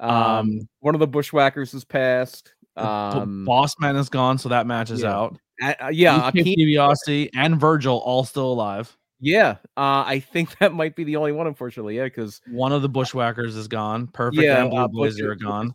Um, 0.00 0.10
Um, 0.10 0.68
one 0.80 0.94
of 0.94 1.00
the 1.00 1.08
Bushwhackers 1.08 1.74
is 1.74 1.84
passed. 1.84 2.54
Um, 2.76 3.44
Boss 3.44 3.74
Man 3.80 3.96
is 3.96 4.08
gone, 4.08 4.38
so 4.38 4.48
that 4.48 4.66
match 4.66 4.90
is 4.90 5.02
yeah. 5.02 5.12
out. 5.12 5.38
uh, 5.62 5.74
yeah, 5.90 6.30
Akeem- 6.30 6.56
DiBiase, 6.56 7.30
and 7.34 7.60
Virgil 7.60 7.98
all 7.98 8.24
still 8.24 8.52
alive. 8.52 8.96
Yeah, 9.20 9.56
uh, 9.76 10.04
I 10.06 10.20
think 10.20 10.56
that 10.58 10.72
might 10.72 10.94
be 10.94 11.02
the 11.02 11.16
only 11.16 11.32
one, 11.32 11.48
unfortunately. 11.48 11.96
Yeah, 11.96 12.04
because 12.04 12.40
One 12.50 12.72
of 12.72 12.82
the 12.82 12.88
Bushwhackers 12.88 13.56
is 13.56 13.66
gone. 13.66 14.06
Perfect 14.06 14.44
yeah, 14.44 14.62
and 14.62 14.70
Blue 14.70 14.80
uh, 14.80 14.88
Blazer 14.88 15.32
are 15.32 15.34
gone. 15.34 15.74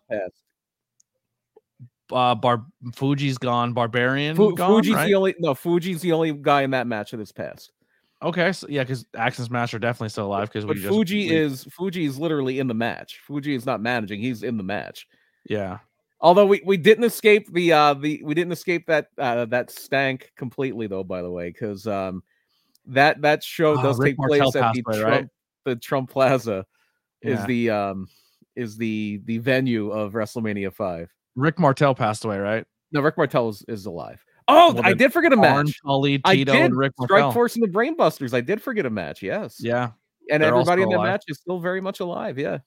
Uh, 2.11 2.35
Bar 2.35 2.65
Fuji's 2.93 3.37
gone. 3.37 3.73
Barbarian 3.73 4.35
Fu- 4.35 4.55
gone. 4.55 4.69
Fuji's 4.81 4.93
right? 4.95 5.07
the 5.07 5.15
only 5.15 5.35
no. 5.39 5.55
Fuji's 5.55 6.01
the 6.01 6.11
only 6.11 6.33
guy 6.33 6.61
in 6.63 6.71
that 6.71 6.85
match 6.87 7.11
that 7.11 7.19
is 7.19 7.31
passed. 7.31 7.71
Okay, 8.21 8.51
so 8.53 8.67
yeah, 8.69 8.83
because 8.83 9.05
Axe 9.17 9.37
Smash 9.37 9.73
are 9.73 9.79
definitely 9.79 10.09
still 10.09 10.27
alive 10.27 10.47
because 10.49 10.65
we 10.65 10.69
But 10.75 10.77
just 10.77 10.89
Fuji 10.89 11.29
we- 11.29 11.35
is 11.35 11.63
Fuji 11.65 12.05
is 12.05 12.17
literally 12.19 12.59
in 12.59 12.67
the 12.67 12.73
match. 12.73 13.19
Fuji 13.25 13.53
is 13.55 13.65
not 13.65 13.81
managing; 13.81 14.19
he's 14.21 14.43
in 14.43 14.57
the 14.57 14.63
match. 14.63 15.07
yeah. 15.47 15.79
Although 16.21 16.45
we, 16.45 16.61
we 16.65 16.77
didn't 16.77 17.03
escape 17.03 17.51
the 17.51 17.73
uh 17.73 17.93
the 17.95 18.21
we 18.23 18.33
didn't 18.33 18.53
escape 18.53 18.85
that 18.87 19.07
uh 19.17 19.43
that 19.45 19.69
stank 19.71 20.31
completely 20.37 20.87
though. 20.87 21.03
By 21.03 21.21
the 21.21 21.29
way, 21.29 21.49
because 21.49 21.85
um 21.85 22.23
that 22.85 23.21
that 23.23 23.43
show 23.43 23.77
Ah, 23.77 23.81
does 23.81 23.99
Rick 23.99 24.11
take 24.11 24.17
Martel 24.19 24.51
place 24.51 24.55
at 24.63 24.73
the 24.73 24.83
away, 24.87 24.99
Trump 25.01 25.11
right? 25.11 25.27
the 25.65 25.75
Trump 25.75 26.09
Plaza 26.09 26.65
is 27.21 27.39
Yeah. 27.39 27.45
the 27.45 27.69
um 27.71 28.07
is 28.55 28.77
the 28.77 29.19
the 29.25 29.39
venue 29.39 29.89
of 29.91 30.13
WrestleMania 30.13 30.71
five. 30.73 31.09
Rick 31.35 31.59
Martel 31.59 31.95
passed 31.95 32.25
away, 32.25 32.37
right? 32.39 32.65
No, 32.91 33.01
Rick 33.01 33.17
Martel 33.17 33.49
is, 33.49 33.63
is 33.67 33.85
alive. 33.85 34.23
Oh, 34.47 34.73
Well, 34.73 34.85
I 34.85 34.93
did 34.93 35.11
forget 35.13 35.33
a 35.33 35.37
match. 35.37 35.79
Tully, 35.85 36.21
I 36.25 36.35
did. 36.35 36.49
and 36.49 36.75
Rick 36.75 36.91
Strike 37.01 37.33
Force 37.33 37.55
and 37.55 37.63
the 37.63 37.69
Brainbusters. 37.69 38.33
I 38.33 38.41
did 38.41 38.61
forget 38.61 38.85
a 38.85 38.89
match. 38.89 39.21
Yes. 39.23 39.57
Yeah, 39.59 39.91
And 40.29 40.43
everybody 40.43 40.81
in 40.83 40.89
alive. 40.93 41.07
match 41.07 41.23
is 41.27 41.39
still 41.39 41.59
very 41.59 41.79
much 41.81 41.99
alive. 42.01 42.37
Yeah. 42.37 42.59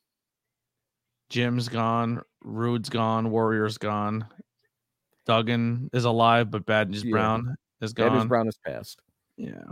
Jim's 1.28 1.68
gone. 1.68 2.22
Rude's 2.42 2.88
gone. 2.88 3.30
Warrior's 3.30 3.78
gone. 3.78 4.26
Duggan 5.26 5.90
is 5.92 6.04
alive, 6.04 6.50
but 6.50 6.64
Bad 6.66 6.90
News 6.90 7.04
Yeah. 7.04 7.10
Brown 7.10 7.56
is 7.80 7.92
gone. 7.92 8.08
Bad 8.10 8.14
News. 8.18 8.26
Brown 8.26 8.48
is 8.48 8.58
passed. 8.64 9.00
Yeah. 9.36 9.64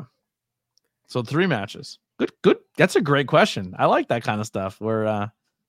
So 1.06 1.22
three 1.22 1.46
matches. 1.46 1.98
Good, 2.18 2.32
good. 2.42 2.58
That's 2.76 2.96
a 2.96 3.00
great 3.00 3.28
question. 3.28 3.74
I 3.78 3.86
like 3.86 4.08
that 4.08 4.24
kind 4.24 4.40
of 4.40 4.46
stuff 4.46 4.80
where 4.80 5.06
uh 5.06 5.28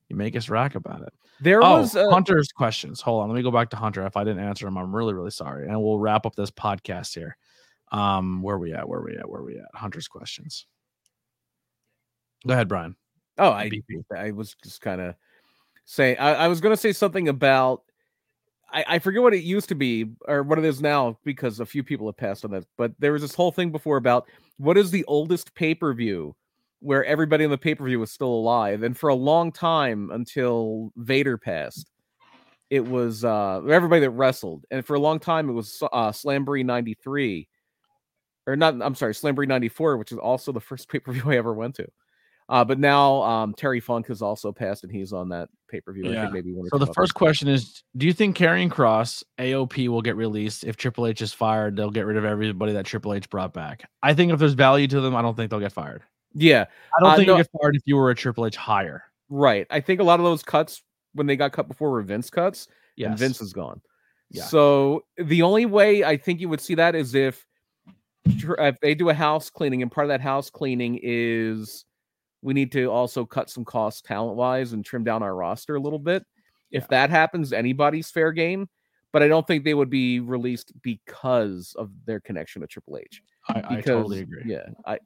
you 0.09 0.15
make 0.15 0.35
us 0.35 0.49
rack 0.49 0.75
about 0.75 1.01
it. 1.01 1.13
There 1.41 1.63
oh, 1.63 1.79
was 1.79 1.95
uh, 1.95 2.09
Hunter's 2.09 2.51
questions. 2.51 3.01
Hold 3.01 3.23
on, 3.23 3.29
let 3.29 3.35
me 3.35 3.43
go 3.43 3.51
back 3.51 3.69
to 3.71 3.75
Hunter. 3.75 4.05
If 4.05 4.15
I 4.15 4.23
didn't 4.23 4.43
answer 4.43 4.67
him, 4.67 4.77
I'm 4.77 4.95
really, 4.95 5.13
really 5.13 5.31
sorry. 5.31 5.67
And 5.67 5.81
we'll 5.81 5.99
wrap 5.99 6.25
up 6.25 6.35
this 6.35 6.51
podcast 6.51 7.13
here. 7.13 7.37
Um, 7.91 8.41
where 8.41 8.57
we 8.57 8.73
at? 8.73 8.87
Where 8.87 9.01
we 9.01 9.17
at? 9.17 9.29
Where 9.29 9.43
we 9.43 9.57
at? 9.57 9.67
Hunter's 9.73 10.07
questions. 10.07 10.65
Go 12.47 12.53
ahead, 12.53 12.67
Brian. 12.67 12.95
Oh, 13.37 13.51
I 13.51 13.69
BP. 13.69 14.03
I 14.15 14.31
was 14.31 14.55
just 14.63 14.81
kind 14.81 15.01
of 15.01 15.15
saying 15.85 16.17
I, 16.19 16.33
I 16.33 16.47
was 16.47 16.61
going 16.61 16.73
to 16.73 16.81
say 16.81 16.93
something 16.93 17.27
about 17.27 17.83
I, 18.71 18.85
I 18.87 18.99
forget 18.99 19.21
what 19.21 19.33
it 19.33 19.43
used 19.43 19.69
to 19.69 19.75
be 19.75 20.05
or 20.27 20.43
what 20.43 20.57
it 20.57 20.65
is 20.65 20.81
now 20.81 21.17
because 21.23 21.59
a 21.59 21.65
few 21.65 21.83
people 21.83 22.07
have 22.07 22.17
passed 22.17 22.45
on 22.45 22.51
that. 22.51 22.65
But 22.77 22.93
there 22.99 23.13
was 23.13 23.21
this 23.21 23.35
whole 23.35 23.51
thing 23.51 23.71
before 23.71 23.97
about 23.97 24.27
what 24.57 24.77
is 24.77 24.91
the 24.91 25.05
oldest 25.05 25.53
pay 25.55 25.75
per 25.75 25.93
view 25.93 26.35
where 26.85 27.03
everybody 27.03 27.43
in 27.43 27.49
the 27.49 27.57
pay 27.57 27.73
per 27.75 27.83
view 27.83 27.99
was 27.99 28.11
still 28.11 28.29
alive, 28.31 28.83
and 28.83 28.95
for 28.95 29.09
a 29.09 29.15
long 29.15 29.51
time 29.51 30.11
until 30.11 30.91
Vader 30.95 31.37
passed, 31.37 31.89
it 32.69 32.85
was 32.85 33.25
uh 33.25 33.61
everybody 33.69 34.01
that 34.01 34.11
wrestled, 34.11 34.65
and 34.71 34.85
for 34.85 34.95
a 34.95 34.99
long 34.99 35.19
time 35.19 35.49
it 35.49 35.53
was 35.53 35.81
uh 35.91 36.11
Slamboree 36.11 36.63
'93. 36.63 37.47
Or 38.47 38.55
not, 38.55 38.79
I'm 38.79 38.93
sorry, 38.93 39.13
Slamboree 39.13 39.47
94, 39.47 39.97
which 39.97 40.11
is 40.11 40.19
also 40.19 40.51
the 40.51 40.59
first 40.69 40.87
pay 40.87 40.99
per 40.99 41.11
view 41.11 41.23
I 41.25 41.37
ever 41.37 41.53
went 41.53 41.75
to. 41.75 41.87
Uh, 42.47 42.63
but 42.63 42.77
now 42.77 43.23
um, 43.23 43.55
Terry 43.55 43.79
Funk 43.79 44.05
has 44.07 44.21
also 44.21 44.51
passed, 44.51 44.83
and 44.83 44.91
he's 44.91 45.11
on 45.11 45.29
that 45.29 45.49
pay 45.67 45.81
per 45.81 45.91
view. 45.91 46.07
I 46.07 46.13
Yeah. 46.13 46.21
think 46.21 46.45
maybe 46.45 46.55
So 46.69 46.77
the 46.77 46.93
first 46.93 47.15
question 47.15 47.47
is: 47.47 47.81
Do 47.97 48.05
you 48.05 48.13
think 48.13 48.37
Karrion 48.37 48.69
Kross 48.69 49.23
AOP 49.39 49.87
will 49.87 50.03
get 50.03 50.15
released 50.15 50.63
if 50.63 50.77
Triple 50.77 51.07
H 51.07 51.23
is 51.23 51.33
fired? 51.33 51.75
They'll 51.75 51.89
get 51.89 52.05
rid 52.05 52.17
of 52.17 52.25
everybody 52.25 52.73
that 52.73 52.85
Triple 52.85 53.15
H 53.15 53.27
brought 53.31 53.53
back. 53.53 53.89
I 54.03 54.13
think 54.13 54.31
if 54.31 54.37
there's 54.37 54.53
value 54.53 54.87
to 54.89 55.01
them, 55.01 55.15
I 55.15 55.23
don't 55.23 55.35
think 55.35 55.49
they'll 55.49 55.59
get 55.59 55.71
fired. 55.73 56.03
Yeah, 56.35 56.65
I 56.95 57.01
don't 57.01 57.09
Uh, 57.11 57.15
think 57.15 57.27
no- 57.27 57.33
you'll 57.37 57.43
get 57.43 57.51
fired 57.59 57.75
if 57.75 57.81
you 57.85 57.95
were 57.95 58.11
a 58.11 58.15
Triple 58.15 58.45
H 58.45 58.55
hire. 58.55 59.03
right. 59.29 59.65
I 59.71 59.79
think 59.79 59.99
a 59.99 60.03
lot 60.03 60.19
of 60.19 60.23
those 60.25 60.43
cuts 60.43 60.83
when 61.13 61.25
they 61.27 61.35
got 61.35 61.51
cut 61.53 61.67
before 61.67 61.89
were 61.91 62.01
Vince 62.03 62.29
cuts, 62.29 62.67
Yes. 62.97 63.09
and 63.09 63.17
Vince 63.19 63.41
is 63.41 63.53
gone. 63.53 63.81
Yeah. 64.29 64.43
So 64.43 65.05
the 65.17 65.41
only 65.41 65.65
way 65.65 66.03
I 66.03 66.17
think 66.17 66.39
you 66.41 66.49
would 66.49 66.61
see 66.61 66.75
that 66.75 66.93
is 66.95 67.15
if 67.15 67.45
if 68.25 68.79
they 68.81 68.95
do 68.95 69.09
a 69.09 69.13
house 69.13 69.49
cleaning, 69.49 69.81
and 69.81 69.91
part 69.91 70.05
of 70.05 70.09
that 70.09 70.21
house 70.21 70.49
cleaning 70.49 70.99
is 71.01 71.85
we 72.41 72.53
need 72.53 72.71
to 72.73 72.85
also 72.91 73.23
cut 73.25 73.49
some 73.49 73.63
costs 73.63 74.01
talent 74.01 74.35
wise 74.35 74.73
and 74.73 74.83
trim 74.83 75.03
down 75.03 75.21
our 75.23 75.35
roster 75.35 75.75
a 75.75 75.79
little 75.79 75.99
bit. 75.99 76.23
If 76.71 76.87
that 76.89 77.09
happens, 77.11 77.53
anybody's 77.53 78.09
fair 78.11 78.31
game. 78.31 78.67
But 79.13 79.23
I 79.23 79.27
don't 79.29 79.47
think 79.47 79.63
they 79.63 79.73
would 79.75 79.89
be 79.89 80.19
released 80.19 80.73
because 80.81 81.73
of 81.77 81.89
their 82.05 82.19
connection 82.19 82.61
to 82.61 82.67
Triple 82.67 82.97
H. 82.97 83.21
I, 83.47 83.77
I 83.77 83.81
totally 83.81 84.19
agree. 84.21 84.43
yeah, 84.45 84.65
I 84.85 84.99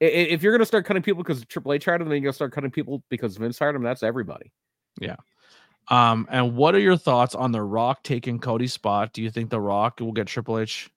if 0.00 0.42
you're 0.42 0.52
gonna 0.52 0.66
start 0.66 0.84
cutting 0.86 1.02
people 1.02 1.22
because 1.22 1.44
Triple 1.46 1.72
H 1.72 1.84
hired 1.84 2.00
them, 2.00 2.08
then 2.08 2.16
you're 2.16 2.24
gonna 2.24 2.32
start 2.34 2.52
cutting 2.52 2.70
people 2.70 3.02
because 3.08 3.36
Vince 3.36 3.58
hired 3.58 3.74
them. 3.74 3.82
That's 3.82 4.02
everybody. 4.02 4.52
Yeah. 5.00 5.16
Um, 5.88 6.26
and 6.30 6.56
what 6.56 6.74
are 6.74 6.78
your 6.80 6.96
thoughts 6.96 7.34
on 7.34 7.52
The 7.52 7.62
Rock 7.62 8.02
taking 8.02 8.38
Cody's 8.38 8.72
spot? 8.72 9.12
Do 9.12 9.22
you 9.22 9.30
think 9.30 9.50
The 9.50 9.60
Rock 9.60 10.00
will 10.00 10.12
get 10.12 10.26
Triple 10.26 10.58
H 10.58 10.90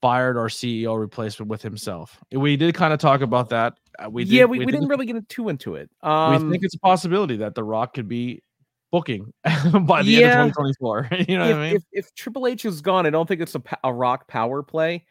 fired 0.00 0.36
or 0.38 0.46
CEO 0.48 0.98
replacement 0.98 1.50
with 1.50 1.60
himself? 1.60 2.18
We 2.32 2.56
did 2.56 2.74
kind 2.74 2.92
of 2.94 3.00
talk 3.00 3.20
about 3.20 3.50
that. 3.50 3.74
Uh, 3.98 4.08
We 4.08 4.24
did, 4.24 4.32
yeah, 4.32 4.44
we, 4.46 4.60
we, 4.60 4.66
did- 4.66 4.72
didn't 4.72 4.88
really 4.88 5.04
get 5.06 5.28
too 5.28 5.48
into 5.50 5.74
it. 5.74 5.90
We 6.02 6.08
Um, 6.08 6.50
think 6.50 6.64
it's 6.64 6.74
a 6.74 6.78
possibility 6.78 7.36
that 7.38 7.54
The 7.54 7.64
Rock 7.64 7.92
could 7.94 8.08
be 8.08 8.42
booking 8.90 9.30
by 9.82 10.02
the 10.02 10.10
Yeah. 10.12 10.40
end 10.42 10.50
of 10.50 10.56
2024. 10.56 11.08
you 11.28 11.36
know 11.36 11.44
if, 11.44 11.50
what 11.50 11.60
I 11.60 11.66
mean? 11.68 11.76
if 11.76 11.82
if 11.92 12.14
Triple 12.14 12.46
H 12.46 12.64
is 12.64 12.80
gone, 12.80 13.04
I 13.06 13.10
don't 13.10 13.26
think 13.26 13.42
it's 13.42 13.56
a, 13.56 13.62
a 13.84 13.92
Rock 13.92 14.26
power 14.28 14.62
play. 14.62 15.04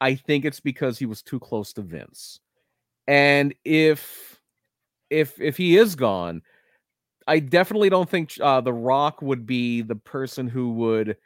I 0.00 0.14
think 0.14 0.44
it's 0.44 0.60
because 0.60 0.98
he 0.98 1.06
was 1.06 1.22
too 1.22 1.38
close 1.40 1.72
to 1.74 1.82
Vince. 1.82 2.40
And 3.06 3.54
if 3.64 4.40
if 5.10 5.40
if 5.40 5.56
he 5.56 5.76
is 5.76 5.94
gone, 5.94 6.42
I 7.26 7.40
definitely 7.40 7.90
don't 7.90 8.08
think 8.08 8.32
uh, 8.40 8.60
the 8.60 8.72
Rock 8.72 9.20
would 9.22 9.46
be 9.46 9.82
the 9.82 9.96
person 9.96 10.48
who 10.48 10.72
would 10.74 11.16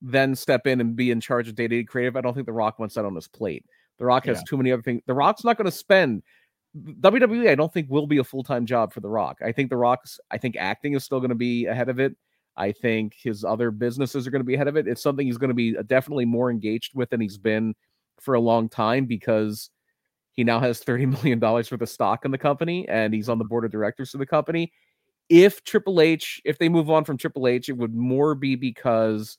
then 0.00 0.34
step 0.34 0.66
in 0.66 0.80
and 0.80 0.96
be 0.96 1.10
in 1.10 1.20
charge 1.20 1.48
of 1.48 1.54
day-to-day 1.54 1.84
creative. 1.84 2.16
I 2.16 2.20
don't 2.20 2.34
think 2.34 2.46
the 2.46 2.52
Rock 2.52 2.78
wants 2.78 2.94
that 2.96 3.04
on 3.04 3.14
his 3.14 3.28
plate. 3.28 3.64
The 3.98 4.04
Rock 4.04 4.26
has 4.26 4.38
Yeah. 4.38 4.42
too 4.48 4.56
many 4.56 4.72
other 4.72 4.82
things. 4.82 5.02
The 5.06 5.14
Rock's 5.14 5.44
not 5.44 5.56
going 5.56 5.66
to 5.66 5.70
spend 5.70 6.22
WWE. 7.00 7.48
I 7.48 7.54
don't 7.54 7.72
think 7.72 7.88
will 7.88 8.06
be 8.06 8.18
a 8.18 8.24
full-time 8.24 8.66
job 8.66 8.92
for 8.92 9.00
the 9.00 9.08
Rock. 9.08 9.38
I 9.44 9.52
think 9.52 9.70
the 9.70 9.76
Rock's. 9.76 10.18
I 10.30 10.38
think 10.38 10.56
acting 10.56 10.94
is 10.94 11.04
still 11.04 11.20
going 11.20 11.28
to 11.30 11.36
be 11.36 11.66
ahead 11.66 11.88
of 11.88 12.00
it. 12.00 12.16
I 12.56 12.72
think 12.72 13.14
his 13.14 13.44
other 13.44 13.70
businesses 13.70 14.26
are 14.26 14.30
going 14.30 14.40
to 14.40 14.46
be 14.46 14.54
ahead 14.54 14.68
of 14.68 14.76
it. 14.76 14.86
It's 14.88 15.02
something 15.02 15.26
he's 15.26 15.38
going 15.38 15.48
to 15.48 15.54
be 15.54 15.76
uh, 15.76 15.82
definitely 15.82 16.24
more 16.24 16.50
engaged 16.50 16.94
with 16.94 17.10
than 17.10 17.20
he's 17.20 17.38
been 17.38 17.74
for 18.20 18.34
a 18.34 18.40
long 18.40 18.68
time 18.68 19.06
because 19.06 19.70
he 20.32 20.44
now 20.44 20.60
has 20.60 20.82
$30 20.82 21.10
million 21.22 21.40
worth 21.40 21.72
of 21.72 21.88
stock 21.88 22.24
in 22.24 22.30
the 22.30 22.38
company 22.38 22.88
and 22.88 23.14
he's 23.14 23.28
on 23.28 23.38
the 23.38 23.44
board 23.44 23.64
of 23.64 23.70
directors 23.70 24.14
of 24.14 24.20
the 24.20 24.26
company. 24.26 24.72
If 25.28 25.64
Triple 25.64 26.00
H, 26.00 26.40
if 26.44 26.58
they 26.58 26.68
move 26.68 26.90
on 26.90 27.04
from 27.04 27.16
Triple 27.16 27.48
H, 27.48 27.68
it 27.68 27.76
would 27.76 27.94
more 27.94 28.34
be 28.34 28.56
because 28.56 29.38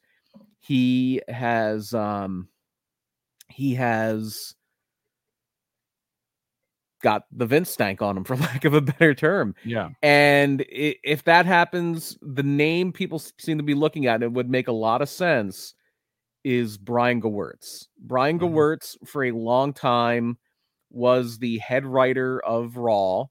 he 0.59 1.21
has 1.27 1.93
um 1.93 2.47
he 3.49 3.75
has 3.75 4.55
got 7.01 7.23
the 7.31 7.45
Vince 7.45 7.69
stank 7.69 8.01
on 8.01 8.17
him 8.17 8.23
for 8.25 8.35
lack 8.35 8.65
of 8.65 8.73
a 8.73 8.81
better 8.81 9.13
term. 9.13 9.55
yeah. 9.63 9.89
And 10.01 10.65
if 10.69 11.23
that 11.25 11.45
happens, 11.45 12.17
the 12.21 12.43
name 12.43 12.91
people 12.91 13.19
seem 13.19 13.57
to 13.57 13.63
be 13.63 13.75
looking 13.75 14.07
at, 14.07 14.23
it 14.23 14.31
would 14.31 14.49
make 14.49 14.67
a 14.67 14.73
lot 14.73 15.01
of 15.01 15.09
sense, 15.09 15.75
is 16.45 16.77
Brian 16.77 17.19
Gewirtz. 17.21 17.87
Brian 17.99 18.37
Mhm. 18.39 18.43
Gewirtz, 18.53 18.95
for 19.07 19.23
a 19.23 19.31
long 19.31 19.73
time, 19.73 20.37
was 20.91 21.39
the 21.39 21.57
head 21.57 21.85
writer 21.85 22.39
of 22.45 22.77
Raw. 22.77 23.25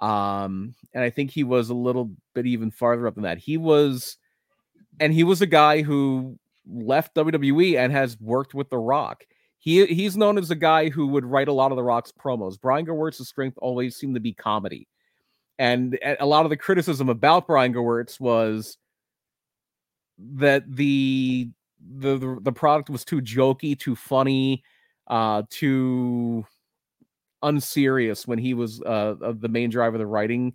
Um, 0.00 0.74
and 0.94 1.02
I 1.02 1.10
think 1.10 1.32
he 1.32 1.42
was 1.44 1.68
a 1.68 1.74
little 1.74 2.12
bit 2.32 2.46
even 2.46 2.70
farther 2.70 3.06
up 3.08 3.14
than 3.14 3.24
that. 3.24 3.38
He 3.38 3.56
was, 3.56 4.16
and 5.00 5.12
he 5.12 5.24
was 5.24 5.42
a 5.42 5.46
guy 5.46 5.82
who 5.82 6.38
left 6.66 7.14
WWE 7.14 7.76
and 7.76 7.92
has 7.92 8.18
worked 8.20 8.54
with 8.54 8.70
The 8.70 8.78
Rock. 8.78 9.24
He 9.58 9.86
he's 9.86 10.16
known 10.16 10.38
as 10.38 10.50
a 10.50 10.54
guy 10.54 10.90
who 10.90 11.08
would 11.08 11.24
write 11.24 11.48
a 11.48 11.52
lot 11.52 11.72
of 11.72 11.76
The 11.76 11.82
Rock's 11.82 12.12
promos. 12.12 12.60
Brian 12.60 12.86
Gewirtz's 12.86 13.28
strength 13.28 13.58
always 13.60 13.96
seemed 13.96 14.14
to 14.14 14.20
be 14.20 14.32
comedy, 14.32 14.86
and 15.58 15.98
a 16.20 16.26
lot 16.26 16.44
of 16.46 16.50
the 16.50 16.56
criticism 16.56 17.08
about 17.08 17.46
Brian 17.46 17.72
Gewirtz 17.74 18.20
was 18.20 18.76
that 20.18 20.64
the 20.70 21.50
the 21.98 22.18
the, 22.18 22.38
the 22.42 22.52
product 22.52 22.90
was 22.90 23.04
too 23.04 23.20
jokey, 23.20 23.78
too 23.78 23.96
funny, 23.96 24.62
uh, 25.08 25.42
too 25.50 26.44
unserious 27.42 28.26
when 28.26 28.38
he 28.38 28.54
was 28.54 28.80
uh, 28.82 29.14
the 29.38 29.48
main 29.48 29.70
driver 29.70 29.96
of 29.96 30.00
the 30.00 30.06
writing. 30.06 30.54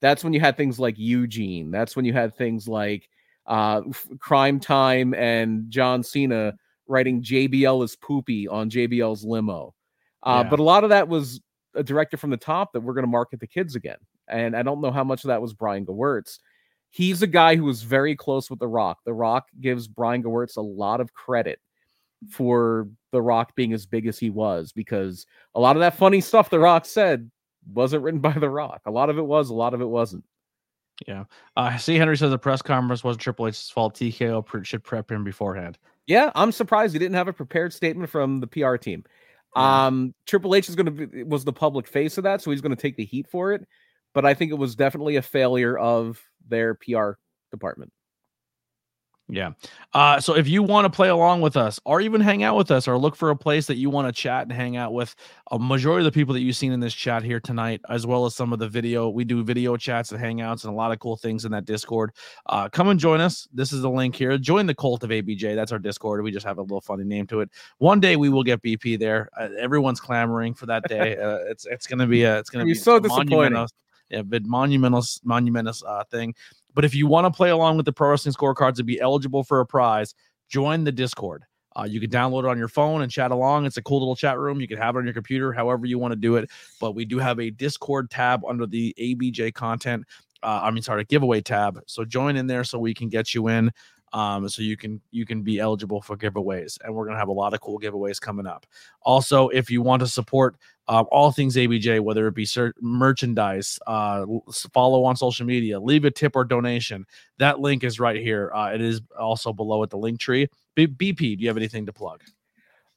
That's 0.00 0.22
when 0.22 0.32
you 0.32 0.40
had 0.40 0.56
things 0.56 0.78
like 0.78 0.94
Eugene. 0.96 1.70
That's 1.70 1.96
when 1.96 2.04
you 2.04 2.12
had 2.12 2.36
things 2.36 2.68
like 2.68 3.08
uh, 3.46 3.82
Crime 4.20 4.60
Time 4.60 5.14
and 5.14 5.70
John 5.70 6.02
Cena 6.02 6.54
writing 6.86 7.22
JBL 7.22 7.84
is 7.84 7.96
poopy 7.96 8.46
on 8.46 8.70
JBL's 8.70 9.24
limo. 9.24 9.74
Uh, 10.22 10.42
yeah. 10.44 10.50
But 10.50 10.60
a 10.60 10.62
lot 10.62 10.84
of 10.84 10.90
that 10.90 11.08
was 11.08 11.40
a 11.74 11.82
director 11.82 12.16
from 12.16 12.30
the 12.30 12.36
top 12.36 12.72
that 12.72 12.80
we're 12.80 12.94
going 12.94 13.04
to 13.04 13.10
market 13.10 13.40
the 13.40 13.46
kids 13.46 13.74
again. 13.74 13.98
And 14.28 14.56
I 14.56 14.62
don't 14.62 14.80
know 14.80 14.90
how 14.90 15.04
much 15.04 15.24
of 15.24 15.28
that 15.28 15.42
was 15.42 15.52
Brian 15.52 15.86
Gewirtz. 15.86 16.38
He's 16.90 17.22
a 17.22 17.26
guy 17.26 17.56
who 17.56 17.64
was 17.64 17.82
very 17.82 18.16
close 18.16 18.50
with 18.50 18.58
The 18.58 18.68
Rock. 18.68 18.98
The 19.04 19.12
Rock 19.12 19.48
gives 19.60 19.88
Brian 19.88 20.22
Gewirtz 20.22 20.56
a 20.56 20.62
lot 20.62 21.00
of 21.00 21.12
credit 21.14 21.60
for 22.30 22.88
The 23.12 23.22
Rock 23.22 23.54
being 23.54 23.72
as 23.72 23.86
big 23.86 24.06
as 24.06 24.18
he 24.18 24.30
was 24.30 24.72
because 24.72 25.26
a 25.54 25.60
lot 25.60 25.76
of 25.76 25.80
that 25.80 25.96
funny 25.96 26.20
stuff 26.20 26.50
The 26.50 26.58
Rock 26.58 26.86
said 26.86 27.30
wasn't 27.72 28.02
written 28.02 28.20
by 28.22 28.32
The 28.32 28.50
Rock. 28.50 28.82
A 28.86 28.90
lot 28.90 29.10
of 29.10 29.18
it 29.18 29.26
was, 29.26 29.50
a 29.50 29.54
lot 29.54 29.74
of 29.74 29.80
it 29.80 29.88
wasn't. 29.88 30.24
Yeah. 31.06 31.24
Uh, 31.56 31.76
see, 31.76 31.96
Henry 31.96 32.16
says 32.16 32.30
the 32.30 32.38
press 32.38 32.62
conference 32.62 33.04
wasn't 33.04 33.22
Triple 33.22 33.46
H's 33.46 33.70
fault. 33.70 33.94
TKO 33.94 34.64
should 34.64 34.82
prep 34.82 35.10
him 35.10 35.22
beforehand. 35.22 35.78
Yeah, 36.06 36.32
I'm 36.34 36.52
surprised 36.52 36.94
he 36.94 36.98
didn't 36.98 37.14
have 37.14 37.28
a 37.28 37.32
prepared 37.32 37.72
statement 37.72 38.10
from 38.10 38.40
the 38.40 38.46
PR 38.46 38.76
team. 38.76 39.04
Um, 39.54 40.14
Triple 40.26 40.54
H 40.54 40.68
is 40.68 40.74
going 40.74 40.86
to 40.86 41.06
be 41.06 41.22
was 41.24 41.44
the 41.44 41.52
public 41.52 41.86
face 41.86 42.18
of 42.18 42.24
that, 42.24 42.40
so 42.40 42.50
he's 42.50 42.60
going 42.60 42.74
to 42.74 42.80
take 42.80 42.96
the 42.96 43.04
heat 43.04 43.26
for 43.30 43.52
it. 43.52 43.66
But 44.18 44.26
I 44.26 44.34
think 44.34 44.50
it 44.50 44.56
was 44.56 44.74
definitely 44.74 45.14
a 45.14 45.22
failure 45.22 45.78
of 45.78 46.20
their 46.48 46.74
PR 46.74 47.12
department. 47.52 47.92
Yeah. 49.28 49.52
Uh, 49.92 50.18
so 50.18 50.34
if 50.34 50.48
you 50.48 50.60
want 50.62 50.86
to 50.86 50.90
play 50.90 51.08
along 51.08 51.42
with 51.42 51.56
us 51.56 51.78
or 51.84 52.00
even 52.00 52.20
hang 52.20 52.42
out 52.42 52.56
with 52.56 52.72
us 52.72 52.88
or 52.88 52.98
look 52.98 53.14
for 53.14 53.30
a 53.30 53.36
place 53.36 53.66
that 53.66 53.76
you 53.76 53.90
want 53.90 54.08
to 54.08 54.12
chat 54.12 54.42
and 54.42 54.52
hang 54.52 54.76
out 54.76 54.92
with 54.92 55.14
a 55.52 55.58
majority 55.60 56.04
of 56.04 56.12
the 56.12 56.18
people 56.18 56.34
that 56.34 56.40
you've 56.40 56.56
seen 56.56 56.72
in 56.72 56.80
this 56.80 56.94
chat 56.94 57.22
here 57.22 57.38
tonight, 57.38 57.80
as 57.90 58.06
well 58.06 58.24
as 58.24 58.34
some 58.34 58.52
of 58.52 58.58
the 58.58 58.68
video, 58.68 59.08
we 59.08 59.22
do 59.22 59.44
video 59.44 59.76
chats 59.76 60.10
and 60.10 60.20
hangouts 60.20 60.64
and 60.64 60.72
a 60.72 60.76
lot 60.76 60.90
of 60.90 60.98
cool 60.98 61.16
things 61.16 61.44
in 61.44 61.52
that 61.52 61.64
Discord. 61.64 62.10
Uh, 62.46 62.68
come 62.70 62.88
and 62.88 62.98
join 62.98 63.20
us. 63.20 63.46
This 63.52 63.72
is 63.72 63.82
the 63.82 63.90
link 63.90 64.16
here. 64.16 64.36
Join 64.36 64.66
the 64.66 64.74
cult 64.74 65.04
of 65.04 65.10
ABJ. 65.10 65.54
That's 65.54 65.70
our 65.70 65.78
Discord. 65.78 66.24
We 66.24 66.32
just 66.32 66.44
have 66.44 66.58
a 66.58 66.62
little 66.62 66.80
funny 66.80 67.04
name 67.04 67.28
to 67.28 67.40
it. 67.40 67.50
One 67.76 68.00
day 68.00 68.16
we 68.16 68.30
will 68.30 68.42
get 68.42 68.62
BP 68.62 68.98
there. 68.98 69.28
Uh, 69.38 69.50
everyone's 69.60 70.00
clamoring 70.00 70.54
for 70.54 70.66
that 70.66 70.82
day. 70.88 71.16
Uh, 71.28 71.38
it's 71.48 71.66
it's 71.66 71.86
gonna 71.86 72.06
be 72.06 72.22
a 72.22 72.38
it's 72.38 72.48
gonna 72.48 72.64
be 72.64 72.74
so 72.74 72.98
disappointing. 73.00 73.66
Yeah, 74.10 74.22
but 74.22 74.44
monumental 74.44 75.04
monumental 75.24 75.74
uh, 75.86 76.04
thing. 76.04 76.34
But 76.74 76.84
if 76.84 76.94
you 76.94 77.06
want 77.06 77.26
to 77.26 77.36
play 77.36 77.50
along 77.50 77.76
with 77.76 77.86
the 77.86 77.92
pro 77.92 78.10
wrestling 78.10 78.34
scorecards 78.34 78.78
and 78.78 78.86
be 78.86 79.00
eligible 79.00 79.44
for 79.44 79.60
a 79.60 79.66
prize, 79.66 80.14
join 80.48 80.84
the 80.84 80.92
Discord. 80.92 81.44
Uh, 81.76 81.84
you 81.84 82.00
can 82.00 82.10
download 82.10 82.40
it 82.40 82.46
on 82.46 82.58
your 82.58 82.68
phone 82.68 83.02
and 83.02 83.12
chat 83.12 83.30
along. 83.30 83.66
It's 83.66 83.76
a 83.76 83.82
cool 83.82 84.00
little 84.00 84.16
chat 84.16 84.38
room. 84.38 84.60
You 84.60 84.66
can 84.66 84.78
have 84.78 84.96
it 84.96 84.98
on 84.98 85.04
your 85.04 85.14
computer, 85.14 85.52
however 85.52 85.86
you 85.86 85.98
want 85.98 86.12
to 86.12 86.16
do 86.16 86.36
it. 86.36 86.50
But 86.80 86.92
we 86.92 87.04
do 87.04 87.18
have 87.18 87.38
a 87.38 87.50
Discord 87.50 88.10
tab 88.10 88.44
under 88.44 88.66
the 88.66 88.94
ABJ 88.98 89.54
content. 89.54 90.04
Uh, 90.42 90.60
I 90.62 90.70
mean, 90.70 90.82
sorry, 90.82 91.04
giveaway 91.04 91.40
tab. 91.40 91.80
So 91.86 92.04
join 92.04 92.36
in 92.36 92.46
there 92.46 92.64
so 92.64 92.78
we 92.78 92.94
can 92.94 93.08
get 93.08 93.34
you 93.34 93.48
in 93.48 93.70
um, 94.12 94.48
so 94.48 94.62
you 94.62 94.76
can 94.76 95.00
you 95.10 95.26
can 95.26 95.42
be 95.42 95.58
eligible 95.58 96.00
for 96.00 96.16
giveaways 96.16 96.78
and 96.82 96.94
we're 96.94 97.04
going 97.04 97.14
to 97.14 97.18
have 97.18 97.28
a 97.28 97.32
lot 97.32 97.54
of 97.54 97.60
cool 97.60 97.78
giveaways 97.78 98.20
coming 98.20 98.46
up 98.46 98.66
also 99.02 99.48
if 99.48 99.70
you 99.70 99.82
want 99.82 100.00
to 100.00 100.06
support 100.06 100.56
uh, 100.88 101.02
all 101.10 101.30
things 101.30 101.56
abj 101.56 102.00
whether 102.00 102.26
it 102.26 102.34
be 102.34 102.44
cert- 102.44 102.72
merchandise 102.80 103.78
uh, 103.86 104.24
follow 104.72 105.04
on 105.04 105.16
social 105.16 105.46
media 105.46 105.78
leave 105.78 106.04
a 106.04 106.10
tip 106.10 106.36
or 106.36 106.44
donation 106.44 107.06
that 107.38 107.60
link 107.60 107.84
is 107.84 108.00
right 108.00 108.20
here 108.20 108.50
uh, 108.54 108.70
it 108.72 108.80
is 108.80 109.00
also 109.18 109.52
below 109.52 109.82
at 109.82 109.90
the 109.90 109.98
link 109.98 110.18
tree 110.18 110.48
B- 110.74 110.86
bp 110.86 111.18
do 111.18 111.42
you 111.42 111.48
have 111.48 111.56
anything 111.56 111.86
to 111.86 111.92
plug 111.92 112.22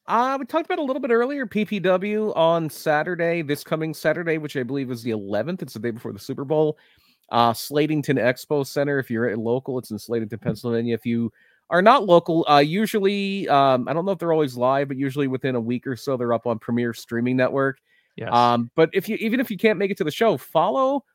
uh, 0.07 0.35
we 0.37 0.45
talked 0.45 0.65
about 0.65 0.79
a 0.79 0.83
little 0.83 0.99
bit 0.99 1.11
earlier 1.11 1.45
PPW 1.45 2.35
on 2.35 2.69
Saturday, 2.69 3.43
this 3.43 3.63
coming 3.63 3.93
Saturday, 3.93 4.37
which 4.39 4.57
I 4.57 4.63
believe 4.63 4.91
is 4.91 5.03
the 5.03 5.11
11th. 5.11 5.61
It's 5.61 5.73
the 5.73 5.79
day 5.79 5.91
before 5.91 6.11
the 6.11 6.19
Super 6.19 6.43
Bowl. 6.43 6.77
Uh, 7.31 7.53
Slatington 7.53 8.19
Expo 8.19 8.67
Center. 8.67 8.99
If 8.99 9.09
you're 9.09 9.35
local, 9.37 9.79
it's 9.79 9.89
in 9.89 9.97
Slatington, 9.97 10.39
Pennsylvania. 10.41 10.93
If 10.93 11.05
you 11.05 11.31
are 11.69 11.81
not 11.81 12.05
local, 12.05 12.45
uh, 12.49 12.59
usually 12.59 13.47
um, 13.47 13.87
I 13.87 13.93
don't 13.93 14.05
know 14.05 14.11
if 14.11 14.19
they're 14.19 14.33
always 14.33 14.57
live, 14.57 14.89
but 14.89 14.97
usually 14.97 15.27
within 15.27 15.55
a 15.55 15.61
week 15.61 15.87
or 15.87 15.95
so 15.95 16.17
they're 16.17 16.33
up 16.33 16.45
on 16.45 16.59
Premier 16.59 16.93
Streaming 16.93 17.37
Network. 17.37 17.79
Yes. 18.17 18.33
Um, 18.33 18.69
but 18.75 18.89
if 18.93 19.07
you 19.07 19.15
even 19.21 19.39
if 19.39 19.49
you 19.49 19.57
can't 19.57 19.79
make 19.79 19.89
it 19.89 19.97
to 19.97 20.03
the 20.03 20.11
show, 20.11 20.37
follow 20.37 21.05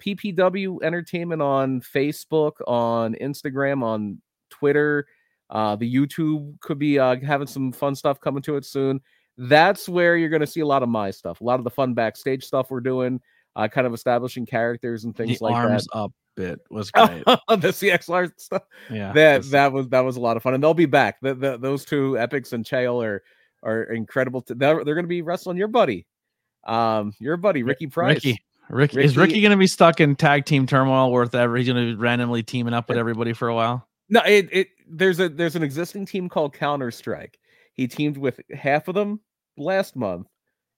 PPW 0.00 0.82
Entertainment 0.82 1.42
on 1.42 1.80
Facebook, 1.80 2.52
on 2.66 3.14
Instagram, 3.14 3.82
on 3.82 4.20
Twitter. 4.50 5.06
Uh, 5.48 5.76
the 5.76 5.92
YouTube 5.92 6.58
could 6.60 6.78
be 6.78 6.98
uh, 6.98 7.16
having 7.24 7.46
some 7.46 7.72
fun 7.72 7.94
stuff 7.94 8.20
coming 8.20 8.42
to 8.42 8.56
it 8.56 8.64
soon. 8.64 9.00
That's 9.38 9.88
where 9.88 10.16
you're 10.16 10.30
going 10.30 10.40
to 10.40 10.46
see 10.46 10.60
a 10.60 10.66
lot 10.66 10.82
of 10.82 10.88
my 10.88 11.10
stuff, 11.10 11.40
a 11.40 11.44
lot 11.44 11.60
of 11.60 11.64
the 11.64 11.70
fun 11.70 11.94
backstage 11.94 12.44
stuff 12.44 12.70
we're 12.70 12.80
doing 12.80 13.20
uh, 13.56 13.66
kind 13.66 13.86
of 13.86 13.94
establishing 13.94 14.46
characters 14.46 15.04
and 15.04 15.16
things 15.16 15.38
the 15.38 15.44
like 15.44 15.54
arms 15.54 15.86
that. 15.86 15.98
up 15.98 16.12
bit 16.36 16.60
was 16.70 16.90
great. 16.92 17.24
the 17.24 17.72
CXR 17.72 18.30
stuff. 18.36 18.62
Yeah, 18.90 19.12
that 19.12 19.42
that 19.50 19.72
was 19.72 19.88
that 19.88 20.04
was 20.04 20.16
a 20.16 20.20
lot 20.20 20.36
of 20.36 20.42
fun, 20.42 20.54
and 20.54 20.62
they'll 20.62 20.74
be 20.74 20.86
back. 20.86 21.18
The, 21.20 21.34
the, 21.34 21.56
those 21.56 21.84
two 21.84 22.16
epics 22.18 22.52
and 22.52 22.64
Chael 22.64 23.04
are 23.04 23.22
are 23.64 23.84
incredible. 23.84 24.42
To, 24.42 24.54
they're 24.54 24.84
they're 24.84 24.94
going 24.94 25.04
to 25.04 25.08
be 25.08 25.22
wrestling 25.22 25.56
your 25.56 25.68
buddy, 25.68 26.06
um, 26.64 27.12
your 27.18 27.36
buddy 27.36 27.64
Ricky 27.64 27.88
Price. 27.88 28.16
Ricky. 28.16 28.38
Ricky, 28.68 28.96
Ricky 28.96 29.06
is 29.06 29.16
Ricky 29.16 29.40
going 29.40 29.52
to 29.52 29.56
be 29.56 29.68
stuck 29.68 30.00
in 30.00 30.16
tag 30.16 30.44
team 30.44 30.66
turmoil 30.66 31.12
worth 31.12 31.36
ever? 31.36 31.56
He's 31.56 31.68
going 31.68 31.88
to 31.88 31.94
be 31.94 32.00
randomly 32.00 32.42
teaming 32.42 32.74
up 32.74 32.88
with 32.88 32.98
everybody 32.98 33.32
for 33.32 33.46
a 33.46 33.54
while. 33.54 33.86
No, 34.08 34.20
it, 34.26 34.48
it 34.50 34.68
there's 34.88 35.20
a 35.20 35.28
there's 35.28 35.54
an 35.54 35.62
existing 35.62 36.06
team 36.06 36.28
called 36.28 36.52
Counter 36.52 36.90
Strike. 36.90 37.38
He 37.74 37.86
teamed 37.86 38.18
with 38.18 38.40
half 38.52 38.88
of 38.88 38.96
them 38.96 39.20
last 39.56 39.94
month, 39.94 40.26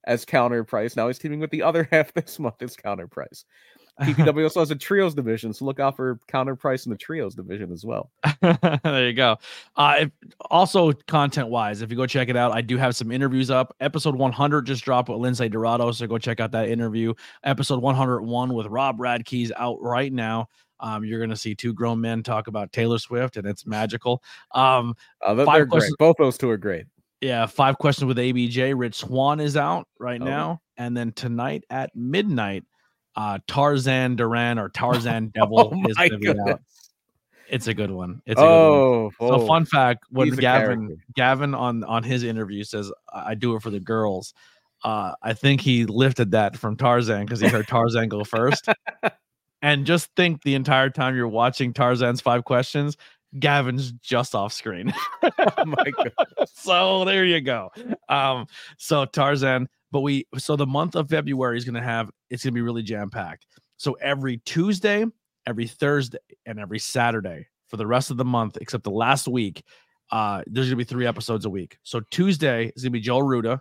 as 0.09 0.24
counter 0.24 0.64
price. 0.64 0.97
Now 0.97 1.06
he's 1.06 1.18
teaming 1.18 1.39
with 1.39 1.51
the 1.51 1.62
other 1.62 1.86
half 1.93 2.12
this 2.14 2.40
month 2.40 2.60
as 2.60 2.74
counter 2.74 3.06
price. 3.06 3.44
PPW 4.01 4.44
also 4.44 4.60
has 4.60 4.70
a 4.70 4.76
trios 4.76 5.12
division, 5.12 5.52
so 5.52 5.64
look 5.64 5.80
out 5.80 5.97
for 5.97 6.20
counter 6.28 6.55
price 6.55 6.86
in 6.86 6.90
the 6.90 6.97
trios 6.97 7.35
division 7.35 7.72
as 7.72 7.85
well. 7.85 8.12
there 8.40 9.09
you 9.09 9.12
go. 9.12 9.36
Uh, 9.74 9.97
if, 9.98 10.10
also, 10.52 10.93
content 11.09 11.48
wise, 11.48 11.82
if 11.82 11.90
you 11.90 11.97
go 11.97 12.06
check 12.06 12.28
it 12.28 12.36
out, 12.36 12.52
I 12.52 12.60
do 12.60 12.76
have 12.76 12.94
some 12.94 13.10
interviews 13.10 13.51
up. 13.51 13.74
Episode 13.80 14.14
100 14.14 14.66
just 14.66 14.85
dropped 14.85 15.09
with 15.09 15.18
Lindsay 15.18 15.48
Dorado, 15.48 15.90
so 15.90 16.06
go 16.06 16.16
check 16.16 16.39
out 16.39 16.52
that 16.52 16.68
interview. 16.68 17.12
Episode 17.43 17.82
101 17.82 18.55
with 18.55 18.66
Rob 18.68 19.01
Radke's 19.01 19.51
out 19.56 19.78
right 19.82 20.12
now. 20.12 20.47
Um, 20.78 21.05
you're 21.05 21.18
going 21.18 21.30
to 21.30 21.36
see 21.36 21.56
two 21.56 21.72
grown 21.72 22.01
men 22.01 22.22
talk 22.22 22.47
about 22.47 22.72
Taylor 22.72 23.01
Swift, 23.01 23.36
and 23.36 23.48
it's 23.48 23.66
magical. 23.66 24.22
Um, 24.52 24.94
uh, 25.26 25.35
they're 25.35 25.66
great. 25.66 25.90
Both 25.98 26.18
those 26.20 26.39
two 26.39 26.51
are 26.51 26.56
great. 26.56 26.86
Yeah, 27.20 27.46
five 27.46 27.78
questions 27.78 28.06
with 28.06 28.18
ABJ. 28.18 28.74
Rich 28.76 28.96
Swann 28.96 29.40
is 29.40 29.56
out 29.56 29.88
right 29.98 30.20
oh. 30.20 30.24
now, 30.24 30.60
and 30.76 30.96
then 30.96 31.12
tonight 31.12 31.64
at 31.68 31.94
midnight, 31.94 32.64
uh, 33.16 33.38
Tarzan 33.48 34.16
Duran 34.16 34.58
or 34.58 34.68
Tarzan 34.68 35.28
Devil 35.34 35.72
oh 35.74 35.88
is 35.88 35.96
going 35.96 36.10
to 36.10 36.18
be 36.18 36.28
out. 36.28 36.60
It's 37.50 37.66
a 37.66 37.74
good 37.74 37.90
one. 37.90 38.22
It's 38.26 38.40
a 38.40 38.44
oh, 38.44 39.10
good 39.18 39.26
one. 39.26 39.38
So, 39.38 39.42
oh. 39.42 39.46
fun 39.46 39.64
fact: 39.64 40.04
when 40.10 40.30
Gavin 40.30 40.98
Gavin 41.14 41.54
on 41.54 41.82
on 41.84 42.04
his 42.04 42.22
interview 42.22 42.62
says, 42.62 42.92
"I 43.12 43.34
do 43.34 43.56
it 43.56 43.62
for 43.62 43.70
the 43.70 43.80
girls," 43.80 44.34
uh, 44.84 45.12
I 45.22 45.32
think 45.32 45.60
he 45.60 45.86
lifted 45.86 46.32
that 46.32 46.56
from 46.56 46.76
Tarzan 46.76 47.24
because 47.24 47.40
he 47.40 47.48
heard 47.48 47.66
Tarzan 47.68 48.08
go 48.08 48.22
first. 48.22 48.68
and 49.62 49.86
just 49.86 50.14
think 50.14 50.42
the 50.42 50.54
entire 50.54 50.90
time 50.90 51.16
you're 51.16 51.26
watching 51.26 51.72
Tarzan's 51.72 52.20
five 52.20 52.44
questions, 52.44 52.96
Gavin's 53.38 53.92
just 53.92 54.34
off 54.34 54.52
screen. 54.52 54.92
oh 55.22 55.64
my 55.64 55.90
god. 55.96 56.12
so 56.46 57.05
there 57.05 57.24
you 57.24 57.40
go. 57.40 57.70
Um, 58.09 58.46
so 58.78 59.05
Tarzan, 59.05 59.68
but 59.90 60.00
we 60.00 60.26
so 60.36 60.56
the 60.56 60.66
month 60.66 60.96
of 60.96 61.09
February 61.09 61.59
is 61.59 61.64
gonna 61.64 61.82
have 61.82 62.10
it's 62.30 62.44
gonna 62.44 62.52
be 62.52 62.62
really 62.62 62.82
jam-packed. 62.82 63.46
So 63.76 63.92
every 63.94 64.38
Tuesday, 64.38 65.05
every 65.46 65.66
Thursday, 65.66 66.18
and 66.46 66.59
every 66.59 66.78
Saturday 66.78 67.46
for 67.68 67.76
the 67.76 67.86
rest 67.86 68.10
of 68.10 68.16
the 68.16 68.24
month, 68.24 68.56
except 68.60 68.84
the 68.84 68.90
last 68.90 69.28
week, 69.28 69.62
uh, 70.10 70.42
there's 70.46 70.66
gonna 70.66 70.76
be 70.76 70.84
three 70.84 71.06
episodes 71.06 71.44
a 71.44 71.50
week. 71.50 71.78
So 71.82 72.00
Tuesday 72.10 72.72
is 72.74 72.82
gonna 72.82 72.92
be 72.92 73.00
Joe 73.00 73.20
Ruda. 73.20 73.60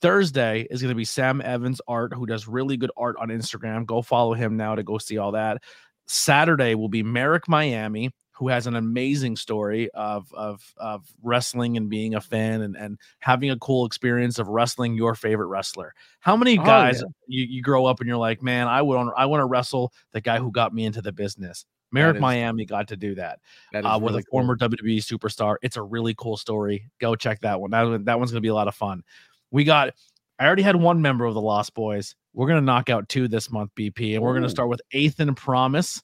Thursday 0.00 0.66
is 0.70 0.80
going 0.80 0.90
to 0.90 0.96
be 0.96 1.04
Sam 1.04 1.42
Evans 1.42 1.80
art, 1.86 2.14
who 2.14 2.24
does 2.24 2.48
really 2.48 2.78
good 2.78 2.90
art 2.96 3.16
on 3.20 3.28
Instagram. 3.28 3.84
Go 3.84 4.00
follow 4.00 4.32
him 4.32 4.56
now 4.56 4.74
to 4.74 4.82
go 4.82 4.96
see 4.98 5.18
all 5.18 5.32
that. 5.32 5.62
Saturday 6.06 6.74
will 6.74 6.88
be 6.88 7.02
Merrick 7.02 7.48
Miami, 7.48 8.10
who 8.40 8.48
has 8.48 8.66
an 8.66 8.74
amazing 8.74 9.36
story 9.36 9.90
of 9.92 10.32
of 10.34 10.62
of 10.78 11.06
wrestling 11.22 11.76
and 11.76 11.90
being 11.90 12.14
a 12.14 12.20
fan 12.20 12.62
and 12.62 12.74
and 12.74 12.98
having 13.20 13.50
a 13.50 13.58
cool 13.58 13.84
experience 13.84 14.38
of 14.38 14.48
wrestling 14.48 14.94
your 14.94 15.14
favorite 15.14 15.48
wrestler. 15.48 15.94
How 16.20 16.36
many 16.36 16.58
Oh, 16.58 16.64
guys 16.64 17.02
yeah. 17.02 17.08
you, 17.28 17.44
you 17.56 17.62
grow 17.62 17.84
up 17.84 18.00
and 18.00 18.08
you're 18.08 18.16
like, 18.16 18.42
man, 18.42 18.66
I 18.66 18.80
would 18.80 18.96
I 19.16 19.26
want 19.26 19.42
to 19.42 19.44
wrestle 19.46 19.92
the 20.12 20.20
guy 20.22 20.38
who 20.38 20.50
got 20.50 20.74
me 20.74 20.86
into 20.86 21.02
the 21.02 21.12
business. 21.12 21.66
Merrick 21.92 22.16
is- 22.16 22.22
Miami 22.22 22.64
got 22.64 22.88
to 22.88 22.96
do 22.96 23.14
that 23.16 23.40
That 23.72 23.84
uh, 23.84 23.98
with 23.98 24.12
really 24.12 24.20
a 24.20 24.30
cool. 24.30 24.40
former 24.40 24.56
WWE 24.56 24.98
superstar. 25.04 25.56
It's 25.60 25.76
a 25.76 25.82
really 25.82 26.14
cool 26.16 26.38
story. 26.38 26.90
Go 26.98 27.14
check 27.16 27.40
that 27.40 27.60
one. 27.60 27.70
That, 27.72 28.04
that 28.06 28.18
one's 28.18 28.30
going 28.30 28.38
to 28.40 28.46
be 28.46 28.48
a 28.48 28.54
lot 28.54 28.68
of 28.68 28.74
fun. 28.74 29.02
We 29.50 29.64
got, 29.64 29.92
I 30.38 30.46
already 30.46 30.62
had 30.62 30.76
one 30.76 31.02
member 31.02 31.24
of 31.26 31.34
the 31.34 31.40
Lost 31.42 31.74
Boys. 31.74 32.14
We're 32.32 32.46
going 32.46 32.60
to 32.60 32.64
knock 32.64 32.88
out 32.88 33.08
two 33.10 33.26
this 33.28 33.50
month, 33.50 33.72
BP, 33.76 34.14
and 34.14 34.22
we're 34.22 34.32
going 34.32 34.44
to 34.44 34.48
start 34.48 34.68
with 34.70 34.80
Ethan 34.92 35.34
Promise. 35.34 36.02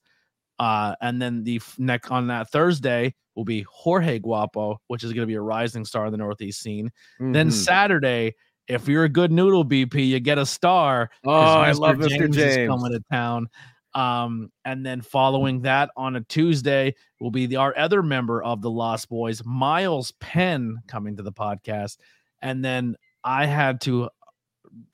Uh, 0.58 0.94
and 1.00 1.20
then 1.20 1.44
the 1.44 1.56
f- 1.56 1.78
neck 1.78 2.10
on 2.10 2.26
that 2.28 2.50
Thursday 2.50 3.14
will 3.34 3.44
be 3.44 3.64
Jorge 3.70 4.18
Guapo, 4.18 4.80
which 4.86 5.04
is 5.04 5.12
going 5.12 5.22
to 5.22 5.26
be 5.26 5.34
a 5.34 5.40
rising 5.40 5.84
star 5.84 6.06
in 6.06 6.12
the 6.12 6.18
Northeast 6.18 6.60
scene. 6.62 6.90
Then 7.18 7.48
Mhm. 7.48 7.52
Saturday, 7.52 8.34
if 8.66 8.88
you're 8.88 9.04
a 9.04 9.08
good 9.08 9.30
noodle 9.30 9.64
BP, 9.64 10.06
you 10.08 10.18
get 10.20 10.38
a 10.38 10.46
star. 10.46 11.10
oh, 11.24 11.30
I 11.32 11.72
love 11.72 11.96
Mr. 11.96 12.28
is 12.30 12.36
James. 12.36 12.68
coming 12.68 12.92
to 12.92 13.00
town. 13.12 13.48
Um, 13.94 14.50
and 14.64 14.84
then 14.84 15.00
following 15.00 15.62
that 15.62 15.90
on 15.96 16.16
a 16.16 16.20
Tuesday 16.22 16.94
will 17.20 17.30
be 17.30 17.46
the 17.46 17.56
our 17.56 17.76
other 17.78 18.02
member 18.02 18.42
of 18.42 18.60
the 18.60 18.70
Lost 18.70 19.08
Boys, 19.08 19.42
Miles 19.44 20.12
Penn, 20.20 20.78
coming 20.86 21.16
to 21.16 21.22
the 21.22 21.32
podcast. 21.32 21.96
And 22.42 22.62
then 22.64 22.96
I 23.24 23.46
had 23.46 23.80
to 23.82 24.10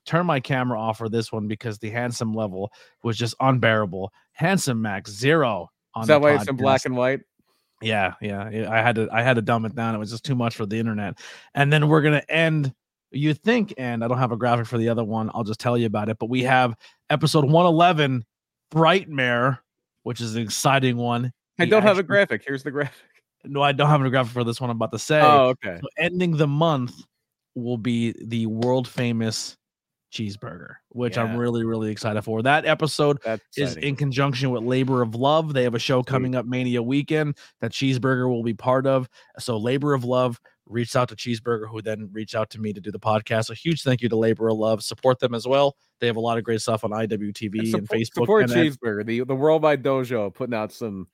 turn 0.07 0.27
my 0.27 0.41
camera 0.41 0.81
off 0.81 0.99
for 0.99 1.09
this 1.09 1.33
one 1.33 1.49
because 1.49 1.79
the 1.79 1.91
handsome 1.91 2.35
level 2.35 2.73
was 3.03 3.17
just 3.17 3.35
unbearable. 3.41 4.13
Handsome 4.33 4.83
Max 4.83 5.11
zero. 5.11 5.71
On 5.95 6.03
Is 6.03 6.09
that 6.09 6.21
why 6.21 6.35
it's 6.35 6.49
in 6.49 6.57
black 6.57 6.85
and 6.85 6.97
white? 6.97 7.21
Yeah, 7.81 8.15
yeah. 8.21 8.69
I 8.71 8.81
had 8.81 8.95
to 8.97 9.09
I 9.13 9.23
had 9.23 9.35
to 9.35 9.43
dumb 9.43 9.65
it 9.65 9.75
down. 9.75 9.95
It 9.95 9.99
was 9.99 10.11
just 10.11 10.25
too 10.25 10.35
much 10.35 10.57
for 10.57 10.67
the 10.67 10.79
internet. 10.79 11.19
And 11.55 11.73
then 11.73 11.89
we're 11.89 12.03
gonna 12.03 12.23
end. 12.29 12.73
You 13.15 13.35
think, 13.35 13.75
and 13.77 14.03
I 14.03 14.09
don't 14.09 14.17
have 14.17 14.33
a 14.33 14.39
graphic 14.39 14.67
for 14.67 14.79
the 14.79 14.89
other 14.89 15.05
one. 15.05 15.31
I'll 15.35 15.45
just 15.45 15.61
tell 15.61 15.77
you 15.77 15.85
about 15.85 16.09
it. 16.09 16.19
But 16.19 16.31
we 16.31 16.45
have 16.45 16.75
episode 17.11 17.45
111, 17.45 18.25
Brightmare, 18.71 19.59
which 20.03 20.23
is 20.23 20.35
an 20.35 20.41
exciting 20.41 20.97
one. 20.97 21.31
I 21.59 21.67
don't 21.67 21.83
have 21.83 21.99
a 21.99 22.03
graphic. 22.03 22.43
Here's 22.47 22.63
the 22.63 22.71
graphic. 22.71 22.95
No, 23.45 23.61
I 23.61 23.73
don't 23.73 23.91
have 23.91 24.01
a 24.01 24.09
graphic 24.09 24.33
for 24.33 24.45
this 24.45 24.63
one. 24.63 24.71
I'm 24.71 24.77
about 24.77 24.93
to 24.93 24.99
say. 24.99 25.21
Oh, 25.21 25.49
okay. 25.49 25.79
So 25.83 25.89
ending 25.99 26.39
the 26.39 26.47
month 26.47 26.95
will 27.55 27.77
be 27.77 28.15
the 28.25 28.47
world 28.47 28.89
famous 28.89 29.59
cheeseburger, 30.13 30.75
which 30.91 31.17
I'm 31.19 31.37
really, 31.37 31.65
really 31.65 31.91
excited 31.91 32.23
for. 32.23 32.43
That 32.43 32.67
episode 32.67 33.19
is 33.57 33.77
in 33.77 33.97
conjunction 33.97 34.51
with 34.51 34.63
Labor 34.63 35.03
of 35.03 35.15
Love. 35.15 35.55
They 35.55 35.65
have 35.65 35.75
a 35.75 35.79
show 35.79 36.01
Sweet. 36.03 36.07
coming 36.07 36.35
up 36.35 36.47
Mania 36.47 36.83
weekend 36.83 37.37
that 37.61 37.73
Cheeseburger 37.73 38.29
will 38.29 38.43
be 38.43 38.55
part 38.55 38.87
of. 38.87 39.09
So 39.39 39.57
Labor 39.57 39.95
of 39.95 40.05
Love 40.05 40.39
reached 40.67 40.95
out 40.95 41.09
to 41.09 41.17
Cheeseburger, 41.17 41.69
who 41.69 41.83
then 41.83 42.11
reached 42.13 42.35
out 42.35 42.51
to 42.51 42.61
me 42.61 42.73
to 42.73 42.81
do 42.81 42.91
the 42.93 43.01
podcast. 43.01 43.51
A 43.51 43.55
huge 43.55 43.83
thank 43.83 44.03
you 44.03 44.09
to 44.09 44.17
Labor 44.17 44.49
of 44.49 44.59
Love. 44.59 44.83
Support 44.83 45.19
them 45.19 45.35
as 45.35 45.47
well. 45.49 45.77
They 46.01 46.07
have 46.07 46.17
a 46.17 46.21
lot 46.21 46.39
of 46.39 46.45
great 46.45 46.61
stuff 46.61 46.85
on 46.85 46.91
IWTV 46.91 47.59
and, 47.59 47.69
support, 47.69 47.89
Facebook. 47.91 48.15
support 48.15 48.43
and 48.45 48.53
Cheeseburger, 48.53 49.07
the 49.07 49.25
the 49.25 49.35
Worldwide 49.35 49.83
Dojo, 49.83 50.33
putting 50.33 50.55
out 50.55 50.73
some 50.73 51.09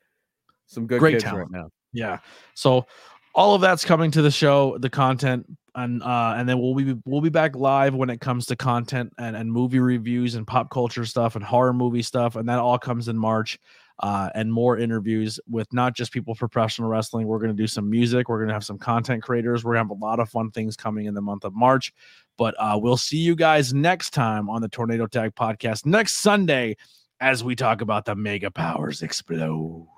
some 0.66 0.86
good 0.86 0.98
Great 0.98 1.12
kids 1.12 1.24
talent. 1.24 1.50
right 1.52 1.62
now. 1.62 1.70
Yeah. 1.92 2.18
So 2.54 2.86
all 3.34 3.54
of 3.54 3.60
that's 3.60 3.84
coming 3.84 4.10
to 4.12 4.22
the 4.22 4.30
show, 4.30 4.78
the 4.78 4.90
content, 4.90 5.46
and 5.74 6.02
uh, 6.02 6.34
and 6.36 6.48
then 6.48 6.58
we'll 6.60 6.74
be 6.74 6.96
we'll 7.04 7.20
be 7.20 7.28
back 7.28 7.54
live 7.54 7.94
when 7.94 8.10
it 8.10 8.20
comes 8.20 8.46
to 8.46 8.56
content 8.56 9.12
and, 9.18 9.36
and 9.36 9.52
movie 9.52 9.78
reviews 9.78 10.34
and 10.34 10.46
pop 10.46 10.70
culture 10.70 11.04
stuff 11.04 11.36
and 11.36 11.44
horror 11.44 11.72
movie 11.72 12.02
stuff, 12.02 12.36
and 12.36 12.48
that 12.48 12.58
all 12.58 12.78
comes 12.78 13.08
in 13.08 13.16
March. 13.16 13.58
Uh, 14.00 14.30
and 14.36 14.52
more 14.52 14.78
interviews 14.78 15.40
with 15.50 15.66
not 15.72 15.92
just 15.92 16.12
people 16.12 16.32
professional 16.32 16.88
wrestling. 16.88 17.26
We're 17.26 17.40
going 17.40 17.50
to 17.50 17.60
do 17.60 17.66
some 17.66 17.90
music. 17.90 18.28
We're 18.28 18.38
going 18.38 18.46
to 18.46 18.54
have 18.54 18.62
some 18.62 18.78
content 18.78 19.24
creators. 19.24 19.64
We're 19.64 19.74
going 19.74 19.88
to 19.88 19.92
have 19.92 20.00
a 20.00 20.04
lot 20.04 20.20
of 20.20 20.28
fun 20.28 20.52
things 20.52 20.76
coming 20.76 21.06
in 21.06 21.14
the 21.14 21.20
month 21.20 21.42
of 21.42 21.52
March. 21.52 21.92
But 22.36 22.54
uh, 22.60 22.78
we'll 22.80 22.96
see 22.96 23.16
you 23.16 23.34
guys 23.34 23.74
next 23.74 24.10
time 24.10 24.48
on 24.48 24.62
the 24.62 24.68
Tornado 24.68 25.08
Tag 25.08 25.34
Podcast 25.34 25.84
next 25.84 26.18
Sunday 26.18 26.76
as 27.20 27.42
we 27.42 27.56
talk 27.56 27.80
about 27.80 28.04
the 28.04 28.14
Mega 28.14 28.52
Powers 28.52 29.02
Explode. 29.02 29.88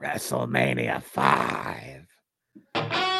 WrestleMania 0.00 1.02
five. 2.74 3.13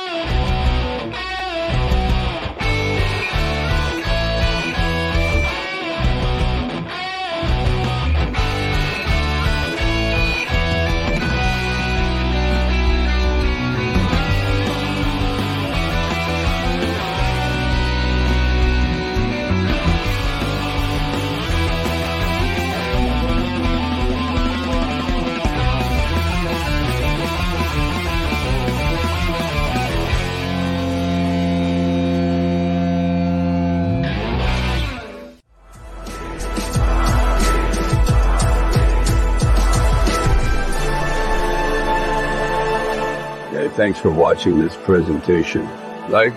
Thanks 43.73 43.99
for 43.99 44.11
watching 44.11 44.59
this 44.59 44.77
presentation. 44.77 45.69
Like, 46.11 46.35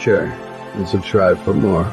share, 0.00 0.26
and 0.74 0.88
subscribe 0.88 1.38
for 1.38 1.54
more. 1.54 1.84